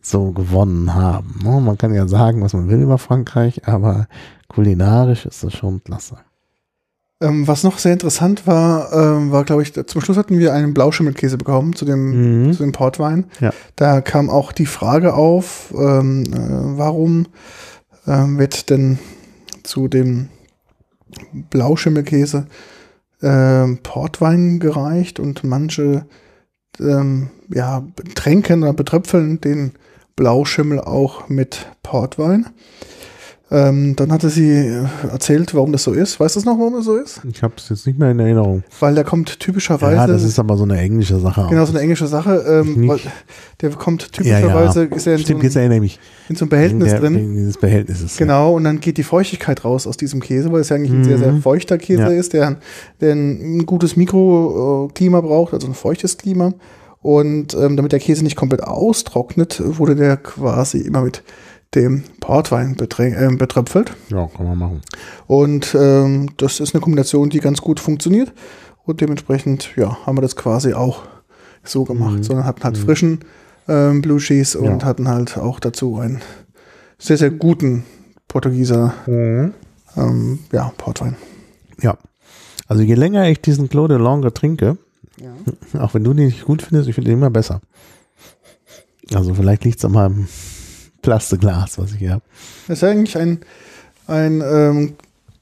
so 0.00 0.32
gewonnen 0.32 0.94
haben. 0.94 1.40
Ne? 1.42 1.60
Man 1.60 1.76
kann 1.78 1.94
ja 1.94 2.06
sagen, 2.06 2.40
was 2.42 2.52
man 2.52 2.68
will 2.68 2.80
über 2.82 2.98
Frankreich, 2.98 3.66
aber 3.66 4.06
kulinarisch 4.48 5.26
ist 5.26 5.42
das 5.44 5.52
schon 5.54 5.82
klasse. 5.82 6.16
Ähm, 7.20 7.48
was 7.48 7.64
noch 7.64 7.78
sehr 7.78 7.94
interessant 7.94 8.46
war, 8.46 8.92
ähm, 8.92 9.32
war, 9.32 9.42
glaube 9.44 9.62
ich, 9.62 9.72
zum 9.72 10.00
Schluss 10.00 10.16
hatten 10.16 10.38
wir 10.38 10.52
einen 10.54 10.72
Blauschimmelkäse 10.72 11.36
bekommen 11.36 11.74
zu 11.74 11.84
dem, 11.84 12.46
Mhm. 12.46 12.52
zu 12.52 12.62
dem 12.62 12.70
Portwein. 12.70 13.24
Ja. 13.40 13.50
Da 13.74 14.00
kam 14.00 14.30
auch 14.30 14.52
die 14.52 14.66
Frage 14.66 15.14
auf, 15.14 15.74
ähm, 15.76 16.22
äh, 16.32 16.78
warum 16.78 17.26
ähm, 18.06 18.38
wird 18.38 18.70
denn 18.70 18.98
zu 19.64 19.88
dem 19.88 20.28
Blauschimmelkäse 21.50 22.46
ähm, 23.22 23.78
Portwein 23.82 24.60
gereicht 24.60 25.18
und 25.20 25.44
manche 25.44 26.06
ähm, 26.80 27.30
ja, 27.52 27.86
tränken 28.14 28.62
oder 28.62 28.72
betröpfeln 28.72 29.40
den 29.40 29.72
Blauschimmel 30.16 30.80
auch 30.80 31.28
mit 31.28 31.66
Portwein. 31.82 32.46
Ähm, 33.50 33.96
dann 33.96 34.12
hatte 34.12 34.28
sie 34.28 34.50
äh, 34.50 34.84
erzählt, 35.10 35.54
warum 35.54 35.72
das 35.72 35.82
so 35.82 35.92
ist. 35.94 36.20
Weißt 36.20 36.36
du 36.36 36.40
noch, 36.40 36.58
warum 36.58 36.74
das 36.74 36.84
so 36.84 36.96
ist? 36.96 37.22
Ich 37.32 37.42
habe 37.42 37.54
es 37.56 37.70
jetzt 37.70 37.86
nicht 37.86 37.98
mehr 37.98 38.10
in 38.10 38.18
Erinnerung. 38.20 38.62
Weil 38.78 38.94
der 38.94 39.04
kommt 39.04 39.40
typischerweise. 39.40 39.96
Ja, 39.96 40.06
das 40.06 40.22
ist 40.22 40.38
aber 40.38 40.58
so 40.58 40.64
eine 40.64 40.78
englische 40.78 41.18
Sache. 41.18 41.46
Genau, 41.48 41.64
so 41.64 41.72
eine 41.72 41.80
englische 41.80 42.06
Sache. 42.08 42.44
Ähm, 42.66 42.90
der 43.62 43.70
kommt 43.70 44.02
Ja, 44.02 44.22
ja. 44.22 44.40
typischerweise, 44.40 44.84
ist 44.84 45.06
er 45.06 45.14
in, 45.14 45.18
Stimmt, 45.20 45.40
so 45.40 45.44
jetzt 45.46 45.56
einem, 45.56 45.70
erinnere 45.70 45.86
ich 45.86 45.98
mich. 45.98 46.00
in 46.28 46.36
so 46.36 46.42
einem 46.44 46.50
Behältnis 46.50 46.90
der, 46.90 47.00
drin. 47.00 47.34
Dieses 47.36 47.56
Behältnisses. 47.56 48.16
Genau, 48.18 48.54
und 48.54 48.64
dann 48.64 48.80
geht 48.80 48.98
die 48.98 49.02
Feuchtigkeit 49.02 49.64
raus 49.64 49.86
aus 49.86 49.96
diesem 49.96 50.20
Käse, 50.20 50.52
weil 50.52 50.60
es 50.60 50.68
ja 50.68 50.76
eigentlich 50.76 50.92
ein 50.92 51.04
sehr, 51.04 51.16
sehr 51.18 51.32
Mhm. 51.32 51.40
feuchter 51.40 51.78
Käse 51.78 52.02
Ja. 52.02 52.08
ist, 52.08 52.34
der, 52.34 52.56
der 53.00 53.14
ein 53.14 53.64
gutes 53.64 53.96
Mikroklima 53.96 55.20
braucht, 55.22 55.54
also 55.54 55.66
ein 55.68 55.74
feuchtes 55.74 56.18
Klima. 56.18 56.52
Und 57.00 57.54
ähm, 57.54 57.76
damit 57.76 57.92
der 57.92 58.00
Käse 58.00 58.24
nicht 58.24 58.36
komplett 58.36 58.62
austrocknet, 58.64 59.62
wurde 59.64 59.94
der 59.94 60.16
quasi 60.16 60.78
immer 60.80 61.00
mit 61.02 61.22
dem 61.74 62.02
Portwein 62.20 62.76
äh, 62.78 63.28
betröpfelt. 63.36 63.92
Ja. 64.08 64.26
kann 64.34 64.46
man 64.46 64.58
machen. 64.58 64.80
Und 65.26 65.74
ähm, 65.78 66.30
das 66.38 66.60
ist 66.60 66.74
eine 66.74 66.80
Kombination, 66.80 67.28
die 67.30 67.40
ganz 67.40 67.60
gut 67.60 67.78
funktioniert. 67.80 68.32
Und 68.84 69.00
dementsprechend, 69.02 69.70
ja, 69.76 69.98
haben 70.06 70.16
wir 70.16 70.22
das 70.22 70.34
quasi 70.34 70.72
auch 70.72 71.02
so 71.62 71.84
gemacht. 71.84 72.16
Mhm. 72.18 72.22
Sondern 72.22 72.46
hatten 72.46 72.64
halt 72.64 72.78
frischen 72.78 73.20
ähm, 73.68 74.00
Blue 74.00 74.18
Cheese 74.18 74.58
und 74.58 74.80
Ja. 74.82 74.86
hatten 74.88 75.08
halt 75.08 75.36
auch 75.36 75.60
dazu 75.60 75.98
einen 75.98 76.22
sehr, 76.98 77.18
sehr 77.18 77.30
guten 77.30 77.84
Portugieser 78.28 78.94
Mhm. 79.06 79.52
ähm, 79.96 80.38
ja, 80.52 80.72
Portwein. 80.78 81.16
Ja. 81.82 81.98
Also 82.66 82.82
je 82.82 82.94
länger 82.94 83.28
ich 83.28 83.42
diesen 83.42 83.68
Clos 83.68 83.88
de 83.88 83.98
Longue 83.98 84.32
trinke, 84.32 84.78
Ja. 85.20 85.34
auch 85.82 85.92
wenn 85.92 86.04
du 86.04 86.14
den 86.14 86.26
nicht 86.26 86.46
gut 86.46 86.62
findest, 86.62 86.88
ich 86.88 86.94
finde 86.94 87.10
den 87.10 87.18
immer 87.18 87.30
besser. 87.30 87.60
Also 89.14 89.34
vielleicht 89.34 89.64
liegt 89.64 89.78
es 89.78 89.84
an 89.84 89.92
meinem 89.92 90.28
Plastikglas, 91.02 91.78
was 91.78 91.92
ich 91.92 91.98
hier 91.98 92.12
habe. 92.12 92.24
Das 92.66 92.78
ist 92.78 92.84
eigentlich 92.84 93.16
ein, 93.16 93.40
ein 94.06 94.42
ähm, 94.44 94.94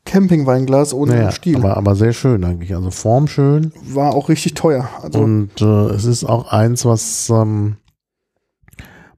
Campingweinglas 0.05 0.95
ohne 0.95 1.15
Naja, 1.15 1.33
Stiel. 1.33 1.57
aber, 1.57 1.77
aber 1.77 1.97
sehr 1.97 2.13
schön 2.13 2.45
eigentlich. 2.45 2.75
Also 2.75 2.91
formschön. 2.91 3.73
War 3.89 4.15
auch 4.15 4.29
richtig 4.29 4.55
teuer. 4.55 4.89
Also, 5.03 5.19
Und 5.21 5.51
äh, 5.61 5.95
es 5.95 6.05
ist 6.05 6.25
auch 6.25 6.53
eins, 6.53 6.85
was 6.85 7.29
ähm, 7.31 7.77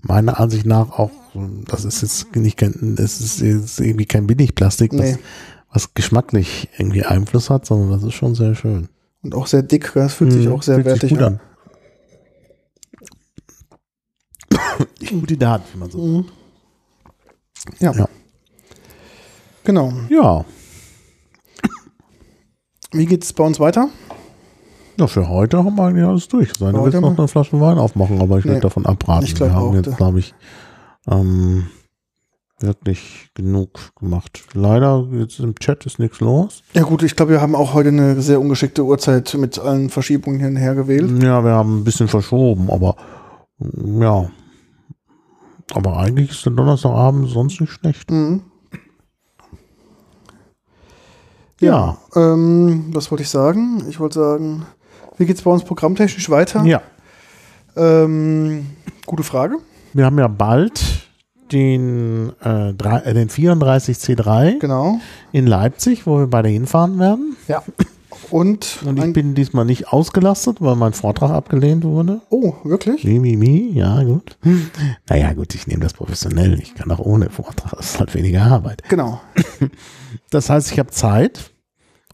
meiner 0.00 0.40
Ansicht 0.40 0.66
nach 0.66 0.90
auch, 0.98 1.10
das 1.66 1.84
ist 1.84 2.02
jetzt 2.02 2.34
nicht 2.34 2.56
kein, 2.56 2.96
das 2.96 3.20
ist 3.20 3.40
jetzt 3.40 3.80
irgendwie 3.80 4.06
kein 4.06 4.26
Billigplastik, 4.26 4.92
das, 4.92 5.00
nee. 5.00 5.18
was 5.72 5.94
geschmacklich 5.94 6.68
irgendwie 6.78 7.04
Einfluss 7.04 7.50
hat, 7.50 7.66
sondern 7.66 7.90
das 7.90 8.02
ist 8.02 8.14
schon 8.14 8.34
sehr 8.34 8.54
schön. 8.54 8.88
Und 9.22 9.34
auch 9.34 9.46
sehr 9.46 9.62
dick. 9.62 9.92
Das 9.94 10.14
fühlt 10.14 10.32
sich 10.32 10.46
Mhm, 10.46 10.52
auch 10.52 10.62
sehr 10.62 10.76
fühlt 10.76 11.00
sich 11.00 11.10
wertig 11.10 11.18
gut 11.18 11.38
an. 14.52 14.58
an. 14.78 14.86
Die 15.00 15.06
gute 15.20 15.38
Tat, 15.38 15.62
wie 15.72 15.78
man 15.78 15.90
so. 15.90 15.98
Mhm. 15.98 16.24
Ja. 17.80 17.92
Ja. 17.92 18.08
Genau. 19.64 19.92
Ja, 20.08 20.44
Wie 22.92 23.04
geht's 23.06 23.32
bei 23.34 23.44
uns 23.44 23.60
weiter? 23.60 23.88
ja, 24.98 25.06
für 25.06 25.28
heute 25.28 25.58
haben 25.62 25.76
wir 25.76 25.84
eigentlich 25.84 26.06
alles 26.06 26.26
durch. 26.28 26.52
Sei, 26.58 26.72
du 26.72 26.82
willst 26.84 26.98
noch 27.00 27.16
eine 27.18 27.28
Flasche 27.28 27.60
Wein 27.60 27.76
aufmachen, 27.78 28.20
aber 28.20 28.38
ich 28.38 28.44
Nee, 28.44 28.52
würde 28.52 28.62
davon 28.62 28.86
abraten. 28.86 29.26
ich 29.26 29.38
wir 29.38 29.52
haben 29.52 29.68
auch, 29.68 29.74
jetzt, 29.74 29.88
da- 29.88 29.96
glaube 29.96 30.18
ich, 30.20 30.34
ähm, 31.08 31.66
wirklich 32.60 33.28
genug 33.34 33.94
gemacht. 33.96 34.42
Leider, 34.54 35.06
jetzt 35.12 35.38
im 35.38 35.54
Chat 35.56 35.84
ist 35.86 35.98
nichts 35.98 36.20
los. 36.20 36.62
Ja 36.72 36.82
gut, 36.82 37.02
ich 37.02 37.14
glaube, 37.14 37.32
wir 37.32 37.40
haben 37.42 37.54
auch 37.54 37.74
heute 37.74 37.90
eine 37.90 38.20
sehr 38.22 38.40
ungeschickte 38.40 38.82
Uhrzeit 38.84 39.34
mit 39.38 39.58
allen 39.58 39.90
Verschiebungen 39.90 40.40
hin 40.40 40.50
und 40.50 40.56
her 40.56 40.74
gewählt. 40.74 41.22
Ja, 41.22 41.44
wir 41.44 41.52
haben 41.52 41.80
ein 41.80 41.84
bisschen 41.84 42.08
verschoben, 42.08 42.70
aber 42.70 42.96
ja. 43.60 44.30
Aber 45.74 45.96
eigentlich 45.98 46.30
ist 46.30 46.44
der 46.46 46.52
Donnerstagabend 46.52 47.28
sonst 47.28 47.60
nicht 47.60 47.72
schlecht. 47.72 48.10
Mhm. 48.10 48.42
Ja. 51.60 51.98
Ähm, 52.14 52.86
was 52.92 53.10
wollte 53.10 53.22
ich 53.22 53.30
sagen? 53.30 53.84
Ich 53.88 53.98
wollte 54.00 54.18
sagen, 54.20 54.64
wie 55.16 55.26
geht's 55.26 55.42
bei 55.42 55.50
uns 55.50 55.64
programmtechnisch 55.64 56.30
weiter? 56.30 56.64
Ja. 56.64 56.82
Ähm, 57.76 58.66
gute 59.06 59.22
Frage. 59.24 59.56
Wir 59.92 60.04
haben 60.04 60.18
ja 60.18 60.28
bald 60.28 61.08
den, 61.52 62.32
äh, 62.40 62.74
drei, 62.74 62.98
äh, 63.00 63.14
den 63.14 63.28
34C3 63.28 64.58
Genau. 64.60 65.00
in 65.32 65.46
Leipzig, 65.46 66.06
wo 66.06 66.18
wir 66.18 66.26
beide 66.26 66.48
hinfahren 66.48 66.98
werden. 66.98 67.36
Ja. 67.48 67.62
Und, 68.30 68.80
Und 68.84 68.98
ich 69.02 69.12
bin 69.12 69.34
diesmal 69.34 69.64
nicht 69.64 69.92
ausgelastet, 69.92 70.58
weil 70.60 70.76
mein 70.76 70.92
Vortrag 70.92 71.30
abgelehnt 71.30 71.84
wurde. 71.84 72.20
oh, 72.30 72.54
wirklich? 72.64 73.04
Mi, 73.04 73.18
mi, 73.18 73.36
mi, 73.36 73.70
ja, 73.72 74.02
gut. 74.02 74.36
Naja, 75.08 75.32
gut, 75.32 75.54
ich 75.54 75.66
nehme 75.66 75.82
das 75.82 75.94
professionell. 75.94 76.58
Ich 76.60 76.74
kann 76.74 76.90
auch 76.90 76.98
ohne 76.98 77.30
Vortrag. 77.30 77.76
Das 77.76 77.90
ist 77.94 78.00
halt 78.00 78.14
weniger 78.14 78.42
Arbeit. 78.42 78.82
Genau. 78.88 79.20
Das 80.30 80.48
heißt, 80.50 80.72
ich 80.72 80.78
habe 80.78 80.90
Zeit 80.90 81.50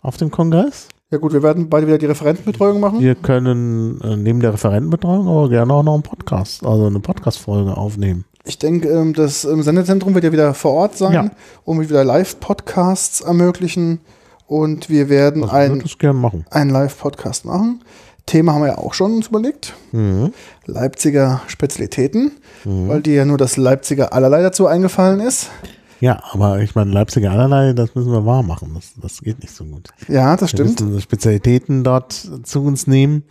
auf 0.00 0.16
dem 0.16 0.30
Kongress. 0.30 0.88
Ja 1.10 1.18
gut, 1.18 1.32
wir 1.32 1.42
werden 1.42 1.68
beide 1.68 1.86
wieder 1.86 1.98
die 1.98 2.06
Referentenbetreuung 2.06 2.80
machen. 2.80 3.00
Wir 3.00 3.14
können 3.14 4.00
äh, 4.00 4.16
neben 4.16 4.40
der 4.40 4.52
Referentenbetreuung 4.54 5.28
aber 5.28 5.48
gerne 5.48 5.72
auch 5.72 5.82
noch 5.84 5.94
einen 5.94 6.02
Podcast, 6.02 6.64
also 6.64 6.86
eine 6.86 6.98
Podcast-Folge 7.00 7.76
aufnehmen. 7.76 8.24
Ich 8.44 8.58
denke, 8.58 8.88
ähm, 8.88 9.14
das 9.14 9.44
ähm, 9.44 9.62
Sendezentrum 9.62 10.14
wird 10.14 10.24
ja 10.24 10.32
wieder 10.32 10.54
vor 10.54 10.72
Ort 10.72 10.96
sein 10.98 11.12
Ja. 11.12 11.30
und 11.64 11.80
wieder 11.80 12.04
Live-Podcasts 12.04 13.20
ermöglichen. 13.20 14.00
Und 14.46 14.88
wir 14.90 15.08
werden 15.08 15.44
Also 15.44 15.54
ich 15.56 15.62
würde 15.62 15.72
ein, 15.74 15.80
das 15.80 15.98
gerne 15.98 16.18
machen. 16.18 16.44
einen 16.50 16.70
Live-Podcast 16.70 17.44
machen. 17.44 17.82
Thema 18.26 18.54
haben 18.54 18.62
wir 18.62 18.68
ja 18.68 18.78
auch 18.78 18.94
schon 18.94 19.14
uns 19.16 19.28
überlegt. 19.28 19.74
Mhm. 19.92 20.32
Leipziger 20.66 21.42
Spezialitäten, 21.46 22.32
weil 22.64 23.02
dir 23.02 23.14
ja 23.14 23.24
nur 23.26 23.36
das 23.36 23.56
Leipziger 23.58 24.12
allerlei 24.14 24.40
dazu 24.42 24.66
eingefallen 24.66 25.20
ist. 25.20 25.50
Ja, 26.00 26.22
aber 26.32 26.60
ich 26.60 26.74
meine, 26.74 26.90
Leipziger 26.90 27.30
allerlei, 27.30 27.72
das 27.74 27.94
müssen 27.94 28.12
wir 28.12 28.24
wahr 28.26 28.42
machen. 28.42 28.72
Das, 28.74 28.92
das 29.00 29.20
geht 29.22 29.40
nicht 29.42 29.54
so 29.54 29.64
gut. 29.64 29.88
Ja, 30.08 30.32
das 30.36 30.52
Wir 30.52 30.58
stimmt. 30.66 30.80
müssen 30.80 31.00
Spezialitäten 31.00 31.84
dort 31.84 32.12
zu 32.44 32.62
uns 32.62 32.86
nehmen, 32.86 33.24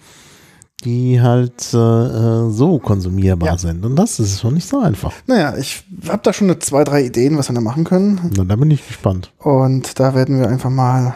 die 0.83 1.21
halt 1.21 1.73
äh, 1.73 1.77
äh, 1.77 2.49
so 2.51 2.79
konsumierbar 2.79 3.49
Ja. 3.49 3.57
sind. 3.57 3.85
Und 3.85 3.95
das 3.95 4.19
ist 4.19 4.39
schon 4.41 4.53
nicht 4.55 4.67
so 4.67 4.79
einfach. 4.79 5.13
Naja, 5.27 5.55
ich 5.57 5.83
habe 6.07 6.21
da 6.23 6.33
schon 6.33 6.49
eine 6.49 6.59
zwei, 6.59 6.83
drei 6.83 7.03
Ideen, 7.03 7.37
was 7.37 7.49
wir 7.49 7.55
da 7.55 7.61
machen 7.61 7.83
können. 7.83 8.31
Na, 8.35 8.43
da 8.43 8.55
bin 8.55 8.69
ich 8.71 8.85
gespannt. 8.87 9.31
Und 9.39 9.99
da 9.99 10.13
werden 10.15 10.39
wir 10.39 10.49
einfach 10.49 10.69
mal 10.69 11.15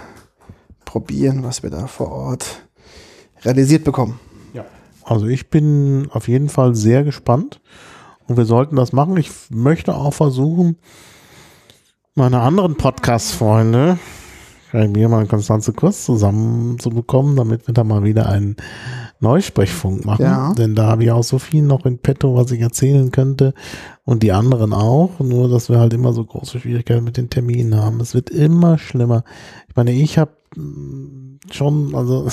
probieren, 0.86 1.44
was 1.44 1.64
wir 1.64 1.70
da 1.70 1.88
vor 1.88 2.12
Ort 2.12 2.62
realisiert 3.44 3.84
bekommen. 3.84 4.20
Also 5.04 5.26
ich 5.28 5.50
bin 5.50 6.10
auf 6.12 6.28
jeden 6.28 6.50
Fall 6.50 6.76
sehr 6.76 7.06
gespannt 7.06 7.62
und 8.28 8.36
wir 8.36 8.44
sollten 8.44 8.76
das 8.76 8.92
machen. 8.92 9.16
Ich 9.16 9.32
möchte 9.50 9.96
auch 9.96 10.14
versuchen, 10.14 10.76
meine 12.14 12.42
anderen 12.42 12.76
Podcast-Freunde, 12.76 14.00
mir 14.74 15.08
mal 15.08 15.26
Konstanze 15.28 15.72
Kurz 15.72 16.04
zusammenzubekommen, 16.04 17.38
damit 17.38 17.68
wir 17.68 17.74
da 17.74 17.86
mal 17.86 18.04
wieder 18.04 18.28
einen 18.28 18.58
Neusprechfunk 19.20 20.06
machen. 20.06 20.24
Ja. 20.24 20.54
Denn 20.54 20.76
da 20.76 20.88
habe 20.88 21.04
ich 21.04 21.12
auch 21.12 21.24
so 21.24 21.40
viel 21.40 21.64
noch 21.64 21.86
in 21.86 21.98
petto, 21.98 22.36
was 22.36 22.52
ich 22.52 22.62
erzählen 22.62 23.12
könnte 23.12 23.54
und 24.04 24.24
die 24.24 24.32
anderen 24.32 24.74
auch. 24.74 25.20
Nur, 25.20 25.50
dass 25.50 25.70
wir 25.70 25.80
halt 25.80 25.94
immer 25.94 26.14
so 26.14 26.24
große 26.24 26.60
Schwierigkeiten 26.60 27.04
mit 27.04 27.18
den 27.18 27.30
Terminen 27.30 27.76
haben. 27.76 28.00
Es 28.00 28.14
wird 28.14 28.30
immer 28.30 28.78
schlimmer. 28.78 29.24
Ich 29.68 29.76
meine, 29.76 29.92
ich 29.92 30.18
habe 30.18 30.32
mm, 30.56 31.40
schon, 31.52 31.96
also 31.96 32.28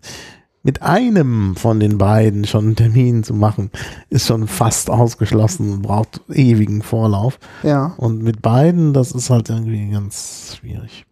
mit 0.62 0.82
einem 0.82 1.54
von 1.54 1.78
den 1.78 1.96
beiden 1.98 2.44
schon 2.44 2.64
einen 2.64 2.76
Termin 2.76 3.22
zu 3.22 3.34
machen, 3.34 3.70
ist 4.10 4.26
schon 4.26 4.48
fast 4.48 4.90
ausgeschlossen 4.90 5.72
und 5.72 5.82
braucht 5.82 6.20
ewigen 6.28 6.82
Vorlauf. 6.82 7.38
Ja. 7.62 7.94
Und 7.98 8.22
mit 8.22 8.42
beiden, 8.42 8.92
das 8.92 9.12
ist 9.12 9.30
halt 9.30 9.48
irgendwie 9.48 9.90
ganz 9.90 10.56
schwierig. 10.58 11.06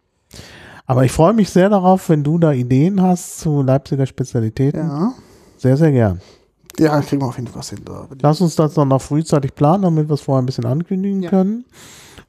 Aber 0.87 1.03
ich 1.03 1.11
freue 1.11 1.33
mich 1.33 1.49
sehr 1.49 1.69
darauf, 1.69 2.09
wenn 2.09 2.23
du 2.23 2.37
da 2.37 2.51
Ideen 2.51 3.01
hast 3.01 3.39
zu 3.39 3.61
Leipziger 3.63 4.05
Spezialitäten. 4.05 4.87
Ja. 4.87 5.13
Sehr, 5.57 5.77
sehr 5.77 5.91
gern. 5.91 6.21
Ja, 6.77 6.99
kriegen 7.01 7.21
wir 7.21 7.27
auf 7.27 7.37
jeden 7.37 7.47
Fall 7.47 7.59
was 7.59 7.69
hin. 7.69 7.79
Da. 7.85 8.07
Lass 8.21 8.41
uns 8.41 8.55
das 8.55 8.73
dann 8.73 8.89
noch 8.89 9.01
frühzeitig 9.01 9.55
planen, 9.55 9.83
damit 9.83 10.09
wir 10.09 10.13
es 10.13 10.21
vorher 10.21 10.41
ein 10.41 10.45
bisschen 10.45 10.65
ankündigen 10.65 11.23
Ja. 11.23 11.29
können. 11.29 11.65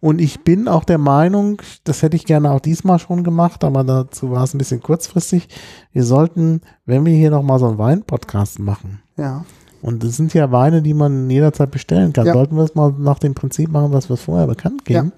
Und 0.01 0.21
ich 0.21 0.45
bin 0.45 0.69
auch 0.69 0.85
der 0.85 0.99
Meinung, 0.99 1.61
das 1.85 2.03
hätte 2.03 2.17
ich 2.17 2.27
gerne 2.27 2.51
auch 2.53 2.61
diesmal 2.61 2.99
schon 2.99 3.25
gemacht, 3.25 3.65
aber 3.65 3.83
dazu 3.83 4.31
war 4.31 4.45
es 4.45 4.55
ein 4.55 4.59
bisschen 4.59 4.81
kurzfristig. 4.83 5.49
Wir 5.93 6.05
sollten, 6.05 6.61
wenn 6.85 7.05
wir 7.05 7.15
hier 7.15 7.31
nochmal 7.31 7.59
so 7.59 7.67
einen 7.67 7.79
Wein-Podcast 7.79 8.59
machen, 8.59 9.01
Ja. 9.17 9.45
und 9.83 10.05
es 10.05 10.17
sind 10.17 10.33
ja 10.35 10.53
Weine, 10.53 10.83
die 10.83 10.95
man 10.95 11.29
jederzeit 11.31 11.71
bestellen 11.71 12.13
kann, 12.13 12.27
Ja. 12.27 12.35
sollten 12.35 12.57
wir 12.57 12.65
es 12.65 12.75
mal 12.75 12.95
nach 12.99 13.19
dem 13.19 13.35
Prinzip 13.35 13.71
machen, 13.71 13.91
dass 13.91 14.09
wir 14.09 14.17
vorher 14.17 14.47
bekannt 14.47 14.85
geben, 14.85 15.13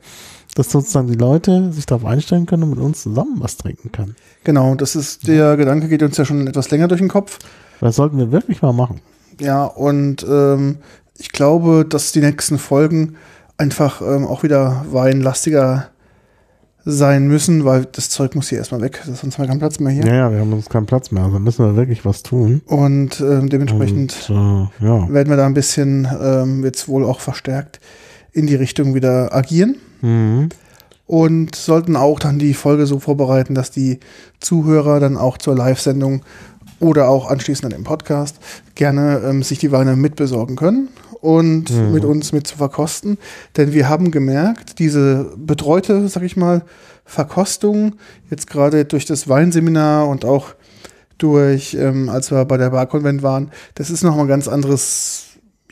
dass 0.55 0.71
sozusagen 0.71 1.09
die 1.09 1.15
Leute 1.15 1.73
sich 1.73 1.87
darauf 1.87 2.05
einstellen 2.05 2.47
können 2.47 2.65
und 2.65 2.71
mit 2.71 2.79
uns 2.79 3.03
zusammen 3.03 3.37
was 3.39 3.57
trinken 3.57 3.93
können. 3.93 4.17
Genau, 4.45 4.75
das 4.75 4.97
ist 4.97 5.27
der 5.29 5.57
Gedanke, 5.57 5.89
geht 5.89 6.03
uns 6.03 6.17
ja 6.17 6.25
schon 6.25 6.47
etwas 6.47 6.71
länger 6.71 6.89
durch 6.89 7.01
den 7.01 7.09
Kopf. 7.09 7.39
Das 7.81 7.97
sollten 7.97 8.19
wir 8.19 8.33
wirklich 8.33 8.63
mal 8.63 8.73
machen. 8.73 9.01
Ja, 9.41 9.65
und 9.65 10.27
ähm, 10.29 10.79
ich 11.17 11.31
glaube, 11.31 11.85
dass 11.89 12.13
die 12.13 12.21
nächsten 12.21 12.59
Folgen 12.59 13.15
einfach 13.57 14.01
ähm, 14.01 14.27
auch 14.27 14.43
wieder 14.43 14.85
weinlastiger 14.91 15.89
sein 16.85 17.29
müssen, 17.29 17.65
weil 17.65 17.85
das 17.85 18.09
Zeug 18.09 18.35
muss 18.35 18.49
hier 18.49 18.59
erstmal 18.59 18.81
weg, 18.81 19.03
sonst 19.05 19.37
haben 19.37 19.45
wir 19.45 19.49
keinen 19.49 19.59
Platz 19.59 19.79
mehr 19.79 19.93
hier. 19.93 20.07
Ja, 20.07 20.15
ja, 20.15 20.33
wir 20.33 20.41
haben 20.41 20.53
uns 20.53 20.69
keinen 20.69 20.87
Platz 20.87 21.11
mehr, 21.11 21.25
also 21.25 21.39
müssen 21.39 21.67
wir 21.67 21.77
wirklich 21.77 22.05
was 22.05 22.23
tun. 22.23 22.63
Und 22.67 23.21
ähm, 23.21 23.51
dementsprechend 23.51 24.31
Und, 24.31 24.71
äh, 24.81 24.87
ja. 24.87 25.09
werden 25.13 25.29
wir 25.29 25.37
da 25.37 25.45
ein 25.45 25.55
bisschen 25.55 26.09
ähm, 26.21 26.65
jetzt 26.65 26.89
wohl 26.89 27.05
auch 27.05 27.21
verstärkt 27.21 27.79
in 28.33 28.47
die 28.47 28.55
Richtung 28.55 28.95
wieder 28.95 29.35
agieren 29.35 29.77
Mhm. 30.01 30.49
und 31.07 31.55
sollten 31.55 31.97
auch 31.97 32.19
dann 32.19 32.39
die 32.39 32.55
Folge 32.55 32.87
so 32.87 32.99
vorbereiten, 32.99 33.55
dass 33.55 33.71
die 33.71 33.99
Zuhörer 34.41 35.01
dann 35.01 35.17
auch 35.17 35.39
zur 35.39 35.57
Live-Sendung 35.57 36.23
oder 36.81 37.09
auch 37.09 37.31
anschließend 37.31 37.65
dann 37.73 37.79
im 37.79 37.85
Podcast 37.85 38.37
gerne 38.75 39.21
ähm, 39.25 39.43
sich 39.43 39.59
die 39.59 39.73
Weine 39.73 39.97
mitbesorgen 39.97 40.55
können 40.57 40.89
und 41.21 41.71
Mhm. 41.71 41.93
mit 41.93 42.05
uns 42.05 42.33
mit 42.33 42.47
zu 42.47 42.57
verkosten. 42.59 43.19
Denn 43.57 43.73
wir 43.73 43.89
haben 43.89 44.11
gemerkt, 44.13 44.79
diese 44.79 45.33
betreute, 45.37 46.09
sag 46.09 46.23
ich 46.23 46.37
mal, 46.37 46.63
Verkostung, 47.05 47.95
jetzt 48.31 48.49
gerade 48.49 48.85
durch 48.85 49.07
das 49.07 49.29
Weinseminar 49.29 50.07
und 50.07 50.25
auch 50.25 50.55
durch, 51.17 51.75
ähm, 51.75 52.09
als 52.11 52.31
wir 52.31 52.45
bei 52.45 52.57
der 52.59 52.71
Barkonvent 52.71 53.23
waren, 53.23 53.51
das 53.75 53.91
ist 53.91 54.05
nochmal 54.05 54.27
ein 54.27 54.29
ganz 54.29 54.47
anderes 54.47 55.25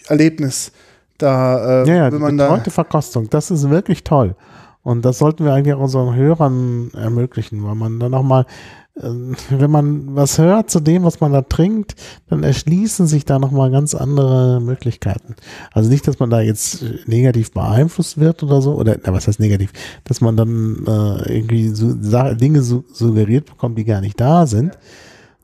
Erlebnis. 0.09 0.73
Da, 1.19 1.83
äh, 1.83 1.89
Ja, 1.89 1.95
ja, 1.95 2.05
wenn 2.07 2.19
die 2.19 2.19
man 2.19 2.37
da, 2.37 2.49
betreute 2.49 2.71
Verkostung, 2.71 3.31
das 3.31 3.51
ist 3.51 3.69
wirklich 3.71 4.05
toll. 4.05 4.37
Und 4.83 5.05
das 5.05 5.19
sollten 5.19 5.45
wir 5.45 5.53
eigentlich 5.53 5.75
auch 5.75 5.81
unseren 5.81 6.15
Hörern 6.15 6.91
ermöglichen, 6.95 7.65
weil 7.65 7.75
man 7.75 7.99
dann 7.99 8.15
auch 8.15 8.23
mal, 8.23 8.47
äh, 8.95 9.11
wenn 9.51 9.71
man 9.71 10.15
was 10.15 10.39
hört 10.39 10.71
zu 10.71 10.79
dem, 10.79 11.03
was 11.03 11.21
man 11.21 11.33
da 11.33 11.43
trinkt, 11.43 11.97
dann 12.29 12.45
erschließen 12.45 13.09
sich 13.09 13.25
da 13.25 13.41
nochmal 13.41 13.73
ganz 13.73 13.97
andere 13.97 14.61
Möglichkeiten. 14.61 15.35
Also 15.73 15.91
nicht, 15.91 16.07
dass 16.07 16.21
man 16.21 16.31
da 16.31 16.41
jetzt 16.41 16.85
negativ 17.07 17.53
beeinflusst 17.53 18.19
wird 18.19 18.45
oder 18.45 18.63
so, 18.63 18.75
oder 18.75 18.97
na, 19.05 19.13
was 19.13 19.27
heißt 19.27 19.41
negativ, 19.41 19.73
dass 20.05 20.21
man 20.21 20.37
dann 20.37 20.85
äh, 20.87 21.37
irgendwie 21.37 21.69
so, 21.71 21.93
Dinge 22.35 22.63
su 22.63 22.85
suggeriert 22.93 23.47
bekommt, 23.47 23.79
die 23.79 23.85
gar 23.85 24.01
nicht 24.01 24.21
da 24.21 24.47
sind, 24.47 24.79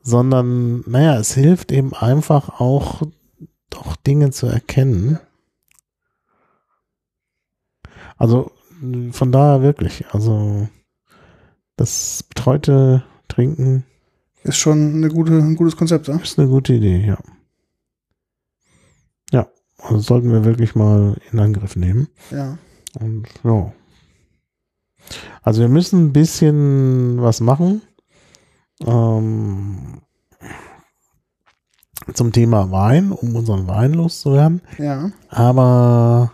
sondern, 0.03 0.83
naja, 0.87 1.17
es 1.17 1.33
hilft 1.33 1.71
eben 1.73 1.93
einfach 1.93 2.61
auch, 2.61 3.01
doch 3.69 3.95
Dinge 3.97 4.31
zu 4.31 4.45
erkennen. 4.47 5.19
Also 8.17 8.51
von 9.11 9.31
daher 9.31 9.61
wirklich, 9.61 10.05
also 10.11 10.67
das 11.77 12.23
betreute 12.23 13.03
Trinken 13.27 13.85
ist 14.43 14.57
schon 14.57 14.95
eine 14.95 15.09
gute, 15.09 15.31
ein 15.37 15.55
gutes 15.55 15.77
Konzept. 15.77 16.07
Ja? 16.07 16.17
ist 16.17 16.37
eine 16.37 16.49
gute 16.49 16.73
Idee, 16.73 17.05
ja. 17.05 17.17
Ja, 19.31 19.47
also 19.77 19.99
sollten 19.99 20.31
wir 20.31 20.43
wirklich 20.43 20.75
mal 20.75 21.15
in 21.31 21.39
Angriff 21.39 21.75
nehmen. 21.75 22.07
ja. 22.31 22.57
Und 22.99 23.27
ja. 23.43 23.73
Also 25.41 25.61
wir 25.61 25.67
müssen 25.67 26.05
ein 26.05 26.13
bisschen 26.13 27.21
was 27.21 27.41
machen. 27.41 27.81
Ähm, 28.85 30.01
zum 32.13 32.31
Thema 32.31 32.69
Wein, 32.71 33.11
um 33.11 33.35
unseren 33.35 33.67
Wein 33.67 33.93
loszuwerden. 33.93 34.61
Ja. 34.77 35.11
Aber 35.29 36.33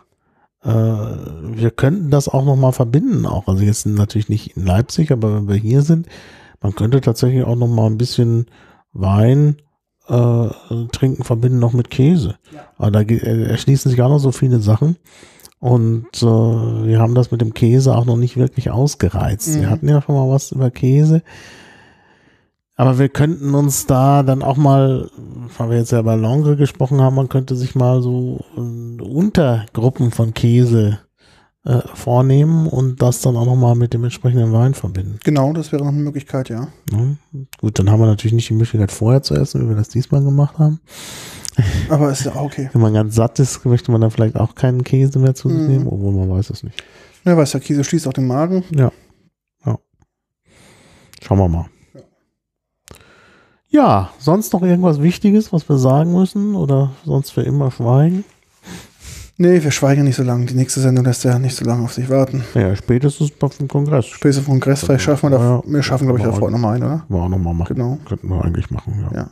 äh, 0.64 0.70
wir 0.70 1.72
könnten 1.72 2.10
das 2.10 2.28
auch 2.28 2.44
nochmal 2.46 2.74
verbinden, 2.74 3.26
auch. 3.26 3.48
Also 3.48 3.64
jetzt 3.64 3.86
natürlich 3.86 4.30
nicht 4.30 4.58
in 4.58 4.66
Leipzig, 4.66 5.12
aber 5.12 5.36
wenn 5.36 5.48
wir 5.48 5.56
hier 5.56 5.82
sind, 5.82 6.08
man 6.62 6.76
könnte 6.76 7.02
tatsächlich 7.02 7.44
auch 7.44 7.56
nochmal 7.56 7.90
ein 7.90 7.98
bisschen 7.98 8.48
Wein 8.92 9.58
äh, 10.08 10.48
trinken 10.92 11.24
verbinden, 11.24 11.60
noch 11.60 11.74
mit 11.74 11.90
Käse. 11.90 12.36
Aber 12.78 12.92
da 12.92 13.02
äh, 13.02 13.44
erschließen 13.44 13.90
sich 13.92 14.02
auch 14.02 14.10
noch 14.10 14.20
so 14.20 14.32
viele 14.32 14.60
Sachen. 14.60 14.98
Und 15.60 16.08
äh, 16.22 16.26
wir 16.26 17.00
haben 17.00 17.16
das 17.16 17.32
mit 17.32 17.42
dem 17.42 17.54
Käse 17.54 17.96
auch 17.96 18.06
noch 18.06 18.18
nicht 18.18 18.38
wirklich 18.38 18.72
ausgereizt. 18.72 19.54
Wir 19.56 19.68
Mhm. 19.68 19.70
hatten 19.70 19.90
ja 19.90 20.02
schon 20.02 20.16
mal 20.16 20.30
was 20.30 20.52
über 20.52 20.72
Käse. 20.72 21.22
Aber 22.80 22.98
wir 22.98 23.10
könnten 23.10 23.56
uns 23.56 23.88
da 23.88 24.24
dann 24.24 24.42
auch 24.42 24.56
mal, 24.56 25.10
weil 25.58 25.70
wir 25.70 25.78
jetzt 25.80 25.92
ja 25.92 26.02
bei 26.02 26.16
Langre 26.16 26.56
gesprochen 26.56 27.02
haben, 27.02 27.14
man 27.18 27.28
könnte 27.28 27.58
sich 27.58 27.76
mal 27.76 28.02
so 28.02 28.40
äh, 28.56 29.02
Untergruppen 29.02 30.12
von 30.12 30.34
Käse 30.34 31.00
äh, 31.66 31.82
vornehmen 31.94 32.68
und 32.68 33.02
das 33.02 33.20
dann 33.20 33.36
auch 33.36 33.46
nochmal 33.46 33.76
mit 33.76 33.94
dem 33.94 34.06
entsprechenden 34.06 34.54
Wein 34.54 34.76
verbinden. 34.76 35.20
Genau, 35.26 35.52
das 35.52 35.74
wäre 35.74 35.84
noch 35.84 35.92
eine 35.92 36.00
Möglichkeit, 36.02 36.48
ja. 36.48 36.70
Ne? 36.90 37.18
Gut, 37.60 37.78
dann 37.80 37.90
haben 37.92 38.00
wir 38.00 38.06
natürlich 38.06 38.32
nicht 38.32 38.48
die 38.48 38.54
Möglichkeit 38.54 38.94
vorher 38.94 39.24
zu 39.24 39.36
essen, 39.36 39.62
wie 39.62 39.68
wir 39.68 39.76
das 39.76 39.90
diesmal 39.90 40.24
gemacht 40.24 40.58
haben. 40.58 40.80
Aber 41.90 42.10
ist 42.14 42.24
ja 42.24 42.32
auch 42.32 42.44
okay. 42.44 42.70
Wenn 42.74 42.82
man 42.82 42.94
ganz 42.94 43.14
satt 43.14 43.40
ist, 43.40 43.66
möchte 43.66 43.92
man 43.92 44.00
dann 44.00 44.12
vielleicht 44.12 44.38
auch 44.38 44.56
keinen 44.56 44.86
Käse 44.86 45.20
mehr 45.20 45.36
zu 45.36 45.50
sich 45.50 45.58
Mhm. 45.60 45.68
nehmen, 45.68 45.88
obwohl 45.88 46.14
man 46.14 46.30
weiß 46.30 46.50
es 46.50 46.64
nicht. 46.64 46.82
Ja, 47.26 47.36
weiß 47.36 47.52
ja, 47.52 47.60
Käse 47.60 47.84
schließt 47.84 48.08
auch 48.08 48.14
den 48.14 48.28
Magen. 48.28 48.64
Ja. 48.74 48.90
ja. 49.66 49.78
Schauen 51.22 51.40
wir 51.40 51.50
mal. 51.50 51.66
Ja, 53.72 54.10
sonst 54.18 54.52
noch 54.54 54.64
irgendwas 54.64 55.02
Wichtiges, 55.02 55.54
was 55.54 55.68
wir 55.70 55.78
sagen 55.78 56.12
müssen 56.14 56.56
oder 56.56 56.92
sonst 57.06 57.30
für 57.32 57.42
immer 57.44 57.70
schweigen? 57.72 58.26
Nee, 59.38 59.64
wir 59.64 59.72
schweigen 59.72 60.04
nicht 60.04 60.16
so 60.16 60.24
lange. 60.24 60.46
Die 60.48 60.56
nächste 60.56 60.82
Sendung 60.82 61.06
lässt 61.06 61.24
ja 61.24 61.38
nicht 61.40 61.56
so 61.56 61.64
lange 61.64 61.84
auf 61.86 61.94
sich 61.94 62.10
warten. 62.10 62.44
Ja, 62.56 62.76
spätestens 62.76 63.32
dem 63.38 63.68
Kongress. 63.68 64.08
Spätestens 64.08 64.46
vom 64.48 64.56
Kongress, 64.56 64.82
vielleicht 64.84 65.04
schaffen 65.04 65.32
wir 65.32 65.38
da, 65.38 65.44
Ja, 65.44 65.62
wir 65.66 65.84
schaffen, 65.84 66.08
glaube 66.08 66.20
ich, 66.20 66.26
davor 66.26 66.52
nochmal 66.52 66.76
ein, 66.76 66.84
oder? 66.84 67.06
War 67.08 67.24
auch 67.24 67.30
nochmal 67.30 67.54
machen. 67.54 67.76
Genau. 67.76 68.00
Könnten 68.06 68.28
wir 68.28 68.44
eigentlich 68.44 68.70
machen, 68.70 69.08
ja. 69.12 69.18
Ja. 69.18 69.30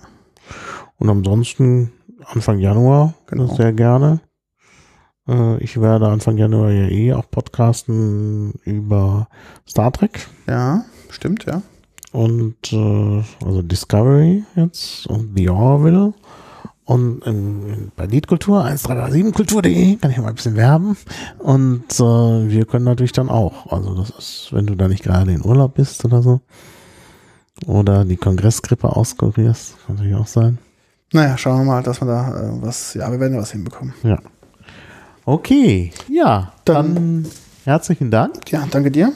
Und 0.97 1.09
ansonsten 1.09 1.91
Anfang 2.25 2.59
Januar 2.59 3.15
Genau. 3.25 3.47
sehr 3.53 3.73
gerne. 3.73 4.21
Äh, 5.27 5.57
Ich 5.63 5.81
werde 5.81 6.07
Anfang 6.07 6.37
Januar 6.37 6.69
ja 6.71 6.87
eh 6.87 7.13
auch 7.13 7.29
podcasten 7.29 8.53
über 8.63 9.27
Star 9.67 9.91
Trek 9.91 10.27
Ja, 10.47 10.85
stimmt, 11.09 11.45
ja. 11.45 11.61
Und 12.11 12.55
äh, 12.73 13.23
also 13.45 13.61
Discovery 13.61 14.43
jetzt 14.55 15.07
und 15.07 15.33
The 15.35 15.49
Orville. 15.49 16.13
Und 16.85 17.21
in, 17.25 17.91
bei 17.97 18.05
Liedkultur, 18.05 18.63
1337kultur.de, 18.63 19.97
kann 19.97 20.09
ich 20.11 20.17
mal 20.19 20.29
ein 20.29 20.35
bisschen 20.35 20.55
werben. 20.55 20.95
Und 21.37 21.83
äh, 21.99 22.03
wir 22.49 22.65
können 22.65 22.85
natürlich 22.85 23.11
dann 23.11 23.27
auch, 23.29 23.69
also 23.73 23.93
das 23.93 24.09
ist, 24.11 24.49
wenn 24.53 24.67
du 24.67 24.75
da 24.75 24.87
nicht 24.87 25.03
gerade 25.03 25.33
in 25.33 25.43
Urlaub 25.43 25.73
bist 25.73 26.05
oder 26.05 26.21
so, 26.21 26.39
oder 27.65 28.05
die 28.05 28.15
Kongressgrippe 28.15 28.87
auskurierst, 28.95 29.75
kann 29.85 29.95
natürlich 29.97 30.15
auch 30.15 30.27
sein. 30.27 30.59
Naja, 31.11 31.37
schauen 31.37 31.59
wir 31.59 31.65
mal, 31.65 31.83
dass 31.83 31.99
wir 32.01 32.05
da 32.07 32.29
äh, 32.41 32.61
was, 32.61 32.93
ja, 32.93 33.11
wir 33.11 33.19
werden 33.19 33.33
da 33.33 33.39
was 33.41 33.51
hinbekommen. 33.51 33.93
Ja. 34.03 34.19
Okay, 35.25 35.91
ja, 36.09 36.53
dann, 36.63 36.95
Dann- 36.95 37.27
herzlichen 37.65 38.11
Dank 38.11 38.49
Ja, 38.49 38.65
danke 38.71 38.91
dir. 38.91 39.11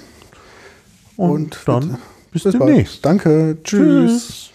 und, 1.16 1.32
Und 1.32 1.58
dann 1.66 1.80
bitte. 1.92 2.00
Bis, 2.32 2.44
Bis 2.44 2.58
bald. 2.58 2.70
demnächst. 2.70 3.06
Danke. 3.06 3.58
Tschüss. 3.64 4.28
Tschüss. 4.28 4.52